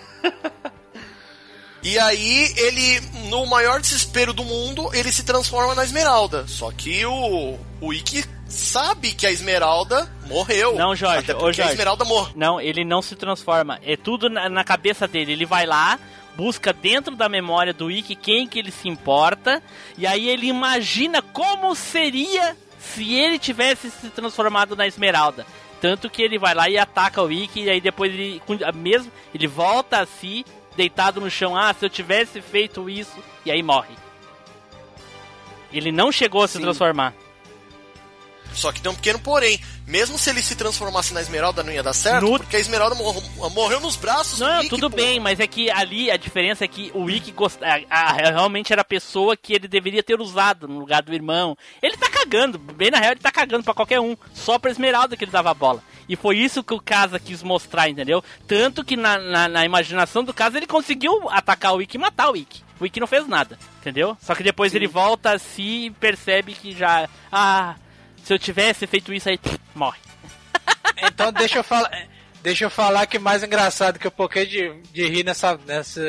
E 1.85 1.99
aí 1.99 2.51
ele, 2.57 2.99
no 3.29 3.45
maior 3.45 3.79
desespero 3.79 4.33
do 4.33 4.43
mundo, 4.43 4.89
ele 4.91 5.11
se 5.11 5.23
transforma 5.23 5.75
na 5.75 5.83
Esmeralda. 5.83 6.47
Só 6.47 6.71
que 6.71 7.05
o, 7.05 7.59
o 7.79 7.93
Ikki 7.93 8.25
sabe 8.47 9.13
que 9.13 9.27
a 9.27 9.31
Esmeralda 9.31 10.11
morreu. 10.25 10.73
Não, 10.75 10.95
Jorge, 10.95 11.19
Até 11.19 11.35
porque 11.35 11.61
a 11.61 11.65
Jorge. 11.65 11.71
Esmeralda 11.73 12.03
morreu. 12.03 12.33
Não, 12.35 12.59
ele 12.59 12.83
não 12.83 13.03
se 13.03 13.15
transforma. 13.15 13.79
É 13.83 13.95
tudo 13.95 14.31
na, 14.31 14.49
na 14.49 14.63
cabeça 14.63 15.07
dele. 15.07 15.33
Ele 15.33 15.45
vai 15.45 15.67
lá, 15.67 15.99
busca 16.35 16.73
dentro 16.73 17.15
da 17.15 17.29
memória 17.29 17.73
do 17.73 17.89
Ikki 17.89 18.15
quem 18.15 18.47
que 18.47 18.59
ele 18.59 18.71
se 18.71 18.87
importa, 18.87 19.61
e 19.97 20.05
aí 20.05 20.29
ele 20.29 20.47
imagina 20.47 21.21
como 21.21 21.73
seria 21.75 22.55
se 22.79 23.13
ele 23.13 23.39
tivesse 23.39 23.89
se 23.89 24.09
transformado 24.09 24.75
na 24.75 24.85
Esmeralda. 24.85 25.45
Tanto 25.81 26.09
que 26.09 26.21
ele 26.21 26.37
vai 26.37 26.53
lá 26.53 26.69
e 26.69 26.77
ataca 26.77 27.21
o 27.21 27.31
Ikki, 27.31 27.63
e 27.63 27.69
aí 27.69 27.81
depois 27.81 28.13
ele 28.13 28.41
mesmo 28.73 29.11
ele 29.33 29.47
volta 29.47 29.99
a 29.99 30.05
si, 30.05 30.45
deitado 30.75 31.21
no 31.21 31.29
chão. 31.29 31.55
Ah, 31.55 31.73
se 31.73 31.85
eu 31.85 31.89
tivesse 31.89 32.41
feito 32.41 32.89
isso, 32.89 33.17
e 33.45 33.51
aí 33.51 33.61
morre. 33.63 33.95
Ele 35.71 35.91
não 35.91 36.11
chegou 36.11 36.43
a 36.43 36.47
se 36.47 36.57
Sim. 36.57 36.63
transformar. 36.63 37.13
Só 38.53 38.71
que 38.71 38.81
tem 38.81 38.91
um 38.91 38.95
pequeno 38.95 39.19
porém. 39.19 39.59
Mesmo 39.87 40.17
se 40.17 40.29
ele 40.31 40.41
se 40.41 40.55
transformasse 40.55 41.13
na 41.13 41.21
Esmeralda, 41.21 41.61
não 41.61 41.71
ia 41.71 41.83
dar 41.83 41.93
certo, 41.93 42.23
No- 42.25 42.37
porque 42.39 42.55
a 42.55 42.59
Esmeralda 42.59 42.95
mor- 42.95 43.23
morreu 43.51 43.79
nos 43.79 43.95
braços 43.95 44.39
do 44.39 44.45
Não, 44.45 44.59
Ikki, 44.61 44.69
tudo 44.69 44.89
pô. 44.89 44.95
bem, 44.97 45.19
mas 45.19 45.39
é 45.39 45.45
que 45.45 45.69
ali 45.69 46.09
a 46.09 46.17
diferença 46.17 46.65
é 46.65 46.67
que 46.67 46.91
o 46.95 47.07
Ikki 47.09 47.31
gost... 47.31 47.59
a- 47.61 47.81
a- 47.89 48.13
realmente 48.13 48.73
era 48.73 48.81
a 48.81 48.85
pessoa 48.85 49.37
que 49.37 49.53
ele 49.53 49.67
deveria 49.67 50.01
ter 50.01 50.19
usado 50.19 50.67
no 50.67 50.79
lugar 50.79 51.03
do 51.03 51.13
irmão. 51.13 51.55
Ele 51.83 51.95
tá 51.97 52.09
cagando, 52.09 52.57
bem 52.57 52.89
na 52.89 52.97
real 52.97 53.11
ele 53.11 53.19
tá 53.21 53.31
cagando 53.31 53.63
pra 53.63 53.75
qualquer 53.75 53.99
um, 53.99 54.17
só 54.33 54.57
pra 54.57 54.71
Esmeralda 54.71 55.15
que 55.15 55.23
ele 55.23 55.31
dava 55.31 55.51
a 55.51 55.53
bola. 55.53 55.83
E 56.09 56.15
foi 56.15 56.37
isso 56.37 56.63
que 56.63 56.73
o 56.73 56.79
Casa 56.81 57.19
quis 57.19 57.43
mostrar, 57.43 57.87
entendeu? 57.89 58.23
Tanto 58.47 58.83
que 58.83 58.95
na, 58.97 59.17
na, 59.19 59.47
na 59.47 59.65
imaginação 59.65 60.23
do 60.23 60.33
Casa 60.33 60.57
ele 60.57 60.67
conseguiu 60.67 61.29
atacar 61.29 61.73
o 61.75 61.81
Ikki 61.81 61.97
e 61.97 61.99
matar 61.99 62.31
o 62.31 62.35
Ikki. 62.35 62.63
O 62.79 62.85
Ikki 62.85 62.99
não 62.99 63.07
fez 63.07 63.27
nada, 63.27 63.57
entendeu? 63.79 64.17
Só 64.21 64.33
que 64.35 64.43
depois 64.43 64.73
ele 64.75 64.87
volta 64.87 65.31
a 65.33 65.39
si 65.39 65.85
e 65.85 65.91
percebe 65.91 66.53
que 66.53 66.73
já... 66.75 67.07
Ah, 67.31 67.75
se 68.25 68.33
eu 68.33 68.39
tivesse 68.39 68.87
feito 68.87 69.13
isso 69.13 69.29
aí, 69.29 69.39
morre. 69.73 69.99
Então 70.97 71.31
deixa 71.31 71.59
eu 71.59 71.63
falar. 71.63 71.91
Deixa 72.41 72.65
eu 72.65 72.69
falar 72.69 73.05
que 73.05 73.19
mais 73.19 73.43
engraçado 73.43 73.99
que 73.99 74.07
eu 74.07 74.11
pouquinho 74.11 74.47
de, 74.47 74.81
de 74.91 75.07
rir 75.07 75.23
nessa, 75.23 75.59
nessa. 75.65 76.01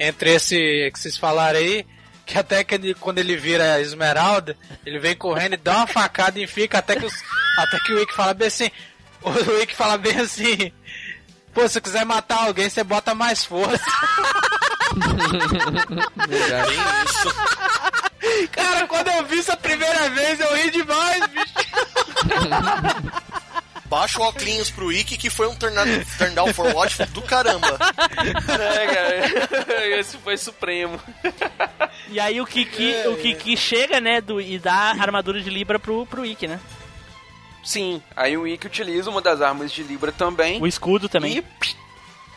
Entre 0.00 0.34
esse 0.34 0.90
que 0.92 0.98
vocês 0.98 1.16
falaram 1.16 1.58
aí. 1.58 1.86
Que 2.26 2.38
até 2.38 2.64
que 2.64 2.74
ele, 2.74 2.94
quando 2.94 3.18
ele 3.18 3.36
vira 3.36 3.74
a 3.74 3.80
Esmeralda, 3.80 4.56
ele 4.84 4.98
vem 4.98 5.14
correndo 5.14 5.54
e 5.54 5.58
dá 5.58 5.76
uma 5.76 5.86
facada 5.86 6.40
e 6.40 6.46
fica 6.46 6.78
até 6.78 6.96
que, 6.96 7.06
os, 7.06 7.14
até 7.58 7.78
que 7.80 7.92
o 7.92 7.98
Wick 7.98 8.14
fala 8.14 8.34
bem 8.34 8.48
assim. 8.48 8.70
O 9.22 9.30
Wick 9.30 9.74
fala 9.74 9.96
bem 9.96 10.18
assim. 10.18 10.72
Pô, 11.54 11.68
se 11.68 11.80
quiser 11.80 12.04
matar 12.04 12.44
alguém, 12.44 12.68
você 12.68 12.82
bota 12.82 13.14
mais 13.14 13.44
força. 13.44 13.84
Cara, 18.52 18.86
quando 18.86 19.08
eu 19.08 19.24
vi 19.24 19.38
isso 19.38 19.52
a 19.52 19.56
primeira 19.56 20.08
vez, 20.10 20.40
eu 20.40 20.56
ri 20.56 20.70
demais, 20.70 21.26
bicho. 21.26 21.54
Baixa 23.88 24.20
o 24.20 24.22
óculos 24.22 24.70
pro 24.70 24.92
Ikki, 24.92 25.16
que 25.16 25.30
foi 25.30 25.48
um 25.48 25.54
turn, 25.54 25.74
turn 26.18 26.34
down 26.34 26.52
for 26.52 26.74
watch 26.74 27.02
do 27.06 27.22
caramba. 27.22 27.78
É, 28.18 28.86
cara. 28.86 29.88
Esse 29.98 30.18
foi 30.18 30.36
supremo. 30.36 31.00
E 32.08 32.20
aí 32.20 32.38
o 32.38 32.46
Kiki, 32.46 32.94
o 33.06 33.16
Kiki 33.16 33.56
chega, 33.56 33.98
né, 33.98 34.20
do, 34.20 34.40
e 34.40 34.58
dá 34.58 34.74
a 34.74 35.00
armadura 35.00 35.40
de 35.40 35.48
Libra 35.48 35.78
pro, 35.78 36.04
pro 36.04 36.26
Ikki, 36.26 36.46
né? 36.46 36.60
Sim, 37.64 38.02
aí 38.14 38.36
o 38.36 38.46
Ikki 38.46 38.66
utiliza 38.66 39.10
uma 39.10 39.22
das 39.22 39.40
armas 39.40 39.72
de 39.72 39.82
Libra 39.82 40.12
também. 40.12 40.60
O 40.60 40.66
escudo 40.66 41.08
também. 41.08 41.38
E 41.38 41.44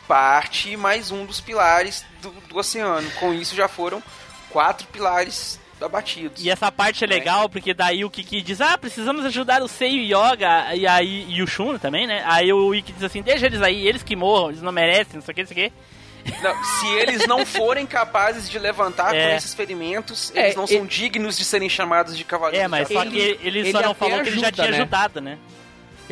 parte 0.07 0.75
mais 0.75 1.11
um 1.11 1.25
dos 1.25 1.39
pilares 1.39 2.05
do, 2.21 2.31
do 2.31 2.57
oceano. 2.57 3.09
Com 3.11 3.33
isso 3.33 3.55
já 3.55 3.67
foram 3.67 4.01
quatro 4.49 4.87
pilares 4.87 5.59
abatidos. 5.85 6.43
E 6.43 6.49
essa 6.49 6.71
parte 6.71 7.03
é 7.03 7.07
legal, 7.07 7.47
porque 7.49 7.73
daí 7.73 8.03
o 8.05 8.09
Kiki 8.09 8.41
diz, 8.41 8.61
ah, 8.61 8.77
precisamos 8.77 9.25
ajudar 9.25 9.61
o 9.61 9.67
Sei 9.67 9.91
e 9.91 10.13
o 10.13 10.17
Yoga, 10.17 10.75
e 10.75 10.85
aí, 10.87 11.25
e 11.29 11.41
o 11.41 11.47
Shun 11.47 11.77
também, 11.77 12.05
né? 12.07 12.23
Aí 12.25 12.51
o 12.53 12.73
Ikki 12.73 12.93
diz 12.93 13.03
assim, 13.03 13.21
deixa 13.21 13.45
eles 13.45 13.61
aí, 13.61 13.87
eles 13.87 14.03
que 14.03 14.15
morram, 14.15 14.49
eles 14.49 14.61
não 14.61 14.71
merecem, 14.71 15.15
não 15.15 15.21
sei 15.21 15.31
o 15.31 15.35
que, 15.35 15.41
não 15.41 15.47
sei 15.47 15.65
o 15.67 15.69
que. 15.69 15.73
Não, 16.43 16.63
se 16.63 16.87
eles 16.97 17.25
não 17.27 17.43
forem 17.45 17.85
capazes 17.87 18.47
de 18.47 18.59
levantar 18.59 19.13
É. 19.15 19.29
com 19.31 19.35
esses 19.37 19.55
ferimentos, 19.55 20.31
É, 20.35 20.43
eles 20.45 20.55
não 20.55 20.67
são 20.67 20.77
ele- 20.77 20.87
dignos 20.87 21.35
de 21.37 21.43
serem 21.43 21.67
chamados 21.67 22.15
de 22.15 22.23
cavaleiros. 22.23 22.63
É, 22.63 22.67
mas 22.67 22.87
só 22.87 23.01
que 23.03 23.17
ele, 23.17 23.39
ele 23.41 23.59
ele 23.59 23.71
só 23.71 23.81
não 23.81 23.93
falou 23.95 24.21
que 24.21 24.29
ele 24.29 24.39
já 24.39 24.47
ajuda, 24.47 24.51
tinha 24.51 24.67
né? 24.71 24.77
ajudado, 24.77 25.19
né? 25.21 25.37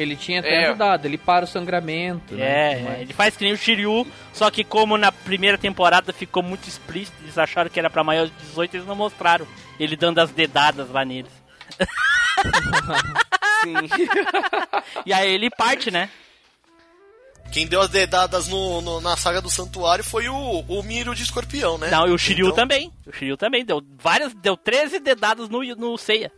Ele 0.01 0.15
tinha 0.15 0.39
até 0.39 0.63
É. 0.63 0.65
ajudado, 0.67 1.05
ele 1.07 1.17
para 1.17 1.43
o 1.45 1.47
sangramento. 1.47 2.33
né? 2.35 2.73
É, 2.79 2.83
Mas- 2.83 2.99
ele 3.01 3.13
faz 3.13 3.35
que 3.35 3.43
nem 3.43 3.53
o 3.53 3.57
Shiryu, 3.57 4.07
só 4.33 4.49
que 4.49 4.63
como 4.63 4.97
na 4.97 5.11
primeira 5.11 5.57
temporada 5.57 6.13
ficou 6.13 6.41
muito 6.41 6.67
explícito, 6.67 7.17
eles 7.21 7.37
acharam 7.37 7.69
que 7.69 7.79
era 7.79 7.89
pra 7.89 8.03
maior 8.03 8.27
de 8.27 8.33
18, 8.39 8.75
eles 8.77 8.87
não 8.87 8.95
mostraram 8.95 9.45
ele 9.79 9.95
dando 9.95 10.19
as 10.19 10.31
dedadas 10.31 10.89
lá 10.89 11.03
neles. 11.03 11.31
Sim. 13.63 13.75
E 15.05 15.11
aí 15.13 15.31
ele 15.33 15.49
parte, 15.49 15.91
né? 15.91 16.09
Quem 17.51 17.67
deu 17.67 17.81
as 17.81 17.89
dedadas 17.89 18.47
no, 18.47 18.79
no- 18.81 19.01
na 19.01 19.17
saga 19.17 19.41
do 19.41 19.49
santuário 19.49 20.03
foi 20.03 20.29
o, 20.29 20.59
o 20.67 20.83
Miro 20.83 21.15
de 21.15 21.23
escorpião, 21.23 21.77
né? 21.77 21.89
Não, 21.89 22.07
e 22.07 22.11
o 22.11 22.17
Shiryu 22.17 22.45
Então- 22.47 22.55
também. 22.55 22.91
O 23.07 23.11
Shiryu 23.11 23.35
também 23.37 23.65
deu 23.65 23.81
várias, 23.97 24.33
deu 24.35 24.55
13 24.55 24.99
dedadas 24.99 25.49
no, 25.49 25.61
no 25.75 25.97
Seiya. 25.97 26.31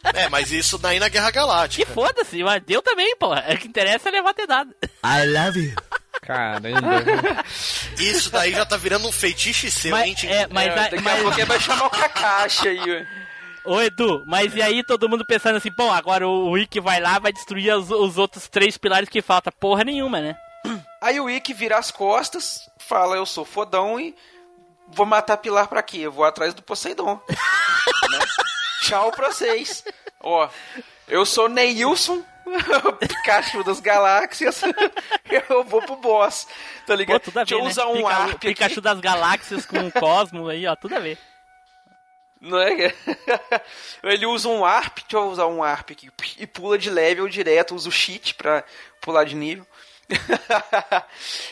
É, 0.14 0.28
mas 0.28 0.52
isso 0.52 0.76
daí 0.78 0.98
na 1.00 1.08
Guerra 1.08 1.30
Galáctica. 1.30 1.86
Que 1.86 1.90
foda-se, 1.90 2.42
mas 2.44 2.62
deu 2.62 2.82
também, 2.82 3.16
pô. 3.16 3.32
O 3.34 3.58
que 3.58 3.66
interessa 3.68 4.08
é 4.10 4.12
levar 4.12 4.34
dedada. 4.34 4.70
I 5.04 5.26
love 5.26 5.58
you. 5.58 5.74
Caramba. 6.20 7.02
Isso 7.98 8.30
daí 8.30 8.52
já 8.52 8.64
tá 8.66 8.76
virando 8.76 9.08
um 9.08 9.12
feitiço 9.12 9.70
seu, 9.70 9.90
Mas- 9.90 10.06
hein, 10.06 10.14
Tim? 10.14 10.26
é, 10.28 10.46
mas- 10.48 10.66
É, 10.68 10.74
daqui 10.74 11.00
mas- 11.00 11.18
a 11.20 11.22
pouco 11.22 11.46
vai 11.46 11.60
chamar 11.60 11.86
o 11.86 11.90
Kakashi 11.90 12.68
aí, 12.68 12.78
ué. 12.80 13.06
Ô 13.64 13.80
Edu, 13.80 14.22
mas 14.26 14.54
e 14.54 14.60
aí 14.62 14.84
todo 14.84 15.08
mundo 15.08 15.24
pensando 15.24 15.56
assim, 15.56 15.70
bom, 15.76 15.90
agora 15.92 16.28
o 16.28 16.56
Ikki 16.58 16.78
vai 16.80 17.00
lá, 17.00 17.18
vai 17.18 17.32
destruir 17.32 17.74
os, 17.74 17.90
os 17.90 18.18
outros 18.18 18.48
três 18.48 18.76
pilares 18.76 19.08
que 19.08 19.22
falta. 19.22 19.50
Porra 19.50 19.82
nenhuma, 19.84 20.20
né? 20.20 20.36
Aí 21.00 21.18
o 21.20 21.30
Ikki 21.30 21.54
vira 21.54 21.78
as 21.78 21.90
costas, 21.90 22.68
fala, 22.78 23.16
eu 23.16 23.24
sou 23.26 23.44
fodão 23.44 23.98
e 23.98 24.14
vou 24.88 25.06
matar 25.06 25.36
Pilar 25.38 25.66
pra 25.68 25.82
quê? 25.82 25.98
Eu 25.98 26.12
vou 26.12 26.24
atrás 26.24 26.52
do 26.54 26.62
Poseidon. 26.62 27.18
Né? 28.10 28.18
Tchau 28.82 29.10
pra 29.12 29.28
vocês. 29.32 29.84
Ó, 30.20 30.48
eu 31.08 31.24
sou 31.26 31.48
Neilson, 31.48 32.22
Pikachu 33.00 33.64
das 33.64 33.80
galáxias, 33.80 34.60
eu 35.48 35.64
vou 35.64 35.82
pro 35.82 35.96
boss, 35.96 36.44
tá 36.86 36.88
Pô, 36.88 36.94
ligado? 36.94 37.20
tudo 37.20 37.38
a 37.38 37.44
ver, 37.44 37.48
Deixa 37.48 37.54
eu 37.60 37.64
né? 37.64 37.70
usar 37.70 37.86
um 37.86 37.96
Pika- 37.96 38.08
arp 38.08 38.30
aqui. 38.34 38.46
Pikachu 38.48 38.80
das 38.80 39.00
galáxias 39.00 39.66
com 39.66 39.78
o 39.86 39.92
Cosmo 39.92 40.48
aí, 40.48 40.66
ó, 40.66 40.76
tudo 40.76 40.94
a 40.96 41.00
ver. 41.00 41.18
Não 42.40 42.58
é? 42.60 42.92
Ele 44.02 44.26
usa 44.26 44.48
um 44.48 44.64
ARP, 44.64 44.96
deixa 44.98 45.16
eu 45.16 45.28
usar 45.30 45.46
um 45.46 45.62
ARP 45.62 45.90
aqui, 45.92 46.10
e 46.38 46.46
pula 46.46 46.76
de 46.76 46.90
level 46.90 47.28
direto, 47.28 47.74
usa 47.74 47.88
o 47.88 47.92
cheat 47.92 48.34
pra 48.34 48.64
pular 49.00 49.22
de 49.24 49.36
nível. 49.36 49.64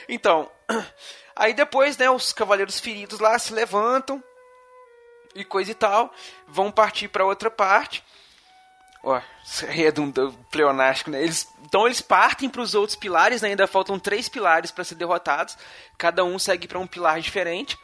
então, 0.09 0.51
aí 1.37 1.55
depois, 1.55 1.97
né, 1.97 2.11
os 2.11 2.33
cavaleiros 2.33 2.81
feridos 2.81 3.20
lá 3.20 3.39
se 3.39 3.53
levantam 3.53 4.22
e 5.35 5.45
coisa 5.45 5.70
e 5.70 5.74
tal, 5.74 6.12
vão 6.47 6.70
partir 6.70 7.09
pra 7.09 7.24
outra 7.24 7.51
parte. 7.51 8.03
Ó, 9.03 9.18
redundante, 9.68 10.37
pleonástico, 10.51 11.11
né? 11.11 11.22
Eles, 11.22 11.49
então 11.64 11.87
eles 11.87 12.01
partem 12.03 12.51
para 12.51 12.61
os 12.61 12.74
outros 12.74 12.97
pilares, 12.97 13.41
né? 13.41 13.49
ainda 13.49 13.66
faltam 13.66 13.99
três 13.99 14.28
pilares 14.28 14.70
para 14.70 14.85
ser 14.85 14.95
derrotados. 14.95 15.57
Cada 15.97 16.22
um 16.22 16.39
segue 16.39 16.68
para 16.68 16.78
um 16.78 16.87
pilar 16.87 17.20
diferente. 17.20 17.78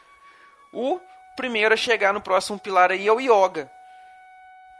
O 0.73 1.01
primeiro 1.35 1.73
a 1.73 1.77
chegar 1.77 2.13
no 2.13 2.21
próximo 2.21 2.59
pilar 2.59 2.91
aí 2.91 3.07
é 3.09 3.13
o 3.13 3.21
Yoga. 3.21 3.71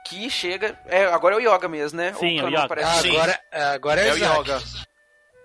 Que 0.07 0.29
chega. 0.29 0.79
É, 0.87 1.07
agora 1.07 1.35
é 1.35 1.39
o 1.39 1.55
Yoga 1.55 1.69
mesmo, 1.69 1.99
né? 1.99 2.13
Sim, 2.13 2.41
O 2.41 2.43
é 2.43 2.45
o 2.45 2.49
Yoga. 2.49 2.87
Sim. 3.01 3.17
Agora, 3.17 3.41
agora 3.75 4.01
é, 4.03 4.09
É 4.09 4.13
o. 4.13 4.17
Yoga. 4.17 4.63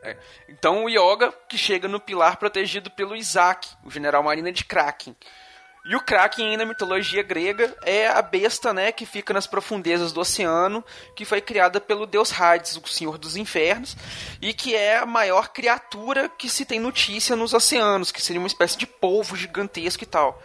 É. 0.03 0.17
Então 0.49 0.83
o 0.83 0.89
Yoga 0.89 1.31
que 1.47 1.57
chega 1.57 1.87
no 1.87 1.99
pilar 1.99 2.37
protegido 2.37 2.89
pelo 2.91 3.15
Isaac, 3.15 3.69
o 3.83 3.89
general 3.89 4.23
marina 4.23 4.51
de 4.51 4.65
Kraken. 4.65 5.15
E 5.83 5.95
o 5.95 5.99
Kraken, 5.99 6.57
na 6.57 6.65
mitologia 6.65 7.23
grega, 7.23 7.75
é 7.83 8.07
a 8.07 8.21
besta, 8.21 8.71
né, 8.71 8.91
que 8.91 9.03
fica 9.03 9.33
nas 9.33 9.47
profundezas 9.47 10.11
do 10.11 10.21
oceano, 10.21 10.83
que 11.15 11.25
foi 11.25 11.41
criada 11.41 11.81
pelo 11.81 12.05
deus 12.05 12.31
Hades, 12.39 12.77
o 12.77 12.87
senhor 12.87 13.17
dos 13.17 13.35
infernos, 13.35 13.97
e 14.39 14.53
que 14.53 14.75
é 14.75 14.97
a 14.97 15.07
maior 15.07 15.49
criatura 15.49 16.29
que 16.29 16.47
se 16.47 16.65
tem 16.65 16.79
notícia 16.79 17.35
nos 17.35 17.53
oceanos, 17.53 18.11
que 18.11 18.21
seria 18.21 18.39
uma 18.39 18.47
espécie 18.47 18.77
de 18.77 18.85
polvo 18.85 19.35
gigantesco 19.35 20.03
e 20.03 20.07
tal. 20.07 20.39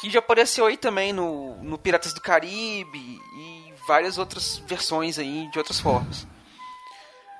Que 0.00 0.10
já 0.10 0.20
apareceu 0.20 0.64
aí 0.64 0.78
também 0.78 1.12
no, 1.12 1.62
no 1.62 1.76
Piratas 1.76 2.14
do 2.14 2.20
Caribe 2.20 2.98
e 2.98 3.74
várias 3.86 4.16
outras 4.16 4.56
versões 4.66 5.18
aí 5.18 5.50
de 5.50 5.58
outras 5.58 5.78
formas. 5.78 6.26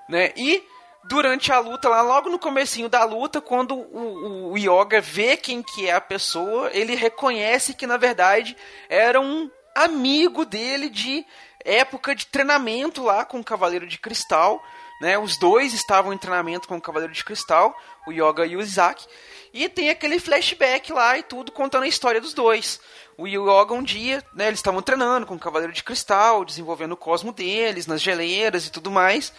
Né? 0.06 0.32
E 0.36 0.62
durante 1.04 1.52
a 1.52 1.58
luta, 1.58 1.88
lá 1.88 2.02
logo 2.02 2.28
no 2.28 2.38
comecinho 2.38 2.88
da 2.88 3.04
luta, 3.04 3.40
quando 3.40 3.74
o, 3.74 4.50
o, 4.50 4.52
o 4.52 4.58
Yoga 4.58 5.00
vê 5.00 5.36
quem 5.36 5.62
que 5.62 5.88
é 5.88 5.92
a 5.92 6.00
pessoa, 6.00 6.70
ele 6.72 6.94
reconhece 6.94 7.74
que 7.74 7.86
na 7.86 7.96
verdade 7.96 8.56
era 8.88 9.20
um 9.20 9.50
amigo 9.74 10.44
dele 10.44 10.88
de 10.88 11.24
época 11.64 12.14
de 12.14 12.26
treinamento 12.26 13.02
lá 13.02 13.24
com 13.24 13.40
o 13.40 13.44
Cavaleiro 13.44 13.86
de 13.86 13.98
Cristal, 13.98 14.62
né? 15.00 15.18
Os 15.18 15.36
dois 15.36 15.72
estavam 15.72 16.12
em 16.12 16.18
treinamento 16.18 16.68
com 16.68 16.76
o 16.76 16.80
Cavaleiro 16.80 17.12
de 17.12 17.24
Cristal, 17.24 17.76
o 18.06 18.12
Yoga 18.12 18.46
e 18.46 18.56
o 18.56 18.60
Isaac. 18.60 19.04
E 19.52 19.68
tem 19.68 19.90
aquele 19.90 20.18
flashback 20.18 20.92
lá 20.92 21.18
e 21.18 21.22
tudo 21.22 21.52
contando 21.52 21.82
a 21.82 21.88
história 21.88 22.20
dos 22.20 22.32
dois. 22.32 22.80
O 23.18 23.26
Yoga 23.26 23.74
um 23.74 23.82
dia, 23.82 24.24
né, 24.34 24.46
eles 24.46 24.58
estavam 24.60 24.80
treinando 24.80 25.26
com 25.26 25.34
o 25.34 25.38
Cavaleiro 25.38 25.72
de 25.72 25.82
Cristal, 25.82 26.44
desenvolvendo 26.44 26.92
o 26.92 26.96
cosmo 26.96 27.32
deles, 27.32 27.86
nas 27.86 28.00
geleiras 28.00 28.66
e 28.66 28.70
tudo 28.72 28.90
mais. 28.90 29.32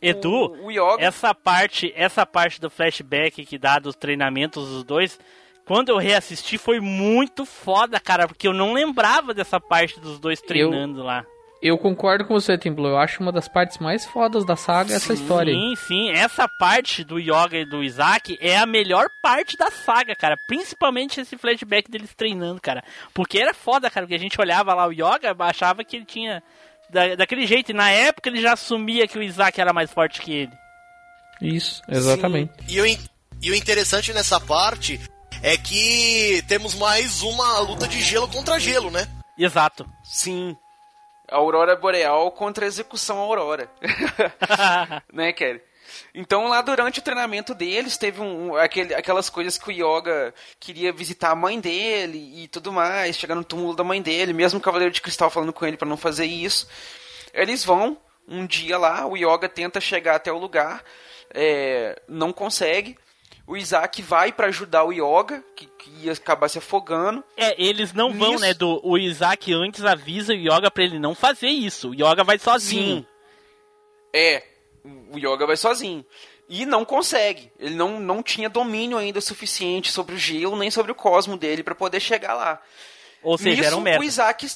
Edu, 0.00 0.30
O- 0.30 0.66
o 0.66 0.70
Yoga- 0.70 1.02
essa 1.04 1.34
parte, 1.34 1.92
essa 1.96 2.24
parte 2.24 2.60
do 2.60 2.70
flashback 2.70 3.44
que 3.44 3.58
dá 3.58 3.78
dos 3.78 3.94
treinamentos 3.96 4.68
dos 4.68 4.84
dois, 4.84 5.18
quando 5.64 5.90
eu 5.90 5.98
reassisti 5.98 6.56
foi 6.58 6.80
muito 6.80 7.44
foda, 7.44 7.98
cara, 8.00 8.26
porque 8.28 8.48
eu 8.48 8.54
não 8.54 8.72
lembrava 8.72 9.34
dessa 9.34 9.60
parte 9.60 9.98
dos 10.00 10.18
dois 10.18 10.40
treinando 10.40 11.02
lá. 11.02 11.24
Eu 11.60 11.76
concordo 11.76 12.24
com 12.24 12.34
você, 12.34 12.56
Tim 12.56 12.70
Blue. 12.72 12.86
Eu 12.86 12.98
acho 12.98 13.20
uma 13.20 13.32
das 13.32 13.48
partes 13.48 13.78
mais 13.78 14.06
fodas 14.06 14.44
da 14.46 14.54
saga 14.54 14.94
essa 14.94 15.12
história. 15.12 15.52
Sim, 15.52 15.74
sim, 15.74 16.10
essa 16.12 16.46
parte 16.48 17.02
do 17.02 17.18
Yoga 17.18 17.58
e 17.58 17.64
do 17.64 17.82
Isaac 17.82 18.38
é 18.40 18.56
a 18.56 18.64
melhor 18.64 19.08
parte 19.20 19.56
da 19.56 19.68
saga, 19.68 20.14
cara. 20.14 20.36
Principalmente 20.46 21.20
esse 21.20 21.36
flashback 21.36 21.90
deles 21.90 22.14
treinando, 22.14 22.60
cara. 22.60 22.84
Porque 23.12 23.40
era 23.40 23.52
foda, 23.52 23.90
cara, 23.90 24.06
porque 24.06 24.14
a 24.14 24.20
gente 24.20 24.40
olhava 24.40 24.72
lá 24.72 24.86
o 24.86 24.92
Yoga, 24.92 25.34
achava 25.40 25.82
que 25.82 25.96
ele 25.96 26.04
tinha. 26.04 26.44
Da- 26.90 27.14
daquele 27.16 27.46
jeito, 27.46 27.70
e 27.70 27.74
na 27.74 27.90
época 27.90 28.28
ele 28.28 28.40
já 28.40 28.52
assumia 28.52 29.06
que 29.08 29.18
o 29.18 29.22
Isaac 29.22 29.60
era 29.60 29.72
mais 29.72 29.90
forte 29.90 30.20
que 30.20 30.32
ele. 30.32 30.52
Isso, 31.40 31.82
exatamente. 31.88 32.52
E 32.68 32.80
o, 32.80 32.86
e 32.86 33.50
o 33.50 33.54
interessante 33.54 34.12
nessa 34.12 34.40
parte 34.40 35.00
é 35.42 35.56
que 35.56 36.42
temos 36.48 36.74
mais 36.74 37.22
uma 37.22 37.60
luta 37.60 37.86
de 37.86 38.00
gelo 38.00 38.26
contra 38.28 38.58
gelo, 38.58 38.90
né? 38.90 39.06
Exato. 39.38 39.88
Sim. 40.02 40.56
A 41.30 41.36
Aurora 41.36 41.76
Boreal 41.76 42.32
contra 42.32 42.64
a 42.64 42.68
execução 42.68 43.18
Aurora. 43.18 43.70
né, 45.12 45.32
Kelly? 45.32 45.60
Então, 46.14 46.48
lá 46.48 46.60
durante 46.62 47.00
o 47.00 47.02
treinamento 47.02 47.54
deles, 47.54 47.96
teve 47.96 48.20
um, 48.20 48.56
aquele, 48.56 48.94
aquelas 48.94 49.28
coisas 49.30 49.58
que 49.58 49.68
o 49.68 49.72
Yoga 49.72 50.34
queria 50.58 50.92
visitar 50.92 51.30
a 51.30 51.36
mãe 51.36 51.60
dele 51.60 52.42
e 52.42 52.48
tudo 52.48 52.72
mais, 52.72 53.16
chegar 53.16 53.34
no 53.34 53.44
túmulo 53.44 53.74
da 53.74 53.84
mãe 53.84 54.00
dele, 54.02 54.32
mesmo 54.32 54.58
o 54.58 54.62
Cavaleiro 54.62 54.92
de 54.92 55.00
Cristal 55.00 55.30
falando 55.30 55.52
com 55.52 55.66
ele 55.66 55.76
para 55.76 55.88
não 55.88 55.96
fazer 55.96 56.26
isso. 56.26 56.68
Eles 57.32 57.64
vão 57.64 57.96
um 58.26 58.46
dia 58.46 58.76
lá, 58.76 59.06
o 59.06 59.16
Yoga 59.16 59.48
tenta 59.48 59.80
chegar 59.80 60.16
até 60.16 60.30
o 60.30 60.38
lugar, 60.38 60.84
é, 61.32 62.00
não 62.08 62.32
consegue. 62.32 62.96
O 63.46 63.56
Isaac 63.56 64.02
vai 64.02 64.30
para 64.30 64.48
ajudar 64.48 64.84
o 64.84 64.92
Yoga, 64.92 65.42
que, 65.56 65.64
que 65.64 65.90
ia 66.02 66.12
acabar 66.12 66.50
se 66.50 66.58
afogando. 66.58 67.24
É, 67.34 67.54
eles 67.56 67.94
não 67.94 68.12
vão, 68.12 68.38
né? 68.38 68.52
Do, 68.52 68.78
o 68.84 68.98
Isaac 68.98 69.50
antes 69.54 69.86
avisa 69.86 70.34
o 70.34 70.36
Yoga 70.36 70.70
pra 70.70 70.84
ele 70.84 70.98
não 70.98 71.14
fazer 71.14 71.48
isso. 71.48 71.90
O 71.90 71.94
Yoga 71.94 72.22
vai 72.22 72.38
sozinho. 72.38 72.98
Sim. 72.98 73.06
É, 74.14 74.42
o 75.12 75.18
Yoga 75.18 75.46
vai 75.46 75.56
sozinho. 75.56 76.04
E 76.48 76.64
não 76.64 76.84
consegue. 76.84 77.52
Ele 77.58 77.74
não, 77.74 78.00
não 78.00 78.22
tinha 78.22 78.48
domínio 78.48 78.96
ainda 78.96 79.20
suficiente 79.20 79.90
sobre 79.92 80.14
o 80.14 80.18
gelo, 80.18 80.56
nem 80.56 80.70
sobre 80.70 80.90
o 80.92 80.94
cosmo 80.94 81.36
dele 81.36 81.62
para 81.62 81.74
poder 81.74 82.00
chegar 82.00 82.34
lá. 82.34 82.60
Ou 83.22 83.36
seja, 83.36 83.66
era 83.66 83.76
um 83.76 83.80
merda. 83.80 84.00
o 84.00 84.04
Isaac. 84.04 84.48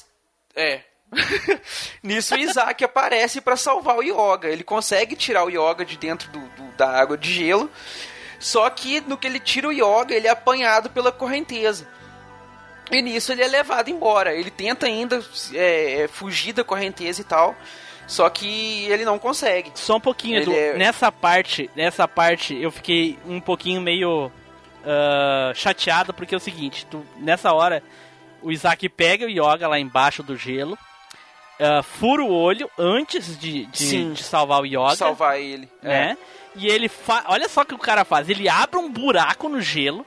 É. 0.55 0.81
Nisso 2.01 2.33
o 2.35 2.39
Isaac 2.39 2.83
aparece 2.83 3.39
para 3.41 3.55
salvar 3.55 3.97
o 3.97 4.01
Yoga. 4.03 4.47
Ele 4.49 4.63
consegue 4.63 5.15
tirar 5.15 5.43
o 5.43 5.49
Yoga 5.49 5.85
de 5.85 5.97
dentro 5.97 6.29
do, 6.31 6.39
do- 6.39 6.77
da 6.77 6.89
água 6.89 7.17
de 7.17 7.31
gelo. 7.31 7.69
Só 8.39 8.69
que 8.69 8.99
no 9.01 9.17
que 9.17 9.27
ele 9.27 9.39
tira 9.39 9.67
o 9.67 9.71
Yoga, 9.71 10.13
ele 10.15 10.27
é 10.27 10.31
apanhado 10.31 10.89
pela 10.89 11.11
correnteza. 11.11 11.87
E 12.91 13.01
nisso 13.01 13.31
ele 13.31 13.43
é 13.43 13.47
levado 13.47 13.89
embora. 13.89 14.33
Ele 14.35 14.49
tenta 14.51 14.85
ainda 14.87 15.23
é, 15.53 16.01
é, 16.01 16.07
fugir 16.07 16.53
da 16.53 16.63
correnteza 16.63 17.21
e 17.21 17.23
tal. 17.23 17.55
Só 18.07 18.29
que 18.29 18.85
ele 18.85 19.05
não 19.05 19.17
consegue. 19.17 19.71
Só 19.75 19.95
um 19.95 19.99
pouquinho, 19.99 20.41
Edu. 20.41 20.51
é- 20.53 20.73
Nessa 20.77 21.11
parte, 21.11 21.69
nessa 21.75 22.07
parte, 22.07 22.55
eu 22.55 22.69
fiquei 22.71 23.17
um 23.25 23.39
pouquinho 23.39 23.81
meio 23.81 24.31
ah, 24.85 25.51
chateado, 25.55 26.13
porque 26.13 26.35
é 26.35 26.37
o 26.37 26.41
seguinte, 26.41 26.85
tu- 26.89 27.05
nessa 27.17 27.53
hora, 27.53 27.81
o 28.41 28.51
Isaac 28.51 28.87
pega 28.89 29.25
o 29.25 29.29
Yoga 29.29 29.67
lá 29.67 29.79
embaixo 29.79 30.21
do 30.21 30.35
gelo, 30.35 30.77
ah, 31.59 31.81
fura 31.81 32.21
o 32.23 32.29
olho 32.31 32.69
antes 32.77 33.39
de, 33.39 33.65
de, 33.67 34.11
de 34.13 34.23
salvar 34.23 34.61
o 34.61 34.65
Yoga. 34.65 34.95
Salvar 34.95 35.39
ele. 35.39 35.69
É. 35.81 35.87
né? 35.87 36.17
E 36.55 36.67
ele 36.67 36.87
fa... 36.89 37.23
Olha 37.29 37.47
só 37.49 37.61
o 37.61 37.65
que 37.65 37.73
o 37.73 37.79
cara 37.79 38.03
faz. 38.05 38.29
Ele 38.29 38.47
abre 38.47 38.77
um 38.77 38.91
buraco 38.91 39.47
no 39.49 39.59
gelo, 39.61 40.05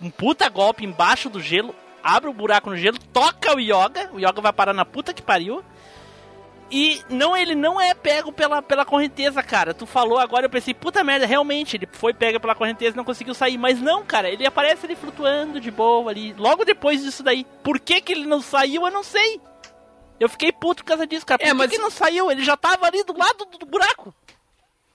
um 0.00 0.08
puta 0.08 0.48
golpe 0.48 0.84
embaixo 0.84 1.28
do 1.28 1.40
gelo, 1.42 1.74
abre 2.02 2.30
o 2.30 2.32
buraco 2.32 2.70
no 2.70 2.76
gelo, 2.76 2.98
toca 3.12 3.54
o 3.54 3.60
Yoga, 3.60 4.08
o 4.14 4.18
Yoga 4.18 4.40
vai 4.40 4.52
parar 4.52 4.72
na 4.72 4.84
puta 4.84 5.12
que 5.12 5.20
pariu. 5.20 5.62
E 6.70 7.00
não, 7.08 7.34
ele 7.34 7.54
não 7.54 7.80
é 7.80 7.94
pego 7.94 8.30
pela, 8.30 8.60
pela 8.60 8.84
correnteza, 8.84 9.42
cara. 9.42 9.72
Tu 9.72 9.86
falou 9.86 10.18
agora, 10.18 10.44
eu 10.46 10.50
pensei, 10.50 10.74
puta 10.74 11.02
merda, 11.02 11.24
realmente, 11.24 11.76
ele 11.76 11.88
foi 11.90 12.12
pego 12.12 12.38
pela 12.38 12.54
correnteza 12.54 12.94
e 12.94 12.96
não 12.96 13.04
conseguiu 13.04 13.32
sair. 13.32 13.56
Mas 13.56 13.80
não, 13.80 14.04
cara, 14.04 14.28
ele 14.28 14.46
aparece 14.46 14.84
ali 14.84 14.94
flutuando 14.94 15.58
de 15.60 15.70
boa 15.70 16.10
ali, 16.10 16.34
logo 16.36 16.64
depois 16.66 17.02
disso 17.02 17.22
daí. 17.22 17.46
Por 17.62 17.80
que 17.80 18.00
que 18.02 18.12
ele 18.12 18.26
não 18.26 18.42
saiu, 18.42 18.84
eu 18.84 18.90
não 18.92 19.02
sei. 19.02 19.40
Eu 20.20 20.28
fiquei 20.28 20.52
puto 20.52 20.82
por 20.84 20.88
causa 20.88 21.06
disso, 21.06 21.24
cara. 21.24 21.38
Por 21.38 21.44
É, 21.46 21.50
que 21.50 21.54
mas- 21.54 21.70
que 21.70 21.78
não 21.78 21.90
saiu? 21.90 22.30
Ele 22.30 22.44
já 22.44 22.56
tava 22.56 22.86
ali 22.86 23.02
do 23.04 23.16
lado 23.16 23.46
do, 23.50 23.58
do 23.58 23.66
buraco. 23.66 24.12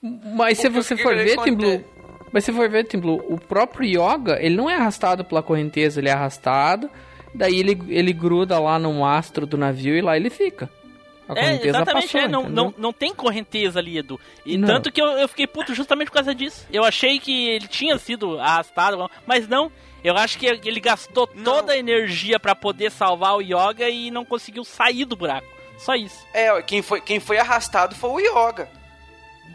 Mas 0.02 0.58
se 0.60 0.70
você 0.70 0.96
for 0.98 1.16
ver, 1.16 1.38
Tim? 1.44 1.56
Blue, 1.56 1.84
mas 2.32 2.44
se 2.44 2.52
for 2.52 2.70
ver, 2.70 2.84
Tim 2.86 3.00
Blue, 3.00 3.24
o 3.30 3.40
próprio 3.40 3.88
Yoga, 3.88 4.38
ele 4.42 4.56
não 4.56 4.70
é 4.70 4.76
arrastado 4.76 5.24
pela 5.24 5.42
correnteza, 5.42 6.00
ele 6.00 6.10
é 6.10 6.12
arrastado, 6.12 6.90
daí 7.34 7.58
ele, 7.60 7.82
ele 7.88 8.12
gruda 8.12 8.60
lá 8.60 8.78
no 8.78 8.94
mastro 8.94 9.46
do 9.48 9.58
navio 9.58 9.96
e 9.96 10.02
lá 10.02 10.18
ele 10.18 10.30
fica. 10.30 10.70
A 11.28 11.32
É, 11.34 11.36
correnteza 11.36 11.68
exatamente, 11.70 12.04
passou, 12.06 12.22
é, 12.22 12.28
não, 12.28 12.42
entendeu? 12.44 12.64
não, 12.66 12.74
não 12.78 12.94
tem 12.94 13.14
correnteza 13.14 13.80
ali, 13.80 13.98
Edu. 13.98 14.20
E 14.46 14.58
Não. 14.58 14.68
tanto 14.68 14.92
que 14.92 15.02
eu, 15.02 15.06
eu 15.18 15.28
fiquei 15.28 15.48
puto 15.48 15.74
justamente 15.74 16.08
por 16.08 16.16
causa 16.16 16.36
disso. 16.36 16.68
Eu 16.72 16.84
achei 16.84 17.20
que 17.20 17.50
ele 17.50 17.68
tinha 17.68 17.98
sido 17.98 18.40
arrastado, 18.40 19.10
mas 19.26 19.48
não. 19.48 19.72
Eu 20.04 20.18
acho 20.18 20.38
que 20.38 20.46
ele 20.46 20.80
gastou 20.82 21.26
toda 21.26 21.72
a 21.74 21.78
energia 21.78 22.38
pra 22.40 22.54
poder 22.54 22.92
salvar 22.92 23.36
o 23.38 23.42
Yoga 23.42 23.90
e 23.90 24.12
não 24.12 24.26
conseguiu 24.26 24.66
sair 24.66 25.06
do 25.06 25.16
buraco. 25.16 25.48
Só 25.78 25.96
isso. 25.96 26.26
É, 26.34 26.62
quem 26.62 26.82
foi, 26.82 27.00
quem 27.00 27.20
foi 27.22 27.38
arrastado 27.38 27.96
foi 27.96 28.10
o 28.10 28.20
Yoga. 28.20 28.70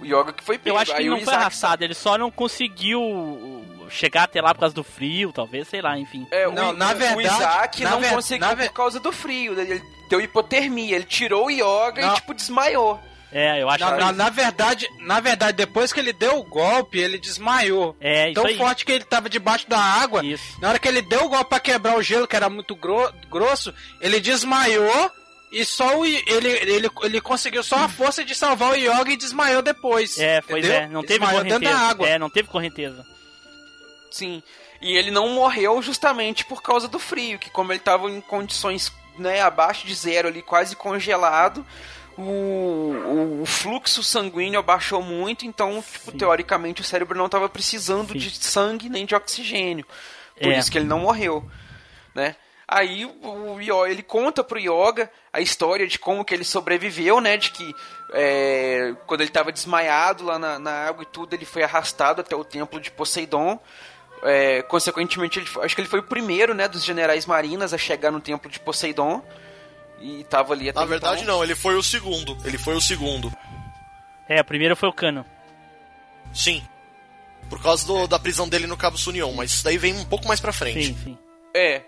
O 0.01 0.05
Yoga 0.05 0.33
que 0.33 0.45
foi 0.45 0.59
pego. 0.59 0.77
Eu 0.77 0.81
acho 0.81 0.93
que 0.93 0.97
Aí 0.97 1.05
ele 1.05 1.09
o 1.11 1.13
não 1.13 1.19
foi 1.19 1.25
Isaac 1.25 1.41
arrastado, 1.41 1.83
ele 1.85 1.95
só 1.95 2.17
não 2.17 2.31
conseguiu 2.31 3.65
chegar 3.91 4.25
até 4.25 4.41
lá 4.41 4.55
por 4.55 4.61
causa 4.61 4.75
do 4.75 4.85
frio, 4.85 5.33
talvez, 5.33 5.67
sei 5.69 5.81
lá, 5.81 5.99
enfim. 5.99 6.27
É, 6.31 6.47
Não, 6.51 6.71
o, 6.71 6.73
na 6.73 6.93
o 6.93 6.97
verdade- 6.97 7.23
Isaac 7.23 7.83
na 7.85 7.91
não 7.91 8.01
ver- 8.01 8.11
conseguiu 8.11 8.57
ver- 8.57 8.69
por 8.69 8.75
causa 8.75 9.01
do 9.01 9.11
frio. 9.13 9.59
Ele 9.59 9.83
deu 10.11 10.21
hipotermia. 10.21 10.97
Ele 10.97 11.05
tirou 11.05 11.47
o 11.47 11.51
Yoga 11.51 12.03
Não. 12.03 12.13
e, 12.13 12.15
tipo, 12.17 12.35
desmaiou. 12.35 13.01
É, 13.31 13.61
eu 13.63 13.69
acho 13.69 13.85
Na, 13.85 13.93
que 13.93 13.99
na- 14.05 14.13
na 14.13 14.31
verdade, 14.31 14.87
na 15.01 15.21
verdade, 15.21 15.57
depois 15.57 15.93
que 15.93 16.01
ele 16.01 16.13
deu 16.15 16.39
o 16.39 16.43
golpe, 16.45 16.99
ele 16.99 17.19
desmaiou. 17.19 17.95
É, 18.01 18.27
isso 18.31 18.35
Tão 18.41 18.47
aí. 18.47 18.57
forte 18.57 18.87
que 18.87 18.93
ele 18.93 19.05
tava 19.05 19.29
debaixo 19.29 19.69
da 19.69 19.79
água. 19.79 20.25
Isso. 20.25 20.59
Na 20.63 20.69
hora 20.71 20.79
que 20.79 20.89
ele 20.89 21.03
deu 21.03 21.25
o 21.27 21.29
golpe 21.29 21.51
pra 21.51 21.61
quebrar 21.61 21.97
o 21.99 22.03
gelo, 22.03 22.27
que 22.27 22.37
era 22.37 22.49
muito 22.49 22.75
gro- 22.75 23.13
grosso, 23.31 23.75
ele 24.01 24.19
desmaiou 24.21 25.11
e 25.51 25.65
só 25.65 25.99
o, 25.99 26.05
ele, 26.05 26.49
ele, 26.49 26.89
ele 27.03 27.21
conseguiu 27.21 27.63
só 27.63 27.77
a 27.77 27.89
força 27.89 28.25
de 28.25 28.35
salvar 28.35 28.73
o 28.73 28.77
Yoga 28.77 29.11
e 29.13 29.17
desmaiou 29.17 29.63
depois. 29.63 30.19
É, 30.19 30.41
pois 30.43 30.65
entendeu? 30.65 30.83
é, 30.83 30.89
não 30.89 31.03
teve 31.03 31.21
desmaiou 31.21 31.39
correnteza. 31.41 31.61
dentro 31.61 31.75
da 31.79 31.89
água. 31.91 32.09
É, 32.09 32.19
não 32.19 32.31
teve 32.31 32.49
correnteza. 32.49 33.07
Sim. 34.11 34.43
E 34.81 34.97
ele 34.97 35.11
não 35.11 35.29
morreu 35.31 35.81
justamente 35.83 36.45
por 36.45 36.63
causa 36.63 36.87
do 36.89 36.99
frio, 36.99 37.39
que 37.39 37.51
como 37.51 37.73
ele 37.73 37.81
estava 37.81 38.09
em 38.11 38.21
condições 38.21 38.93
né, 39.19 39.41
abaixo 39.41 39.87
de 39.87 39.95
zero 39.95 40.29
ali, 40.29 40.41
quase 40.43 40.77
congelado, 40.77 41.67
o, 42.17 42.23
o, 42.23 43.43
o 43.43 43.47
fluxo 43.47 44.03
sanguíneo 44.03 44.61
abaixou 44.61 45.03
muito, 45.03 45.45
então, 45.45 45.83
tipo, 45.93 46.13
teoricamente, 46.13 46.81
o 46.81 46.85
cérebro 46.85 47.19
não 47.19 47.27
estava 47.27 47.49
precisando 47.49 48.13
Sim. 48.13 48.19
de 48.19 48.37
sangue 48.37 48.89
nem 48.89 49.05
de 49.05 49.15
oxigênio. 49.15 49.85
Por 50.41 50.53
É. 50.53 50.59
isso 50.59 50.71
que 50.71 50.79
ele 50.79 50.87
não 50.87 51.01
morreu, 51.01 51.45
né? 52.15 52.37
Aí 52.71 53.07
o 53.07 53.59
Yoga, 53.61 53.91
ele 53.91 54.03
conta 54.03 54.45
pro 54.45 54.59
Yoga 54.59 55.11
a 55.33 55.41
história 55.41 55.87
de 55.87 55.99
como 55.99 56.23
que 56.23 56.35
ele 56.35 56.45
sobreviveu, 56.45 57.19
né? 57.19 57.39
De 57.39 57.51
que 57.51 57.75
é, 58.13 58.95
quando 59.07 59.23
ele 59.23 59.31
estava 59.31 59.51
desmaiado 59.51 60.23
lá 60.25 60.39
na, 60.39 60.59
na 60.59 60.71
água 60.87 61.03
e 61.03 61.07
tudo, 61.07 61.33
ele 61.33 61.47
foi 61.47 61.63
arrastado 61.63 62.21
até 62.21 62.37
o 62.37 62.45
templo 62.45 62.79
de 62.79 62.91
Poseidon. 62.91 63.59
É, 64.23 64.61
consequentemente, 64.63 65.39
ele, 65.39 65.49
acho 65.63 65.75
que 65.75 65.81
ele 65.81 65.89
foi 65.89 66.01
o 66.01 66.03
primeiro, 66.03 66.53
né, 66.53 66.69
dos 66.69 66.85
generais 66.85 67.25
marinas 67.25 67.73
a 67.73 67.79
chegar 67.79 68.11
no 68.11 68.21
templo 68.21 68.51
de 68.51 68.61
Poseidon. 68.61 69.23
E 70.01 70.23
tava 70.25 70.53
ali 70.53 70.69
até 70.69 70.79
Na 70.79 70.85
verdade, 70.87 71.23
então. 71.23 71.37
não, 71.37 71.43
ele 71.43 71.55
foi 71.55 71.75
o 71.75 71.83
segundo. 71.83 72.37
Ele 72.45 72.59
foi 72.59 72.75
o 72.75 72.81
segundo. 72.83 73.33
É, 74.29 74.41
o 74.43 74.45
primeiro 74.45 74.77
foi 74.77 74.89
o 74.91 74.93
Cano. 74.93 75.25
Sim. 76.35 76.63
Por 77.49 77.63
causa 77.63 77.87
do- 77.87 78.07
da 78.07 78.19
prisão 78.19 78.47
dele 78.47 78.67
no 78.67 78.77
Cabo 78.77 78.99
Sunion, 78.99 79.33
mas 79.33 79.53
isso 79.53 79.65
daí 79.65 79.79
vem 79.79 79.95
um 79.97 80.05
pouco 80.05 80.29
mais 80.29 80.39
pra 80.39 80.53
frente. 80.53 80.85
Sim, 80.89 80.99
sim. 81.03 81.19
É. 81.55 81.83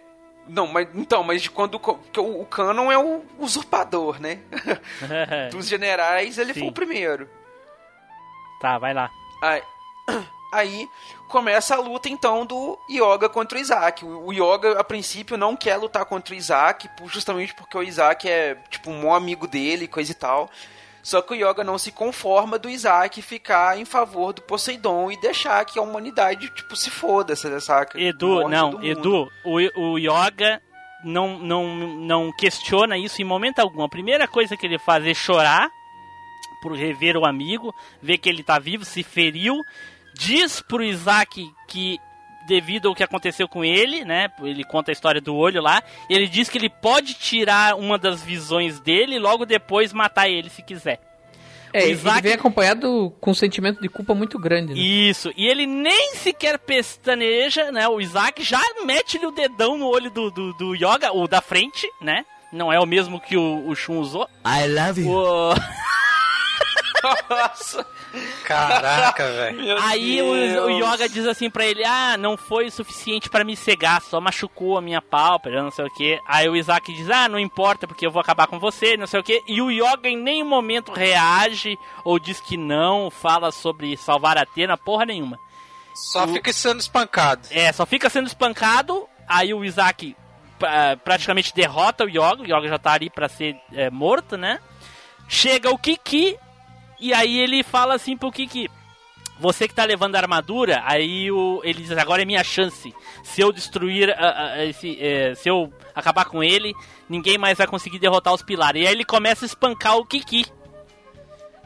Não, 0.48 0.66
mas 0.66 0.88
então, 0.94 1.22
mas 1.22 1.42
de 1.42 1.50
quando 1.50 1.76
o- 1.76 2.40
o, 2.40 2.46
Canon 2.46 2.90
é 2.90 2.98
o 2.98 3.22
usurpador, 3.38 4.20
né? 4.20 4.40
Dos 5.50 5.68
generais, 5.68 6.38
ele 6.38 6.52
foi 6.52 6.62
Sim. 6.62 6.68
o 6.68 6.72
primeiro. 6.72 7.28
tá, 8.60 8.78
vai 8.78 8.92
lá. 8.92 9.10
Aí, 9.42 9.62
aí 10.52 10.88
começa 11.28 11.76
a 11.76 11.80
luta 11.80 12.08
então 12.08 12.44
do 12.44 12.76
Yoga 12.90 13.28
contra 13.28 13.56
o 13.56 13.60
Isaac. 13.60 14.04
O, 14.04 14.26
o 14.26 14.32
Yoga, 14.32 14.80
a 14.80 14.82
princípio, 14.84 15.36
não 15.36 15.54
quer 15.56 15.76
lutar 15.76 16.04
contra 16.04 16.34
o 16.34 16.36
Isaac, 16.36 16.88
por- 16.96 17.08
justamente 17.08 17.54
porque 17.54 17.78
o 17.78 17.82
Isaac 17.82 18.28
é 18.28 18.56
tipo 18.68 18.90
um 18.90 19.00
bom 19.02 19.14
amigo 19.14 19.46
dele, 19.46 19.86
coisa 19.86 20.10
e 20.10 20.14
tal. 20.14 20.50
Só 21.02 21.22
que 21.22 21.32
o 21.32 21.36
Yoga 21.36 21.64
não 21.64 21.78
se 21.78 21.90
conforma 21.90 22.58
do 22.58 22.68
Isaac 22.68 23.22
ficar 23.22 23.78
em 23.78 23.84
favor 23.84 24.32
do 24.32 24.42
Poseidon 24.42 25.10
e 25.10 25.20
deixar 25.20 25.64
que 25.64 25.78
a 25.78 25.82
humanidade, 25.82 26.48
tipo, 26.54 26.76
se 26.76 26.90
foda, 26.90 27.34
saca? 27.36 27.98
Edu, 28.00 28.48
não. 28.48 28.82
Edu, 28.82 29.30
o, 29.44 29.80
o 29.80 29.98
Yoga 29.98 30.60
não, 31.04 31.38
não, 31.38 31.76
não 31.76 32.32
questiona 32.32 32.98
isso 32.98 33.22
em 33.22 33.24
momento 33.24 33.60
algum. 33.60 33.82
A 33.82 33.88
primeira 33.88 34.28
coisa 34.28 34.56
que 34.56 34.66
ele 34.66 34.78
faz 34.78 35.06
é 35.06 35.14
chorar 35.14 35.70
por 36.60 36.72
rever 36.72 37.16
o 37.16 37.24
amigo, 37.24 37.74
ver 38.02 38.18
que 38.18 38.28
ele 38.28 38.42
tá 38.42 38.58
vivo, 38.58 38.84
se 38.84 39.02
feriu, 39.02 39.64
diz 40.14 40.60
pro 40.60 40.84
Isaac 40.84 41.50
que 41.66 41.98
devido 42.50 42.88
ao 42.88 42.94
que 42.96 43.04
aconteceu 43.04 43.46
com 43.48 43.64
ele, 43.64 44.04
né? 44.04 44.28
Ele 44.42 44.64
conta 44.64 44.90
a 44.90 44.92
história 44.92 45.20
do 45.20 45.36
olho 45.36 45.62
lá. 45.62 45.80
Ele 46.08 46.26
diz 46.26 46.48
que 46.48 46.58
ele 46.58 46.68
pode 46.68 47.14
tirar 47.14 47.76
uma 47.76 47.96
das 47.96 48.20
visões 48.22 48.80
dele 48.80 49.14
e 49.14 49.18
logo 49.20 49.46
depois 49.46 49.92
matar 49.92 50.28
ele 50.28 50.50
se 50.50 50.60
quiser. 50.62 50.98
É, 51.72 51.78
O 51.78 51.82
ele 51.84 51.92
Isaac- 51.92 52.22
vem 52.22 52.32
acompanhado 52.32 53.14
com 53.20 53.30
um 53.30 53.34
sentimento 53.34 53.80
de 53.80 53.88
culpa 53.88 54.12
muito 54.12 54.36
grande. 54.40 54.74
Né? 54.74 54.80
Isso, 54.80 55.32
e 55.36 55.46
ele 55.46 55.64
nem 55.66 56.16
sequer 56.16 56.58
pestaneja, 56.58 57.70
né? 57.70 57.86
O 57.86 58.00
Isaac 58.00 58.42
já 58.42 58.60
mete-lhe 58.84 59.24
o 59.26 59.30
dedão 59.30 59.78
no 59.78 59.86
olho 59.86 60.10
do, 60.10 60.28
do, 60.32 60.52
do 60.54 60.74
Yoga, 60.74 61.12
o 61.14 61.28
da 61.28 61.40
frente, 61.40 61.86
né? 62.00 62.24
Não 62.52 62.72
é 62.72 62.80
o 62.80 62.86
mesmo 62.86 63.20
que 63.20 63.36
o, 63.36 63.68
o 63.68 63.76
Shun 63.76 63.98
usou. 64.00 64.28
I 64.44 64.66
love 64.66 65.00
you. 65.00 65.08
O- 65.12 65.54
Nossa. 67.30 67.86
Caraca, 68.44 69.24
velho. 69.32 69.78
Aí 69.82 70.20
o, 70.22 70.34
Deus. 70.34 70.64
o 70.66 70.70
Yoga 70.70 71.08
diz 71.08 71.26
assim 71.26 71.48
pra 71.50 71.64
ele: 71.64 71.84
Ah, 71.84 72.16
não 72.16 72.36
foi 72.36 72.66
o 72.66 72.72
suficiente 72.72 73.28
pra 73.30 73.44
me 73.44 73.56
cegar, 73.56 74.00
só 74.02 74.20
machucou 74.20 74.76
a 74.76 74.80
minha 74.82 75.00
pálpebra, 75.00 75.62
não 75.62 75.70
sei 75.70 75.84
o 75.84 75.90
que. 75.90 76.20
Aí 76.26 76.48
o 76.48 76.56
Isaac 76.56 76.92
diz: 76.92 77.08
Ah, 77.10 77.28
não 77.28 77.38
importa, 77.38 77.86
porque 77.86 78.06
eu 78.06 78.10
vou 78.10 78.20
acabar 78.20 78.46
com 78.46 78.58
você, 78.58 78.96
não 78.96 79.06
sei 79.06 79.20
o 79.20 79.22
que. 79.24 79.42
E 79.46 79.60
o 79.62 79.70
Yoga 79.70 80.08
em 80.08 80.16
nenhum 80.16 80.46
momento 80.48 80.92
reage 80.92 81.76
ou 82.04 82.18
diz 82.18 82.40
que 82.40 82.56
não, 82.56 83.10
fala 83.10 83.50
sobre 83.52 83.96
salvar 83.96 84.36
a 84.38 84.42
Atena, 84.42 84.76
porra 84.76 85.04
nenhuma. 85.06 85.38
Só 85.94 86.26
fica 86.26 86.52
sendo 86.52 86.80
espancado. 86.80 87.42
É, 87.50 87.72
só 87.72 87.84
fica 87.84 88.08
sendo 88.08 88.26
espancado. 88.26 89.06
Aí 89.28 89.52
o 89.52 89.64
Isaac 89.64 90.16
pra- 90.58 90.96
praticamente 90.96 91.54
derrota 91.54 92.04
o 92.04 92.08
Yoga. 92.08 92.42
O 92.42 92.46
Yoga 92.46 92.68
já 92.68 92.78
tá 92.78 92.92
ali 92.92 93.10
pra 93.10 93.28
ser 93.28 93.56
é, 93.72 93.90
morto, 93.90 94.36
né? 94.36 94.60
Chega 95.28 95.70
o 95.70 95.78
Kiki. 95.78 96.36
E 97.00 97.14
aí 97.14 97.38
ele 97.38 97.62
fala 97.62 97.94
assim 97.94 98.16
pro 98.16 98.30
Kiki. 98.30 98.68
Você 99.38 99.66
que 99.66 99.74
tá 99.74 99.84
levando 99.84 100.16
a 100.16 100.18
armadura, 100.18 100.82
aí 100.84 101.32
o, 101.32 101.62
ele 101.64 101.82
diz, 101.82 101.90
agora 101.92 102.20
é 102.20 102.26
minha 102.26 102.44
chance. 102.44 102.94
Se 103.24 103.40
eu 103.40 103.50
destruir, 103.50 104.14
esse, 104.68 105.02
é, 105.02 105.34
se 105.34 105.48
eu 105.48 105.72
acabar 105.94 106.26
com 106.26 106.44
ele, 106.44 106.74
ninguém 107.08 107.38
mais 107.38 107.56
vai 107.56 107.66
conseguir 107.66 107.98
derrotar 107.98 108.34
os 108.34 108.42
pilares. 108.42 108.82
E 108.82 108.86
aí 108.86 108.92
ele 108.92 109.04
começa 109.04 109.44
a 109.44 109.46
espancar 109.46 109.96
o 109.96 110.04
Kiki. 110.04 110.44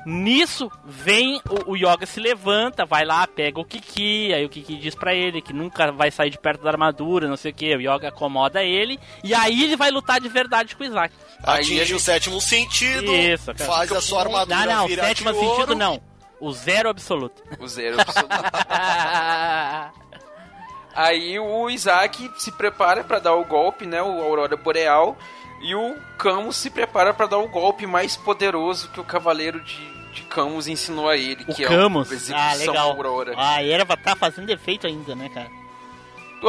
Nisso, 0.07 0.71
vem 0.85 1.41
o, 1.67 1.73
o 1.73 1.77
Yoga 1.77 2.05
se 2.05 2.21
levanta, 2.21 2.85
vai 2.85 3.05
lá, 3.05 3.27
pega 3.27 3.59
o 3.61 3.65
Kiki, 3.65 4.33
aí 4.35 4.45
o 4.45 4.49
Kiki 4.49 4.77
diz 4.77 4.95
pra 4.95 5.15
ele 5.15 5.41
que 5.41 5.53
nunca 5.53 5.91
vai 5.91 6.11
sair 6.11 6.31
de 6.31 6.39
perto 6.39 6.63
da 6.63 6.71
armadura, 6.71 7.27
não 7.29 7.37
sei 7.37 7.53
o 7.53 7.55
que, 7.55 7.75
o 7.75 7.81
Yoga 7.81 8.09
acomoda 8.09 8.63
ele, 8.63 8.99
e 9.23 9.35
aí 9.35 9.65
ele 9.65 9.77
vai 9.77 9.91
lutar 9.91 10.21
de 10.21 10.29
verdade 10.29 10.77
com 10.77 10.85
o 10.85 10.87
Isaac. 10.87 11.15
Atinge 11.43 11.95
o 11.95 12.01
sétimo 12.01 12.41
sentido, 12.41 13.15
Isso, 13.15 13.55
cara. 13.55 13.71
faz 13.71 13.93
a 13.93 14.01
sua 14.01 14.21
armadura 14.21 14.67
Não, 14.67 14.75
não, 14.81 14.87
virar 14.87 15.07
sétimo 15.07 15.33
de 15.33 15.39
sentido 15.39 15.59
ouro. 15.61 15.75
não. 15.75 16.01
O 16.41 16.53
zero 16.53 16.91
absoluto. 16.91 17.43
O 17.59 17.67
zero 17.67 17.99
absoluto. 18.01 18.29
Aí 20.95 21.39
o 21.39 21.69
Isaac 21.71 22.31
se 22.37 22.53
prepara 22.53 23.03
pra 23.03 23.19
dar 23.19 23.35
o 23.35 23.45
golpe, 23.45 23.87
né? 23.87 24.03
O 24.03 24.23
Aurora 24.23 24.57
Boreal. 24.57 25.17
E 25.63 25.75
o 25.75 25.97
Camus 26.19 26.57
se 26.57 26.69
prepara 26.71 27.15
pra 27.15 27.27
dar 27.27 27.39
o 27.39 27.49
golpe 27.49 27.87
mais 27.87 28.17
poderoso 28.17 28.91
que 28.91 29.01
o 29.01 29.05
Cavaleiro 29.05 29.61
de, 29.65 29.94
de 30.15 30.23
Camus 30.23 30.67
ensinou 30.69 31.09
a 31.09 31.17
ele, 31.17 31.45
O 31.49 31.55
que 31.55 31.65
Camus? 31.65 32.11
é 32.11 32.15
o 32.15 32.17
Execução 32.17 32.37
Ah, 32.51 32.55
legal. 32.55 32.91
Aurora. 32.93 33.35
Ah, 33.37 33.57
a 33.57 33.63
erva 33.65 33.97
tá 33.97 34.15
fazendo 34.17 34.49
efeito 34.51 34.87
ainda, 34.87 35.15
né, 35.15 35.29
cara? 35.33 35.51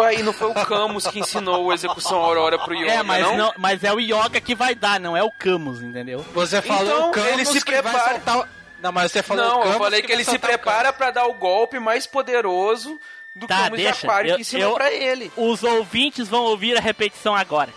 Aí 0.04 0.22
não 0.24 0.34
foi 0.34 0.50
o 0.52 0.54
Camus 0.54 1.08
que 1.08 1.20
ensinou 1.20 1.64
o 1.66 1.72
Execução 1.74 2.18
Aurora 2.20 2.60
pro 2.60 2.74
Yoga, 2.76 2.92
é, 2.92 3.02
mas, 3.04 3.24
não? 3.24 3.38
não- 3.38 3.54
mas 3.58 3.82
é 3.82 3.94
o 3.94 4.00
Yoga 4.00 4.42
que 4.42 4.54
vai 4.54 4.76
dar, 4.76 5.00
não 5.00 5.16
é 5.16 5.24
o 5.24 5.32
Camus, 5.32 5.82
entendeu? 5.82 6.20
Você 6.34 6.62
falou 6.62 6.84
Então, 6.84 7.10
o 7.10 7.12
Camus 7.14 7.30
ele 7.32 7.46
se 7.46 7.64
que 7.64 7.72
vai 7.72 7.82
prepara. 7.82 8.10
soltar 8.16 8.40
o- 8.40 8.48
Não, 8.82 8.92
mas 8.92 9.12
você 9.12 9.24
falou 9.24 9.44
Não, 9.46 9.56
eu 9.60 9.64
Camus 9.64 9.78
falei 9.78 10.02
que, 10.02 10.08
vai 10.10 10.16
ele 10.18 10.26
se 10.26 10.38
prepara 10.38 10.92
pra 10.92 11.12
dar 11.12 11.26
o 11.28 11.34
golpe 11.34 11.80
mais 11.80 12.06
poderoso 12.06 13.00
do 13.34 13.48
Tá, 13.48 13.56
Camus 13.64 13.78
de 13.80 13.84
deixa. 13.86 14.06
Aquário 14.06 14.32
Eu- 14.32 14.36
que 14.36 14.42
ensinou 14.42 14.70
eu- 14.72 14.76
pra 14.76 14.92
ele. 14.92 15.32
Os 15.38 15.64
ouvintes 15.64 16.28
vão 16.28 16.44
ouvir 16.44 16.78
a 16.78 16.82
repetição 16.82 17.34
agora. 17.34 17.70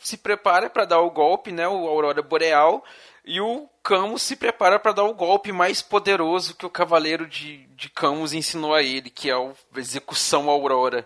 se 0.00 0.16
prepara 0.16 0.70
pra 0.70 0.84
dar 0.84 1.00
o 1.00 1.10
golpe, 1.10 1.50
né? 1.50 1.66
O 1.66 1.88
Aurora 1.88 2.22
Boreal. 2.22 2.84
E 3.26 3.40
o 3.40 3.68
Camus 3.82 4.22
se 4.22 4.36
prepara 4.36 4.78
pra 4.78 4.92
dar 4.92 5.02
o 5.04 5.14
golpe 5.14 5.50
mais 5.50 5.82
poderoso 5.82 6.54
que 6.54 6.64
o 6.64 6.70
Cavaleiro 6.70 7.26
de, 7.26 7.66
de 7.74 7.88
Camus 7.90 8.32
ensinou 8.32 8.72
a 8.72 8.82
ele, 8.82 9.10
que 9.10 9.28
é 9.28 9.36
o 9.36 9.52
Execução 9.74 10.48
Aurora. 10.48 11.04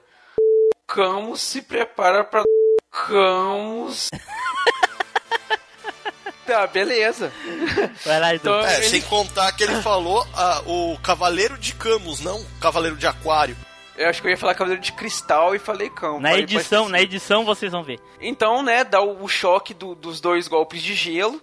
Camus 0.86 1.40
se 1.40 1.62
prepara 1.62 2.22
pra. 2.22 2.42
Camus. 2.90 4.10
tá, 6.46 6.66
beleza. 6.66 7.32
Vai 8.04 8.20
lá, 8.20 8.34
então. 8.34 8.60
É, 8.66 8.76
ele- 8.78 8.88
sem 8.90 9.00
contar 9.02 9.52
que 9.52 9.62
ele 9.62 9.80
falou 9.80 10.26
ah, 10.34 10.60
o 10.66 10.98
Cavaleiro 11.02 11.56
de 11.56 11.74
Camus, 11.74 12.20
não 12.20 12.44
Cavaleiro 12.60 12.96
de 12.96 13.06
Aquário. 13.06 13.56
Eu 14.00 14.08
acho 14.08 14.22
que 14.22 14.28
eu 14.28 14.30
ia 14.30 14.36
falar 14.38 14.54
Cavaleiro 14.54 14.80
de 14.82 14.92
Cristal 14.92 15.54
e 15.54 15.58
falei 15.58 15.90
Camus. 15.90 16.22
Na 16.22 16.30
Falei, 16.30 16.44
edição, 16.44 16.88
na 16.88 17.00
edição 17.02 17.44
vocês 17.44 17.70
vão 17.70 17.82
ver. 17.82 18.00
Então, 18.20 18.62
né, 18.62 18.82
dá 18.82 19.00
o, 19.02 19.22
o 19.24 19.28
choque 19.28 19.74
do- 19.74 19.94
dos 19.94 20.20
dois 20.20 20.48
golpes 20.48 20.82
de 20.82 20.94
gelo. 20.94 21.40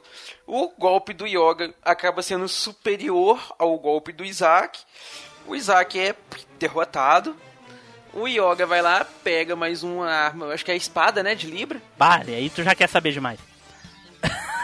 O 0.48 0.70
golpe 0.78 1.14
do 1.14 1.28
Yoga 1.28 1.74
acaba 1.84 2.22
sendo 2.24 2.48
superior 2.48 3.40
ao 3.60 3.78
golpe 3.78 4.12
do 4.12 4.26
Isaac. 4.26 4.80
O 5.46 5.56
Isaac 5.56 6.00
é 6.00 6.16
derrotado. 6.58 7.36
O 8.14 8.28
Yoga 8.28 8.66
vai 8.66 8.82
lá, 8.82 9.06
pega 9.24 9.56
mais 9.56 9.84
uma 9.84 10.10
arma, 10.10 10.48
acho 10.52 10.66
que 10.66 10.72
é 10.72 10.74
a 10.74 10.78
espada, 10.78 11.22
né, 11.22 11.36
de 11.36 11.46
Libra, 11.46 11.80
Vale, 11.98 12.34
aí 12.34 12.50
tu 12.50 12.64
já 12.64 12.74
quer 12.74 12.90
saber 12.90 13.12
demais. 13.12 13.40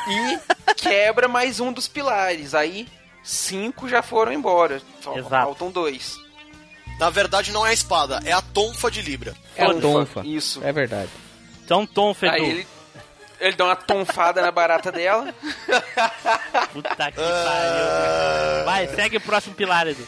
e 0.07 0.73
quebra 0.73 1.27
mais 1.27 1.59
um 1.59 1.71
dos 1.71 1.87
pilares. 1.87 2.55
Aí, 2.55 2.87
cinco 3.23 3.87
já 3.87 4.01
foram 4.01 4.33
embora. 4.33 4.81
Só 5.01 5.15
Exato. 5.15 5.29
faltam 5.29 5.69
dois. 5.69 6.17
Na 6.99 7.09
verdade, 7.09 7.51
não 7.51 7.65
é 7.65 7.71
a 7.71 7.73
espada, 7.73 8.21
é 8.25 8.31
a 8.31 8.41
tonfa 8.41 8.89
de 8.89 9.01
Libra. 9.01 9.33
É 9.55 9.63
a 9.63 9.67
Tonfa, 9.67 9.81
tonfa. 9.81 10.21
Isso. 10.25 10.61
É 10.63 10.71
verdade. 10.71 11.09
Então, 11.65 11.85
Tom 11.85 12.13
Fedu. 12.13 12.33
Aí 12.33 12.43
ele, 12.49 12.67
ele 13.39 13.55
dá 13.55 13.65
uma 13.65 13.75
tonfada 13.75 14.41
na 14.41 14.51
barata 14.51 14.91
dela. 14.91 15.33
Puta 16.71 17.11
que 17.11 17.17
pariu. 17.17 18.65
Vai, 18.65 18.87
segue 18.95 19.17
o 19.17 19.21
próximo 19.21 19.55
pilar, 19.55 19.87
Edu. 19.87 20.05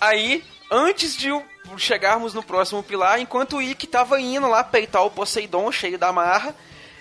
Aí, 0.00 0.44
antes 0.70 1.16
de 1.16 1.28
chegarmos 1.78 2.34
no 2.34 2.42
próximo 2.42 2.82
pilar, 2.82 3.18
enquanto 3.20 3.56
o 3.56 3.62
Ikki 3.62 3.86
tava 3.86 4.20
indo 4.20 4.48
lá 4.48 4.62
peitar 4.62 5.02
o 5.04 5.10
Poseidon 5.10 5.70
cheio 5.72 5.98
da 5.98 6.12
marra, 6.12 6.54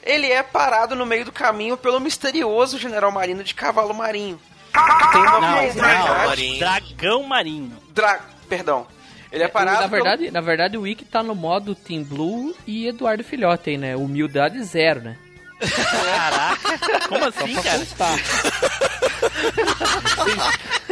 ele 0.04 0.32
é 0.32 0.42
parado 0.44 0.96
no 0.96 1.06
meio 1.06 1.26
do 1.26 1.32
caminho 1.32 1.76
pelo 1.78 2.00
misterioso 2.00 2.78
general 2.78 3.12
marino 3.12 3.44
de 3.44 3.54
cavalo 3.54 3.94
marinho. 3.94 4.40
Tem 5.12 5.22
uma 5.22 5.40
Não, 5.40 5.54
curiosidade- 5.58 6.28
marinho. 6.28 6.60
Dragão 6.60 7.24
marinho. 7.24 7.78
Dra... 7.90 8.20
Perdão. 8.50 8.88
Ele 9.34 9.44
é 9.44 9.48
parado 9.48 9.82
na 9.82 9.90
pelo- 9.90 10.04
verdade, 10.04 10.32
na 10.32 10.42
verdade, 10.42 10.78
o 10.78 10.82
Wiki 10.82 11.06
tá 11.06 11.24
no 11.24 11.34
modo 11.34 11.74
Team 11.74 12.04
Blue 12.04 12.56
e 12.68 12.88
Eduardo 12.88 13.24
Filhote 13.24 13.72
aí, 13.72 13.78
né? 13.78 13.96
Humildade 13.96 14.62
zero, 14.64 15.02
né? 15.02 15.18
Caraca, 15.60 17.08
como 17.08 17.26
assim, 17.26 17.54
Pra 17.54 17.64
cara? 17.64 17.78
vocês, 17.80 17.96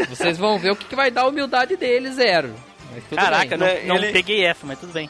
vocês 0.09 0.37
vão 0.37 0.57
ver 0.57 0.71
o 0.71 0.75
que, 0.75 0.85
que 0.85 0.95
vai 0.95 1.11
dar 1.11 1.21
a 1.21 1.27
humildade 1.27 1.75
dele, 1.75 2.11
zero. 2.11 2.53
Mas 2.93 3.03
tudo 3.05 3.17
Caraca, 3.19 3.49
bem. 3.49 3.57
não, 3.57 3.65
né? 3.67 3.81
não 3.85 3.95
Ele- 3.97 4.11
peguei 4.11 4.45
essa, 4.45 4.65
mas 4.65 4.79
tudo 4.79 4.93
bem. 4.93 5.09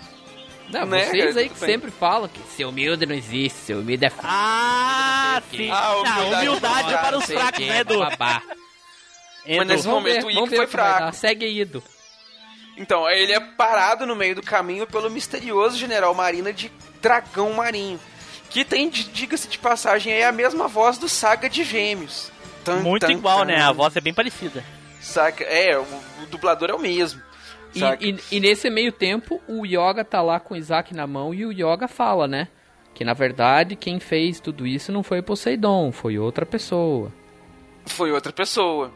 Não, 0.69 0.85
né, 0.85 1.05
vocês 1.05 1.25
cara, 1.33 1.39
aí 1.41 1.49
que 1.49 1.59
bem. 1.59 1.69
sempre 1.69 1.91
falam 1.91 2.29
que 2.29 2.39
ser 2.55 2.65
humilde 2.65 3.05
não 3.05 3.15
existe, 3.15 3.57
ser 3.59 3.73
humilde 3.75 4.05
é 4.05 4.09
fraco. 4.09 4.27
Ah, 4.29 5.41
sim. 5.51 5.69
Ah, 5.69 5.75
Ah, 5.75 5.97
humildade 5.97 6.47
humildade, 6.47 6.93
é 6.93 6.97
para 6.97 7.17
os 7.17 7.25
fracos, 7.25 7.65
né, 7.67 7.79
Edu? 7.79 7.99
babá. 7.99 8.41
Mas 9.47 9.67
nesse 9.67 9.83
Edu, 9.83 9.89
Vamos 9.95 10.03
ver, 10.03 10.21
momento 10.21 10.43
o 10.43 10.45
ver 10.45 10.55
foi 10.55 10.65
o 10.65 10.69
que 10.69 10.77
vai 10.77 10.77
fraco. 10.85 10.99
dar. 11.05 11.13
Segue 11.13 11.45
aí, 11.45 11.59
Edu. 11.61 11.83
Então, 12.81 13.07
ele 13.09 13.31
é 13.31 13.39
parado 13.39 14.05
no 14.07 14.15
meio 14.15 14.33
do 14.35 14.41
caminho 14.41 14.87
pelo 14.87 15.09
misterioso 15.09 15.77
general 15.77 16.13
marina 16.15 16.51
de 16.51 16.71
Dragão 17.01 17.53
Marinho. 17.53 17.99
Que 18.49 18.65
tem, 18.65 18.89
diga-se 18.89 19.47
de 19.47 19.57
passagem, 19.59 20.11
aí 20.13 20.23
a 20.23 20.31
mesma 20.31 20.67
voz 20.67 20.97
do 20.97 21.07
Saga 21.07 21.47
de 21.49 21.63
Gêmeos. 21.63 22.31
Tan, 22.65 22.77
Muito 22.81 23.05
tan, 23.05 23.11
igual, 23.13 23.39
tan. 23.39 23.45
né? 23.45 23.61
A 23.61 23.71
voz 23.71 23.95
é 23.95 24.01
bem 24.01 24.13
parecida. 24.13 24.63
Saca? 24.99 25.43
É, 25.43 25.77
o, 25.77 25.83
o 25.83 26.25
dublador 26.29 26.69
é 26.69 26.73
o 26.73 26.79
mesmo. 26.79 27.21
E, 27.73 27.79
saca? 27.79 28.03
e- 28.05 28.19
e 28.31 28.39
nesse 28.39 28.69
meio 28.69 28.91
tempo, 28.91 29.39
o 29.47 29.65
Yoga 29.65 30.03
tá 30.03 30.21
lá 30.21 30.39
com 30.39 30.53
o 30.53 30.57
Isaac 30.57 30.93
na 30.93 31.07
mão 31.07 31.33
e 31.33 31.45
o 31.45 31.51
Yoga 31.51 31.87
fala, 31.87 32.27
né? 32.27 32.47
Que 32.93 33.05
na 33.05 33.13
verdade 33.13 33.75
quem 33.77 33.99
fez 33.99 34.39
tudo 34.39 34.67
isso 34.67 34.91
não 34.91 35.01
foi 35.01 35.21
Poseidon, 35.21 35.91
foi 35.91 36.17
outra 36.19 36.45
pessoa. 36.45 37.11
Foi 37.85 38.11
outra 38.11 38.33
pessoa. 38.33 38.91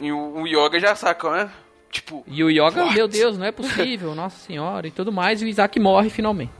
E 0.00 0.10
o, 0.10 0.40
o 0.42 0.46
Yoga 0.46 0.80
já 0.80 0.94
saca, 0.96 1.30
né? 1.30 1.50
Tipo, 1.90 2.24
E 2.26 2.42
o 2.44 2.50
Yoga, 2.50 2.82
What? 2.84 2.94
meu 2.94 3.08
Deus, 3.08 3.38
não 3.38 3.46
é 3.46 3.52
possível, 3.52 4.12
nossa 4.16 4.36
senhora, 4.46 4.86
e 4.86 4.90
tudo 4.90 5.10
mais, 5.12 5.40
e 5.40 5.44
o 5.44 5.48
Isaac 5.48 5.78
morre 5.80 6.10
finalmente. 6.10 6.52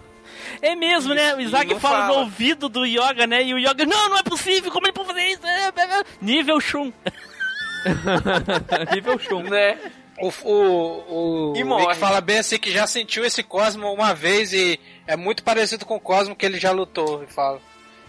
É 0.63 0.75
mesmo, 0.75 1.13
né? 1.15 1.35
O 1.35 1.41
Isaac 1.41 1.71
e 1.71 1.75
não 1.75 1.81
fala, 1.81 2.07
no 2.07 2.13
fala. 2.15 2.19
ouvido 2.25 2.69
do 2.69 2.85
Yoga, 2.87 3.27
né? 3.27 3.43
E 3.43 3.53
o 3.55 3.59
Yoga, 3.59 3.85
não, 3.85 4.09
não 4.11 4.19
é 4.19 4.23
possível, 4.23 4.71
como 4.71 4.87
ele 4.87 4.93
pode 4.93 5.09
fazer 5.09 5.23
isso? 5.29 5.47
É, 5.47 5.67
é, 5.77 6.01
é. 6.01 6.05
Nível 6.21 6.61
Shun. 6.61 6.93
Nível 8.95 9.19
Shun. 9.19 9.43
Né? 9.43 9.79
O, 10.19 10.29
o, 10.45 11.53
o 11.53 11.57
E 11.57 11.65
morre. 11.65 11.87
Rick 11.87 11.97
fala 11.99 12.21
bem 12.21 12.39
assim 12.39 12.59
que 12.59 12.71
já 12.71 12.87
sentiu 12.87 13.25
esse 13.25 13.43
Cosmo 13.43 13.93
uma 13.93 14.15
vez 14.15 14.53
e 14.53 14.81
é 15.07 15.17
muito 15.17 15.43
parecido 15.43 15.85
com 15.85 15.97
o 15.97 16.01
Cosmo 16.01 16.35
que 16.35 16.47
ele 16.47 16.59
já 16.59 16.71
lutou, 16.73 17.19
ele 17.23 17.31
fala. 17.33 17.61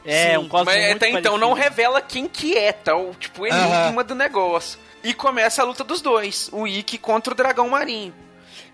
É, 0.05 0.31
Sim, 0.31 0.37
um 0.37 0.47
Cosmo 0.47 0.65
Mas 0.65 0.77
muito 0.85 0.95
até 0.97 1.09
então 1.09 1.21
parecido. 1.33 1.37
não 1.37 1.53
revela 1.53 2.01
quem 2.01 2.27
que 2.27 2.57
é, 2.57 2.71
tá? 2.71 2.95
O, 2.95 3.13
tipo, 3.15 3.45
enigma 3.45 4.03
do 4.03 4.15
negócio. 4.15 4.79
E 5.03 5.13
começa 5.13 5.61
a 5.61 5.65
luta 5.65 5.83
dos 5.83 6.01
dois, 6.01 6.49
o 6.51 6.67
Ikki 6.67 6.97
contra 6.97 7.33
o 7.33 7.35
dragão 7.35 7.69
marinho. 7.69 8.13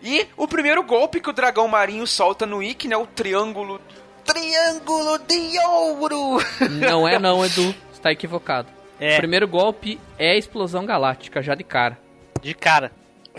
E 0.01 0.27
o 0.35 0.47
primeiro 0.47 0.83
golpe 0.83 1.21
que 1.21 1.29
o 1.29 1.33
dragão 1.33 1.67
marinho 1.67 2.05
solta 2.05 2.45
no 2.45 2.61
Ikki, 2.61 2.87
né? 2.87 2.97
O 2.97 3.05
triângulo... 3.05 3.79
Triângulo 4.25 5.17
de 5.19 5.59
ouro! 5.59 6.37
Não 6.89 7.07
é 7.07 7.19
não, 7.19 7.45
Edu. 7.45 7.75
Você 7.91 8.01
tá 8.01 8.11
equivocado. 8.11 8.69
É. 8.99 9.15
O 9.15 9.17
primeiro 9.17 9.47
golpe 9.47 9.99
é 10.17 10.31
a 10.31 10.37
explosão 10.37 10.85
galáctica, 10.85 11.41
já 11.41 11.53
de 11.55 11.63
cara. 11.63 11.99
De 12.41 12.53
cara. 12.53 12.91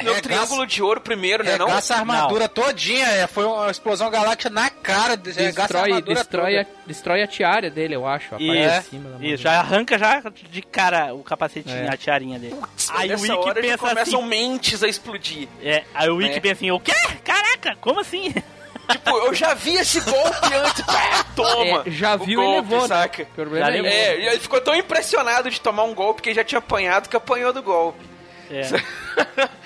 Não, 0.02 0.12
o 0.12 0.20
triângulo 0.20 0.66
de 0.66 0.82
ouro 0.82 1.00
primeiro, 1.00 1.44
né? 1.44 1.56
Não? 1.56 1.66
Regaça 1.66 1.94
a 1.94 1.98
armadura 1.98 2.48
todinha, 2.48 3.06
é, 3.06 3.26
foi 3.28 3.44
uma 3.44 3.70
explosão 3.70 4.10
galáctica 4.10 4.50
na 4.50 4.68
cara, 4.68 5.10
regaça 5.14 5.40
a 5.40 5.42
Destrói, 5.66 5.82
armadura 5.92 6.14
destrói, 6.14 6.58
a, 6.58 6.66
destrói 6.86 7.22
a 7.22 7.26
tiara 7.28 7.70
dele, 7.70 7.94
eu 7.94 8.06
acho. 8.06 8.34
Aparece 8.34 8.78
Isso, 8.88 8.96
em 8.96 8.98
cima. 9.02 9.18
Isso, 9.20 9.42
já 9.42 9.60
arranca 9.60 9.96
já 9.98 10.20
de 10.50 10.62
cara 10.62 11.14
o 11.14 11.22
capacetinho, 11.22 11.76
É. 11.76 11.88
a 11.88 11.96
tiarinha 11.96 12.38
dele. 12.38 12.56
aí 12.90 13.08
o 13.14 13.38
hora 13.40 13.62
já 13.62 13.68
pensa 13.68 13.78
começam 13.78 14.20
assim. 14.20 14.28
mentes 14.28 14.82
a 14.82 14.88
explodir. 14.88 15.48
É, 15.62 15.84
aí 15.94 16.08
o 16.08 16.16
Wiki 16.16 16.38
É. 16.38 16.40
pensa 16.40 16.54
assim, 16.54 16.70
o 16.72 16.80
quê? 16.80 16.92
Caraca, 17.22 17.76
como 17.80 18.00
assim? 18.00 18.34
Tipo, 18.90 19.10
eu 19.16 19.32
já 19.32 19.54
vi 19.54 19.76
esse 19.76 19.98
golpe 20.00 20.54
antes. 20.54 20.82
Pá, 20.84 21.24
toma! 21.34 21.84
É, 21.86 21.90
já 21.90 22.16
viu 22.16 22.42
e 22.42 22.56
levou, 22.56 22.82
né? 22.82 22.88
saca? 22.88 23.24
Problema 23.34 23.64
Já 23.64 23.72
é. 23.78 23.78
É, 23.80 24.26
ele 24.32 24.40
ficou 24.40 24.60
tão 24.60 24.74
impressionado 24.74 25.48
de 25.50 25.58
tomar 25.58 25.84
um 25.84 25.94
golpe 25.94 26.20
que 26.20 26.28
ele 26.28 26.36
já 26.36 26.44
tinha 26.44 26.58
apanhado 26.58 27.08
que 27.08 27.16
apanhou 27.16 27.50
do 27.50 27.62
golpe. 27.62 28.04
É. 28.50 28.62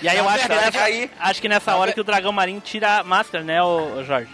E 0.03 0.09
aí 0.09 0.19
eu 0.19 0.29
acho, 0.29 0.43
que 0.43 0.49
verdade, 0.49 0.77
nessa, 0.77 0.85
aí- 0.85 1.11
acho 1.19 1.41
que 1.43 1.49
nessa 1.49 1.75
hora 1.77 1.93
que 1.93 2.01
o 2.01 2.05
dragão 2.05 2.33
marinho 2.33 2.61
tira 2.61 2.99
a 2.99 3.05
máscara, 3.05 3.43
né, 3.45 3.63
o 3.63 4.03
Jorge? 4.05 4.31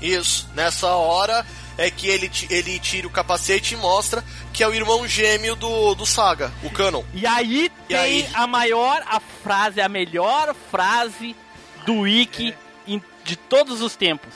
Isso, 0.00 0.48
nessa 0.54 0.88
hora 0.94 1.44
é 1.76 1.90
que 1.90 2.08
ele, 2.08 2.30
ele 2.48 2.78
tira 2.78 3.06
o 3.06 3.10
capacete 3.10 3.74
e 3.74 3.76
mostra 3.76 4.24
que 4.52 4.62
é 4.62 4.68
o 4.68 4.74
irmão 4.74 5.06
gêmeo 5.06 5.54
do, 5.54 5.94
do 5.94 6.06
Saga, 6.06 6.50
o 6.62 6.70
Canon. 6.70 7.04
E 7.12 7.26
aí 7.26 7.66
E 7.66 7.68
tem 7.88 7.96
aí? 7.96 8.28
a 8.32 8.46
maior, 8.46 9.02
a 9.06 9.20
frase, 9.20 9.80
a 9.80 9.88
melhor 9.88 10.54
frase 10.70 11.36
do 11.84 12.00
Wiki 12.00 12.54
em- 12.86 13.02
de 13.24 13.36
todos 13.36 13.82
os 13.82 13.94
tempos. 13.94 14.32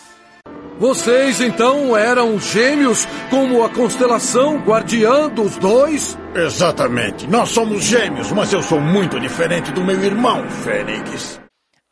Vocês 0.78 1.40
então 1.40 1.96
eram 1.96 2.38
gêmeos 2.38 3.06
como 3.30 3.62
a 3.64 3.70
constelação 3.70 4.58
guardiã 4.58 5.28
dos 5.28 5.56
dois? 5.56 6.18
Exatamente. 6.34 7.26
Nós 7.28 7.50
somos 7.50 7.84
gêmeos, 7.84 8.30
mas 8.32 8.52
eu 8.52 8.62
sou 8.62 8.80
muito 8.80 9.18
diferente 9.20 9.70
do 9.72 9.84
meu 9.84 10.02
irmão, 10.02 10.48
Fênix. 10.50 11.40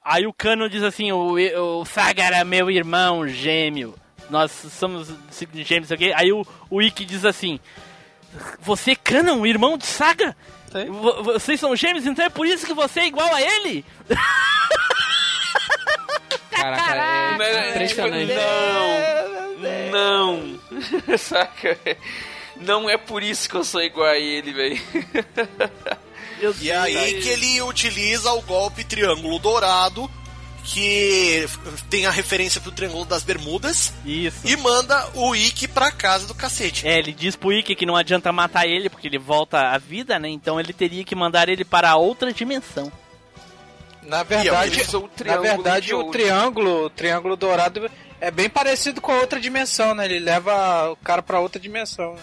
Aí 0.05 0.27
o 0.27 0.33
Cano 0.33 0.69
diz 0.69 0.83
assim, 0.83 1.13
o, 1.13 1.35
o 1.81 1.85
Saga 1.85 2.25
era 2.25 2.45
meu 2.45 2.69
irmão 2.71 3.27
gêmeo. 3.29 3.95
Nós 4.29 4.51
somos 4.51 5.09
gêmeos, 5.55 5.91
ok? 5.91 6.13
Aí 6.17 6.33
o, 6.33 6.45
o 6.69 6.77
Wiki 6.79 7.05
diz 7.05 7.25
assim, 7.25 7.61
você 8.61 8.97
Canon, 8.97 9.41
o 9.41 9.47
irmão 9.47 9.79
de 9.79 9.87
Saga? 9.87 10.37
Vo- 10.89 11.23
Vocês 11.23 11.61
são 11.61 11.77
gêmeos, 11.77 12.05
então 12.07 12.25
é 12.25 12.31
por 12.31 12.47
isso 12.47 12.67
que 12.67 12.75
você 12.75 13.01
é 13.01 13.07
igual 13.07 13.33
a 13.33 13.41
ele? 13.41 13.85
Caraca, 16.63 16.95
é 16.95 17.39
Né, 17.39 17.71
impressionante. 17.71 18.27
Tipo, 18.29 18.41
não, 19.91 20.61
não. 21.11 21.19
Saca? 21.19 21.79
Não 22.61 22.89
é 22.89 22.97
por 22.97 23.23
isso 23.23 23.49
que 23.49 23.57
eu 23.57 23.65
sou 23.65 23.83
igual 23.83 24.07
a 24.09 24.19
ele, 24.19 24.53
velho. 24.53 24.81
E 26.61 26.71
é 26.71 26.77
aí 26.77 27.21
que 27.23 27.29
ele 27.29 27.63
utiliza 27.63 28.33
o 28.33 28.43
golpe 28.43 28.85
Triângulo 28.85 29.39
Dourado, 29.39 30.11
que 30.65 31.45
tem 31.91 32.07
a 32.07 32.11
referência 32.11 32.61
pro 32.61 32.71
Triângulo 32.73 33.05
das 33.05 33.23
Bermudas, 33.23 33.93
Isso. 34.05 34.47
e 34.47 34.57
manda 34.57 35.09
o 35.15 35.35
Ikki 35.35 35.67
pra 35.69 35.91
casa 35.91 36.27
do 36.27 36.35
cacete. 36.35 36.87
É, 36.87 36.99
ele 36.99 37.13
diz 37.13 37.35
pro 37.37 37.49
Wiki 37.49 37.75
que 37.75 37.87
não 37.87 37.97
adianta 37.97 38.33
matar 38.33 38.67
ele 38.67 38.89
porque 38.89 39.09
ele 39.09 39.19
volta 39.19 39.71
à 39.71 39.79
vida, 39.79 40.19
né? 40.19 40.29
Então 40.29 40.59
ele 40.61 40.73
teria 40.73 41.05
que 41.05 41.15
mandar 41.15 41.49
ele 41.49 41.65
para 41.65 41.97
outra 41.97 42.33
dimensão. 42.33 42.91
Na 44.03 44.23
verdade, 44.23 44.75
ele 44.81 44.83
usou 44.83 45.05
o 45.05 45.07
na 45.07 45.13
triângulo 45.15 45.43
verdade 45.63 45.87
de 45.87 45.95
o 45.95 46.11
triângulo, 46.11 46.85
o 46.87 46.91
triângulo 46.91 47.37
dourado 47.37 47.91
é 48.21 48.31
bem 48.31 48.49
parecido 48.51 49.01
com 49.01 49.13
a 49.13 49.21
outra 49.21 49.41
dimensão, 49.41 49.95
né? 49.95 50.05
Ele 50.05 50.19
leva 50.19 50.91
o 50.91 50.97
cara 50.97 51.23
pra 51.23 51.39
outra 51.41 51.61
dimensão. 51.61 52.15
né? 52.15 52.21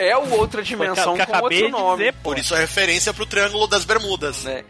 É 0.00 0.16
o 0.16 0.30
outra 0.38 0.62
dimensão 0.62 1.16
que 1.16 1.26
com 1.26 1.38
outro 1.42 1.68
nome. 1.70 1.98
dizer. 2.04 2.14
Por 2.22 2.38
isso 2.38 2.54
a 2.54 2.58
referência 2.58 3.12
pro 3.12 3.26
Triângulo 3.26 3.66
das 3.66 3.84
Bermudas. 3.84 4.44
né? 4.44 4.64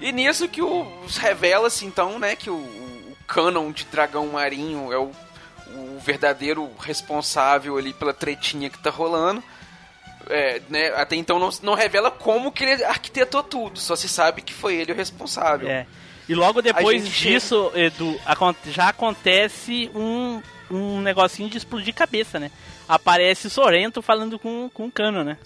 E 0.00 0.12
nisso 0.12 0.46
que 0.48 0.60
o- 0.60 0.86
revela-se 1.18 1.86
então, 1.86 2.18
né, 2.18 2.36
que 2.36 2.50
o, 2.50 2.54
o 2.56 3.16
canon 3.26 3.70
de 3.72 3.84
dragão 3.84 4.26
marinho 4.26 4.92
é 4.92 4.98
o, 4.98 5.10
o 5.70 5.98
verdadeiro 6.00 6.70
responsável 6.80 7.78
ali 7.78 7.92
pela 7.94 8.12
tretinha 8.12 8.68
que 8.68 8.78
tá 8.78 8.90
rolando. 8.90 9.42
É, 10.30 10.60
né, 10.68 10.88
até 10.96 11.16
então 11.16 11.38
não, 11.38 11.50
não 11.62 11.74
revela 11.74 12.10
como 12.10 12.50
que 12.52 12.64
ele 12.64 12.84
arquitetou 12.84 13.42
tudo, 13.42 13.78
só 13.78 13.94
se 13.96 14.08
sabe 14.08 14.42
que 14.42 14.52
foi 14.54 14.76
ele 14.76 14.92
o 14.92 14.96
responsável. 14.96 15.68
É. 15.68 15.86
E 16.28 16.34
logo 16.34 16.62
depois 16.62 17.02
gente 17.04 17.28
disso, 17.28 17.70
Edu, 17.74 18.18
já 18.70 18.88
acontece 18.88 19.90
um, 19.94 20.40
um 20.70 21.00
negocinho 21.02 21.50
de 21.50 21.58
explodir 21.58 21.94
cabeça, 21.94 22.40
né? 22.40 22.50
Aparece 22.88 23.50
Sorento 23.50 24.00
falando 24.00 24.38
com, 24.38 24.70
com 24.72 24.86
o 24.86 24.90
Cano, 24.90 25.22
né? 25.22 25.36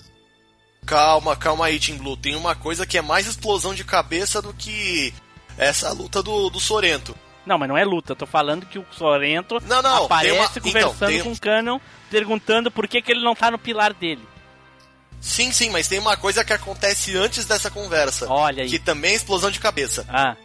Calma, 0.87 1.37
calma 1.37 1.67
aí, 1.67 1.79
Team 1.79 1.99
Blue. 1.99 2.17
Tem 2.17 2.35
uma 2.37 2.55
coisa 2.55 2.87
que 2.87 2.97
é 2.97 3.03
mais 3.03 3.27
explosão 3.27 3.75
de 3.75 3.85
cabeça 3.85 4.41
do 4.41 4.55
que 4.55 5.13
essa 5.57 5.93
luta 5.93 6.23
do, 6.23 6.49
do 6.49 6.61
Sorento. 6.61 7.15
Não, 7.45 7.59
mas 7.59 7.69
não 7.69 7.77
é 7.77 7.85
luta. 7.85 8.13
Eu 8.13 8.17
tô 8.17 8.27
falando 8.27 8.67
que 8.67 8.79
o 8.79 8.87
Sorento 8.93 9.59
Não, 9.67 9.83
não, 9.83 10.05
aparece 10.05 10.39
uma- 10.39 10.49
conversando 10.49 10.95
então, 10.95 11.09
tem- 11.09 11.23
com 11.23 11.33
o 11.33 11.41
Canon, 11.41 11.81
perguntando 12.11 12.71
por 12.71 12.87
que, 12.87 13.03
que 13.03 13.11
ele 13.13 13.25
não 13.25 13.35
tá 13.35 13.51
no 13.51 13.59
pilar 13.59 13.93
dele. 13.93 14.23
Sim, 15.21 15.51
sim, 15.53 15.71
mas 15.71 15.89
tem 15.89 15.99
uma 15.99 16.17
coisa 16.17 16.45
que 16.45 16.53
acontece 16.53 17.17
antes 17.17 17.45
dessa 17.45 17.71
conversa. 17.71 18.27
Olha 18.31 18.63
aí. 18.63 18.69
Que 18.71 18.79
também 18.79 19.13
é 19.13 19.15
explosão 19.17 19.51
de 19.51 19.59
cabeça. 19.61 20.05
Ah. 20.09 20.37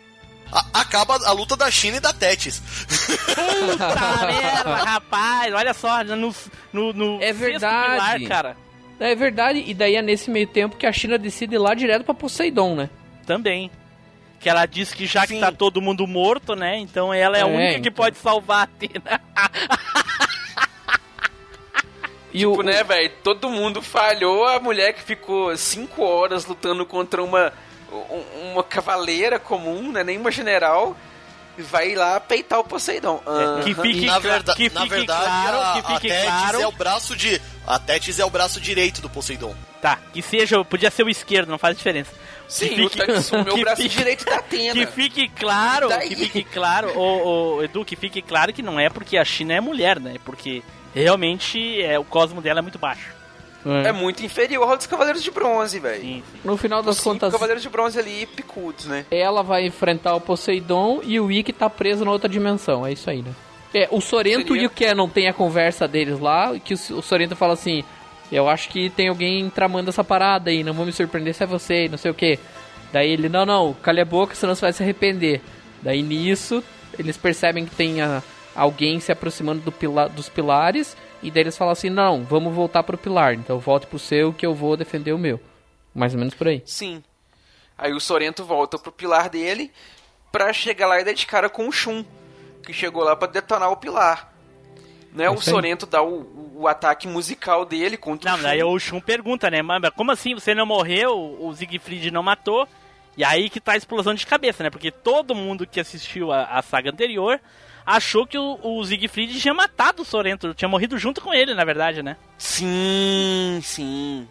A- 0.52 0.82
acaba 0.82 1.16
a 1.28 1.32
luta 1.32 1.56
da 1.56 1.70
China 1.72 1.98
e 1.98 2.00
da 2.00 2.12
Tetis. 2.14 2.60
Puta 2.60 3.92
merda, 4.28 4.76
rapaz, 4.76 5.54
olha 5.54 5.74
só, 5.74 6.04
no, 6.04 6.34
no, 6.72 6.94
no 6.94 7.22
É 7.24 7.32
verdade. 7.34 8.24
pilar, 8.26 8.30
cara. 8.30 8.58
É 9.00 9.16
verdade, 9.16 9.64
e 9.66 9.74
daí 9.74 9.96
é 9.96 10.02
nesse 10.02 10.30
meio 10.30 10.48
tempo 10.48 10.76
que 10.78 10.86
a 10.86 10.92
China 10.94 11.18
decide 11.18 11.56
ir 11.56 11.58
lá 11.58 11.74
direto 11.74 12.04
pra 12.06 12.14
Poseidon, 12.14 12.76
né? 12.76 12.90
Também. 13.26 13.72
Que 14.40 14.48
ela 14.50 14.66
diz 14.66 14.94
que 14.94 15.06
já 15.08 15.22
que 15.22 15.30
Sim. 15.36 15.40
tá 15.40 15.52
todo 15.52 15.82
mundo 15.82 16.06
morto, 16.06 16.56
né? 16.56 16.78
Então 16.78 17.14
ela 17.14 17.38
é, 17.38 17.42
a 17.42 17.48
É, 17.48 17.50
única 17.50 17.74
que 17.82 17.90
então. 17.90 17.94
pode 17.94 18.18
salvar 18.18 18.60
a 18.60 18.64
Atena. 18.64 19.22
E 22.34 22.40
Tipo, 22.40 22.60
o, 22.60 22.64
né, 22.64 22.84
velho? 22.84 23.12
Todo 23.24 23.50
mundo 23.50 23.82
falhou. 23.82 24.46
A 24.48 24.60
mulher 24.60 24.94
que 24.94 25.02
ficou 25.04 25.56
cinco 25.56 26.04
horas 26.04 26.46
lutando 26.46 26.86
contra 26.86 27.22
uma, 27.24 27.54
um- 27.92 28.52
uma 28.54 28.64
cavaleira 28.64 29.38
comum, 29.40 29.92
né? 29.92 30.04
Nem 30.04 30.18
uma 30.18 30.32
general. 30.32 30.98
Vai 31.56 31.94
lá 31.94 32.20
peitar 32.20 32.60
o 32.60 32.64
Poseidon. 32.64 33.22
É, 33.60 33.64
que 33.64 33.76
fique, 33.76 34.06
na, 34.08 34.18
verda- 34.18 34.56
que 34.56 34.72
na 34.74 34.82
fique 34.82 34.96
verdade, 34.96 35.24
claro, 35.24 35.58
a, 35.62 35.74
que 35.74 35.94
fique 35.94 36.12
a 36.12 36.16
Tétis 36.16 36.26
claro. 36.32 36.62
é 36.62 36.68
o 36.68 36.72
braço 36.72 37.16
de. 37.16 37.40
A 37.68 37.78
Tétis 37.78 38.18
é 38.20 38.26
o 38.26 38.30
braço 38.32 38.60
direito 38.60 39.00
do 39.02 39.08
Poseidon. 39.10 39.56
Tá, 39.80 40.00
que 40.12 40.22
seja, 40.24 40.66
podia 40.66 40.90
ser 40.90 41.04
o 41.04 41.10
esquerdo, 41.10 41.50
não 41.50 41.60
faz 41.60 41.78
diferença. 41.78 42.12
Sim, 42.48 42.70
Que 42.70 42.82
o 42.82 42.90
Tétis, 42.90 43.32
o 43.32 43.38
meu 43.46 43.54
que 43.54 43.62
braço 43.62 43.84
fique- 43.84 43.96
direito 43.96 44.26
tá 44.26 44.42
tendo. 44.42 44.74
Que 44.74 44.88
fique 44.88 45.28
claro, 45.30 45.90
Daí? 45.90 46.10
que 46.10 46.16
fique 46.16 46.44
claro, 46.44 46.92
ô, 46.98 47.58
ô, 47.58 47.64
Edu, 47.64 47.86
que 47.86 47.96
fique 47.96 48.24
claro 48.24 48.52
que 48.52 48.64
não 48.64 48.80
é 48.80 48.90
porque 48.90 49.16
a 49.16 49.24
China 49.24 49.54
é 49.54 49.62
mulher, 49.62 50.00
né? 50.00 50.16
Porque 50.26 50.64
realmente 50.94 51.82
é, 51.82 51.98
o 52.00 52.04
cosmo 52.04 52.42
dela 52.42 52.60
é 52.60 52.62
muito 52.62 52.78
baixo. 52.80 53.12
É 53.86 53.94
muito 53.94 54.26
inferior 54.26 54.70
ao 54.70 54.76
dos 54.76 54.86
Cavaleiros 54.88 55.24
de 55.24 55.32
Bronze, 55.32 55.80
velho. 55.80 56.22
No 56.44 56.58
final 56.58 56.84
das 56.84 56.98
Os 56.98 57.04
contas, 57.04 57.32
Cavaleiros 57.32 57.64
de 57.64 57.70
Bronze 57.70 57.98
ali 57.98 58.26
picudos, 58.26 58.86
né? 58.88 59.06
ela 59.10 59.42
vai 59.42 59.66
enfrentar 59.66 60.14
o 60.16 60.20
Poseidon 60.20 61.00
e 61.02 61.18
o 61.18 61.32
Ikki 61.32 61.54
tá 61.54 61.70
preso 61.70 62.04
na 62.04 62.12
outra 62.12 62.28
dimensão. 62.28 62.86
É 62.86 62.92
isso 62.92 63.10
aí, 63.10 63.22
né? 63.22 63.32
É, 63.74 63.88
o 63.90 64.02
Sorento 64.02 64.50
Seria- 64.50 64.64
e 64.64 64.66
o 64.66 64.70
Canon 64.70 65.08
tem 65.08 65.30
a 65.30 65.34
conversa 65.34 65.88
deles 65.88 66.20
lá, 66.20 66.54
que 66.60 66.74
o, 66.74 67.02
Sorento 67.02 67.38
fala 67.38 67.54
assim: 67.54 67.86
Eu 68.30 68.50
acho 68.50 68.68
que 68.68 68.90
tem 68.90 69.08
alguém 69.08 69.50
tramando 69.50 69.90
essa 69.90 70.04
parada 70.04 70.50
aí, 70.52 70.62
não 70.62 70.74
vou 70.74 70.86
me 70.86 70.92
surpreender 70.92 71.34
se 71.34 71.44
é 71.44 71.48
você, 71.48 71.86
e 71.86 71.90
não 71.90 71.98
sei 71.98 72.12
o 72.12 72.14
que. 72.14 72.38
Daí 72.92 73.10
ele, 73.12 73.30
não, 73.30 73.46
não, 73.46 73.74
calha 73.82 74.02
a 74.04 74.06
boca, 74.06 74.36
senão 74.36 74.54
você 74.54 74.62
vai 74.62 74.74
se 74.74 74.84
arrepender. 74.84 75.40
Daí 75.82 76.02
nisso, 76.02 76.62
eles 77.00 77.16
percebem 77.16 77.66
que 77.66 77.74
tem 77.74 78.02
a- 78.02 78.22
alguém 78.56 79.00
se 79.00 79.12
aproximando 79.12 79.62
do 79.62 79.72
pila- 79.72 80.10
dos 80.10 80.30
pilares, 80.30 80.96
e 81.22 81.30
daí 81.32 81.44
eles 81.44 81.58
falam 81.58 81.72
assim: 81.72 81.90
Não, 81.90 82.24
vamos 82.24 82.54
voltar 82.54 82.84
pro 82.84 82.98
pilar, 82.98 83.34
então 83.34 83.60
volte 83.60 83.88
pro 83.88 84.00
seu 84.00 84.34
que 84.34 84.46
eu 84.46 84.54
vou 84.54 84.76
defender 84.78 85.14
o 85.14 85.18
meu. 85.18 85.40
Mais 85.94 86.14
ou 86.14 86.20
menos 86.20 86.34
por 86.34 86.48
aí. 86.48 86.62
Sim. 86.66 87.04
Aí 87.78 87.94
o 87.94 88.00
Sorento 88.00 88.44
volta 88.44 88.78
pro 88.80 88.92
pilar 88.92 89.30
dele 89.30 89.72
pra 90.32 90.52
chegar 90.54 90.88
lá 90.88 91.00
e 91.00 91.04
dar 91.04 91.14
de 91.14 91.26
cara 91.26 91.50
com 91.50 91.68
o 91.68 91.72
Shun, 91.72 92.04
que 92.66 92.74
chegou 92.74 93.04
lá 93.04 93.16
pra 93.16 93.28
detonar 93.28 93.72
o 93.72 93.78
pilar. 93.78 94.34
Né? 95.12 95.30
O 95.30 95.40
Sorento 95.40 95.86
dá 95.86 96.02
o, 96.02 96.52
o 96.56 96.68
ataque 96.68 97.08
musical 97.08 97.66
dele 97.66 97.98
contra 97.98 98.32
não, 98.32 98.38
o 98.38 98.42
Shun. 98.42 98.48
Daí 98.48 98.64
o 98.64 98.80
Shun 98.80 99.00
pergunta, 99.00 99.52
né? 99.52 99.62
Mas 99.62 99.80
como 99.96 100.12
assim 100.12 100.34
você 100.34 100.56
não 100.56 100.66
morreu? 100.66 101.38
O 101.40 101.54
Siegfried 101.56 102.10
não 102.10 102.24
matou? 102.24 102.68
E 103.16 103.24
aí 103.24 103.48
que 103.48 103.60
tá 103.62 103.74
a 103.74 103.78
explosão 103.78 104.16
de 104.16 104.26
cabeça, 104.26 104.64
né? 104.64 104.72
Porque 104.72 104.90
todo 104.90 105.36
mundo 105.36 105.68
que 105.68 105.80
assistiu 105.80 106.32
a, 106.32 106.46
a 106.46 106.62
saga 106.64 106.90
anterior 106.90 107.40
achou 107.86 108.26
que 108.26 108.38
o, 108.38 108.60
o 108.62 108.84
Siegfried 108.86 109.40
tinha 109.40 109.54
matado 109.54 110.02
o 110.02 110.06
Sorento, 110.06 110.54
tinha 110.54 110.70
morrido 110.70 110.98
junto 110.98 111.22
com 111.22 111.34
ele, 111.34 111.54
na 111.54 111.66
verdade, 111.66 112.02
né? 112.04 112.18
Sim, 112.38 113.60
sim. 113.64 114.28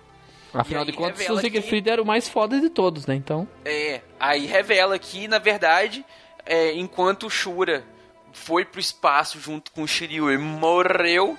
Afinal 0.54 0.84
de 0.84 0.92
contas, 0.92 1.28
o 1.28 1.38
Siegfried 1.38 1.84
que... 1.84 1.90
era 1.90 2.02
o 2.02 2.06
mais 2.06 2.28
foda 2.28 2.60
de 2.60 2.68
todos, 2.68 3.06
né? 3.06 3.14
Então. 3.14 3.48
É, 3.64 4.00
aí 4.20 4.46
revela 4.46 4.98
que, 4.98 5.26
na 5.26 5.38
verdade, 5.38 6.04
é, 6.44 6.74
enquanto 6.74 7.26
o 7.26 7.30
Shura 7.30 7.84
foi 8.32 8.64
pro 8.64 8.80
espaço 8.80 9.40
junto 9.40 9.70
com 9.72 9.82
o 9.82 9.88
Shiryu 9.88 10.30
e 10.30 10.38
morreu, 10.38 11.38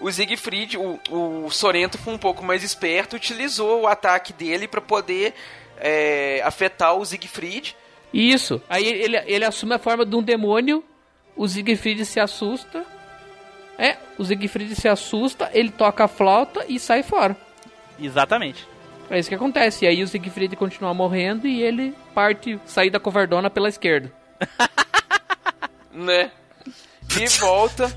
o 0.00 0.10
Siegfried, 0.10 0.76
o, 0.78 0.98
o 1.10 1.50
Sorento 1.50 1.98
foi 1.98 2.14
um 2.14 2.18
pouco 2.18 2.44
mais 2.44 2.62
esperto, 2.62 3.16
utilizou 3.16 3.82
o 3.82 3.86
ataque 3.86 4.32
dele 4.32 4.66
para 4.66 4.80
poder 4.80 5.34
é, 5.78 6.42
afetar 6.44 6.94
o 6.94 7.04
Siegfried. 7.04 7.76
Isso. 8.12 8.60
Aí 8.68 8.86
ele, 8.86 9.16
ele 9.26 9.44
assume 9.44 9.74
a 9.74 9.78
forma 9.78 10.04
de 10.04 10.16
um 10.16 10.22
demônio, 10.22 10.82
o 11.36 11.48
Siegfried 11.48 12.04
se 12.04 12.20
assusta. 12.20 12.84
É, 13.78 13.96
o 14.18 14.24
Siegfried 14.24 14.74
se 14.74 14.88
assusta, 14.88 15.50
ele 15.52 15.70
toca 15.70 16.04
a 16.04 16.08
flauta 16.08 16.64
e 16.68 16.78
sai 16.78 17.02
fora. 17.02 17.36
Exatamente. 17.98 18.68
É 19.08 19.18
isso 19.18 19.28
que 19.28 19.34
acontece. 19.34 19.84
E 19.84 19.88
aí 19.88 20.02
o 20.02 20.08
Siegfried 20.08 20.54
continua 20.56 20.94
morrendo 20.94 21.46
e 21.46 21.62
ele 21.62 21.94
parte, 22.14 22.60
sair 22.64 22.90
da 22.90 23.00
covardona 23.00 23.50
pela 23.50 23.68
esquerda. 23.68 24.12
né? 25.92 26.30
E 27.18 27.26
volta. 27.40 27.90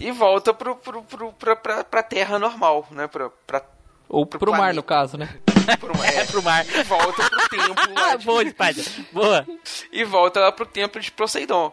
e 0.00 0.12
volta 0.12 0.54
pro, 0.54 0.76
pro, 0.76 1.02
pro, 1.02 1.32
pra, 1.32 1.56
pra, 1.56 1.84
pra 1.84 2.02
terra 2.02 2.38
normal, 2.38 2.86
né? 2.92 3.08
Pra, 3.08 3.28
pra, 3.44 3.62
Ou 4.08 4.24
pro, 4.24 4.38
pro 4.38 4.52
mar, 4.52 4.72
no 4.72 4.84
caso, 4.84 5.16
né? 5.18 5.28
pro, 5.80 5.92
é, 6.04 6.16
é, 6.16 6.24
pro 6.24 6.42
mar. 6.42 6.64
E 6.64 6.82
volta 6.84 7.28
pro 7.28 7.48
templo 7.48 7.94
lá. 7.94 8.14
De... 8.16 8.24
Boa, 8.24 8.48
Spider. 8.48 8.84
Boa. 9.12 9.46
E 9.90 10.04
volta 10.04 10.40
lá 10.40 10.52
pro 10.52 10.64
templo 10.64 11.00
de 11.00 11.10
Poseidon. 11.10 11.72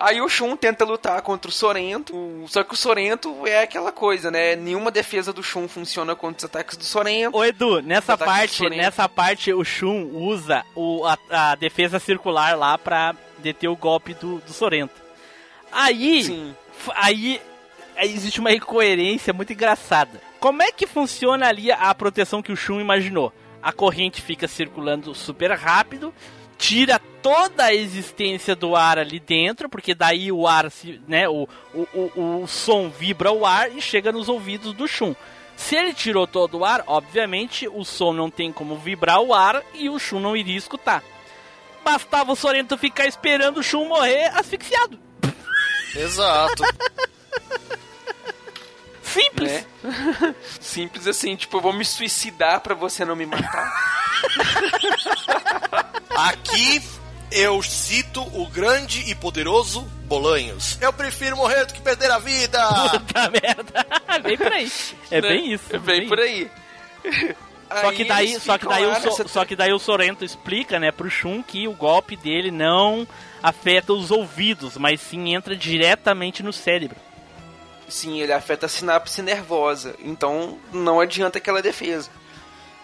Aí 0.00 0.22
o 0.22 0.28
Shun 0.30 0.56
tenta 0.56 0.82
lutar 0.82 1.20
contra 1.20 1.50
o 1.50 1.52
Sorento, 1.52 2.42
só 2.48 2.64
que 2.64 2.72
o 2.72 2.76
Sorento 2.76 3.46
é 3.46 3.64
aquela 3.64 3.92
coisa, 3.92 4.30
né? 4.30 4.56
Nenhuma 4.56 4.90
defesa 4.90 5.30
do 5.30 5.42
Shun 5.42 5.68
funciona 5.68 6.16
contra 6.16 6.38
os 6.38 6.44
ataques 6.46 6.74
do 6.78 6.84
Sorento. 6.84 7.36
Ô 7.36 7.44
Edu, 7.44 7.82
nessa 7.82 8.16
parte, 8.16 8.70
nessa 8.70 9.06
parte 9.06 9.52
o 9.52 9.62
Shun 9.62 10.08
usa 10.10 10.64
o, 10.74 11.04
a, 11.04 11.18
a, 11.28 11.54
defesa 11.54 11.98
circular 11.98 12.56
lá 12.56 12.78
pra 12.78 13.14
deter 13.40 13.68
o 13.68 13.76
golpe 13.76 14.14
do, 14.14 14.38
do 14.38 14.54
Sorento. 14.54 14.94
Aí, 15.70 16.24
Sim. 16.24 16.56
aí 16.94 17.38
existe 17.98 18.40
uma 18.40 18.52
incoerência 18.52 19.34
muito 19.34 19.52
engraçada. 19.52 20.18
Como 20.40 20.62
é 20.62 20.72
que 20.72 20.86
funciona 20.86 21.46
ali 21.46 21.70
a 21.70 21.94
proteção 21.94 22.40
que 22.40 22.50
o 22.50 22.56
Shun 22.56 22.80
imaginou? 22.80 23.34
A 23.62 23.70
corrente 23.70 24.22
fica 24.22 24.48
circulando 24.48 25.14
super 25.14 25.52
rápido 25.52 26.10
tira 26.60 27.00
toda 27.22 27.64
a 27.64 27.74
existência 27.74 28.54
do 28.54 28.76
ar 28.76 28.98
ali 28.98 29.18
dentro, 29.18 29.68
porque 29.68 29.94
daí 29.94 30.30
o 30.30 30.46
ar, 30.46 30.70
se, 30.70 31.00
né, 31.08 31.26
o, 31.26 31.48
o, 31.74 31.88
o, 31.94 32.42
o 32.42 32.46
som 32.46 32.90
vibra 32.90 33.32
o 33.32 33.46
ar 33.46 33.74
e 33.74 33.80
chega 33.80 34.12
nos 34.12 34.28
ouvidos 34.28 34.74
do 34.74 34.86
Shun. 34.86 35.16
Se 35.56 35.74
ele 35.74 35.94
tirou 35.94 36.26
todo 36.26 36.58
o 36.58 36.64
ar, 36.64 36.84
obviamente 36.86 37.66
o 37.66 37.84
som 37.84 38.12
não 38.12 38.30
tem 38.30 38.52
como 38.52 38.76
vibrar 38.76 39.20
o 39.20 39.34
ar 39.34 39.62
e 39.74 39.88
o 39.88 39.98
Shun 39.98 40.20
não 40.20 40.36
iria 40.36 40.56
escutar. 40.56 41.02
Bastava 41.82 42.32
o 42.32 42.36
Sorento 42.36 42.76
ficar 42.76 43.06
esperando 43.06 43.58
o 43.58 43.62
Shun 43.62 43.86
morrer 43.86 44.26
asfixiado. 44.38 44.98
Exato. 45.96 46.62
Simples. 49.12 49.50
É. 49.50 49.64
Simples 50.60 51.06
assim, 51.06 51.36
tipo, 51.36 51.56
eu 51.56 51.60
vou 51.60 51.72
me 51.72 51.84
suicidar 51.84 52.60
para 52.60 52.74
você 52.74 53.04
não 53.04 53.16
me 53.16 53.26
matar. 53.26 53.72
Aqui 56.10 56.82
eu 57.32 57.62
cito 57.62 58.20
o 58.20 58.46
grande 58.46 59.08
e 59.10 59.14
poderoso 59.14 59.82
Bolanhos. 60.06 60.76
Eu 60.80 60.92
prefiro 60.92 61.36
morrer 61.36 61.64
do 61.66 61.72
que 61.72 61.80
perder 61.80 62.10
a 62.10 62.18
vida! 62.18 62.58
Puta 62.90 63.30
merda! 63.30 63.86
bem 64.22 64.36
por 64.36 64.52
aí. 64.52 64.72
É 65.10 65.20
né? 65.20 65.28
bem 65.28 65.52
isso. 65.52 65.64
É 65.70 65.78
bem, 65.78 66.00
bem 66.00 66.08
por 66.08 66.18
aí. 66.18 66.50
Só 67.80 67.92
que 67.92 68.04
daí, 68.04 68.40
só 68.40 68.58
que 68.58 68.66
daí, 68.66 68.84
o, 68.84 69.12
so, 69.12 69.28
só 69.28 69.44
que 69.44 69.54
daí 69.54 69.72
o 69.72 69.78
Sorento 69.78 70.24
explica, 70.24 70.80
né, 70.80 70.90
pro 70.90 71.08
Shun 71.08 71.40
que 71.40 71.68
o 71.68 71.72
golpe 71.72 72.16
dele 72.16 72.50
não 72.50 73.06
afeta 73.40 73.92
os 73.92 74.10
ouvidos, 74.10 74.76
mas 74.76 75.00
sim 75.00 75.32
entra 75.32 75.54
diretamente 75.54 76.42
no 76.42 76.52
cérebro. 76.52 76.96
Sim, 77.90 78.20
ele 78.20 78.32
afeta 78.32 78.66
a 78.66 78.68
sinapse 78.68 79.20
nervosa, 79.20 79.96
então 79.98 80.58
não 80.72 81.00
adianta 81.00 81.38
aquela 81.38 81.60
defesa. 81.60 82.08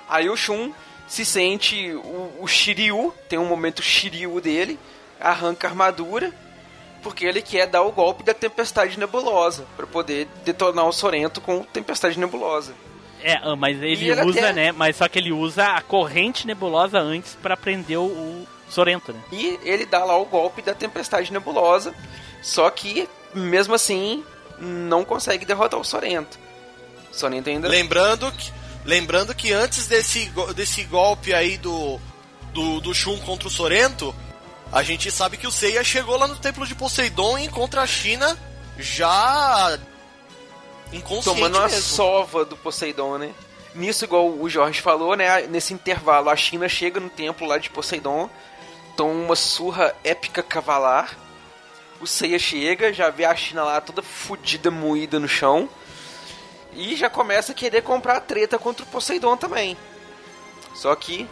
Aí 0.09 0.29
o 0.29 0.37
Shun 0.37 0.73
se 1.07 1.25
sente 1.25 1.93
o, 1.95 2.33
o 2.41 2.47
Shiryu, 2.49 3.15
tem 3.29 3.39
um 3.39 3.47
momento 3.47 3.83
Shiryu 3.83 4.41
dele, 4.41 4.79
arranca 5.21 5.67
a 5.67 5.71
armadura, 5.71 6.33
porque 7.03 7.25
ele 7.25 7.41
quer 7.41 7.67
dar 7.69 7.83
o 7.83 7.93
golpe 7.93 8.25
da 8.25 8.35
Tempestade 8.35 8.99
Nebulosa, 8.99 9.65
para 9.77 9.87
poder 9.87 10.27
detonar 10.45 10.87
o 10.87 10.93
Sorento 10.93 11.41
com 11.41 11.63
Tempestade 11.63 12.19
Nebulosa. 12.19 12.75
É, 13.23 13.39
ah, 13.43 13.57
mas 13.57 13.77
ele, 13.81 14.11
ele 14.11 14.25
usa, 14.25 14.41
até... 14.41 14.53
né? 14.53 14.73
Mas 14.73 14.97
só 14.97 15.09
que 15.09 15.19
ele 15.19 15.33
usa 15.33 15.69
a 15.69 15.83
corrente 15.83 16.47
nebulosa 16.47 16.99
antes 16.99 17.35
para 17.41 17.57
prender 17.57 17.99
o 17.99 18.47
Sorento, 18.69 19.13
né? 19.13 19.21
E 19.33 19.59
ele 19.63 19.87
dá 19.87 20.05
lá 20.05 20.17
o 20.19 20.25
golpe 20.25 20.61
da 20.63 20.75
Tempestade 20.75 21.33
Nebulosa, 21.33 21.95
só 22.43 22.69
que 22.71 23.09
mesmo 23.35 23.75
assim 23.75 24.25
não 24.59 25.05
consegue 25.05 25.45
derrotar 25.45 25.79
o 25.81 25.85
Sorento. 25.85 26.39
O 27.13 27.15
Sorento 27.15 27.49
ainda. 27.49 27.69
Lembrando 27.69 28.31
que 28.33 28.53
Lembrando 28.87 29.35
que 29.35 29.53
antes 29.53 29.89
desse, 29.89 30.31
desse 30.55 30.85
golpe 30.85 31.35
aí 31.35 31.59
do, 31.59 31.99
do, 32.53 32.81
do 32.81 32.95
Shun 32.95 33.19
contra 33.19 33.49
o 33.49 33.51
Sorento, 33.51 34.15
a 34.73 34.81
gente 34.85 35.11
sabe 35.11 35.37
que 35.37 35.47
o 35.47 35.51
Seiya 35.51 35.83
chegou 35.83 36.17
lá 36.17 36.29
no 36.29 36.37
Templo 36.37 36.65
de 36.65 36.75
Poseidon 36.75 37.37
e 37.37 37.45
encontra 37.45 37.83
a 37.83 37.87
China 37.87 38.39
já 38.79 39.77
inconsciente 40.93 41.25
Tomando 41.25 41.57
uma 41.59 41.67
mesmo. 41.67 41.83
sova 41.83 42.45
do 42.45 42.57
Poseidon, 42.57 43.19
né? 43.19 43.35
Nisso, 43.75 44.05
igual 44.05 44.31
o 44.31 44.49
Jorge 44.49 44.81
falou, 44.81 45.17
né? 45.17 45.49
Nesse 45.49 45.75
intervalo, 45.75 46.31
a 46.31 46.37
China 46.37 46.69
chega 46.69 47.01
no 47.01 47.11
templo 47.11 47.45
lá 47.45 47.59
de 47.59 47.69
Poseidon, 47.69 48.31
toma 48.97 49.13
uma 49.13 49.37
surra 49.37 49.93
épica 50.05 50.45
cavalar. 50.45 51.19
O 52.07 52.09
Seiya 52.09 52.39
chega, 52.39 52.93
já 52.93 53.11
vê 53.11 53.25
a 53.25 53.35
China 53.35 53.65
lá 53.65 53.81
toda 53.81 54.01
fodida, 54.01 54.71
moída 54.71 55.19
no 55.19 55.27
chão. 55.27 55.69
E 56.73 56.95
já 56.95 57.11
começa 57.11 57.51
a 57.51 57.55
querer 57.55 57.83
comprar 57.83 58.21
treta 58.21 58.61
contra 58.61 58.85
o 58.85 58.87
Poseidon 58.87 59.37
também. 59.37 59.77
Só 60.73 60.95
que. 60.95 61.27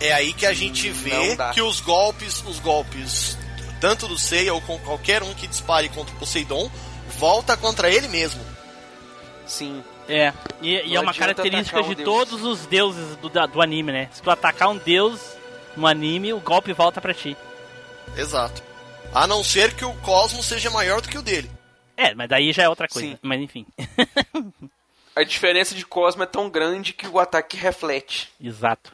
É 0.00 0.10
aí 0.14 0.32
que 0.32 0.46
a 0.46 0.54
gente 0.54 0.88
vê 0.88 1.36
que 1.52 1.60
os 1.60 1.82
golpes, 1.82 2.42
os 2.46 2.58
golpes, 2.58 3.36
tanto 3.78 4.08
do 4.08 4.18
Seiya 4.18 4.54
ou 4.54 4.62
com 4.62 4.78
qualquer 4.78 5.22
um 5.22 5.34
que 5.34 5.46
dispare 5.46 5.90
contra 5.90 6.14
o 6.14 6.18
Poseidon, 6.18 6.70
volta 7.18 7.58
contra 7.58 7.90
ele 7.90 8.08
mesmo. 8.08 8.40
Sim. 9.46 9.84
É, 10.08 10.32
e, 10.62 10.92
e 10.92 10.96
é 10.96 11.00
uma 11.00 11.12
característica 11.12 11.82
de 11.82 11.96
todos 11.96 12.42
os 12.42 12.64
deuses 12.64 13.16
do, 13.16 13.28
do 13.28 13.60
anime, 13.60 13.92
né? 13.92 14.08
Se 14.12 14.22
tu 14.22 14.30
atacar 14.30 14.70
um 14.70 14.78
deus 14.78 15.20
no 15.76 15.86
anime, 15.86 16.32
o 16.32 16.40
golpe 16.40 16.72
volta 16.72 17.02
para 17.02 17.12
ti. 17.12 17.36
Exato. 18.16 18.62
A 19.14 19.26
não 19.26 19.44
ser 19.44 19.74
que 19.74 19.84
o 19.84 19.94
cosmos 19.94 20.46
seja 20.46 20.70
maior 20.70 21.00
do 21.00 21.08
que 21.08 21.18
o 21.18 21.22
dele. 21.22 21.50
É, 21.96 22.14
mas 22.14 22.28
daí 22.28 22.52
já 22.52 22.64
é 22.64 22.68
outra 22.68 22.86
coisa. 22.86 23.08
Sim. 23.08 23.18
Mas 23.22 23.40
enfim. 23.40 23.66
a 25.16 25.22
diferença 25.22 25.74
de 25.74 25.84
Cosmo 25.86 26.22
é 26.22 26.26
tão 26.26 26.50
grande 26.50 26.92
que 26.92 27.08
o 27.08 27.18
ataque 27.18 27.56
reflete. 27.56 28.30
Exato. 28.40 28.92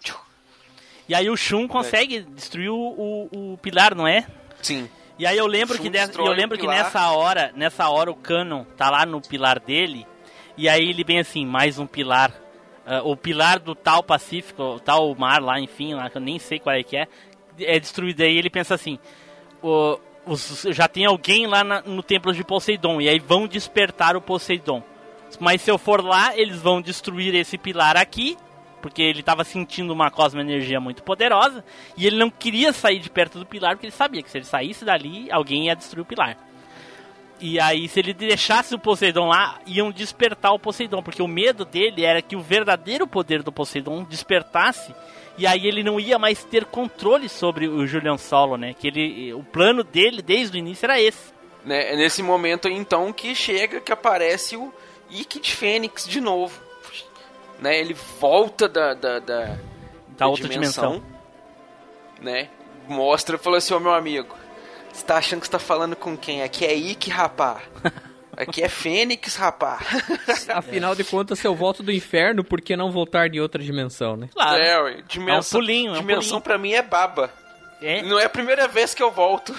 E 1.08 1.14
aí 1.14 1.28
o 1.28 1.36
Shun 1.36 1.66
consegue 1.66 2.20
destruir 2.20 2.70
o, 2.70 2.76
o, 2.76 3.52
o 3.54 3.58
pilar, 3.58 3.94
não 3.94 4.06
é? 4.06 4.24
Sim. 4.62 4.88
E 5.18 5.26
aí 5.26 5.36
eu 5.36 5.46
lembro 5.46 5.78
que 5.78 5.90
de, 5.90 5.98
eu 5.98 6.32
lembro 6.32 6.56
que 6.56 6.66
nessa 6.66 7.10
hora, 7.10 7.52
nessa 7.54 7.88
hora 7.88 8.10
o 8.10 8.14
Canon 8.14 8.64
tá 8.76 8.88
lá 8.88 9.04
no 9.04 9.20
pilar 9.20 9.58
dele 9.58 10.06
e 10.56 10.68
aí 10.68 10.88
ele 10.88 11.04
vem 11.04 11.18
assim, 11.18 11.44
mais 11.44 11.78
um 11.78 11.86
pilar, 11.86 12.30
uh, 12.86 13.08
o 13.08 13.16
pilar 13.16 13.58
do 13.58 13.74
tal 13.74 14.02
Pacífico, 14.02 14.80
tal 14.80 15.14
mar 15.14 15.42
lá, 15.42 15.60
enfim, 15.60 15.94
lá 15.94 16.08
que 16.08 16.16
eu 16.16 16.22
nem 16.22 16.38
sei 16.38 16.58
qual 16.58 16.74
é 16.74 16.82
que 16.82 16.96
é, 16.96 17.08
é 17.60 17.78
destruído 17.78 18.22
aí 18.22 18.36
ele 18.36 18.50
pensa 18.50 18.74
assim, 18.74 18.98
o 19.62 19.98
os, 20.26 20.66
já 20.70 20.88
tem 20.88 21.04
alguém 21.04 21.46
lá 21.46 21.64
na, 21.64 21.82
no 21.82 22.02
templo 22.02 22.32
de 22.32 22.44
Poseidon 22.44 23.00
e 23.00 23.08
aí 23.08 23.18
vão 23.18 23.46
despertar 23.46 24.16
o 24.16 24.20
Poseidon. 24.20 24.82
Mas 25.40 25.62
se 25.62 25.70
eu 25.70 25.78
for 25.78 26.04
lá, 26.04 26.36
eles 26.36 26.60
vão 26.60 26.80
destruir 26.80 27.34
esse 27.34 27.56
pilar 27.56 27.96
aqui, 27.96 28.36
porque 28.80 29.02
ele 29.02 29.20
estava 29.20 29.44
sentindo 29.44 29.92
uma 29.92 30.10
cosmoenergia 30.10 30.78
muito 30.80 31.02
poderosa 31.02 31.64
e 31.96 32.06
ele 32.06 32.16
não 32.16 32.30
queria 32.30 32.72
sair 32.72 32.98
de 32.98 33.08
perto 33.08 33.38
do 33.38 33.46
pilar 33.46 33.74
porque 33.74 33.86
ele 33.86 33.92
sabia 33.92 34.22
que 34.22 34.30
se 34.30 34.38
ele 34.38 34.44
saísse 34.44 34.84
dali, 34.84 35.30
alguém 35.30 35.66
ia 35.66 35.76
destruir 35.76 36.02
o 36.02 36.06
pilar. 36.06 36.36
E 37.40 37.58
aí, 37.58 37.88
se 37.88 37.98
ele 37.98 38.14
deixasse 38.14 38.72
o 38.72 38.78
Poseidon 38.78 39.26
lá, 39.26 39.58
iam 39.66 39.90
despertar 39.90 40.52
o 40.52 40.60
Poseidon, 40.60 41.02
porque 41.02 41.20
o 41.20 41.26
medo 41.26 41.64
dele 41.64 42.04
era 42.04 42.22
que 42.22 42.36
o 42.36 42.40
verdadeiro 42.40 43.04
poder 43.04 43.42
do 43.42 43.50
Poseidon 43.50 44.04
despertasse 44.04 44.94
e 45.36 45.46
aí 45.46 45.66
ele 45.66 45.82
não 45.82 45.98
ia 45.98 46.18
mais 46.18 46.44
ter 46.44 46.64
controle 46.64 47.28
sobre 47.28 47.66
o 47.66 47.86
Julian 47.86 48.18
Solo, 48.18 48.56
né? 48.56 48.74
Que 48.74 48.88
ele, 48.88 49.32
o 49.32 49.42
plano 49.42 49.82
dele 49.82 50.20
desde 50.20 50.56
o 50.56 50.58
início 50.58 50.84
era 50.86 51.00
esse. 51.00 51.32
Né? 51.64 51.92
É 51.92 51.96
nesse 51.96 52.22
momento 52.22 52.68
então 52.68 53.12
que 53.12 53.34
chega, 53.34 53.80
que 53.80 53.92
aparece 53.92 54.56
o 54.56 54.72
Ikki 55.10 55.40
de 55.40 55.54
Fênix 55.54 56.06
de 56.06 56.20
novo. 56.20 56.60
Né? 57.60 57.78
Ele 57.78 57.94
volta 58.20 58.68
da, 58.68 58.92
da, 58.92 59.18
da, 59.18 59.58
da 60.08 60.26
outra 60.26 60.48
dimensão. 60.48 60.94
dimensão. 60.94 61.12
Né? 62.20 62.48
Mostra 62.88 63.36
e 63.36 63.38
fala 63.38 63.58
assim, 63.58 63.72
ô 63.74 63.80
meu 63.80 63.94
amigo, 63.94 64.36
você 64.92 65.04
tá 65.04 65.16
achando 65.16 65.40
que 65.40 65.46
você 65.46 65.52
tá 65.52 65.58
falando 65.58 65.96
com 65.96 66.16
quem? 66.16 66.42
Aqui 66.42 66.66
é 66.66 66.74
Ikki, 66.74 67.10
rapá. 67.10 67.62
Aqui 68.36 68.62
é 68.62 68.68
Fênix, 68.68 69.36
rapá. 69.36 69.80
Afinal 70.48 70.94
de 70.94 71.04
contas, 71.04 71.38
se 71.38 71.46
eu 71.46 71.54
volto 71.54 71.82
do 71.82 71.92
inferno, 71.92 72.42
por 72.42 72.60
que 72.60 72.76
não 72.76 72.90
voltar 72.90 73.28
de 73.28 73.40
outra 73.40 73.62
dimensão, 73.62 74.16
né? 74.16 74.28
Claro. 74.32 74.62
É, 74.62 75.02
dimensão, 75.06 75.60
é 75.60 75.62
um 75.62 75.64
pulinho, 75.64 75.94
é 75.94 75.98
um 75.98 76.00
dimensão 76.00 76.40
pulinho. 76.40 76.42
pra 76.42 76.58
mim 76.58 76.72
é 76.72 76.82
baba. 76.82 77.30
É? 77.82 78.00
Não 78.02 78.18
é 78.18 78.24
a 78.24 78.30
primeira 78.30 78.68
vez 78.68 78.94
que 78.94 79.02
eu 79.02 79.10
volto. 79.10 79.54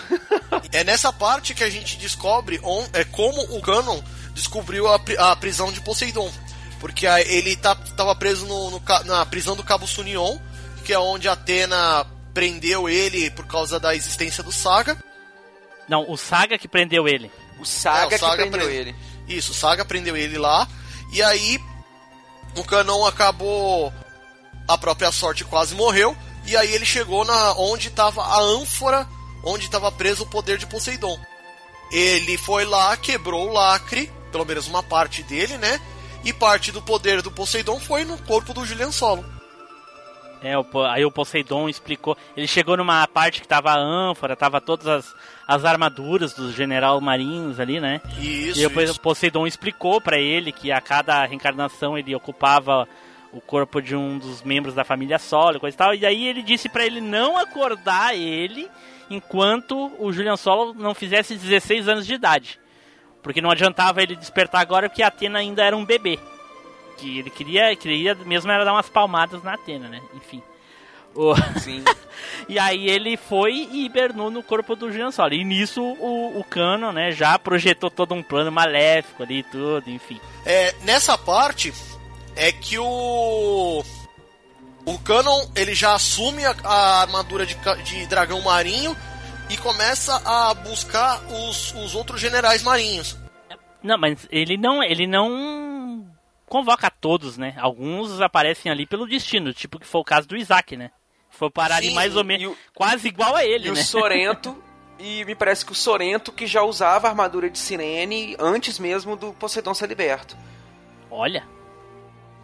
é 0.72 0.84
nessa 0.84 1.12
parte 1.12 1.54
que 1.54 1.64
a 1.64 1.70
gente 1.70 1.98
descobre 1.98 2.60
on, 2.64 2.86
é 2.94 3.04
como 3.04 3.40
o 3.56 3.62
Ganon 3.62 4.02
descobriu 4.34 4.88
a, 4.88 5.00
a 5.20 5.36
prisão 5.36 5.72
de 5.72 5.82
Poseidon. 5.82 6.32
Porque 6.80 7.06
a, 7.06 7.22
ele 7.22 7.56
tá, 7.56 7.76
tava 7.76 8.16
preso 8.16 8.46
no, 8.46 8.72
no, 8.72 8.82
na 9.06 9.26
prisão 9.26 9.56
do 9.56 9.64
Cabo 9.64 9.88
Sunion, 9.88 10.38
que 10.84 10.94
é 10.94 11.00
onde 11.00 11.30
Atena 11.30 12.06
prendeu 12.34 12.90
ele 12.90 13.30
por 13.30 13.46
causa 13.46 13.80
da 13.80 13.96
existência 13.96 14.44
do 14.44 14.52
Saga. 14.52 14.98
Não, 15.88 16.10
o 16.10 16.18
Saga 16.18 16.58
que 16.58 16.68
prendeu 16.68 17.08
ele. 17.08 17.32
O 17.64 17.66
Saga, 17.66 18.16
é, 18.16 18.18
o 18.18 18.20
Saga 18.20 18.44
que 18.44 18.50
prendeu 18.50 18.68
pre... 18.68 18.76
ele. 18.76 18.96
Isso, 19.28 19.52
o 19.52 19.56
Saga 19.56 19.86
prendeu 19.86 20.18
ele 20.18 20.38
lá. 20.38 20.68
E 21.12 21.24
aí 21.24 21.60
o 22.58 22.64
Canon 22.64 23.06
acabou. 23.06 23.92
A 24.68 24.78
própria 24.78 25.12
sorte 25.12 25.44
quase 25.44 25.74
morreu. 25.76 26.16
E 26.46 26.58
aí 26.58 26.74
ele 26.74 26.86
chegou 26.86 27.24
na 27.24 27.54
onde 27.54 27.88
estava 27.88 28.22
a 28.22 28.40
ânfora, 28.40 29.08
onde 29.46 29.66
estava 29.66 29.92
preso 29.92 30.24
o 30.24 30.30
poder 30.30 30.58
de 30.58 30.68
Poseidon. 30.68 31.18
Ele 31.92 32.38
foi 32.38 32.66
lá, 32.66 32.96
quebrou 32.98 33.48
o 33.48 33.54
lacre, 33.54 34.12
pelo 34.32 34.46
menos 34.46 34.68
uma 34.68 34.84
parte 34.84 35.24
dele, 35.24 35.58
né? 35.58 35.80
E 36.24 36.34
parte 36.34 36.72
do 36.72 36.82
poder 36.82 37.22
do 37.22 37.32
Poseidon 37.32 37.80
foi 37.80 38.04
no 38.04 38.18
corpo 38.24 38.54
do 38.54 38.66
Julian 38.66 38.92
Solo. 38.92 39.24
É, 40.42 40.54
aí 40.90 41.06
o 41.06 41.12
Poseidon 41.12 41.70
explicou. 41.70 42.18
Ele 42.36 42.48
chegou 42.48 42.76
numa 42.76 43.08
parte 43.08 43.40
que 43.40 43.48
tava 43.48 43.72
a 43.72 43.80
ânfora, 43.80 44.36
tava 44.36 44.60
todas 44.60 44.86
as, 44.86 45.16
as 45.48 45.66
armaduras 45.66 46.34
dos 46.34 46.54
general 46.54 47.00
marinhos 47.02 47.60
ali, 47.60 47.80
né? 47.80 48.02
Isso. 48.20 48.60
E 48.60 48.68
depois 48.68 48.90
isso. 48.90 49.00
o 49.00 49.02
Poseidon 49.02 49.46
explicou 49.46 50.00
para 50.00 50.18
ele 50.18 50.52
que 50.52 50.72
a 50.72 50.80
cada 50.80 51.26
reencarnação 51.26 51.98
ele 51.98 52.16
ocupava 52.16 52.88
o 53.32 53.42
corpo 53.42 53.82
de 53.82 53.96
um 53.96 54.18
dos 54.18 54.44
membros 54.44 54.76
da 54.76 54.84
família 54.84 55.18
Solo, 55.18 55.60
coisa 55.60 55.76
e 55.76 55.78
tal. 55.78 55.96
E 55.96 56.06
aí 56.06 56.28
ele 56.28 56.42
disse 56.42 56.70
para 56.70 56.86
ele 56.86 57.02
não 57.02 57.38
acordar 57.38 58.16
ele 58.16 58.70
enquanto 59.10 59.92
o 60.00 60.14
Julian 60.14 60.38
Solo 60.38 60.74
não 60.74 60.94
fizesse 60.94 61.36
16 61.36 61.88
anos 61.88 62.06
de 62.06 62.14
idade. 62.14 62.60
Porque 63.22 63.42
não 63.42 63.50
adiantava 63.50 64.04
ele 64.04 64.16
despertar 64.16 64.62
agora 64.62 64.90
porque 64.90 65.02
a 65.02 65.08
Atena 65.08 65.40
ainda 65.40 65.64
era 65.64 65.76
um 65.76 65.86
bebê. 65.86 66.20
Que 66.98 67.20
ele 67.20 67.30
queria, 67.30 67.76
queria 67.76 68.16
mesmo 68.16 68.52
era 68.52 68.64
dar 68.64 68.74
umas 68.74 68.90
palmadas 68.90 69.42
na 69.44 69.54
Atena, 69.54 69.88
né? 69.88 70.02
Enfim. 70.14 70.42
O... 71.16 71.36
Sim. 71.60 71.84
e 72.50 72.58
aí 72.58 72.90
ele 72.90 73.18
foi 73.18 73.68
e 73.72 73.86
hibernou 73.86 74.32
no 74.32 74.44
corpo 74.44 74.76
do 74.76 74.92
Julian 74.92 75.12
Solo. 75.12 75.34
E 75.34 75.44
nisso 75.44 75.82
o, 75.82 76.40
o 76.40 76.44
Cano, 76.44 76.92
né, 76.92 77.12
já 77.12 77.38
projetou 77.38 77.90
todo 77.90 78.14
um 78.14 78.24
plano 78.24 78.52
maléfico 78.52 79.24
ali 79.24 79.40
e 79.40 79.44
tudo, 79.44 79.90
enfim. 79.90 80.20
É, 80.46 80.74
nessa 80.84 81.18
parte, 81.18 81.74
é 82.36 82.52
que 82.52 82.78
o 82.78 83.84
o 84.86 85.00
Canon 85.00 85.48
ele 85.56 85.74
já 85.74 85.94
assume 85.94 86.46
a, 86.46 86.56
a 86.64 87.02
armadura 87.02 87.46
de, 87.46 87.56
de, 87.86 88.06
dragão 88.08 88.42
marinho 88.42 88.96
e 89.50 89.58
começa 89.58 90.16
a 90.26 90.54
buscar 90.54 91.22
os, 91.32 91.74
os 91.74 91.96
outros 91.96 92.20
generais 92.20 92.62
marinhos. 92.64 93.18
Não, 93.82 93.98
mas 93.98 94.28
ele 94.30 94.58
não 94.58 94.84
ele 94.84 95.08
não 95.08 96.06
convoca 96.46 96.90
todos, 96.90 97.38
né? 97.38 97.56
Alguns 97.58 98.20
aparecem 98.20 98.72
ali 98.72 98.86
pelo 98.86 99.08
destino, 99.08 99.54
tipo 99.54 99.80
que 99.80 99.88
foi 99.88 100.02
o 100.02 100.06
caso 100.06 100.28
do 100.28 100.38
Isaac, 100.38 100.76
né? 100.76 100.92
Foi 101.34 101.50
parar 101.50 101.82
Sim, 101.82 101.88
ali 101.88 101.96
mais 101.96 102.16
ou 102.16 102.24
menos, 102.24 102.54
o, 102.54 102.58
quase 102.74 103.08
igual 103.08 103.36
a 103.36 103.44
ele, 103.44 103.68
e 103.68 103.72
né? 103.72 103.80
o 103.80 103.84
Sorento 103.84 104.56
e 105.00 105.26
me 105.26 105.36
parece 105.36 105.66
que 105.66 105.72
o 105.72 105.76
Sorento 105.76 106.32
que 106.32 106.48
já 106.48 106.64
usava 106.64 107.08
a 107.08 107.10
armadura 107.10 107.50
de 107.50 107.60
Sirene 107.60 108.38
antes 108.40 108.80
mesmo 108.80 109.16
do 109.16 109.34
Poseidon 109.34 109.74
ser 109.74 109.90
liberto. 109.90 110.38
Olha, 111.10 111.44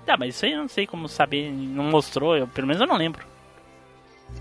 ah, 0.09 0.17
mas 0.17 0.35
isso 0.35 0.45
aí 0.45 0.53
eu 0.53 0.61
não 0.61 0.67
sei 0.67 0.87
como 0.87 1.07
saber, 1.07 1.51
não 1.51 1.83
mostrou, 1.83 2.35
eu, 2.35 2.47
pelo 2.47 2.65
menos 2.65 2.81
eu 2.81 2.87
não 2.87 2.97
lembro. 2.97 3.25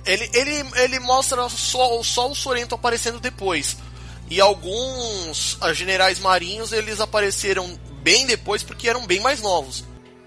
Ele, 0.07 0.29
ele, 0.33 0.65
ele 0.77 0.99
mostra 1.01 1.47
só, 1.49 2.03
só 2.03 2.31
o 2.31 2.35
Sorento 2.35 2.75
aparecendo 2.75 3.21
depois. 3.21 3.77
E 4.31 4.41
alguns 4.41 5.59
generais 5.75 6.19
marinhos 6.21 6.73
eles 6.73 7.01
apareceram 7.01 7.79
bem 8.03 8.27
depois 8.27 8.63
porque 8.63 8.89
eram 8.89 9.07
bem 9.07 9.21
mais 9.21 9.43
novos. 9.43 9.85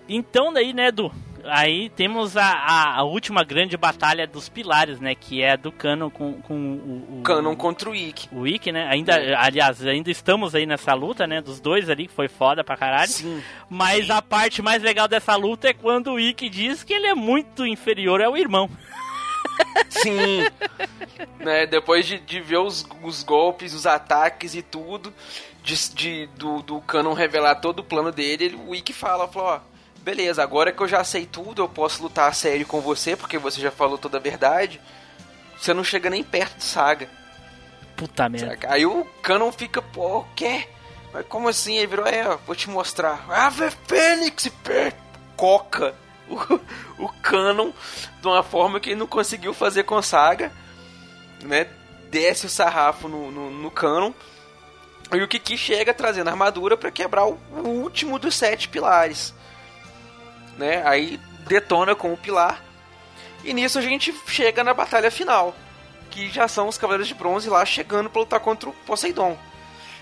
Então 0.07 0.53
daí, 0.53 0.73
né, 0.73 0.87
Edu? 0.87 1.11
Aí 1.45 1.89
temos 1.89 2.37
a, 2.37 2.97
a, 2.97 3.03
última 3.03 3.43
grande 3.43 3.77
batalha 3.77 4.27
dos 4.27 4.49
pilares, 4.49 4.99
né? 4.99 5.15
Que 5.15 5.41
é 5.41 5.51
a 5.51 5.55
do 5.55 5.71
Canon 5.71 6.09
com, 6.09 6.41
com 6.41 6.53
o, 6.53 7.19
o. 7.19 7.23
Canon 7.23 7.55
contra 7.55 7.89
o 7.89 7.95
Ikki. 7.95 8.29
O 8.31 8.47
Ikki, 8.47 8.71
né? 8.71 8.87
Ainda, 8.87 9.13
é. 9.13 9.33
aliás, 9.35 9.85
ainda 9.85 10.09
estamos 10.11 10.55
aí 10.55 10.65
nessa 10.65 10.93
luta, 10.93 11.25
né? 11.25 11.41
Dos 11.41 11.59
dois 11.59 11.89
ali, 11.89 12.07
que 12.07 12.13
foi 12.13 12.27
foda 12.27 12.63
pra 12.63 12.77
caralho. 12.77 13.11
Sim. 13.11 13.41
Mas 13.69 14.07
Sim. 14.07 14.11
a 14.11 14.21
parte 14.21 14.61
mais 14.61 14.81
legal 14.81 15.07
dessa 15.07 15.35
luta 15.35 15.69
é 15.69 15.73
quando 15.73 16.13
o 16.13 16.19
Ikki 16.19 16.49
diz 16.49 16.83
que 16.83 16.93
ele 16.93 17.07
é 17.07 17.15
muito 17.15 17.65
inferior 17.65 18.21
ao 18.21 18.37
irmão. 18.37 18.69
Sim. 19.89 20.45
né, 21.39 21.65
depois 21.65 22.05
de, 22.05 22.19
de 22.19 22.39
ver 22.39 22.57
os, 22.57 22.87
os 23.03 23.23
golpes, 23.23 23.73
os 23.73 23.85
ataques 23.85 24.55
e 24.55 24.61
tudo, 24.61 25.13
de, 25.63 25.93
de 25.93 26.25
do, 26.37 26.61
do 26.61 26.81
Canon 26.81 27.13
revelar 27.13 27.55
todo 27.55 27.79
o 27.79 27.83
plano 27.83 28.11
dele, 28.11 28.59
o 28.67 28.73
Ikki 28.75 28.93
fala, 28.93 29.27
falou, 29.27 29.49
ó 29.49 29.70
beleza, 30.01 30.43
agora 30.43 30.71
que 30.71 30.81
eu 30.81 30.87
já 30.87 31.03
sei 31.03 31.25
tudo, 31.25 31.61
eu 31.61 31.69
posso 31.69 32.01
lutar 32.01 32.29
a 32.29 32.33
sério 32.33 32.65
com 32.65 32.81
você, 32.81 33.15
porque 33.15 33.37
você 33.37 33.61
já 33.61 33.71
falou 33.71 33.97
toda 33.97 34.17
a 34.17 34.21
verdade. 34.21 34.81
Você 35.57 35.73
não 35.73 35.83
chega 35.83 36.09
nem 36.09 36.23
perto 36.23 36.57
de 36.57 36.63
Saga. 36.63 37.07
Puta 37.95 38.27
merda. 38.27 38.67
Aí 38.67 38.85
o 38.85 39.05
Canon 39.21 39.51
fica, 39.51 39.81
pô, 39.81 40.19
o 40.19 40.25
quê? 40.35 40.67
Mas 41.13 41.25
como 41.27 41.47
assim? 41.47 41.77
Ele 41.77 41.87
virou, 41.87 42.07
é, 42.07 42.35
vou 42.47 42.55
te 42.55 42.69
mostrar. 42.69 43.25
Ave 43.29 43.69
Fênix! 43.87 44.49
Coca 45.35 45.93
o, 46.27 47.05
o 47.05 47.09
Canon 47.21 47.71
de 48.21 48.27
uma 48.27 48.43
forma 48.43 48.79
que 48.79 48.89
ele 48.89 48.99
não 48.99 49.07
conseguiu 49.07 49.53
fazer 49.53 49.83
com 49.83 50.01
Saga. 50.01 50.51
Né? 51.43 51.67
Desce 52.09 52.47
o 52.47 52.49
sarrafo 52.49 53.07
no, 53.07 53.31
no, 53.31 53.51
no 53.51 53.71
Canon. 53.71 54.13
E 55.13 55.21
o 55.21 55.27
Kiki 55.27 55.57
chega 55.57 55.93
trazendo 55.93 56.29
armadura 56.29 56.75
para 56.75 56.89
quebrar 56.89 57.27
o, 57.27 57.37
o 57.51 57.67
último 57.67 58.17
dos 58.17 58.33
sete 58.33 58.67
pilares 58.67 59.33
né? 60.57 60.83
Aí 60.85 61.19
detona 61.47 61.95
com 61.95 62.13
o 62.13 62.17
pilar. 62.17 62.63
E 63.43 63.53
nisso 63.53 63.79
a 63.79 63.81
gente 63.81 64.13
chega 64.27 64.63
na 64.63 64.73
batalha 64.73 65.09
final, 65.09 65.55
que 66.09 66.29
já 66.29 66.47
são 66.47 66.67
os 66.67 66.77
Cavaleiros 66.77 67.07
de 67.07 67.13
Bronze 67.13 67.49
lá 67.49 67.65
chegando 67.65 68.09
para 68.09 68.21
lutar 68.21 68.39
contra 68.39 68.69
o 68.69 68.73
Poseidon. 68.85 69.37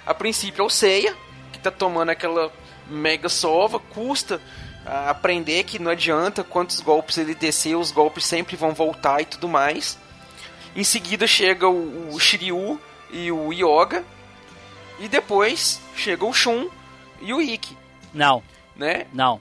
A 0.06 0.14
princípio 0.14 0.62
é 0.62 0.66
o 0.66 0.70
Seiya, 0.70 1.16
que 1.52 1.60
tá 1.60 1.72
tomando 1.72 2.10
aquela 2.10 2.52
mega 2.88 3.30
sova, 3.30 3.80
custa 3.80 4.42
aprender 4.86 5.64
que 5.64 5.78
não 5.78 5.92
adianta 5.92 6.44
quantos 6.44 6.80
golpes 6.80 7.18
ele 7.18 7.36
descer, 7.36 7.76
os 7.76 7.92
golpes 7.92 8.26
sempre 8.26 8.56
vão 8.56 8.74
voltar 8.74 9.22
e 9.22 9.26
tudo 9.26 9.48
mais. 9.48 9.98
Em 10.76 10.84
seguida 10.84 11.28
chega 11.28 11.68
o, 11.68 12.14
o 12.14 12.20
Shiryu 12.20 12.80
e 13.12 13.32
o 13.32 13.54
Yoga. 13.54 14.04
E 15.00 15.08
depois 15.08 15.80
chega 15.96 16.26
o 16.26 16.34
Shun 16.34 16.70
e 17.22 17.34
o 17.34 17.42
Ikki. 17.42 17.78
Não. 18.14 18.44
Né? 18.76 19.08
Não 19.14 19.40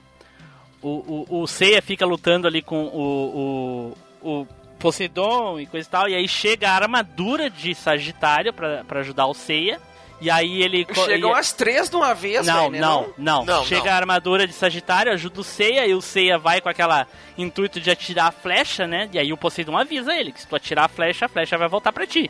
o, 0.83 1.25
o, 1.29 1.43
o 1.43 1.47
Seiya 1.47 1.83
fica 1.83 2.07
lutando 2.07 2.47
ali 2.47 2.63
com 2.63 2.85
o, 2.87 3.95
o, 4.23 4.41
o 4.41 4.47
Poseidon 4.79 5.59
e 5.59 5.67
coisa 5.67 5.87
e 5.87 5.91
tal, 5.91 6.09
e 6.09 6.15
aí 6.15 6.29
chega 6.29 6.71
a 6.71 6.75
armadura 6.75 7.51
de 7.51 7.75
Sagitário 7.75 8.53
para 8.53 9.01
ajudar 9.01 9.27
o 9.27 9.35
Seiya. 9.35 9.81
E 10.21 10.31
aí 10.31 10.63
ele. 10.63 10.85
Chegam 10.93 11.33
as 11.33 11.53
três 11.53 11.89
de 11.89 11.95
uma 11.95 12.13
vez, 12.13 12.45
não, 12.45 12.71
véio, 12.71 12.83
não, 12.83 13.15
não, 13.17 13.45
não, 13.45 13.65
Chega 13.65 13.85
não. 13.85 13.93
a 13.93 13.97
armadura 13.97 14.49
de 14.49 14.53
Sagitário, 14.53 15.13
ajuda 15.13 15.41
o 15.41 15.45
Seiya, 15.45 15.87
e 15.87 15.95
o 15.95 16.01
Seiya 16.01 16.37
vai 16.37 16.61
com 16.61 16.69
aquela 16.69 17.07
intuito 17.37 17.81
de 17.81 17.89
atirar 17.89 18.27
a 18.27 18.33
flecha, 18.33 18.85
né? 18.85 19.09
E 19.13 19.19
aí 19.19 19.33
o 19.33 19.37
Poseidon 19.37 19.77
avisa 19.77 20.13
ele 20.13 20.33
que 20.33 20.41
se 20.41 20.49
tu 20.49 20.57
atirar 20.57 20.87
a 20.87 20.89
flecha, 20.89 21.27
a 21.27 21.29
flecha 21.29 21.57
vai 21.57 21.69
voltar 21.69 21.93
para 21.93 22.05
ti. 22.05 22.29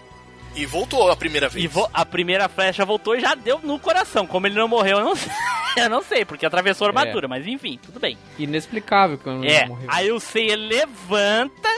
E 0.55 0.66
voltou 0.66 1.11
a 1.11 1.16
primeira 1.16 1.49
vez. 1.49 1.65
E 1.65 1.69
vo 1.69 1.89
a 1.93 2.05
primeira 2.05 2.49
flecha 2.49 2.85
voltou 2.85 3.15
e 3.16 3.20
já 3.20 3.35
deu 3.35 3.61
no 3.62 3.79
coração. 3.79 4.27
Como 4.27 4.47
ele 4.47 4.57
não 4.57 4.69
morreu, 4.69 4.99
eu 4.99 5.05
não 5.05 5.15
sei, 5.16 5.33
eu 5.77 5.89
não 5.89 6.03
sei 6.03 6.25
porque 6.25 6.45
atravessou 6.45 6.87
a 6.87 6.91
armadura, 6.91 7.27
é. 7.27 7.29
mas 7.29 7.47
enfim, 7.47 7.79
tudo 7.83 8.01
bem. 8.01 8.19
Inexplicável 8.39 9.19
que 9.19 9.29
ele 9.29 9.51
é. 9.51 9.61
não 9.62 9.69
morreu. 9.69 9.89
Aí 9.91 10.11
o 10.11 10.19
Seiya 10.19 10.57
levanta, 10.57 11.69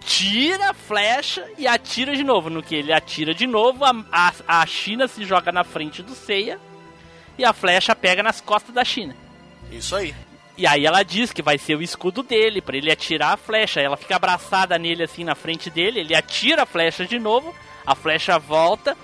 tira 0.00 0.70
a 0.70 0.74
flecha 0.74 1.46
e 1.56 1.66
atira 1.66 2.14
de 2.14 2.22
novo. 2.22 2.50
No 2.50 2.62
que 2.62 2.74
ele 2.74 2.92
atira 2.92 3.34
de 3.34 3.46
novo, 3.46 3.84
a, 3.84 3.92
a, 4.12 4.32
a 4.60 4.66
China 4.66 5.08
se 5.08 5.24
joga 5.24 5.50
na 5.50 5.64
frente 5.64 6.02
do 6.02 6.14
Seiya 6.14 6.58
e 7.38 7.44
a 7.44 7.52
flecha 7.52 7.94
pega 7.94 8.22
nas 8.22 8.40
costas 8.40 8.74
da 8.74 8.84
China. 8.84 9.16
Isso 9.70 9.94
aí. 9.96 10.14
E 10.58 10.66
aí 10.66 10.86
ela 10.86 11.02
diz 11.02 11.32
que 11.32 11.42
vai 11.42 11.58
ser 11.58 11.76
o 11.76 11.82
escudo 11.82 12.22
dele, 12.22 12.62
para 12.62 12.76
ele 12.76 12.90
atirar 12.90 13.34
a 13.34 13.36
flecha. 13.36 13.80
Ela 13.80 13.96
fica 13.96 14.16
abraçada 14.16 14.78
nele 14.78 15.02
assim 15.02 15.22
na 15.22 15.34
frente 15.34 15.68
dele, 15.68 16.00
ele 16.00 16.14
atira 16.14 16.62
a 16.62 16.66
flecha 16.66 17.04
de 17.04 17.18
novo 17.18 17.54
a 17.86 17.94
flecha 17.94 18.38
volta, 18.38 18.96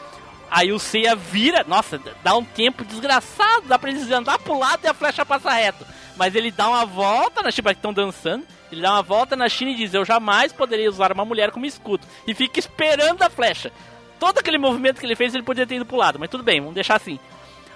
Aí 0.55 0.71
o 0.71 0.79
Seiya 0.79 1.17
vira, 1.17 1.65
nossa, 1.67 1.99
dá 2.23 2.37
um 2.37 2.45
tempo 2.45 2.85
desgraçado, 2.85 3.67
dá 3.67 3.79
pra 3.79 3.89
eles 3.89 4.11
andar 4.11 4.39
pro 4.39 4.59
lado 4.59 4.85
e 4.85 4.87
a 4.87 4.93
flecha 4.93 5.25
passa 5.25 5.51
reto. 5.51 5.87
Mas 6.15 6.35
ele 6.35 6.51
dá 6.51 6.69
uma 6.69 6.85
volta, 6.85 7.43
na 7.43 7.51
tipo, 7.51 7.71
que 7.71 7.75
estão 7.77 7.91
dançando, 7.91 8.45
ele 8.71 8.83
dá 8.83 8.93
uma 8.93 9.03
volta 9.03 9.35
na 9.35 9.49
China 9.49 9.71
e 9.71 9.77
diz: 9.77 9.95
Eu 9.95 10.05
jamais 10.05 10.53
poderia 10.53 10.91
usar 10.91 11.11
uma 11.11 11.25
mulher 11.25 11.51
como 11.53 11.65
escudo. 11.65 12.07
E 12.27 12.35
fica 12.35 12.61
esperando 12.61 13.23
a 13.23 13.31
flecha. 13.31 13.73
Todo 14.21 14.39
aquele 14.39 14.59
movimento 14.59 15.01
que 15.01 15.07
ele 15.07 15.17
fez, 15.17 15.35
ele 15.35 15.43
poderia 15.43 15.67
ter 15.67 15.77
ido 15.77 15.87
pro 15.87 15.97
lado, 15.97 16.19
mas 16.19 16.29
tudo 16.29 16.45
bem, 16.45 16.61
vamos 16.61 16.75
deixar 16.75 16.97
assim. 16.97 17.19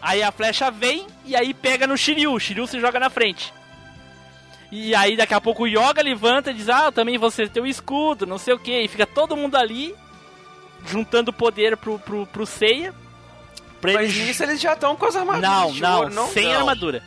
Aí 0.03 0.23
a 0.23 0.31
flecha 0.31 0.71
vem 0.71 1.07
e 1.25 1.35
aí 1.35 1.55
pega 1.55 1.87
no 1.87 1.97
Shiryu. 1.97 2.35
O 2.35 2.39
Shiryu 2.39 2.67
se 2.67 2.79
joga 2.79 3.01
na 3.01 3.09
frente. 3.09 3.55
E 4.71 4.95
aí 4.95 5.17
daqui 5.17 5.33
a 5.33 5.41
pouco 5.41 5.63
o 5.63 5.67
Yoga 5.67 6.03
levanta 6.03 6.51
e 6.51 6.55
diz: 6.55 6.69
Ah, 6.69 6.93
também 6.93 7.17
você 7.17 7.49
tem 7.49 7.63
o 7.63 7.67
escudo, 7.67 8.27
não 8.27 8.37
sei 8.37 8.53
o 8.53 8.59
que. 8.59 8.83
E 8.83 8.87
fica 8.87 9.07
todo 9.07 9.35
mundo 9.35 9.57
ali 9.57 9.95
juntando 10.87 11.33
poder 11.33 11.77
pro, 11.77 11.99
pro, 11.99 12.27
pro 12.27 12.47
Seiya. 12.47 12.95
Pra 13.81 13.93
Mas 13.93 14.11
eles... 14.11 14.27
nisso 14.27 14.43
eles 14.43 14.61
já 14.61 14.73
estão 14.73 14.97
com 14.97 15.07
as 15.07 15.17
armaduras. 15.17 15.51
Não, 15.51 15.75
não, 15.75 15.99
ouro, 15.99 16.15
não, 16.15 16.29
sem 16.29 16.49
não. 16.49 16.61
armadura. 16.61 17.03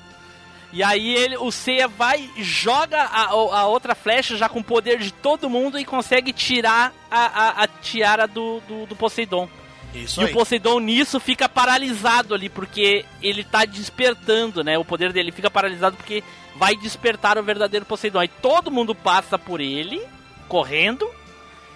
E 0.71 0.83
aí 0.83 1.15
ele, 1.15 1.35
o 1.37 1.51
Seiya 1.51 1.87
vai, 1.87 2.29
joga 2.37 3.01
a, 3.01 3.25
a, 3.25 3.65
outra 3.65 3.95
flecha 3.95 4.37
já 4.37 4.47
com 4.47 4.59
o 4.59 4.63
poder 4.63 4.99
de 4.99 5.11
todo 5.11 5.49
mundo 5.49 5.79
e 5.79 5.85
consegue 5.85 6.31
tirar 6.31 6.93
a, 7.09 7.25
a, 7.25 7.63
a 7.63 7.67
tiara 7.67 8.27
do, 8.27 8.61
do, 8.67 8.85
do 8.85 8.95
Poseidon. 8.95 9.49
Isso 9.95 10.21
e 10.21 10.25
aí. 10.25 10.31
o 10.31 10.33
Poseidon 10.33 10.79
nisso 10.79 11.19
fica 11.19 11.49
paralisado 11.49 12.35
ali, 12.35 12.49
porque 12.49 13.03
ele 13.19 13.43
tá 13.43 13.65
despertando, 13.65 14.63
né? 14.63 14.77
O 14.77 14.85
poder 14.85 15.11
dele 15.11 15.31
fica 15.31 15.49
paralisado 15.49 15.97
porque 15.97 16.23
vai 16.55 16.75
despertar 16.75 17.39
o 17.39 17.43
verdadeiro 17.43 17.85
Poseidon. 17.85 18.19
Aí 18.19 18.27
todo 18.27 18.69
mundo 18.69 18.93
passa 18.93 19.39
por 19.39 19.59
ele, 19.59 19.99
correndo, 20.47 21.09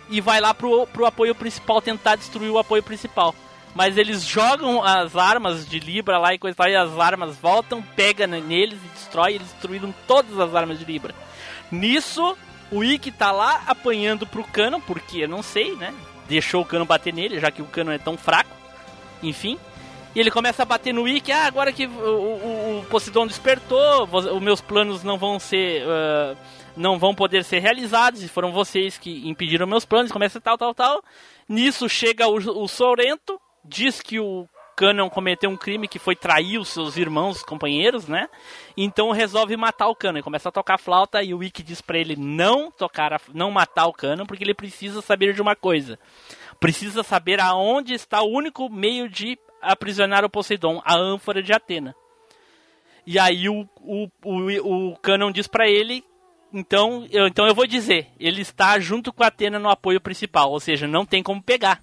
e 0.10 0.22
vai 0.22 0.40
lá 0.40 0.54
pro, 0.54 0.86
pro 0.88 1.06
apoio 1.06 1.34
principal 1.34 1.82
tentar 1.82 2.16
destruir 2.16 2.50
o 2.50 2.58
apoio 2.58 2.84
principal. 2.84 3.34
Mas 3.76 3.98
eles 3.98 4.24
jogam 4.24 4.84
as 4.84 5.16
armas 5.16 5.68
de 5.68 5.80
Libra 5.80 6.20
lá 6.20 6.34
e 6.34 6.38
coisa 6.38 6.54
e 6.54 6.58
tal, 6.58 6.70
e 6.70 6.76
as 6.76 7.00
armas 7.00 7.36
voltam, 7.38 7.82
pega 7.96 8.28
neles 8.28 8.80
e 8.84 8.88
destrói. 8.90 9.36
Eles 9.36 9.48
destruíram 9.48 9.94
todas 10.08 10.40
as 10.40 10.54
armas 10.54 10.78
de 10.78 10.86
Libra. 10.86 11.16
Nisso, 11.72 12.38
o 12.72 12.84
Ikki 12.84 13.12
tá 13.12 13.32
lá 13.32 13.64
apanhando 13.66 14.28
pro 14.28 14.44
Cano, 14.44 14.80
porque 14.82 15.24
eu 15.24 15.28
não 15.28 15.42
sei, 15.42 15.76
né? 15.76 15.94
Deixou 16.28 16.62
o 16.62 16.66
Cano 16.66 16.86
bater 16.86 17.14
nele, 17.14 17.40
já 17.40 17.50
que 17.50 17.62
o 17.62 17.66
Cano 17.66 17.92
é 17.92 17.98
tão 17.98 18.16
fraco. 18.16 18.52
Enfim. 19.24 19.58
E 20.16 20.20
ele 20.20 20.30
começa 20.30 20.62
a 20.62 20.66
bater 20.66 20.94
no 20.94 21.08
Ikki. 21.08 21.32
Ah, 21.32 21.46
agora 21.46 21.72
que 21.72 21.88
o, 21.88 21.90
o, 21.90 22.80
o 22.80 22.86
Poseidon 22.86 23.26
despertou, 23.26 24.08
os 24.12 24.42
meus 24.42 24.62
planos 24.62 25.04
não 25.04 25.18
vão 25.18 25.40
ser. 25.40 25.84
Uh, 25.84 26.38
não 26.76 26.98
vão 26.98 27.14
poder 27.14 27.44
ser 27.44 27.60
realizados. 27.60 28.24
E 28.24 28.28
foram 28.28 28.52
vocês 28.52 28.98
que 28.98 29.28
impediram 29.28 29.66
meus 29.66 29.86
planos. 29.86 30.12
Começa 30.12 30.40
tal, 30.40 30.58
tal, 30.58 30.74
tal. 30.74 31.04
Nisso 31.48 31.90
chega 31.90 32.28
o, 32.28 32.36
o 32.36 32.68
Sorrento, 32.68 33.40
diz 33.66 34.02
que 34.02 34.20
o 34.20 34.48
Canon 34.76 35.10
cometeu 35.10 35.50
um 35.50 35.58
crime 35.58 35.88
que 35.88 36.00
foi 36.00 36.16
trair 36.16 36.58
os 36.58 36.70
seus 36.70 36.98
irmãos, 36.98 37.38
os 37.38 37.44
companheiros, 37.44 38.08
né? 38.08 38.28
Então 38.76 39.12
resolve 39.12 39.56
matar 39.56 39.88
o 39.88 39.96
Canon. 39.96 40.22
Começa 40.22 40.50
a 40.50 40.52
tocar 40.52 40.80
flauta 40.80 41.24
e 41.24 41.34
o 41.34 41.40
Wiki 41.40 41.64
diz 41.64 41.82
para 41.82 41.98
ele 41.98 42.16
não 42.16 42.72
tocar, 42.72 43.14
a, 43.14 43.20
não 43.34 43.52
matar 43.52 43.88
o 43.88 43.94
Canon, 43.94 44.26
porque 44.26 44.44
ele 44.44 44.54
precisa 44.54 45.02
saber 45.02 45.34
de 45.34 45.42
uma 45.42 45.56
coisa. 45.56 46.00
Precisa 46.60 47.04
saber 47.04 47.40
aonde 47.40 47.94
está 47.94 48.22
o 48.22 48.30
único 48.30 48.70
meio 48.70 49.10
de 49.10 49.38
aprisionar 49.64 50.24
o 50.24 50.30
Poseidon, 50.30 50.82
a 50.86 50.96
ânfora 50.96 51.42
de 51.42 51.54
Atena. 51.54 51.96
E 53.06 53.20
aí 53.20 53.50
o, 53.50 53.68
o, 53.82 54.08
o, 54.24 54.92
o 54.92 54.98
Canon 54.98 55.32
diz 55.32 55.48
para 55.48 55.70
ele 55.70 56.04
então 56.54 57.08
eu, 57.10 57.26
então 57.28 57.48
eu 57.48 57.56
vou 57.56 57.66
dizer, 57.66 58.10
ele 58.20 58.42
está 58.42 58.80
junto 58.80 59.12
com 59.12 59.24
a 59.24 59.28
Atena 59.28 59.58
no 59.58 59.70
apoio 59.70 60.00
principal, 60.00 60.52
ou 60.52 60.60
seja, 60.60 60.88
não 60.88 61.04
tem 61.04 61.24
como 61.24 61.42
pegar. 61.42 61.82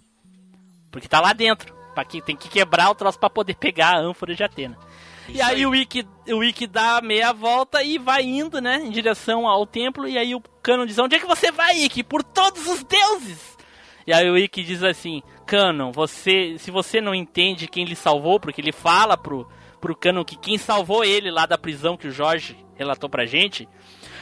Porque 0.92 1.08
tá 1.08 1.20
lá 1.20 1.32
dentro. 1.32 1.80
Que, 2.08 2.22
tem 2.22 2.36
que 2.36 2.48
quebrar 2.48 2.88
o 2.88 2.94
troço 2.94 3.18
para 3.18 3.28
poder 3.28 3.56
pegar 3.56 3.90
a 3.90 3.98
ânfora 3.98 4.34
de 4.34 4.42
Atena. 4.42 4.78
Isso 5.28 5.36
e 5.36 5.42
aí, 5.42 5.56
aí, 5.56 5.66
o 5.66 5.74
Ikki, 5.74 6.06
o 6.28 6.42
Ikki 6.42 6.66
dá 6.66 7.00
meia 7.02 7.30
volta 7.30 7.82
e 7.82 7.98
vai 7.98 8.22
indo, 8.22 8.58
né, 8.58 8.76
em 8.76 8.90
direção 8.90 9.46
ao 9.46 9.66
templo. 9.66 10.08
E 10.08 10.16
aí 10.16 10.34
o 10.34 10.40
Canon 10.62 10.86
diz: 10.86 10.98
Onde 10.98 11.16
é 11.16 11.18
que 11.18 11.26
você 11.26 11.52
vai, 11.52 11.82
Ikki? 11.82 12.02
Por 12.02 12.22
todos 12.22 12.66
os 12.66 12.82
deuses! 12.84 13.58
E 14.06 14.14
aí 14.14 14.30
o 14.30 14.38
Ikki 14.38 14.62
diz 14.62 14.82
assim: 14.82 15.22
Canon, 15.50 15.90
você, 15.90 16.56
se 16.58 16.70
você 16.70 17.00
não 17.00 17.12
entende 17.12 17.66
quem 17.66 17.84
lhe 17.84 17.96
salvou, 17.96 18.38
porque 18.38 18.60
ele 18.60 18.70
fala 18.70 19.18
pro, 19.18 19.50
pro 19.80 19.96
Canon 19.96 20.24
que 20.24 20.36
quem 20.36 20.56
salvou 20.56 21.04
ele 21.04 21.28
lá 21.28 21.44
da 21.44 21.58
prisão 21.58 21.96
que 21.96 22.06
o 22.06 22.12
Jorge 22.12 22.56
relatou 22.76 23.10
pra 23.10 23.26
gente 23.26 23.68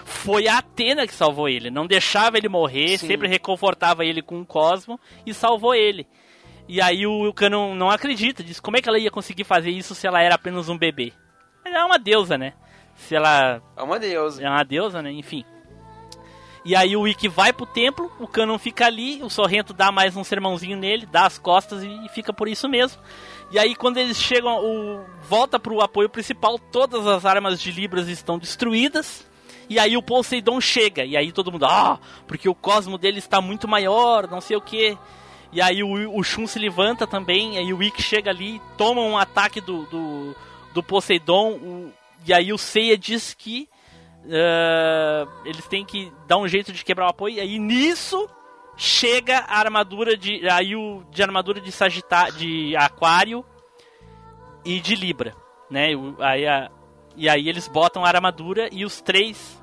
foi 0.06 0.48
a 0.48 0.56
Atena 0.56 1.06
que 1.06 1.12
salvou 1.12 1.46
ele. 1.46 1.70
Não 1.70 1.86
deixava 1.86 2.38
ele 2.38 2.48
morrer, 2.48 2.96
Sim. 2.96 3.08
sempre 3.08 3.28
reconfortava 3.28 4.06
ele 4.06 4.22
com 4.22 4.40
o 4.40 4.46
Cosmo 4.46 4.98
e 5.26 5.34
salvou 5.34 5.74
ele. 5.74 6.06
E 6.66 6.80
aí 6.80 7.06
o 7.06 7.30
Canon 7.34 7.74
não 7.74 7.90
acredita, 7.90 8.42
diz 8.42 8.58
como 8.58 8.78
é 8.78 8.80
que 8.80 8.88
ela 8.88 8.98
ia 8.98 9.10
conseguir 9.10 9.44
fazer 9.44 9.70
isso 9.70 9.94
se 9.94 10.06
ela 10.06 10.22
era 10.22 10.34
apenas 10.34 10.70
um 10.70 10.78
bebê. 10.78 11.12
Ela 11.62 11.80
é 11.80 11.84
uma 11.84 11.98
deusa, 11.98 12.38
né? 12.38 12.54
Se 12.94 13.14
ela. 13.14 13.60
É 13.76 13.82
uma 13.82 13.98
deusa. 13.98 14.42
É 14.42 14.48
uma 14.48 14.64
deusa, 14.64 15.02
né? 15.02 15.12
Enfim. 15.12 15.44
E 16.68 16.76
aí 16.76 16.94
o 16.94 17.08
Ikki 17.08 17.28
vai 17.28 17.50
pro 17.50 17.64
templo, 17.64 18.12
o 18.20 18.28
Canon 18.28 18.58
fica 18.58 18.84
ali, 18.84 19.22
o 19.22 19.30
Sorrento 19.30 19.72
dá 19.72 19.90
mais 19.90 20.14
um 20.14 20.22
sermãozinho 20.22 20.76
nele, 20.76 21.06
dá 21.06 21.24
as 21.24 21.38
costas 21.38 21.82
e 21.82 22.08
fica 22.10 22.30
por 22.30 22.46
isso 22.46 22.68
mesmo. 22.68 23.00
E 23.50 23.58
aí 23.58 23.74
quando 23.74 23.96
eles 23.96 24.18
chegam, 24.18 24.62
o 24.62 25.02
volta 25.26 25.58
pro 25.58 25.80
apoio 25.80 26.10
principal, 26.10 26.58
todas 26.58 27.06
as 27.06 27.24
armas 27.24 27.58
de 27.58 27.72
Libras 27.72 28.06
estão 28.06 28.38
destruídas. 28.38 29.26
E 29.66 29.78
aí 29.78 29.96
o 29.96 30.02
Poseidon 30.02 30.60
chega, 30.60 31.06
e 31.06 31.16
aí 31.16 31.32
todo 31.32 31.50
mundo, 31.50 31.64
ah, 31.64 31.98
porque 32.26 32.50
o 32.50 32.54
cosmo 32.54 32.98
dele 32.98 33.18
está 33.18 33.40
muito 33.40 33.66
maior, 33.66 34.28
não 34.28 34.42
sei 34.42 34.58
o 34.58 34.60
que. 34.60 34.94
E 35.50 35.62
aí 35.62 35.82
o, 35.82 36.18
o 36.18 36.22
Shun 36.22 36.46
se 36.46 36.58
levanta 36.58 37.06
também, 37.06 37.56
aí 37.56 37.72
o 37.72 37.82
Ikki 37.82 38.02
chega 38.02 38.30
ali, 38.30 38.60
toma 38.76 39.00
um 39.00 39.16
ataque 39.16 39.62
do, 39.62 39.86
do, 39.86 40.36
do 40.74 40.82
Poseidon, 40.82 41.52
o, 41.52 41.92
e 42.26 42.34
aí 42.34 42.52
o 42.52 42.58
Seiya 42.58 42.98
diz 42.98 43.32
que 43.32 43.66
uh, 44.24 45.28
eles 45.44 45.66
têm 45.66 45.84
que 45.84 46.12
dar 46.26 46.38
um 46.38 46.48
jeito 46.48 46.72
de 46.72 46.84
quebrar 46.84 47.06
o 47.06 47.10
apoio, 47.10 47.36
e 47.36 47.40
aí 47.40 47.58
nisso 47.58 48.28
chega 48.76 49.38
a 49.38 49.58
armadura 49.58 50.16
de. 50.16 50.48
Aí 50.48 50.74
o 50.76 51.02
de 51.10 51.22
armadura 51.22 51.60
de 51.60 51.72
Sagitário, 51.72 52.34
de 52.34 52.76
Aquário 52.76 53.44
e 54.64 54.80
de 54.80 54.94
Libra. 54.94 55.34
Né? 55.70 55.88
Aí 56.20 56.46
a, 56.46 56.70
e 57.16 57.28
aí 57.28 57.48
eles 57.48 57.66
botam 57.66 58.04
a 58.04 58.08
armadura 58.08 58.68
e 58.72 58.84
os 58.84 59.00
três 59.00 59.60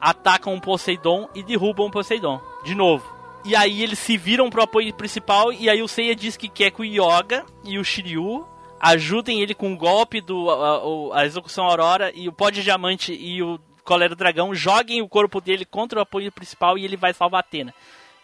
atacam 0.00 0.54
o 0.54 0.60
Poseidon 0.60 1.28
e 1.34 1.42
derrubam 1.42 1.86
o 1.86 1.90
Poseidon. 1.90 2.40
De 2.64 2.74
novo. 2.74 3.18
E 3.44 3.54
aí 3.54 3.82
eles 3.82 3.98
se 3.98 4.16
viram 4.16 4.50
pro 4.50 4.62
apoio 4.62 4.92
principal 4.94 5.52
e 5.52 5.70
aí 5.70 5.80
o 5.80 5.88
Seiya 5.88 6.14
diz 6.14 6.36
que 6.36 6.48
quer 6.48 6.70
que 6.70 6.82
o 6.82 6.84
Yoga 6.84 7.46
e 7.64 7.78
o 7.78 7.84
Shiryu 7.84 8.44
ajudem 8.80 9.40
ele 9.40 9.54
com 9.54 9.72
o 9.72 9.76
golpe 9.76 10.20
do 10.20 10.50
a, 10.50 11.20
a, 11.20 11.26
execução 11.26 11.64
Aurora 11.64 12.12
e 12.14 12.28
o 12.28 12.32
pó 12.32 12.50
de 12.50 12.62
diamante 12.62 13.12
e 13.12 13.42
o 13.42 13.58
colero 13.88 14.14
dragão 14.14 14.54
joguem 14.54 15.00
o 15.00 15.08
corpo 15.08 15.40
dele 15.40 15.64
contra 15.64 15.98
o 15.98 16.02
apoio 16.02 16.30
principal 16.30 16.76
e 16.76 16.84
ele 16.84 16.94
vai 16.94 17.14
salvar 17.14 17.40
Atena. 17.40 17.74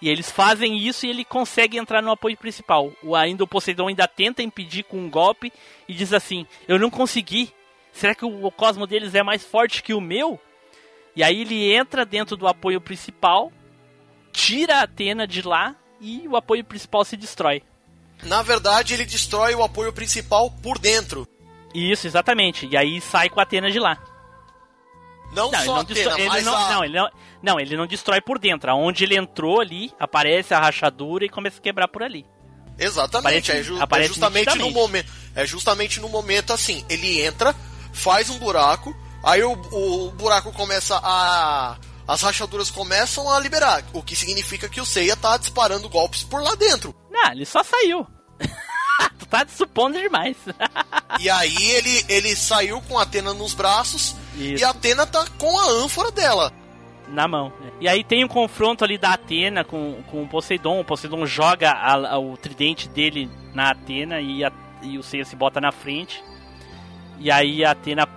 E 0.02 0.10
eles 0.10 0.30
fazem 0.30 0.76
isso 0.76 1.06
e 1.06 1.08
ele 1.08 1.24
consegue 1.24 1.78
entrar 1.78 2.02
no 2.02 2.10
apoio 2.10 2.36
principal. 2.36 2.92
O 3.02 3.16
ainda 3.16 3.44
o 3.44 3.48
Poseidon 3.48 3.88
ainda 3.88 4.06
tenta 4.06 4.42
impedir 4.42 4.82
com 4.82 4.98
um 4.98 5.08
golpe 5.08 5.50
e 5.88 5.94
diz 5.94 6.12
assim: 6.12 6.46
"Eu 6.68 6.78
não 6.78 6.90
consegui. 6.90 7.50
Será 7.92 8.14
que 8.14 8.26
o 8.26 8.50
cosmo 8.50 8.86
deles 8.86 9.14
é 9.14 9.22
mais 9.22 9.42
forte 9.42 9.82
que 9.82 9.94
o 9.94 10.02
meu?" 10.02 10.38
E 11.16 11.22
aí 11.22 11.40
ele 11.40 11.72
entra 11.72 12.04
dentro 12.04 12.36
do 12.36 12.46
apoio 12.46 12.78
principal, 12.78 13.50
tira 14.30 14.80
a 14.80 14.82
Atena 14.82 15.26
de 15.26 15.40
lá 15.40 15.74
e 15.98 16.28
o 16.28 16.36
apoio 16.36 16.62
principal 16.62 17.06
se 17.06 17.16
destrói. 17.16 17.62
Na 18.22 18.42
verdade, 18.42 18.92
ele 18.92 19.06
destrói 19.06 19.54
o 19.54 19.62
apoio 19.62 19.94
principal 19.94 20.50
por 20.50 20.78
dentro. 20.78 21.26
Isso, 21.74 22.06
exatamente. 22.06 22.68
E 22.70 22.76
aí 22.76 23.00
sai 23.00 23.30
com 23.30 23.40
a 23.40 23.44
Atena 23.44 23.70
de 23.70 23.78
lá. 23.78 23.98
Não, 25.34 25.50
não 25.50 25.64
só 25.64 25.76
a 25.76 25.80
Atena, 25.80 26.20
ele 26.20 26.40
não, 26.42 26.56
a... 26.56 26.70
não, 26.70 26.84
ele 26.84 26.96
não, 26.96 27.10
não, 27.42 27.60
ele 27.60 27.76
não 27.76 27.86
destrói 27.86 28.20
por 28.20 28.38
dentro. 28.38 28.70
Aonde 28.70 29.04
ele 29.04 29.16
entrou 29.16 29.60
ali, 29.60 29.92
aparece 29.98 30.54
a 30.54 30.60
rachadura 30.60 31.24
e 31.24 31.28
começa 31.28 31.58
a 31.58 31.62
quebrar 31.62 31.88
por 31.88 32.02
ali. 32.02 32.26
Exatamente, 32.78 33.52
aparece, 33.52 33.60
é, 33.60 33.62
ju 33.62 33.78
é, 33.78 34.08
justamente 34.08 34.58
no 34.58 34.70
momento, 34.70 35.12
é 35.36 35.46
justamente 35.46 36.00
no 36.00 36.08
momento 36.08 36.52
assim, 36.52 36.84
ele 36.88 37.22
entra, 37.22 37.54
faz 37.92 38.28
um 38.30 38.38
buraco, 38.38 38.92
Aí 39.24 39.42
o, 39.42 39.52
o 39.52 40.10
buraco 40.10 40.52
começa 40.52 41.00
a. 41.02 41.78
As 42.06 42.20
rachaduras 42.20 42.70
começam 42.70 43.30
a 43.32 43.40
liberar, 43.40 43.82
o 43.94 44.02
que 44.02 44.14
significa 44.14 44.68
que 44.68 44.78
o 44.78 44.84
Seiya 44.84 45.16
tá 45.16 45.38
disparando 45.38 45.88
golpes 45.88 46.22
por 46.22 46.42
lá 46.42 46.54
dentro. 46.54 46.94
Não, 47.10 47.32
ele 47.32 47.46
só 47.46 47.62
saiu. 47.62 48.06
tu 49.18 49.26
tá 49.26 49.46
supondo 49.48 49.98
demais. 49.98 50.36
e 51.20 51.28
aí 51.28 51.70
ele, 51.72 52.04
ele 52.08 52.36
saiu 52.36 52.80
com 52.82 52.98
a 52.98 53.02
Atena 53.02 53.32
nos 53.34 53.54
braços 53.54 54.14
Isso. 54.36 54.62
e 54.62 54.64
a 54.64 54.70
Atena 54.70 55.06
tá 55.06 55.24
com 55.38 55.58
a 55.58 55.70
ânfora 55.84 56.10
dela. 56.10 56.52
Na 57.08 57.28
mão. 57.28 57.52
E 57.80 57.88
aí 57.88 58.02
tem 58.02 58.24
um 58.24 58.28
confronto 58.28 58.82
ali 58.82 58.96
da 58.96 59.12
Atena 59.12 59.62
com, 59.62 60.02
com 60.10 60.22
o 60.22 60.28
Poseidon. 60.28 60.80
O 60.80 60.84
Poseidon 60.84 61.26
joga 61.26 61.70
a, 61.70 62.14
a, 62.14 62.18
o 62.18 62.36
tridente 62.36 62.88
dele 62.88 63.30
na 63.52 63.70
Atena 63.70 64.20
e, 64.20 64.42
a, 64.42 64.50
e 64.82 64.96
o 64.96 65.02
Seiya 65.02 65.24
se 65.24 65.36
bota 65.36 65.60
na 65.60 65.70
frente. 65.70 66.22
E 67.18 67.30
aí 67.30 67.64
a 67.64 67.72
Atena 67.72 68.08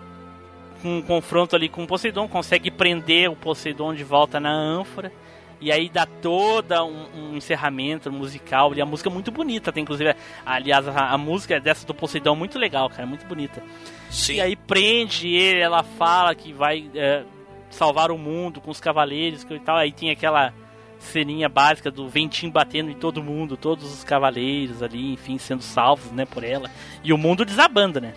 com 0.82 0.98
um 0.98 1.02
confronto 1.02 1.56
ali 1.56 1.70
com 1.70 1.84
o 1.84 1.88
Poseidon, 1.88 2.28
consegue 2.28 2.72
prender 2.72 3.30
o 3.30 3.36
Poseidon 3.36 3.94
de 3.94 4.04
volta 4.04 4.40
na 4.40 4.52
ânfora. 4.52 5.12
E 5.60 5.72
aí 5.72 5.90
dá 5.90 6.06
toda 6.06 6.84
um, 6.84 7.06
um 7.16 7.36
encerramento 7.36 8.12
musical. 8.12 8.74
E 8.76 8.82
a 8.82 8.86
música 8.86 9.10
é 9.10 9.14
muito 9.14 9.32
bonita. 9.32 9.72
Tem 9.72 9.84
inclusive, 9.84 10.16
aliás, 10.46 10.88
a, 10.88 11.10
a 11.12 11.18
música 11.18 11.60
dessa 11.60 11.86
do 11.86 11.94
Poseidon 11.94 12.34
é 12.34 12.38
muito 12.38 12.60
legal, 12.60 12.90
cara. 12.90 13.06
Muito 13.06 13.26
bonita. 13.26 13.64
Sim. 14.10 14.36
E 14.36 14.42
aí 14.42 14.56
prende 14.56 15.28
ele, 15.28 15.60
ela 15.60 15.84
fala 15.84 16.36
que 16.36 16.54
vai 16.54 16.90
é, 16.94 17.24
salvar 17.70 18.12
o 18.12 18.18
mundo 18.18 18.62
com 18.62 18.70
os 18.70 18.80
cavaleiros 18.80 19.44
e 19.50 19.60
tal. 19.60 19.78
Aí 19.78 19.92
tem 19.92 20.12
aquela 20.12 20.54
ceninha 21.00 21.50
básica 21.50 21.92
do 21.92 22.08
ventinho 22.08 22.52
batendo 22.52 22.90
em 22.90 22.96
todo 22.96 23.24
mundo, 23.24 23.56
todos 23.56 23.92
os 23.94 24.04
cavaleiros 24.04 24.82
ali, 24.82 25.14
enfim, 25.14 25.38
sendo 25.38 25.62
salvos, 25.62 26.12
né, 26.12 26.26
por 26.26 26.44
ela. 26.44 26.70
E 27.04 27.14
o 27.14 27.18
mundo 27.18 27.46
desabando, 27.46 28.02
né? 28.02 28.14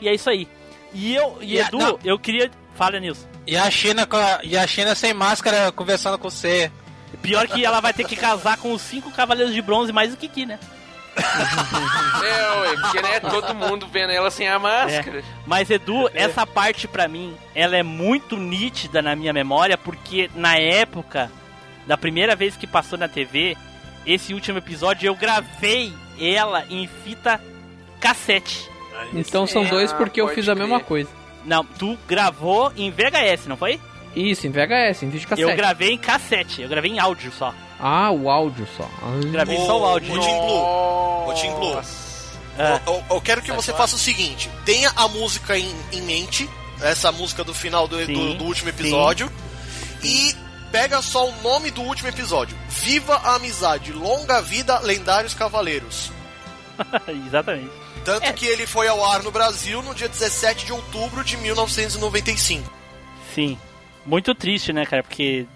E 0.00 0.08
é 0.08 0.14
isso 0.14 0.28
aí. 0.28 0.48
E 0.92 1.14
eu, 1.14 1.38
e, 1.40 1.54
E 1.54 1.58
Edu, 1.58 1.78
não. 1.78 1.98
eu 2.04 2.18
queria. 2.18 2.50
Fala, 2.74 2.98
Nilson. 2.98 3.31
E 3.46 3.56
a 3.56 3.70
China, 3.70 4.06
com 4.06 4.16
a- 4.16 4.40
e 4.42 4.56
a 4.56 4.66
China 4.66 4.94
sem 4.94 5.12
máscara 5.12 5.72
conversando 5.72 6.18
com 6.18 6.30
você. 6.30 6.70
Pior 7.20 7.46
que 7.46 7.64
ela 7.64 7.80
vai 7.80 7.92
ter 7.92 8.04
que 8.04 8.16
casar 8.16 8.56
com 8.56 8.72
os 8.72 8.80
cinco 8.82 9.10
cavaleiros 9.10 9.52
de 9.54 9.60
bronze 9.62 9.92
mais 9.92 10.12
o 10.12 10.16
Kiki, 10.16 10.46
né? 10.46 10.58
É, 12.24 12.60
ué, 12.60 12.76
porque 12.80 13.02
né, 13.02 13.20
todo 13.20 13.54
mundo 13.54 13.86
vendo 13.88 14.10
ela 14.10 14.30
sem 14.30 14.48
a 14.48 14.58
máscara. 14.58 15.18
É. 15.18 15.22
Mas 15.46 15.68
Edu, 15.70 16.08
essa 16.14 16.46
parte 16.46 16.86
pra 16.88 17.06
mim, 17.08 17.36
ela 17.54 17.76
é 17.76 17.82
muito 17.82 18.36
nítida 18.36 19.02
na 19.02 19.14
minha 19.16 19.32
memória, 19.32 19.76
porque 19.76 20.30
na 20.34 20.56
época 20.56 21.30
da 21.86 21.96
primeira 21.98 22.34
vez 22.36 22.56
que 22.56 22.66
passou 22.66 22.98
na 22.98 23.08
TV, 23.08 23.56
esse 24.06 24.32
último 24.32 24.58
episódio 24.58 25.06
eu 25.06 25.14
gravei 25.16 25.92
ela 26.18 26.64
em 26.70 26.88
fita 27.04 27.40
cassete. 28.00 28.70
Então 29.12 29.46
são 29.46 29.64
dois 29.64 29.92
porque 29.92 30.20
eu 30.20 30.28
fiz 30.28 30.48
a 30.48 30.54
mesma 30.54 30.80
coisa. 30.80 31.10
Não, 31.44 31.64
tu 31.64 31.98
gravou 32.08 32.72
em 32.76 32.90
VHS, 32.90 33.46
não 33.46 33.56
foi? 33.56 33.80
Isso, 34.14 34.46
em 34.46 34.50
VHS, 34.50 35.02
em 35.04 35.08
vídeo 35.10 35.26
cassete. 35.28 35.48
Eu 35.48 35.56
gravei 35.56 35.92
em 35.92 35.98
cassete, 35.98 36.62
eu 36.62 36.68
gravei 36.68 36.90
em 36.92 36.98
áudio 36.98 37.32
só. 37.32 37.54
Ah, 37.80 38.10
o 38.10 38.28
áudio 38.30 38.66
só. 38.76 38.88
Ah. 39.02 39.20
Gravei 39.30 39.56
só 39.58 39.80
o 39.80 39.84
áudio. 39.84 40.14
Ô, 40.14 40.18
Tim 40.20 40.40
Blue, 40.40 41.28
ô, 41.28 41.32
Tim 41.34 41.50
Blue, 41.54 41.80
É. 42.58 42.80
eu, 42.86 42.94
eu- 42.94 43.04
eu 43.10 43.20
quero 43.20 43.40
que 43.42 43.50
você 43.52 43.72
faça 43.72 43.96
o 43.96 43.98
seguinte: 43.98 44.48
tenha 44.64 44.92
a 44.94 45.08
música 45.08 45.58
em, 45.58 45.74
em 45.92 46.02
mente, 46.02 46.48
essa 46.80 47.10
música 47.10 47.42
do 47.42 47.54
final 47.54 47.88
do, 47.88 47.96
do, 47.98 48.06
Sim, 48.06 48.36
do 48.36 48.44
último 48.44 48.68
episódio, 48.68 49.32
e 50.04 50.34
pega 50.70 51.00
só 51.02 51.28
o 51.28 51.42
nome 51.42 51.70
do 51.70 51.80
último 51.82 52.08
episódio: 52.08 52.56
Viva 52.68 53.14
a 53.16 53.34
amizade, 53.36 53.92
longa 53.92 54.40
vida, 54.42 54.78
lendários 54.80 55.32
cavaleiros. 55.34 56.12
Exatamente. 57.26 57.70
Tanto 58.04 58.24
É. 58.26 58.32
que 58.32 58.46
ele 58.46 58.66
foi 58.66 58.88
ao 58.88 59.04
ar 59.04 59.22
no 59.22 59.30
Brasil 59.30 59.82
no 59.82 59.94
dia 59.94 60.08
17 60.08 60.66
de 60.66 60.72
outubro 60.72 61.22
de 61.24 61.36
1995. 61.36 62.70
Sim. 63.34 63.58
Muito 64.04 64.34
triste, 64.34 64.72
né, 64.72 64.84
cara? 64.84 65.02
Porque 65.02 65.46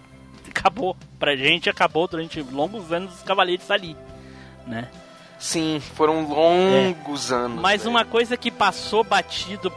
acabou. 0.48 0.96
Pra 1.18 1.34
gente, 1.34 1.68
acabou 1.70 2.06
durante 2.06 2.40
longos 2.42 2.92
anos 2.92 3.14
os 3.14 3.22
cavaleiros 3.22 3.70
ali, 3.70 3.96
né? 4.66 4.88
Sim, 5.38 5.82
foram 5.94 6.26
longos 6.28 7.32
anos. 7.32 7.60
Mas 7.60 7.82
velho. 7.82 7.90
uma 7.90 8.04
coisa 8.04 8.36
que 8.36 8.50
passou 8.50 9.02
batido 9.02 9.72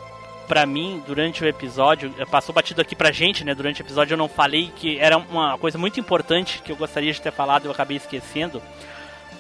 pra 0.48 0.66
mim 0.66 1.02
durante 1.06 1.44
o 1.44 1.48
episódio, 1.48 2.14
eh, 2.18 2.26
passou 2.26 2.54
batido 2.56 2.82
aqui 2.82 2.96
pra 2.96 3.12
gente, 3.12 3.44
né, 3.46 3.54
durante 3.54 3.82
o 3.82 3.86
episódio 3.86 4.14
eu 4.16 4.18
não 4.18 4.28
falei 4.28 4.72
que 4.76 4.98
era 4.98 5.16
uma 5.18 5.58
coisa 5.60 5.78
muito 5.78 6.00
importante 6.00 6.60
que 6.64 6.72
eu 6.72 6.76
gostaria 6.76 7.14
de 7.14 7.22
ter 7.22 7.32
falado 7.32 7.66
e 7.66 7.68
eu 7.68 7.72
acabei 7.72 7.98
esquecendo. 7.98 8.62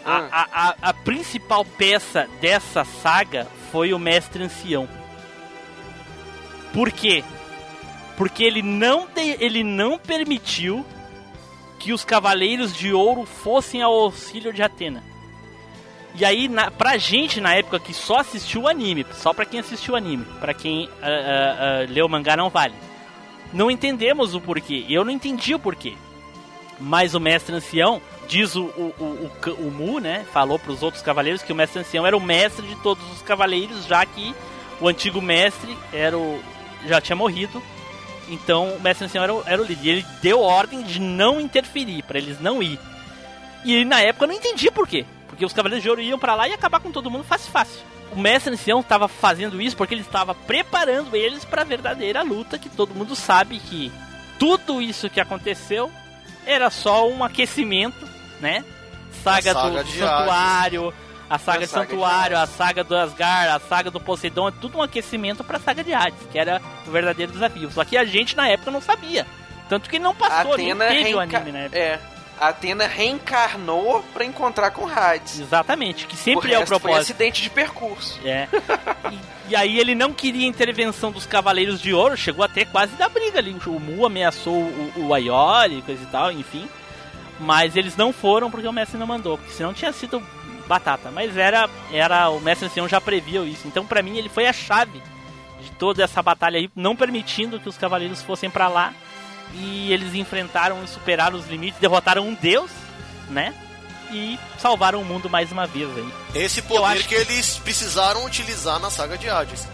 A, 0.09 0.17
Ah. 0.17 0.27
a, 0.31 0.69
a, 0.69 0.75
a 0.89 0.93
principal 0.93 1.63
peça 1.63 2.27
dessa 2.41 2.83
saga 2.83 3.47
foi 3.71 3.93
o 3.93 3.99
Mestre 3.99 4.43
Ancião. 4.43 4.87
Por 6.73 6.91
quê? 6.91 7.23
Porque 8.17 8.43
ele 8.43 8.61
não, 8.61 9.07
de- 9.07 9.37
ele 9.43 9.63
não 9.63 9.97
permitiu 9.97 10.85
que 11.79 11.93
os 11.93 12.03
Cavaleiros 12.03 12.75
de 12.75 12.91
Ouro 12.93 13.25
fossem 13.25 13.81
ao 13.81 13.93
auxílio 13.93 14.51
de 14.53 14.61
Atena. 14.61 15.03
E 16.15 16.25
aí, 16.25 16.47
na, 16.47 16.69
pra 16.71 16.97
gente, 16.97 17.39
na 17.39 17.53
época 17.55 17.79
que 17.79 17.93
só 17.93 18.17
assistiu 18.17 18.63
o 18.63 18.67
anime, 18.67 19.05
só 19.13 19.33
pra 19.33 19.45
quem 19.45 19.59
assistiu 19.59 19.93
o 19.93 19.97
anime, 19.97 20.25
pra 20.39 20.53
quem 20.53 20.89
ah, 21.01 21.05
ah, 21.07 21.55
ah, 21.59 21.85
leu 21.87 22.05
o 22.05 22.09
mangá 22.09 22.35
não 22.35 22.49
vale. 22.49 22.73
Não 23.53 23.71
entendemos 23.71 24.35
o 24.35 24.41
porquê. 24.41 24.85
Eu 24.89 25.05
não 25.05 25.11
entendi 25.11 25.55
o 25.55 25.59
porquê. 25.59 25.93
Mas 26.79 27.13
o 27.13 27.19
mestre 27.19 27.53
ancião, 27.53 28.01
diz 28.27 28.55
o, 28.55 28.63
o, 28.63 28.93
o, 28.99 29.31
o, 29.47 29.67
o 29.67 29.71
Mu, 29.71 29.99
né? 29.99 30.25
Falou 30.31 30.57
pros 30.57 30.81
outros 30.81 31.03
cavaleiros 31.03 31.41
que 31.41 31.51
o 31.51 31.55
mestre 31.55 31.79
ancião 31.79 32.05
era 32.05 32.15
o 32.15 32.21
mestre 32.21 32.65
de 32.65 32.75
todos 32.77 33.03
os 33.11 33.21
cavaleiros, 33.21 33.85
já 33.85 34.05
que 34.05 34.33
o 34.79 34.87
antigo 34.87 35.21
mestre 35.21 35.77
era 35.91 36.17
o, 36.17 36.41
já 36.85 37.01
tinha 37.01 37.15
morrido. 37.15 37.61
Então 38.29 38.69
o 38.75 38.79
mestre 38.79 39.05
ancião 39.05 39.23
era 39.23 39.33
o, 39.33 39.43
era 39.45 39.61
o 39.61 39.65
líder. 39.65 39.85
E 39.85 39.89
ele 39.89 40.05
deu 40.21 40.39
ordem 40.39 40.83
de 40.83 40.99
não 41.01 41.41
interferir, 41.41 42.03
pra 42.03 42.17
eles 42.17 42.39
não 42.39 42.63
ir. 42.63 42.79
E 43.65 43.83
na 43.83 44.01
época 44.01 44.25
eu 44.25 44.29
não 44.29 44.35
entendi 44.35 44.71
por 44.71 44.87
quê. 44.87 45.05
Porque 45.27 45.45
os 45.45 45.53
Cavaleiros 45.53 45.83
de 45.83 45.89
Ouro 45.89 46.01
iam 46.01 46.19
pra 46.19 46.35
lá 46.35 46.47
e 46.47 46.53
acabar 46.53 46.79
com 46.79 46.91
todo 46.91 47.09
mundo 47.09 47.23
fácil, 47.23 47.51
fácil. 47.51 47.79
O 48.11 48.19
mestre 48.19 48.53
ancião 48.53 48.79
estava 48.79 49.07
fazendo 49.07 49.61
isso 49.61 49.77
porque 49.77 49.93
ele 49.93 50.01
estava 50.01 50.33
preparando 50.33 51.15
eles 51.15 51.45
para 51.45 51.61
a 51.61 51.65
verdadeira 51.65 52.23
luta, 52.23 52.57
que 52.57 52.69
todo 52.69 52.95
mundo 52.95 53.15
sabe 53.15 53.59
que 53.59 53.91
tudo 54.39 54.81
isso 54.81 55.09
que 55.09 55.19
aconteceu 55.19 55.91
era 56.49 56.69
só 56.69 57.07
um 57.07 57.23
aquecimento, 57.23 58.07
né? 58.39 58.63
Saga, 59.23 59.53
saga 59.53 59.83
do 59.83 59.83
de 59.83 59.99
Santuário, 59.99 60.93
a 61.29 61.37
saga 61.37 61.37
A 61.37 61.37
saga 61.39 61.59
de 61.59 61.67
Santuário, 61.67 62.37
a 62.37 62.47
saga 62.47 62.83
do 62.83 62.95
Asgard, 62.95 63.49
a 63.49 63.59
saga 63.59 63.91
do 63.91 63.99
Poseidon, 63.99 64.47
é 64.47 64.51
tudo 64.51 64.77
um 64.77 64.81
aquecimento 64.81 65.43
para 65.43 65.57
a 65.57 65.59
saga 65.59 65.83
de 65.83 65.93
Hades, 65.93 66.19
que 66.31 66.39
era 66.39 66.61
o 66.87 66.91
verdadeiro 66.91 67.31
desafio. 67.31 67.69
Só 67.71 67.85
que 67.85 67.95
a 67.97 68.03
gente 68.03 68.35
na 68.35 68.47
época 68.47 68.71
não 68.71 68.81
sabia. 68.81 69.27
Tanto 69.67 69.89
que 69.89 69.99
não 69.99 70.15
passou, 70.15 70.57
nem 70.57 70.71
Atena, 70.71 70.87
teve 70.87 71.13
o 71.13 71.19
anime 71.19 71.51
na 71.51 71.59
época. 71.59 71.77
é, 71.77 71.99
a 72.39 72.49
Atena 72.49 72.87
reencarnou 72.87 74.03
pra 74.13 74.23
encontrar 74.23 74.71
com 74.71 74.87
Hades. 74.87 75.39
Exatamente, 75.39 76.07
que 76.07 76.15
o 76.15 76.17
sempre 76.17 76.53
é 76.53 76.57
o 76.57 76.59
resto 76.59 76.69
foi 76.69 76.79
propósito. 76.79 77.11
acidente 77.11 77.41
de 77.41 77.49
percurso. 77.49 78.19
É. 78.23 78.47
E, 79.11 79.19
e 79.49 79.55
aí 79.55 79.79
ele 79.79 79.93
não 79.93 80.13
queria 80.13 80.45
a 80.45 80.49
intervenção 80.49 81.11
dos 81.11 81.25
Cavaleiros 81.25 81.81
de 81.81 81.93
Ouro, 81.93 82.15
chegou 82.15 82.43
até 82.43 82.65
quase 82.65 82.95
da 82.95 83.09
briga 83.09 83.39
ali. 83.39 83.55
O 83.65 83.79
Mu 83.79 84.05
ameaçou 84.05 84.53
o, 84.53 85.07
o 85.07 85.13
Aiori, 85.13 85.81
coisa 85.81 86.01
e 86.01 86.07
tal, 86.07 86.31
enfim. 86.31 86.67
Mas 87.39 87.75
eles 87.75 87.95
não 87.95 88.11
foram 88.11 88.51
porque 88.51 88.67
o 88.67 88.73
mestre 88.73 88.97
não 88.97 89.07
mandou, 89.07 89.37
porque 89.37 89.53
senão 89.53 89.73
tinha 89.73 89.91
sido 89.91 90.21
batata. 90.67 91.09
Mas 91.11 91.35
era, 91.35 91.69
era 91.91 92.29
o 92.29 92.39
mestre 92.39 92.67
ancião 92.67 92.87
já 92.87 93.01
previu 93.01 93.45
isso. 93.45 93.67
Então 93.67 93.85
pra 93.85 94.01
mim 94.01 94.17
ele 94.17 94.29
foi 94.29 94.45
a 94.45 94.53
chave 94.53 95.01
de 95.61 95.71
toda 95.71 96.03
essa 96.03 96.21
batalha 96.21 96.57
aí, 96.57 96.69
não 96.75 96.95
permitindo 96.95 97.59
que 97.59 97.67
os 97.67 97.77
cavaleiros 97.77 98.21
fossem 98.21 98.49
pra 98.49 98.67
lá. 98.67 98.93
E 99.53 99.91
eles 99.91 100.13
enfrentaram 100.13 100.83
e 100.83 100.87
superaram 100.87 101.37
os 101.37 101.47
limites, 101.47 101.79
derrotaram 101.79 102.27
um 102.27 102.33
deus, 102.33 102.71
né? 103.29 103.53
E 104.11 104.39
salvaram 104.57 105.01
o 105.01 105.05
mundo 105.05 105.29
mais 105.29 105.51
uma 105.51 105.67
vez 105.67 105.89
aí. 105.95 106.13
Esse 106.43 106.61
poder 106.61 106.85
acho 106.85 107.07
que 107.07 107.15
eles 107.15 107.57
precisaram 107.57 108.25
utilizar 108.25 108.79
na 108.79 108.89
saga 108.89 109.17
de 109.17 109.29
Hades. 109.29 109.67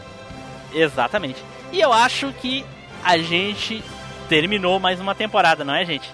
Exatamente. 0.74 1.44
E 1.72 1.80
eu 1.80 1.94
acho 1.94 2.34
que 2.34 2.66
a 3.04 3.18
gente 3.18 3.84
terminou 4.28 4.80
mais 4.80 5.00
uma 5.00 5.16
temporada, 5.16 5.64
não 5.64 5.76
é, 5.76 5.86
gente? 5.86 6.12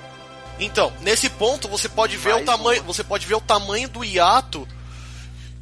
Então, 0.60 0.94
nesse 1.02 1.30
ponto 1.30 1.68
você 1.68 1.90
pode 1.90 2.18
ver 2.18 2.34
Mais 2.34 2.44
o 2.44 2.46
tamanho, 2.46 2.84
você 2.84 3.04
pode 3.04 3.26
ver 3.26 3.36
o 3.36 3.42
tamanho 3.42 3.90
do 3.90 4.04
hiato 4.04 4.68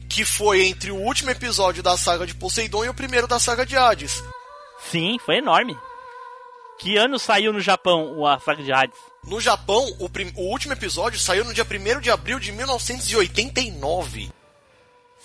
que 0.10 0.26
foi 0.26 0.66
entre 0.66 0.92
o 0.92 0.98
último 0.98 1.30
episódio 1.30 1.84
da 1.84 1.96
saga 1.96 2.26
de 2.26 2.34
Poseidon 2.34 2.84
e 2.84 2.90
o 2.90 2.94
primeiro 2.94 3.28
da 3.28 3.40
saga 3.40 3.66
de 3.66 3.78
Hades. 3.78 4.22
Sim, 4.90 5.18
foi 5.24 5.38
enorme. 5.38 5.78
Que 6.80 6.97
ano 6.97 7.19
saiu 7.19 7.51
no 7.53 7.60
Japão 7.60 8.18
o 8.18 8.26
a 8.26 8.39
saga 8.39 8.64
de 8.64 8.72
Hades? 8.72 8.97
No 9.26 9.39
Japão, 9.41 9.85
o, 9.99 10.10
prim- 10.10 10.31
o 10.35 10.43
último 10.49 10.73
episódio 10.73 11.19
saiu 11.19 11.43
no 11.43 11.53
dia 11.53 11.65
1 11.69 11.99
de 11.99 12.10
abril 12.10 12.39
de 12.39 12.51
1989. 12.53 14.31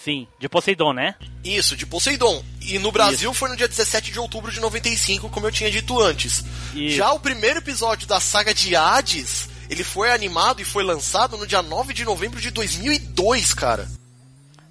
Sim, 0.02 0.26
de 0.38 0.48
Poseidon, 0.48 0.92
né? 0.92 1.14
Isso, 1.42 1.76
de 1.76 1.86
Poseidon. 1.86 2.44
E 2.60 2.78
no 2.78 2.92
Brasil 2.92 3.32
foi 3.32 3.48
no 3.48 3.56
dia 3.56 3.68
17 3.68 4.10
de 4.10 4.18
outubro 4.18 4.50
de 4.52 4.60
95, 4.60 5.30
como 5.30 5.46
eu 5.46 5.52
tinha 5.52 5.70
dito 5.70 5.98
antes. 6.00 6.44
Isso. 6.74 6.96
Já 6.96 7.12
o 7.12 7.20
primeiro 7.20 7.60
episódio 7.60 8.06
da 8.06 8.20
saga 8.20 8.52
de 8.52 8.74
Hades, 8.76 9.48
ele 9.70 9.82
foi 9.84 10.10
animado 10.12 10.60
e 10.60 10.64
foi 10.64 10.82
lançado 10.82 11.38
no 11.38 11.46
dia 11.46 11.62
9 11.62 11.94
de 11.94 12.04
novembro 12.04 12.38
de 12.40 12.50
2002, 12.50 13.54
cara. 13.54 13.88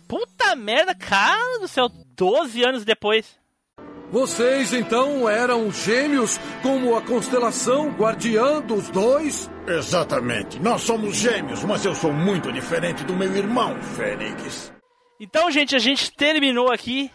Puta 0.07 0.53
merda, 0.55 0.93
cara 0.93 1.60
do 1.60 1.68
céu, 1.68 1.89
12 2.15 2.61
anos 2.64 2.85
depois. 2.85 3.26
Vocês 4.14 4.73
então 4.73 5.27
eram 5.27 5.72
gêmeos 5.72 6.38
como 6.61 6.95
a 6.95 7.02
constelação 7.02 7.90
guardiã 7.90 8.61
dos 8.61 8.88
dois? 8.91 9.49
Exatamente. 9.68 10.60
Nós 10.60 10.84
somos 10.84 11.18
gêmeos, 11.18 11.64
mas 11.64 11.84
eu 11.84 11.95
sou 11.95 12.14
muito 12.14 12.52
diferente 12.52 13.03
do 13.03 13.15
meu 13.15 13.35
irmão, 13.35 13.76
Fênix. 13.81 14.72
Então, 15.19 15.49
gente, 15.49 15.76
a 15.76 15.80
gente 15.80 16.11
terminou 16.11 16.72
aqui. 16.72 17.10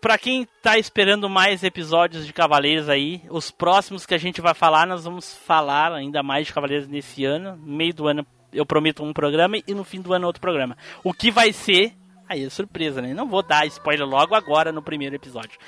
Pra 0.00 0.18
quem 0.18 0.48
tá 0.60 0.76
esperando 0.76 1.30
mais 1.30 1.62
episódios 1.62 2.26
de 2.26 2.32
Cavaleiros 2.32 2.88
aí, 2.88 3.22
os 3.30 3.52
próximos 3.52 4.04
que 4.04 4.14
a 4.14 4.18
gente 4.18 4.40
vai 4.40 4.52
falar, 4.52 4.88
nós 4.88 5.04
vamos 5.04 5.32
falar 5.46 5.92
ainda 5.92 6.24
mais 6.24 6.48
de 6.48 6.52
Cavaleiros 6.52 6.88
nesse 6.88 7.24
ano. 7.24 7.56
No 7.56 7.72
meio 7.76 7.94
do 7.94 8.08
ano 8.08 8.26
eu 8.52 8.66
prometo 8.66 9.04
um 9.04 9.12
programa 9.12 9.58
e 9.64 9.72
no 9.72 9.84
fim 9.84 10.00
do 10.00 10.12
ano 10.12 10.26
outro 10.26 10.40
programa. 10.40 10.76
O 11.04 11.12
que 11.12 11.30
vai 11.30 11.52
ser. 11.52 11.92
Aí 12.28 12.42
é 12.42 12.48
surpresa, 12.48 13.02
né? 13.02 13.12
Não 13.12 13.28
vou 13.28 13.42
dar 13.42 13.66
spoiler 13.66 14.06
logo 14.06 14.34
agora 14.34 14.72
no 14.72 14.82
primeiro 14.82 15.14
episódio. 15.14 15.58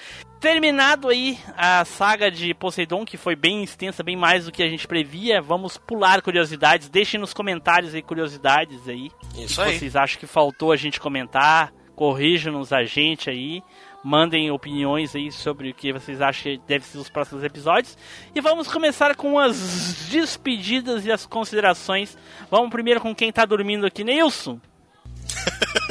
terminado 0.41 1.09
aí 1.09 1.39
a 1.57 1.85
saga 1.85 2.31
de 2.31 2.55
Poseidon, 2.55 3.05
que 3.05 3.17
foi 3.17 3.37
bem 3.37 3.63
extensa, 3.63 4.03
bem 4.03 4.17
mais 4.17 4.47
do 4.47 4.53
que 4.53 4.63
a 4.63 4.69
gente 4.69 4.87
previa. 4.87 5.43
Vamos 5.43 5.77
pular 5.77 6.23
curiosidades. 6.23 6.89
Deixem 6.89 7.21
nos 7.21 7.35
comentários 7.35 7.95
aí 7.95 8.01
curiosidades 8.01 8.89
aí. 8.89 9.11
Isso 9.37 9.61
aí. 9.61 9.79
vocês 9.79 9.95
acham 9.95 10.19
que 10.19 10.27
faltou 10.27 10.73
a 10.73 10.77
gente 10.77 10.99
comentar. 10.99 11.73
Corrijam-nos 11.95 12.73
a 12.73 12.85
gente 12.85 13.29
aí. 13.29 13.63
Mandem 14.03 14.51
opiniões 14.51 15.15
aí 15.15 15.33
sobre 15.33 15.71
o 15.71 15.75
que 15.75 15.93
vocês 15.93 16.21
acham 16.23 16.53
que 16.53 16.61
deve 16.67 16.87
ser 16.87 16.97
os 16.97 17.11
próximos 17.11 17.43
episódios. 17.45 17.99
E 18.35 18.41
vamos 18.41 18.69
começar 18.69 19.15
com 19.15 19.39
as 19.39 20.07
despedidas 20.09 21.05
e 21.05 21.13
as 21.13 21.27
considerações. 21.27 22.17
Vamos 22.51 22.71
primeiro 22.71 23.01
com 23.01 23.15
quem 23.15 23.31
tá 23.31 23.45
dormindo 23.45 23.85
aqui, 23.85 24.05
Nilson. 24.05 24.59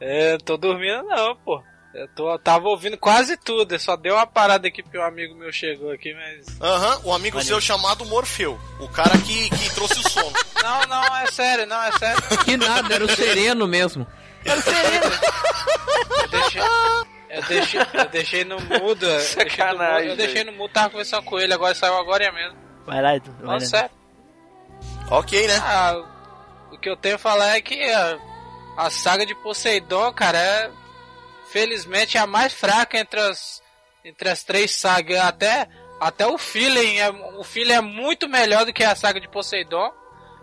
É, 0.00 0.36
tô 0.38 0.56
dormindo 0.56 1.02
não, 1.04 1.36
pô. 1.36 1.62
Eu 1.94 2.08
tô, 2.08 2.36
tava 2.40 2.68
ouvindo 2.68 2.98
quase 2.98 3.36
tudo, 3.36 3.72
eu 3.72 3.78
só 3.78 3.96
deu 3.96 4.16
uma 4.16 4.26
parada 4.26 4.66
aqui 4.66 4.82
porque 4.82 4.98
um 4.98 5.04
amigo 5.04 5.32
meu 5.36 5.52
chegou 5.52 5.92
aqui, 5.92 6.12
mas. 6.12 6.60
Aham, 6.60 7.00
o 7.04 7.12
amigo 7.14 7.40
seu 7.40 7.60
chamado 7.60 8.04
Morfeu. 8.06 8.58
O 8.80 8.88
cara 8.88 9.16
que, 9.18 9.48
que 9.48 9.74
trouxe 9.74 10.00
o 10.00 10.10
sono. 10.10 10.32
Não, 10.64 10.80
não, 10.86 11.16
é 11.18 11.26
sério, 11.26 11.66
não, 11.66 11.82
é 11.82 11.92
sério. 11.92 12.22
Que 12.42 12.56
nada, 12.56 12.94
era 12.94 13.04
o 13.04 13.08
sereno 13.14 13.68
mesmo. 13.68 14.06
Era 14.46 14.58
o 14.58 14.62
sereno. 14.62 15.04
Eu 16.22 16.28
deixei, 16.28 16.62
eu 17.28 17.42
deixei, 17.42 17.80
eu 17.80 18.08
deixei 18.08 18.44
no 18.44 18.60
mudo. 18.60 19.04
eu 19.04 19.16
deixei 19.18 19.44
no 19.44 19.50
Sacanagem, 19.50 20.08
mudo, 20.08 20.10
Eu 20.10 20.16
deixei 20.16 20.44
no 20.44 20.52
mudo, 20.52 20.72
tava 20.72 20.88
conversando 20.90 21.22
com 21.24 21.38
ele, 21.38 21.52
agora 21.52 21.74
saiu 21.74 21.98
agora 21.98 22.32
mesmo. 22.32 22.56
Vai 22.86 23.02
lá, 23.02 23.14
Edu. 23.14 23.30
Vai 23.40 23.58
lá. 23.58 23.60
sério. 23.60 23.90
ok, 25.10 25.46
né? 25.48 25.56
Ah, 25.62 26.02
o 26.74 26.78
que 26.78 26.88
eu 26.88 26.96
tenho 26.96 27.16
a 27.16 27.18
falar 27.18 27.56
é 27.56 27.60
que 27.60 27.82
a, 27.90 28.18
a 28.76 28.90
saga 28.90 29.24
de 29.24 29.34
Poseidon, 29.34 30.12
cara, 30.12 30.38
é 30.38 30.70
felizmente 31.50 32.16
é 32.16 32.20
a 32.20 32.26
mais 32.26 32.52
fraca 32.52 32.98
entre 32.98 33.20
as, 33.20 33.62
entre 34.04 34.28
as 34.28 34.42
três 34.42 34.74
sagas. 34.74 35.18
Até, 35.20 35.68
até 36.00 36.26
o 36.26 36.36
feeling 36.36 36.98
é, 36.98 37.10
o 37.38 37.44
feeling 37.44 37.74
é 37.74 37.80
muito 37.80 38.28
melhor 38.28 38.64
do 38.64 38.72
que 38.72 38.82
a 38.84 38.94
saga 38.94 39.20
de 39.20 39.28
Poseidon. 39.28 39.90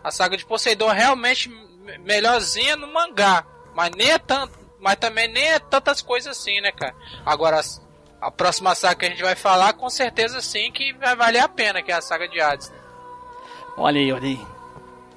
A 0.03 0.09
saga 0.11 0.35
de 0.37 0.45
Poseidon 0.45 0.91
é 0.91 0.95
realmente 0.95 1.49
me- 1.49 1.97
melhorzinha 1.99 2.75
no 2.75 2.87
mangá, 2.91 3.45
mas 3.75 3.91
nem 3.95 4.09
é 4.11 4.17
tanto, 4.17 4.57
mas 4.79 4.95
também 4.95 5.27
nem 5.27 5.43
é 5.51 5.59
tantas 5.59 6.01
coisas 6.01 6.37
assim, 6.37 6.59
né, 6.61 6.71
cara? 6.71 6.95
Agora 7.25 7.61
a 8.19 8.31
próxima 8.31 8.73
saga 8.75 8.95
que 8.95 9.05
a 9.05 9.09
gente 9.09 9.21
vai 9.21 9.35
falar, 9.35 9.73
com 9.73 9.89
certeza 9.89 10.41
sim 10.41 10.71
que 10.71 10.93
vai 10.93 11.15
valer 11.15 11.39
a 11.39 11.49
pena, 11.49 11.81
que 11.83 11.91
é 11.91 11.95
a 11.95 12.01
saga 12.01 12.27
de 12.27 12.39
Hades. 12.39 12.71
Olha 13.77 13.99
aí, 13.99 14.11
olha 14.13 14.23
aí. 14.27 14.39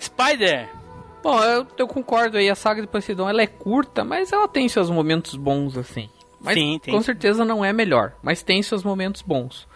Spider! 0.01 0.69
Bom, 1.25 1.43
eu, 1.43 1.67
eu 1.79 1.89
concordo 1.89 2.37
aí, 2.37 2.51
a 2.51 2.55
saga 2.55 2.83
de 2.83 2.87
Poseidon 2.87 3.27
ela 3.27 3.41
é 3.41 3.47
curta, 3.47 4.05
mas 4.05 4.31
ela 4.31 4.47
tem 4.47 4.69
seus 4.69 4.91
momentos 4.91 5.37
bons, 5.37 5.75
assim. 5.79 6.11
Mas 6.39 6.53
Sim, 6.53 6.79
tem. 6.83 6.93
com 6.93 7.01
certeza 7.01 7.47
não 7.47 7.65
é 7.65 7.73
melhor, 7.73 8.13
mas 8.23 8.43
tem 8.43 8.63
seus 8.63 8.85
momentos 8.85 9.23
bons, 9.23 9.67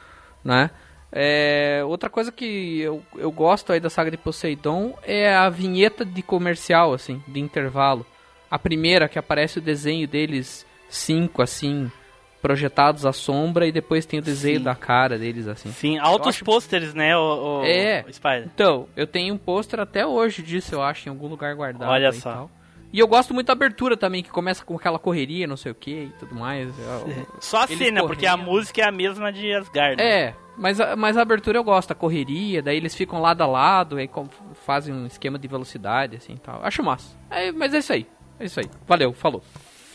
né? 0.45 0.70
É, 1.11 1.81
outra 1.87 2.11
coisa 2.11 2.31
que 2.31 2.81
eu, 2.81 3.03
eu 3.16 3.33
gosto 3.33 3.73
aí 3.73 3.81
da 3.81 3.89
saga 3.89 4.11
de 4.11 4.19
Poseidon 4.19 4.93
é 5.03 5.35
a 5.35 5.49
vinheta 5.49 6.05
de 6.05 6.20
comercial, 6.20 6.93
assim, 6.93 7.23
de 7.27 7.41
intervalo. 7.41 8.05
A 8.51 8.59
primeira 8.59 9.09
que 9.09 9.19
aparece 9.19 9.57
o 9.57 9.62
desenho 9.62 10.07
deles, 10.07 10.66
cinco, 10.91 11.41
assim, 11.41 11.91
projetados 12.40 13.05
à 13.05 13.12
sombra, 13.12 13.66
e 13.66 13.73
depois 13.73 14.06
tem 14.06 14.20
o 14.20 14.23
desenho 14.23 14.59
Sim. 14.59 14.65
da 14.65 14.74
cara 14.74 15.19
deles, 15.19 15.48
assim. 15.48 15.70
Sim, 15.73 15.98
altos 15.98 16.28
acho- 16.36 16.44
pôsteres, 16.44 16.94
né, 16.94 17.16
o, 17.16 17.60
o 17.60 17.65
É. 17.65 18.05
o 18.09 18.12
Spider? 18.12 18.44
Então, 18.55 18.89
eu 18.97 19.06
tenho 19.06 19.35
um 19.35 19.39
pôster 19.39 19.81
até 19.81 20.06
hoje 20.06 20.43
disso, 20.43 20.74
eu 20.74 20.82
acho, 20.82 21.09
em 21.09 21.10
algum 21.10 21.27
lugar 21.28 21.55
guardado. 21.55 21.90
Olha 21.90 22.12
só. 22.12 22.19
E, 22.31 22.35
tal. 22.35 22.51
e 22.93 22.98
eu 23.01 23.09
gosto 23.09 23.35
muito 23.35 23.48
da 23.48 23.52
abertura 23.55 23.97
também, 23.97 24.23
que 24.23 24.31
começa 24.31 24.65
com 24.65 24.77
aquela 24.77 24.98
correria, 24.98 25.47
não 25.47 25.56
sei 25.56 25.73
o 25.73 25.74
que 25.74 25.90
e 26.05 26.12
tudo 26.19 26.35
mais. 26.35 26.69
Eu- 26.78 27.27
Só 27.40 27.62
a 27.62 27.65
Eles 27.65 27.78
cena, 27.78 28.06
porque 28.06 28.27
a 28.27 28.32
correndo. 28.32 28.47
música 28.51 28.81
é 28.82 28.85
a 28.89 28.93
mesma 28.93 29.32
de 29.32 29.52
Asgard. 29.52 29.97
né? 29.97 30.09
É, 30.28 30.35
mas 30.56 30.81
a, 30.81 30.94
mas 30.97 31.16
a 31.16 31.23
abertura 31.23 31.59
eu 31.59 31.65
gosto, 31.65 31.90
a 31.90 31.94
correria, 31.94 32.62
daí 32.62 32.77
eles 32.77 32.94
ficam 32.94 33.20
lado 33.20 33.43
a 33.43 33.47
lado, 33.47 33.97
aí 33.97 34.06
com- 34.09 34.28
fazem 34.65 34.94
um 34.94 35.06
esquema 35.06 35.39
de 35.39 35.48
velocidade, 35.48 36.16
assim 36.16 36.35
e 36.35 36.39
tal. 36.39 36.60
Acho 36.65 36.82
massa. 36.85 37.16
É, 37.31 37.51
mas 37.52 37.74
é 37.74 37.78
isso 37.78 37.93
aí, 37.93 38.06
é 38.39 38.44
isso 38.44 38.60
aí. 38.60 38.66
Valeu, 38.86 39.12
falou. 39.12 39.43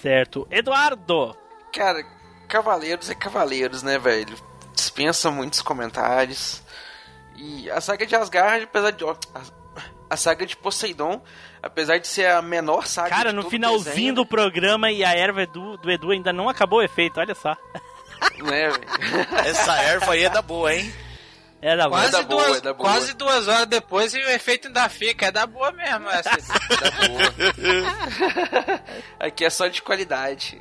Certo. 0.02 0.46
Eduardo! 0.52 1.36
Cara, 1.74 2.04
Cavaleiros 2.48 3.10
é 3.10 3.16
Cavaleiros, 3.16 3.84
né, 3.84 3.98
velho? 3.98 4.36
Dispensa 4.74 5.32
muitos 5.32 5.62
comentários. 5.62 6.62
E 7.36 7.70
a 7.70 7.82
saga 7.82 8.06
de 8.06 8.16
Asgard, 8.16 8.64
apesar 8.64 8.92
de. 8.92 9.04
ó, 9.04 9.16
a, 10.10 10.18
saga 10.18 10.46
de 10.46 10.56
Poseidon, 10.56 11.22
apesar 11.62 11.98
de 11.98 12.08
ser 12.08 12.28
a 12.28 12.42
menor 12.42 12.86
saga 12.86 13.10
Cara, 13.10 13.30
de 13.32 13.36
no 13.36 13.50
finalzinho 13.50 13.96
desenho, 13.96 14.16
do 14.16 14.26
programa 14.26 14.92
e 14.92 15.04
a 15.04 15.12
erva 15.14 15.46
do, 15.46 15.78
do 15.78 15.92
Edu 15.92 16.12
ainda 16.12 16.32
não 16.32 16.48
acabou 16.48 16.80
o 16.80 16.84
efeito, 16.84 17.20
olha 17.20 17.34
só. 17.34 17.58
né, 18.44 18.70
velho? 18.70 18.86
Essa 19.46 19.76
erva 19.82 20.14
aí 20.14 20.24
é 20.24 20.30
da 20.30 20.42
boa, 20.42 20.74
hein? 20.74 20.94
É 21.62 21.78
da 21.78 21.88
boa. 21.88 22.02
Quase, 22.02 22.12
da 22.12 22.22
boa, 22.24 22.46
duas, 22.46 22.58
é 22.58 22.62
da 22.62 22.74
boa. 22.74 22.90
quase 22.90 23.14
duas 23.14 23.48
horas 23.48 23.68
depois 23.68 24.14
e 24.14 24.18
o 24.18 24.30
efeito 24.30 24.68
ainda 24.68 24.90
fica. 24.90 25.28
É 25.28 25.32
da 25.32 25.48
boa 25.48 25.72
mesmo 25.72 26.10
essa. 26.10 26.30
Da 26.70 27.08
boa. 27.08 28.84
Aqui 29.18 29.46
é 29.46 29.50
só 29.50 29.70
de 29.70 29.82
qualidade. 29.82 30.60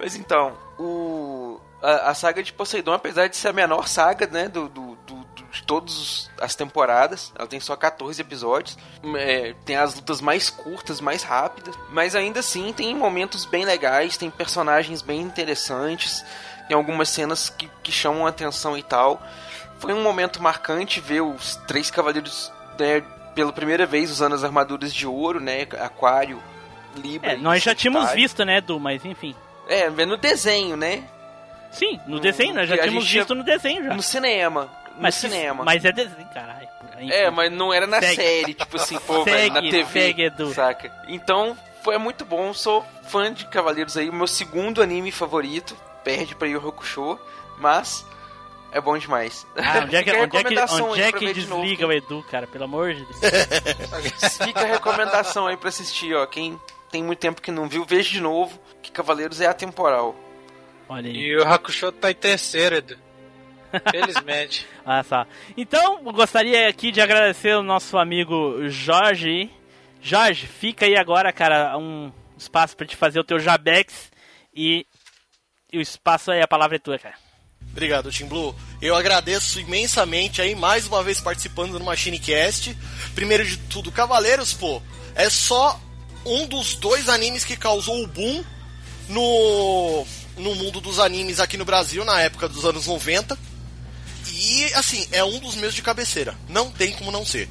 Mas 0.00 0.16
então, 0.16 0.56
o 0.78 1.60
a, 1.82 2.10
a 2.10 2.14
saga 2.14 2.42
de 2.42 2.52
Poseidon, 2.52 2.92
apesar 2.92 3.28
de 3.28 3.36
ser 3.36 3.48
a 3.48 3.52
menor 3.52 3.86
saga, 3.86 4.26
né, 4.26 4.48
do, 4.48 4.68
do, 4.68 4.96
do- 5.06 5.20
de 5.50 5.62
todas 5.64 6.30
as 6.40 6.54
temporadas, 6.54 7.32
ela 7.36 7.46
tem 7.48 7.58
só 7.58 7.74
14 7.74 8.20
episódios, 8.20 8.78
é, 9.16 9.52
tem 9.64 9.74
as 9.76 9.94
lutas 9.96 10.20
mais 10.20 10.48
curtas, 10.48 11.00
mais 11.00 11.22
rápidas, 11.24 11.74
mas 11.90 12.14
ainda 12.14 12.38
assim 12.40 12.72
tem 12.72 12.94
momentos 12.94 13.44
bem 13.46 13.64
legais, 13.64 14.16
tem 14.16 14.30
personagens 14.30 15.02
bem 15.02 15.20
interessantes, 15.20 16.24
tem 16.68 16.76
algumas 16.76 17.08
cenas 17.08 17.48
que, 17.50 17.68
que 17.82 17.90
chamam 17.90 18.26
a 18.26 18.28
atenção 18.30 18.78
e 18.78 18.82
tal. 18.82 19.20
Foi 19.80 19.92
um 19.92 20.02
momento 20.02 20.40
marcante 20.42 21.00
ver 21.00 21.22
os 21.22 21.56
três 21.66 21.90
cavaleiros 21.90 22.52
né, 22.78 23.00
pela 23.34 23.52
primeira 23.52 23.86
vez 23.86 24.10
usando 24.10 24.34
as 24.34 24.44
armaduras 24.44 24.94
de 24.94 25.06
ouro, 25.06 25.40
né, 25.40 25.62
Aquário, 25.80 26.40
Libra 26.96 27.32
É, 27.32 27.36
nós 27.36 27.62
já 27.62 27.74
tínhamos 27.74 28.10
visto, 28.12 28.44
né, 28.44 28.58
Edu, 28.58 28.78
mas 28.78 29.04
enfim. 29.04 29.34
É, 29.70 29.88
no 29.88 30.16
desenho, 30.16 30.76
né? 30.76 31.04
Sim, 31.70 32.00
no 32.06 32.16
No- 32.16 32.20
desenho, 32.20 32.54
nós 32.54 32.68
já 32.68 32.76
tínhamos 32.76 33.08
visto 33.08 33.34
no 33.34 33.44
desenho 33.44 33.84
já. 33.84 33.94
No 33.94 34.02
cinema. 34.02 34.62
No 34.96 35.02
mas, 35.02 35.14
cinema. 35.14 35.64
Mas 35.64 35.84
é 35.84 35.92
desenho, 35.92 36.26
caralho. 36.34 36.68
É, 36.98 37.30
mas 37.30 37.50
não 37.50 37.72
era 37.72 37.86
na 37.86 38.00
Segue. 38.00 38.16
série, 38.16 38.54
tipo 38.54 38.76
assim, 38.76 38.98
pô, 38.98 39.22
Segue, 39.24 39.30
velho, 39.30 39.54
na 39.54 39.60
TV, 39.62 40.00
segue, 40.00 40.22
Edu. 40.24 40.52
saca? 40.52 40.92
Então, 41.08 41.56
foi 41.82 41.96
muito 41.96 42.24
bom, 42.26 42.52
sou 42.52 42.84
fã 43.04 43.32
de 43.32 43.46
Cavaleiros 43.46 43.96
aí, 43.96 44.10
o 44.10 44.12
meu 44.12 44.26
segundo 44.26 44.82
anime 44.82 45.10
favorito, 45.10 45.74
perde 46.04 46.34
pra 46.34 46.46
Yu 46.48 46.58
Hakusho, 46.68 47.18
mas 47.58 48.04
é 48.72 48.80
bom 48.80 48.98
demais. 48.98 49.46
Ah, 49.56 49.80
onde 49.84 49.96
é 49.96 50.02
que, 50.02 50.10
onde 50.10 50.36
é 50.36 50.44
que, 50.44 50.58
onde 50.82 51.00
é 51.02 51.12
que 51.12 51.26
de 51.32 51.32
desliga 51.46 51.86
o 51.86 51.92
Edu, 51.92 52.22
cara? 52.30 52.46
Pelo 52.46 52.64
amor 52.64 52.92
de 52.92 53.04
Deus. 53.06 54.36
Fica 54.44 54.60
a 54.60 54.66
recomendação 54.66 55.46
aí 55.46 55.56
pra 55.56 55.68
assistir, 55.70 56.14
ó, 56.14 56.26
quem 56.26 56.60
tem 56.90 57.02
muito 57.02 57.18
tempo 57.20 57.40
que 57.40 57.50
não 57.50 57.66
viu, 57.68 57.84
veja 57.86 58.10
de 58.10 58.20
novo, 58.20 58.58
que 58.82 58.90
Cavaleiros 58.90 59.40
é 59.40 59.46
atemporal. 59.46 60.14
Olha 60.88 61.08
aí. 61.08 61.16
E 61.16 61.36
o 61.36 61.46
Hakusho 61.46 61.92
tá 61.92 62.10
em 62.10 62.14
terceiro, 62.14 62.76
Edu. 62.76 62.96
Felizmente. 63.90 64.66
Ah, 64.92 65.04
só. 65.04 65.24
Então, 65.56 66.02
gostaria 66.02 66.66
aqui 66.66 66.90
de 66.90 67.00
agradecer 67.00 67.54
o 67.54 67.62
nosso 67.62 67.96
amigo 67.96 68.68
Jorge. 68.68 69.48
Jorge, 70.02 70.46
fica 70.48 70.84
aí 70.84 70.96
agora, 70.96 71.32
cara, 71.32 71.78
um 71.78 72.10
espaço 72.36 72.76
pra 72.76 72.86
te 72.86 72.96
fazer 72.96 73.20
o 73.20 73.24
teu 73.24 73.38
Jabex 73.38 74.10
e, 74.52 74.84
e 75.72 75.78
o 75.78 75.80
espaço 75.80 76.32
aí, 76.32 76.42
a 76.42 76.48
palavra 76.48 76.74
é 76.74 76.78
tua, 76.80 76.98
cara. 76.98 77.14
Obrigado, 77.70 78.10
Tim 78.10 78.26
Blue. 78.26 78.54
Eu 78.82 78.96
agradeço 78.96 79.60
imensamente 79.60 80.42
aí, 80.42 80.56
mais 80.56 80.88
uma 80.88 81.04
vez 81.04 81.20
participando 81.20 81.78
do 81.78 81.84
MachineCast. 81.84 82.76
Primeiro 83.14 83.44
de 83.44 83.56
tudo, 83.56 83.92
Cavaleiros, 83.92 84.52
pô, 84.52 84.82
é 85.14 85.30
só 85.30 85.78
um 86.24 86.46
dos 86.46 86.74
dois 86.74 87.08
animes 87.08 87.44
que 87.44 87.56
causou 87.56 88.02
o 88.02 88.08
boom 88.08 88.42
no, 89.10 90.06
no 90.36 90.54
mundo 90.54 90.80
dos 90.80 90.98
animes 90.98 91.38
aqui 91.38 91.56
no 91.56 91.64
Brasil, 91.64 92.04
na 92.04 92.20
época 92.20 92.48
dos 92.48 92.64
anos 92.64 92.86
90. 92.86 93.38
E, 94.32 94.64
assim, 94.74 95.06
é 95.12 95.22
um 95.22 95.38
dos 95.38 95.54
meus 95.54 95.74
de 95.74 95.82
cabeceira. 95.82 96.34
Não 96.48 96.70
tem 96.70 96.92
como 96.92 97.10
não 97.10 97.26
ser. 97.26 97.48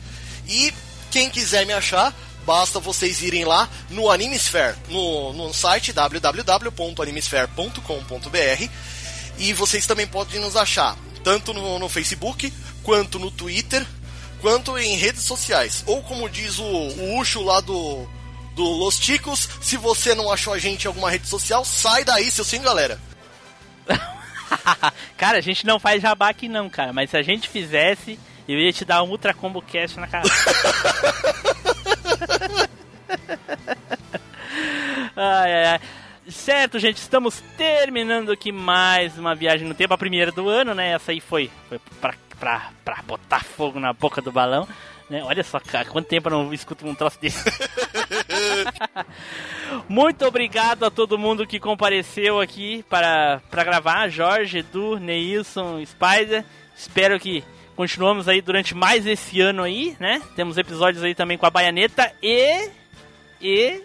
E 0.48 0.74
quem 1.12 1.30
quiser 1.30 1.66
me 1.66 1.74
achar, 1.74 2.16
basta 2.46 2.80
vocês 2.80 3.22
irem 3.22 3.46
lá 3.46 3.70
no 3.90 4.10
Animesphere, 4.10 4.76
no, 4.90 5.34
no 5.34 5.54
site 5.54 5.94
www.animesphere.com.br 5.94 8.70
e 9.38 9.54
vocês 9.54 9.86
também 9.86 10.08
podem 10.08 10.42
nos 10.42 10.56
achar 10.56 10.98
tanto 11.24 11.54
no, 11.54 11.80
no 11.80 11.90
Facebook, 11.90 12.54
quanto 12.84 13.20
no 13.20 13.30
Twitter, 13.30 13.86
quanto 14.42 14.78
em 14.78 14.98
redes 14.98 15.24
sociais. 15.24 15.84
Ou 15.86 16.02
como 16.04 16.30
diz 16.30 16.60
o, 16.60 16.64
o 16.64 17.20
Ucho 17.20 17.44
lá 17.44 17.60
do, 17.60 18.08
do 18.60 18.66
Los 18.66 19.00
Ticos, 19.00 19.48
se 19.62 19.78
você 19.78 20.14
não 20.14 20.30
achou 20.30 20.54
a 20.54 20.60
gente 20.60 20.84
em 20.84 20.88
alguma 20.88 21.10
rede 21.10 21.26
social, 21.26 21.64
sai 21.64 22.04
daí, 22.04 22.30
seu 22.30 22.44
sim, 22.44 22.62
galera. 22.62 23.00
cara, 25.16 25.38
a 25.38 25.42
gente 25.42 25.66
não 25.66 25.80
faz 25.80 26.02
jabá 26.02 26.28
aqui 26.28 26.50
não, 26.50 26.70
cara, 26.70 26.92
mas 26.92 27.10
se 27.10 27.16
a 27.16 27.22
gente 27.22 27.48
fizesse, 27.48 28.20
eu 28.50 28.60
ia 28.60 28.74
te 28.74 28.84
dar 28.84 29.02
um 29.02 29.12
Ultra 29.12 29.34
Combo 29.34 29.62
Cast 29.62 29.98
na 29.98 30.08
cara. 30.08 30.28
ai, 35.16 35.54
ai, 35.54 35.66
ai. 35.68 35.80
Certo, 36.28 36.80
gente, 36.80 36.98
estamos 36.98 37.42
terminando 37.56 38.30
aqui 38.30 38.52
mais 38.52 39.18
uma 39.18 39.34
viagem 39.36 39.66
no 39.66 39.74
tempo, 39.74 39.94
a 39.94 39.98
primeira 39.98 40.34
do 40.34 40.50
ano, 40.50 40.76
né? 40.76 40.92
Essa 40.92 41.14
aí 41.14 41.22
foi, 41.22 41.50
foi 41.70 41.80
pra, 42.02 42.14
pra, 42.38 42.72
pra 42.84 43.02
botar 43.04 43.46
fogo 43.46 43.80
na 43.80 43.94
boca 43.94 44.22
do 44.22 44.34
balão. 44.34 44.68
Né? 45.10 45.24
Olha 45.24 45.44
só, 45.44 45.60
cara, 45.60 45.86
quanto 45.86 46.08
tempo 46.08 46.30
eu 46.30 46.32
não 46.32 46.54
escuto 46.54 46.88
um 46.88 46.94
troço 46.94 47.20
desse. 47.20 47.44
Muito 49.90 50.26
obrigado 50.26 50.86
a 50.86 50.92
todo 50.92 51.18
mundo 51.18 51.48
que 51.48 51.60
compareceu 51.60 52.40
aqui 52.40 52.86
para, 52.88 53.42
para 53.50 53.64
gravar. 53.64 54.08
Jorge, 54.10 54.60
Edu, 54.60 55.00
Neilson, 55.00 55.84
Spider. 55.84 56.46
Espero 56.78 57.20
que 57.20 57.44
continuamos 57.76 58.28
aí 58.28 58.42
durante 58.42 58.76
mais 58.76 59.08
esse 59.08 59.42
ano 59.42 59.64
aí, 59.64 59.98
né? 60.00 60.22
Temos 60.36 60.58
episódios 60.58 61.04
aí 61.04 61.16
também 61.16 61.38
com 61.38 61.46
a 61.46 61.52
Baianeta 61.52 62.14
e... 62.22 62.70
E 63.42 63.82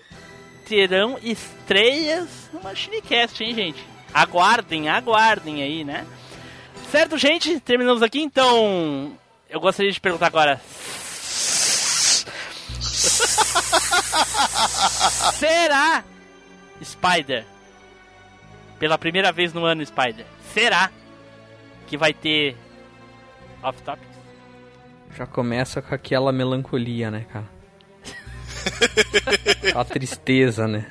terão 0.66 1.16
estreias 1.22 2.50
no 2.52 2.60
Machinecast, 2.60 3.42
hein, 3.42 3.54
gente? 3.54 3.84
Aguardem, 4.12 4.88
aguardem 4.88 5.62
aí, 5.62 5.84
né? 5.84 6.04
Certo, 6.90 7.16
gente? 7.16 7.60
Terminamos 7.60 8.02
aqui, 8.02 8.20
então... 8.20 9.16
Eu 9.48 9.60
gostaria 9.60 9.92
de 9.92 10.00
perguntar 10.00 10.26
agora... 10.26 10.60
Será, 15.38 16.04
Spider, 16.82 17.44
pela 18.78 18.98
primeira 18.98 19.32
vez 19.32 19.52
no 19.52 19.64
ano, 19.64 19.84
Spider, 19.84 20.26
será 20.52 20.90
que 21.86 21.96
vai 21.96 22.12
ter 22.12 22.56
Off 23.62 23.80
Topics? 23.82 24.14
Já 25.16 25.26
começa 25.26 25.80
com 25.80 25.94
aquela 25.94 26.32
melancolia, 26.32 27.10
né, 27.10 27.26
cara? 27.32 27.48
A 29.74 29.84
tristeza, 29.84 30.66
né? 30.66 30.90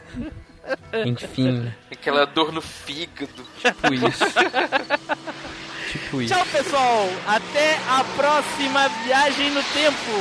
Enfim. 1.05 1.71
Aquela 1.91 2.25
dor 2.25 2.51
no 2.51 2.61
fígado. 2.61 3.43
Tipo 3.59 3.93
isso. 3.93 4.23
tipo 5.93 6.21
isso. 6.21 6.33
Tchau, 6.33 6.45
pessoal. 6.47 7.07
Até 7.27 7.77
a 7.87 8.03
próxima 8.15 8.89
viagem 9.05 9.51
no 9.51 9.63
tempo. 9.63 10.11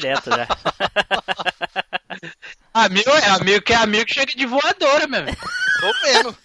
Direto, 0.00 0.30
já. 0.30 0.46
Amigo 2.74 3.10
é 3.10 3.28
amigo 3.28 3.62
que 3.62 3.72
é 3.72 3.76
amigo 3.76 4.06
que 4.06 4.14
chega 4.14 4.34
de 4.34 4.46
voadora, 4.46 5.06
meu. 5.06 5.24
velho. 5.24 5.36
Tô 5.80 5.92
vendo. 6.02 6.36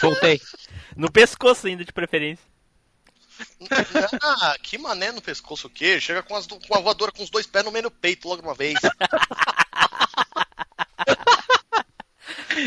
Voltei. 0.00 0.40
No 0.96 1.10
pescoço 1.10 1.66
ainda, 1.66 1.84
de 1.84 1.92
preferência. 1.92 2.44
Ah, 4.22 4.54
que 4.62 4.78
mané 4.78 5.10
no 5.10 5.20
pescoço 5.20 5.66
o 5.66 5.70
quê? 5.70 6.00
Chega 6.00 6.22
com, 6.22 6.36
as, 6.36 6.46
do- 6.46 6.60
com 6.60 6.76
a 6.76 6.80
voadora 6.80 7.10
com 7.10 7.22
os 7.24 7.30
dois 7.30 7.46
pés 7.46 7.64
no 7.64 7.72
meio 7.72 7.84
do 7.84 7.90
peito 7.90 8.28
logo 8.28 8.40
de 8.42 8.46
uma 8.48 8.54
vez. 8.54 8.78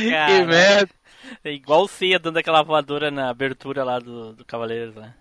Caraca. 0.09 0.45
merda. 0.45 0.89
É 1.43 1.51
igual 1.51 1.83
o 1.83 1.87
Ceia 1.87 2.19
dando 2.19 2.37
aquela 2.37 2.61
voadora 2.61 3.09
na 3.09 3.29
abertura 3.29 3.83
lá 3.83 3.99
do, 3.99 4.33
do 4.33 4.45
Cavaleiros, 4.45 4.95
né? 4.95 5.13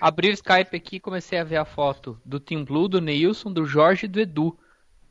Abri 0.00 0.30
o 0.30 0.32
Skype 0.32 0.76
aqui 0.76 0.96
e 0.96 1.00
comecei 1.00 1.38
a 1.38 1.44
ver 1.44 1.56
a 1.56 1.64
foto 1.64 2.20
do 2.24 2.40
Team 2.40 2.64
Blue, 2.64 2.88
do 2.88 3.00
Neilson, 3.00 3.52
do 3.52 3.66
Jorge 3.66 4.06
e 4.06 4.08
do 4.08 4.20
Edu. 4.20 4.58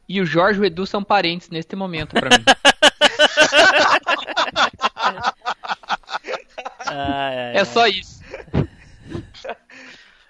E 0.08 0.20
o 0.20 0.26
Jorge 0.26 0.60
e 0.60 0.64
o 0.64 0.66
Edu 0.66 0.88
são 0.88 1.04
parentes 1.04 1.50
neste 1.50 1.76
momento 1.76 2.16
pra 2.16 2.36
mim. 2.36 2.44
é 7.54 7.64
só 7.64 7.88
isso. 7.88 8.20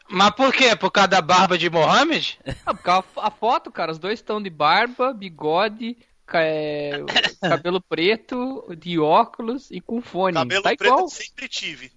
Mas 0.09 0.31
por 0.31 0.51
quê? 0.51 0.75
Por 0.75 0.91
causa 0.91 1.07
da 1.07 1.21
barba 1.21 1.57
de 1.57 1.69
Mohammed? 1.69 2.39
Ah, 2.65 2.73
porque 2.73 2.89
a, 2.89 3.03
a 3.17 3.31
foto, 3.31 3.71
cara, 3.71 3.91
os 3.91 3.99
dois 3.99 4.19
estão 4.19 4.41
de 4.41 4.49
barba, 4.49 5.13
bigode, 5.13 5.95
é, 6.33 7.03
cabelo 7.41 7.79
preto, 7.79 8.65
de 8.77 8.99
óculos 8.99 9.71
e 9.71 9.79
com 9.79 10.01
fone. 10.01 10.33
Cabelo 10.33 10.63
tá 10.63 10.69
preto 10.69 10.83
igual. 10.83 10.99
eu 11.01 11.09
sempre 11.09 11.47
tive. 11.47 11.91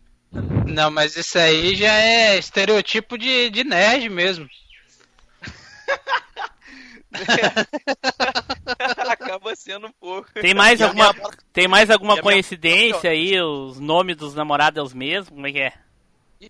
Não, 0.67 0.91
mas 0.91 1.17
isso 1.17 1.39
aí 1.39 1.75
já 1.75 1.93
é 1.93 2.39
estereotipo 2.39 3.19
de, 3.19 3.51
de 3.51 3.65
nerd 3.65 4.09
mesmo. 4.09 4.49
Acaba 9.09 9.55
sendo 9.55 9.87
um 9.89 9.93
pouco. 9.93 10.29
Tem 10.41 10.55
mais 10.55 10.81
E 10.81 10.85
alguma, 10.85 11.13
minha- 11.13 11.31
tem 11.53 11.69
mais 11.69 11.91
alguma 11.91 12.13
e 12.15 12.19
a 12.19 12.23
minha- 12.23 12.23
coincidência 12.23 13.11
aí? 13.11 13.39
Os 13.41 13.79
nomes 13.79 14.17
dos 14.17 14.35
namorados 14.35 14.79
é 14.79 14.83
os 14.83 14.95
mesmos? 14.95 15.29
Como 15.29 15.47
é 15.47 15.53
que 15.53 15.59
é? 15.61 15.73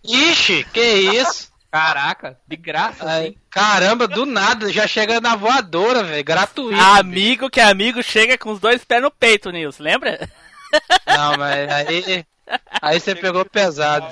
Ixi, 0.04 0.64
que 0.72 0.80
isso? 0.80 1.50
Caraca, 1.70 2.38
de 2.46 2.54
graça, 2.56 3.02
Ai, 3.08 3.22
assim. 3.28 3.36
caramba, 3.48 4.06
do 4.06 4.26
nada, 4.26 4.70
já 4.70 4.86
chega 4.86 5.20
na 5.22 5.34
voadora, 5.36 6.02
velho, 6.04 6.22
gratuito. 6.22 6.78
Amigo 6.78 7.48
que 7.48 7.60
é 7.60 7.64
amigo 7.64 8.02
chega 8.02 8.36
com 8.36 8.50
os 8.52 8.60
dois 8.60 8.84
pés 8.84 9.00
no 9.00 9.10
peito, 9.10 9.50
Nilson, 9.50 9.82
lembra? 9.82 10.28
Não, 11.06 11.36
mas 11.38 11.70
aí. 11.72 12.26
Aí 12.80 13.00
você 13.00 13.14
pegou 13.14 13.44
pesado. 13.44 14.06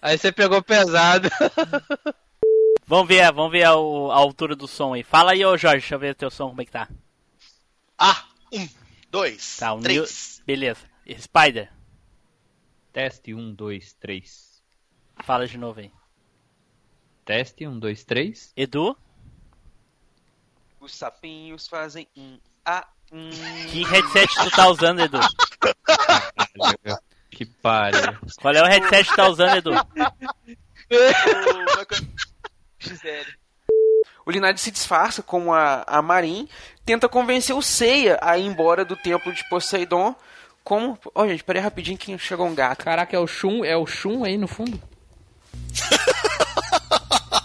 Aí 0.00 0.18
você 0.18 0.32
pegou 0.32 0.62
pesado. 0.62 1.28
Vamos 2.86 3.08
ver, 3.08 3.32
vamos 3.32 3.52
ver 3.52 3.64
a, 3.64 3.76
o- 3.76 4.10
a 4.10 4.16
altura 4.16 4.54
do 4.56 4.66
som 4.68 4.92
aí. 4.94 5.02
Fala 5.02 5.32
aí, 5.32 5.44
ô 5.44 5.56
Jorge, 5.56 5.78
deixa 5.80 5.94
eu 5.94 5.98
ver 5.98 6.14
teu 6.14 6.30
som, 6.30 6.48
como 6.48 6.60
é 6.60 6.64
que 6.64 6.70
tá. 6.72 6.88
Ah, 7.98 8.24
um, 8.52 8.68
dois, 9.10 9.56
Tá, 9.58 9.72
o 9.72 9.76
Nil... 9.76 9.84
três. 10.04 10.42
Beleza. 10.46 10.80
Spider, 11.18 11.70
Teste 12.92 13.32
1, 13.34 13.54
2, 13.54 13.92
3. 13.94 14.62
fala 15.24 15.46
de 15.46 15.56
novo 15.56 15.80
aí. 15.80 15.90
Teste 17.24 17.66
1, 17.66 17.78
2, 17.78 18.04
3. 18.04 18.52
Edu, 18.56 18.96
Os 20.80 20.94
sapinhos 20.94 21.66
fazem 21.68 22.06
um 22.16 22.38
a 22.64 22.86
um. 23.10 23.30
que 23.70 23.84
headset 23.84 24.34
tu 24.34 24.50
tá 24.50 24.68
usando, 24.68 25.00
Edu? 25.00 25.18
Que 27.32 27.46
pariu. 27.46 28.16
Qual 28.40 28.54
é 28.54 28.62
o 28.62 28.66
headset 28.66 29.08
que 29.08 29.16
tá 29.16 29.26
usando, 29.26 29.56
Edu? 29.56 29.70
XL. 32.78 33.30
O 34.24 34.30
Linard 34.30 34.60
se 34.60 34.70
disfarça 34.70 35.22
como 35.22 35.52
a, 35.52 35.82
a 35.86 36.00
Marin, 36.02 36.48
tenta 36.84 37.08
convencer 37.08 37.56
o 37.56 37.62
Seiya 37.62 38.18
a 38.20 38.38
ir 38.38 38.44
embora 38.44 38.84
do 38.84 38.94
templo 38.94 39.32
de 39.32 39.48
Poseidon. 39.48 40.14
Como. 40.62 40.98
Ó, 41.14 41.26
gente, 41.26 41.42
peraí 41.42 41.62
rapidinho 41.62 41.98
que 41.98 42.16
chegou 42.18 42.46
um 42.46 42.54
gato. 42.54 42.84
Caraca, 42.84 43.16
é 43.16 43.18
o 43.18 43.26
Shun, 43.26 43.64
é 43.64 43.76
o 43.76 43.86
Shun 43.86 44.24
aí 44.24 44.36
no 44.36 44.46
fundo? 44.46 44.80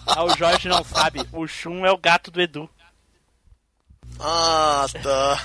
Ah, 0.10 0.24
o 0.24 0.36
Jorge 0.36 0.68
não 0.68 0.84
sabe. 0.84 1.22
O 1.32 1.46
Shun 1.46 1.86
é 1.86 1.92
o 1.92 1.98
gato 1.98 2.32
do 2.32 2.42
Edu. 2.42 2.68
Ah, 4.20 4.88
tá. 5.04 5.40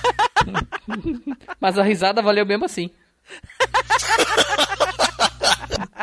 Mas 1.61 1.77
a 1.77 1.83
risada 1.83 2.23
valeu 2.23 2.43
mesmo 2.43 2.65
assim. 2.65 2.89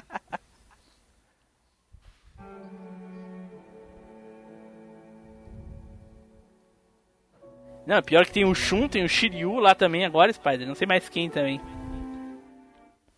Não, 7.90 8.00
pior 8.02 8.24
que 8.24 8.30
tem 8.30 8.44
o 8.44 8.54
Shun, 8.54 8.86
tem 8.86 9.04
o 9.04 9.08
Shiryu 9.08 9.58
lá 9.58 9.74
também 9.74 10.04
agora, 10.04 10.32
Spider. 10.32 10.64
Não 10.64 10.76
sei 10.76 10.86
mais 10.86 11.08
quem 11.08 11.28
também. 11.28 11.60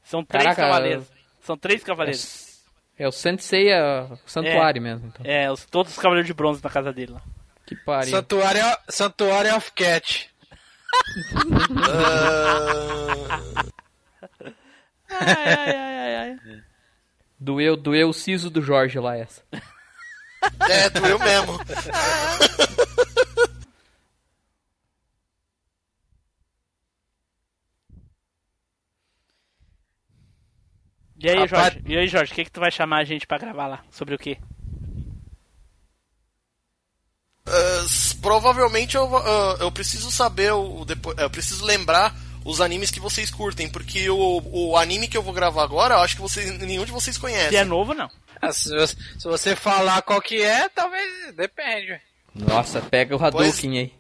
São 0.03 0.25
três 0.25 0.45
Caraca, 0.45 0.63
cavaleiros. 0.63 1.07
São 1.43 1.59
três 1.59 1.83
é 1.83 1.85
cavaleiros. 1.85 2.63
É, 2.99 3.03
o, 3.03 3.05
é 3.05 3.09
o 3.09 3.13
Sensei, 3.13 3.69
é 3.71 3.83
o 3.83 4.17
santuário 4.25 4.79
é, 4.79 4.83
mesmo. 4.83 5.09
Então. 5.09 5.27
É, 5.27 5.53
os, 5.53 5.67
todos 5.67 5.93
os 5.93 5.99
cavaleiros 5.99 6.27
de 6.27 6.33
bronze 6.33 6.65
na 6.65 6.71
casa 6.71 6.91
dele 6.91 7.13
lá. 7.13 7.21
Que 7.67 7.77
pariu. 7.77 8.11
Santuário, 8.11 8.63
é 8.63 8.79
santuário 8.89 9.51
é 9.51 9.55
of 9.55 9.73
Cat. 9.73 10.31
uh... 11.71 13.63
ai, 15.21 15.55
ai, 15.55 15.77
ai, 15.77 16.15
ai. 16.47 16.63
Doeu, 17.39 17.77
doeu 17.77 18.09
o 18.11 18.15
siso 18.15 18.49
do 18.51 18.63
Jorge 18.63 18.99
lá, 18.99 19.17
essa. 19.17 19.43
É, 20.71 20.89
doeu 20.91 21.19
mesmo. 21.19 21.59
E 31.19 31.29
aí, 31.29 31.39
Rapaz- 31.45 31.75
Jorge? 31.75 31.83
E 31.87 31.97
aí, 31.97 32.09
Jorge, 32.09 32.33
o 32.33 32.35
que, 32.35 32.45
que 32.45 32.51
tu 32.51 32.61
vai 32.61 32.71
chamar 32.71 32.99
a 32.99 33.05
gente 33.05 33.27
pra 33.27 33.39
gravar 33.39 33.67
lá? 33.67 33.85
Sobre 33.91 34.15
o 34.15 34.19
quê? 34.19 34.39
S- 37.85 38.17
provavelmente 38.17 38.97
eu, 38.97 39.09
vou- 39.09 39.19
ah, 39.23 39.57
eu 39.61 39.71
preciso 39.71 40.11
saber, 40.11 40.53
o, 40.53 40.85
depois, 40.85 41.17
eu 41.19 41.31
preciso 41.31 41.65
lembrar 41.65 42.15
os 42.45 42.61
animes 42.61 42.91
que 42.91 43.01
vocês 43.01 43.31
curtem, 43.31 43.69
porque 43.69 44.09
o, 44.11 44.43
o 44.53 44.77
anime 44.77 45.09
que 45.09 45.17
eu 45.17 45.23
vou 45.23 45.33
gravar 45.33 45.63
agora, 45.63 45.95
eu 45.95 46.01
acho 46.01 46.17
que 46.17 46.23
vocês, 46.23 46.59
nenhum 46.59 46.85
de 46.85 46.93
vocês 46.93 47.17
conhece. 47.19 47.51
Se 47.51 47.57
é 47.57 47.65
novo, 47.65 47.95
não. 47.95 48.09
Ah, 48.41 48.53
se, 48.53 48.69
você, 48.75 48.97
se 49.19 49.29
você 49.29 49.55
falar 49.57 50.03
qual 50.03 50.21
que 50.21 50.43
é, 50.43 50.69
talvez. 50.69 51.35
Depende. 51.37 52.01
Nossa, 52.35 52.81
pega 52.81 53.17
o 53.17 53.25
Hadouken 53.25 53.79
aí. 53.79 53.93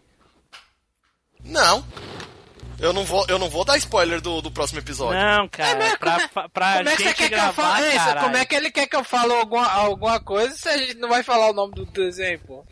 Não. 1.44 1.84
Eu 2.78 2.92
não 2.92 3.04
vou, 3.04 3.24
eu 3.28 3.38
não 3.38 3.48
vou 3.48 3.64
dar 3.64 3.76
spoiler 3.78 4.20
do, 4.20 4.42
do 4.42 4.50
próximo 4.50 4.80
episódio. 4.80 5.20
Não, 5.20 5.48
cara, 5.48 5.84
É, 5.84 5.96
pra, 5.96 6.12
como 6.14 6.22
é- 6.24 6.28
pra, 6.28 6.48
pra 6.48 6.76
Como 6.78 6.88
é 6.88 6.96
que 6.96 7.02
você 7.04 7.14
quer 7.14 7.14
que 7.14 7.34
eu 7.34 7.38
gravar, 7.38 7.52
fale 7.52 7.86
isso? 7.96 8.14
Como 8.20 8.36
é 8.36 8.44
que 8.44 8.54
ele 8.56 8.70
quer 8.72 8.86
que 8.88 8.96
eu 8.96 9.04
fale 9.04 9.32
alguma, 9.34 9.68
alguma 9.70 10.18
coisa 10.18 10.52
se 10.56 10.68
a 10.68 10.76
gente 10.76 10.94
não 10.94 11.08
vai 11.08 11.22
falar 11.22 11.50
o 11.50 11.54
nome 11.54 11.74
do 11.74 11.86
desenho, 11.86 12.40
pô? 12.40 12.64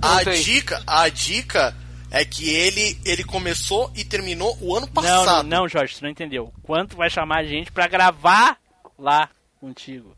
A 0.00 0.22
dica, 0.30 0.80
a 0.86 1.08
dica 1.08 1.76
é 2.14 2.26
que 2.26 2.46
ele, 2.50 3.00
ele 3.06 3.24
começou 3.24 3.90
e 3.96 4.04
terminou 4.04 4.54
o 4.60 4.76
ano 4.76 4.84
Não, 4.86 4.92
passado. 4.92 5.48
não, 5.48 5.60
não, 5.62 5.68
Jorge, 5.68 5.96
tu 5.96 6.02
não 6.02 6.10
entendeu. 6.10 6.52
Quanto 6.62 6.94
vai 6.94 7.08
chamar 7.08 7.38
a 7.38 7.44
gente 7.44 7.72
pra 7.72 7.88
gravar 7.88 8.58
lá 8.98 9.30
contigo? 9.58 10.14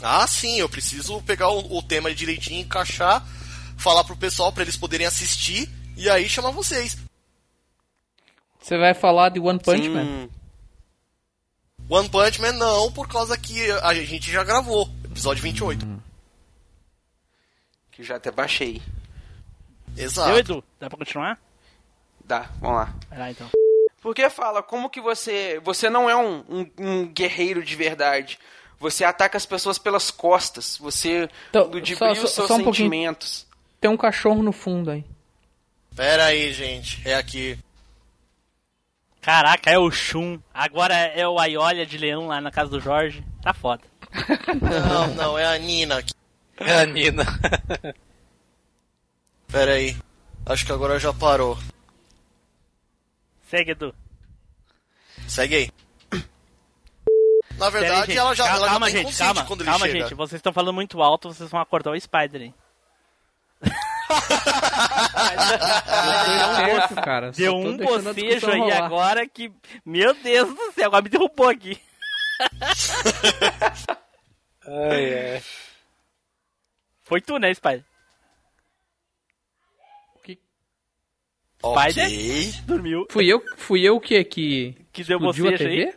Ah, 0.00 0.26
sim, 0.26 0.58
eu 0.58 0.66
preciso 0.68 1.20
pegar 1.22 1.50
o, 1.50 1.76
o 1.76 1.82
tema 1.82 2.14
direitinho, 2.14 2.62
encaixar, 2.62 3.22
falar 3.76 4.02
pro 4.04 4.16
pessoal 4.16 4.50
pra 4.50 4.62
eles 4.62 4.78
poderem 4.78 5.06
assistir 5.06 5.68
e 5.94 6.08
aí 6.08 6.26
chamar 6.26 6.52
vocês. 6.52 6.96
Você 8.58 8.78
vai 8.78 8.94
falar 8.94 9.28
de 9.28 9.38
One 9.38 9.58
Punch 9.60 9.82
Sim. 9.82 9.90
Man? 9.90 10.28
One 11.88 12.08
Punch 12.08 12.40
Man 12.40 12.52
não, 12.52 12.90
por 12.90 13.06
causa 13.08 13.36
que 13.36 13.70
a 13.70 13.92
gente 13.92 14.30
já 14.32 14.42
gravou, 14.42 14.88
episódio 15.04 15.42
28. 15.42 15.86
Que 17.92 18.02
já 18.02 18.16
até 18.16 18.30
baixei. 18.30 18.80
Exato. 19.96 20.30
Eu, 20.30 20.38
Edu, 20.38 20.64
dá 20.78 20.88
pra 20.88 20.98
continuar? 20.98 21.38
Dá, 22.24 22.50
vamos 22.60 22.76
lá. 22.76 22.94
Vai 23.08 23.18
lá 23.18 23.30
então. 23.30 23.48
Porque 24.02 24.28
fala, 24.30 24.62
como 24.62 24.90
que 24.90 25.00
você. 25.00 25.60
Você 25.64 25.88
não 25.90 26.08
é 26.08 26.16
um, 26.16 26.44
um, 26.48 26.70
um 26.78 27.06
guerreiro 27.06 27.62
de 27.64 27.74
verdade. 27.74 28.38
Você 28.78 29.04
ataca 29.04 29.36
as 29.36 29.46
pessoas 29.46 29.78
pelas 29.78 30.10
costas. 30.10 30.76
Você 30.78 31.28
Então, 31.50 31.64
ludibria 31.66 32.14
só- 32.14 32.24
os 32.24 32.30
seus 32.32 32.46
só 32.48 32.54
um 32.56 32.62
pouquinho. 32.64 32.74
sentimentos. 32.90 33.46
Tem 33.80 33.90
um 33.90 33.96
cachorro 33.96 34.42
no 34.42 34.52
fundo 34.52 34.90
aí. 34.90 35.04
Pera 35.94 36.26
aí, 36.26 36.52
gente, 36.52 37.00
é 37.08 37.14
aqui. 37.14 37.58
Caraca, 39.22 39.70
é 39.70 39.78
o 39.78 39.90
Shun. 39.90 40.38
Agora 40.54 40.94
é 40.94 41.26
o 41.26 41.38
Aiolha 41.38 41.84
de 41.86 41.98
leão 41.98 42.26
lá 42.28 42.40
na 42.40 42.50
casa 42.50 42.70
do 42.70 42.78
Jorge. 42.80 43.24
Tá 43.42 43.52
foda. 43.52 43.82
Não, 44.62 45.14
não, 45.14 45.38
é 45.38 45.44
a 45.44 45.58
Nina 45.58 45.98
aqui. 45.98 46.12
É 46.58 46.80
a 46.80 46.86
Nina. 46.86 47.24
Pera 49.56 49.72
aí. 49.72 49.96
Acho 50.44 50.66
que 50.66 50.72
agora 50.72 50.98
já 50.98 51.14
parou. 51.14 51.56
Segue, 53.48 53.70
Edu. 53.70 53.94
Segue 55.26 55.54
aí. 55.54 55.70
Na 57.56 57.68
aí, 57.68 57.72
verdade, 57.72 58.18
ela 58.18 58.34
já, 58.34 58.44
calma, 58.44 58.58
ela 58.58 58.66
já 58.66 58.72
calma, 58.72 58.86
tá 58.86 58.92
gente, 58.92 59.16
calma, 59.16 59.44
quando 59.46 59.62
ele 59.62 59.70
calma, 59.70 59.86
chega. 59.86 60.00
gente. 60.00 60.14
Vocês 60.14 60.40
estão 60.40 60.52
falando 60.52 60.74
muito 60.74 61.00
alto, 61.00 61.32
vocês 61.32 61.50
vão 61.50 61.58
acordar 61.58 61.92
o 61.92 61.98
Spider, 61.98 62.42
hein? 62.42 62.54
Deu 63.62 63.70
certo, 66.54 66.94
cara. 66.96 67.32
Deu 67.32 67.56
um 67.56 67.78
bocejo 67.78 68.50
aí 68.50 68.60
rolar. 68.60 68.84
agora 68.84 69.26
que. 69.26 69.50
Meu 69.86 70.12
Deus 70.12 70.54
do 70.54 70.72
céu, 70.72 70.88
agora 70.88 71.02
me 71.02 71.08
derrubou 71.08 71.48
aqui. 71.48 71.80
Ai, 74.66 74.68
ai. 75.32 75.42
Foi 77.04 77.22
tu, 77.22 77.38
né, 77.38 77.54
Spider? 77.54 77.86
Ok. 81.72 81.92
Spider? 81.92 82.64
Dormiu. 82.66 83.06
Fui 83.10 83.26
eu, 83.26 83.42
fui 83.56 83.82
eu 83.82 83.98
que, 84.00 84.22
que, 84.24 84.76
Que 84.92 85.04
deu 85.04 85.16
explodiu 85.18 85.48
a 85.48 85.52
TV? 85.56 85.64
aí? 85.88 85.94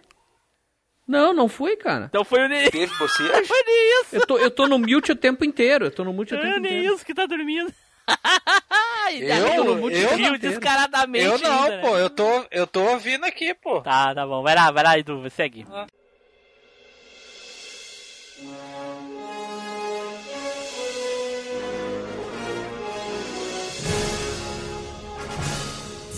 Não, 1.07 1.33
não 1.33 1.47
fui, 1.47 1.75
cara. 1.75 2.05
Então 2.05 2.23
foi 2.23 2.43
o 2.45 2.47
Ney. 2.47 2.69
Teve 2.69 2.93
bocejo? 2.97 3.29
Foi 3.47 3.63
nem 3.63 4.01
isso. 4.01 4.15
Eu 4.15 4.27
tô, 4.27 4.37
eu 4.37 4.51
tô 4.51 4.67
no 4.67 4.77
mute 4.77 5.11
o 5.11 5.15
tempo 5.15 5.43
inteiro. 5.43 5.85
Eu 5.85 5.91
tô 5.91 6.03
no 6.03 6.13
mute 6.13 6.35
o 6.35 6.37
É 6.37 6.41
tempo 6.41 6.59
nem 6.59 6.73
inteiro. 6.77 6.93
isso 6.95 7.03
que 7.03 7.15
tá 7.15 7.25
dormindo. 7.25 7.73
Eu? 9.11 9.55
tô 9.55 9.63
no 9.63 9.75
mute 9.77 9.95
o 9.95 9.99
Eu 9.99 10.13
inteiro. 10.13 10.37
descaradamente. 10.37 11.25
Eu 11.25 11.39
não, 11.39 11.63
ainda, 11.63 11.77
né? 11.77 11.81
pô. 11.81 11.97
Eu 11.97 12.09
tô, 12.11 12.45
eu 12.51 12.67
tô 12.67 12.81
ouvindo 12.91 13.25
aqui, 13.25 13.55
pô. 13.55 13.81
Tá, 13.81 14.13
tá 14.13 14.25
bom. 14.27 14.43
Vai 14.43 14.53
lá, 14.53 14.69
vai 14.69 14.83
lá, 14.83 14.99
Edu, 14.99 15.27
segue. 15.31 15.65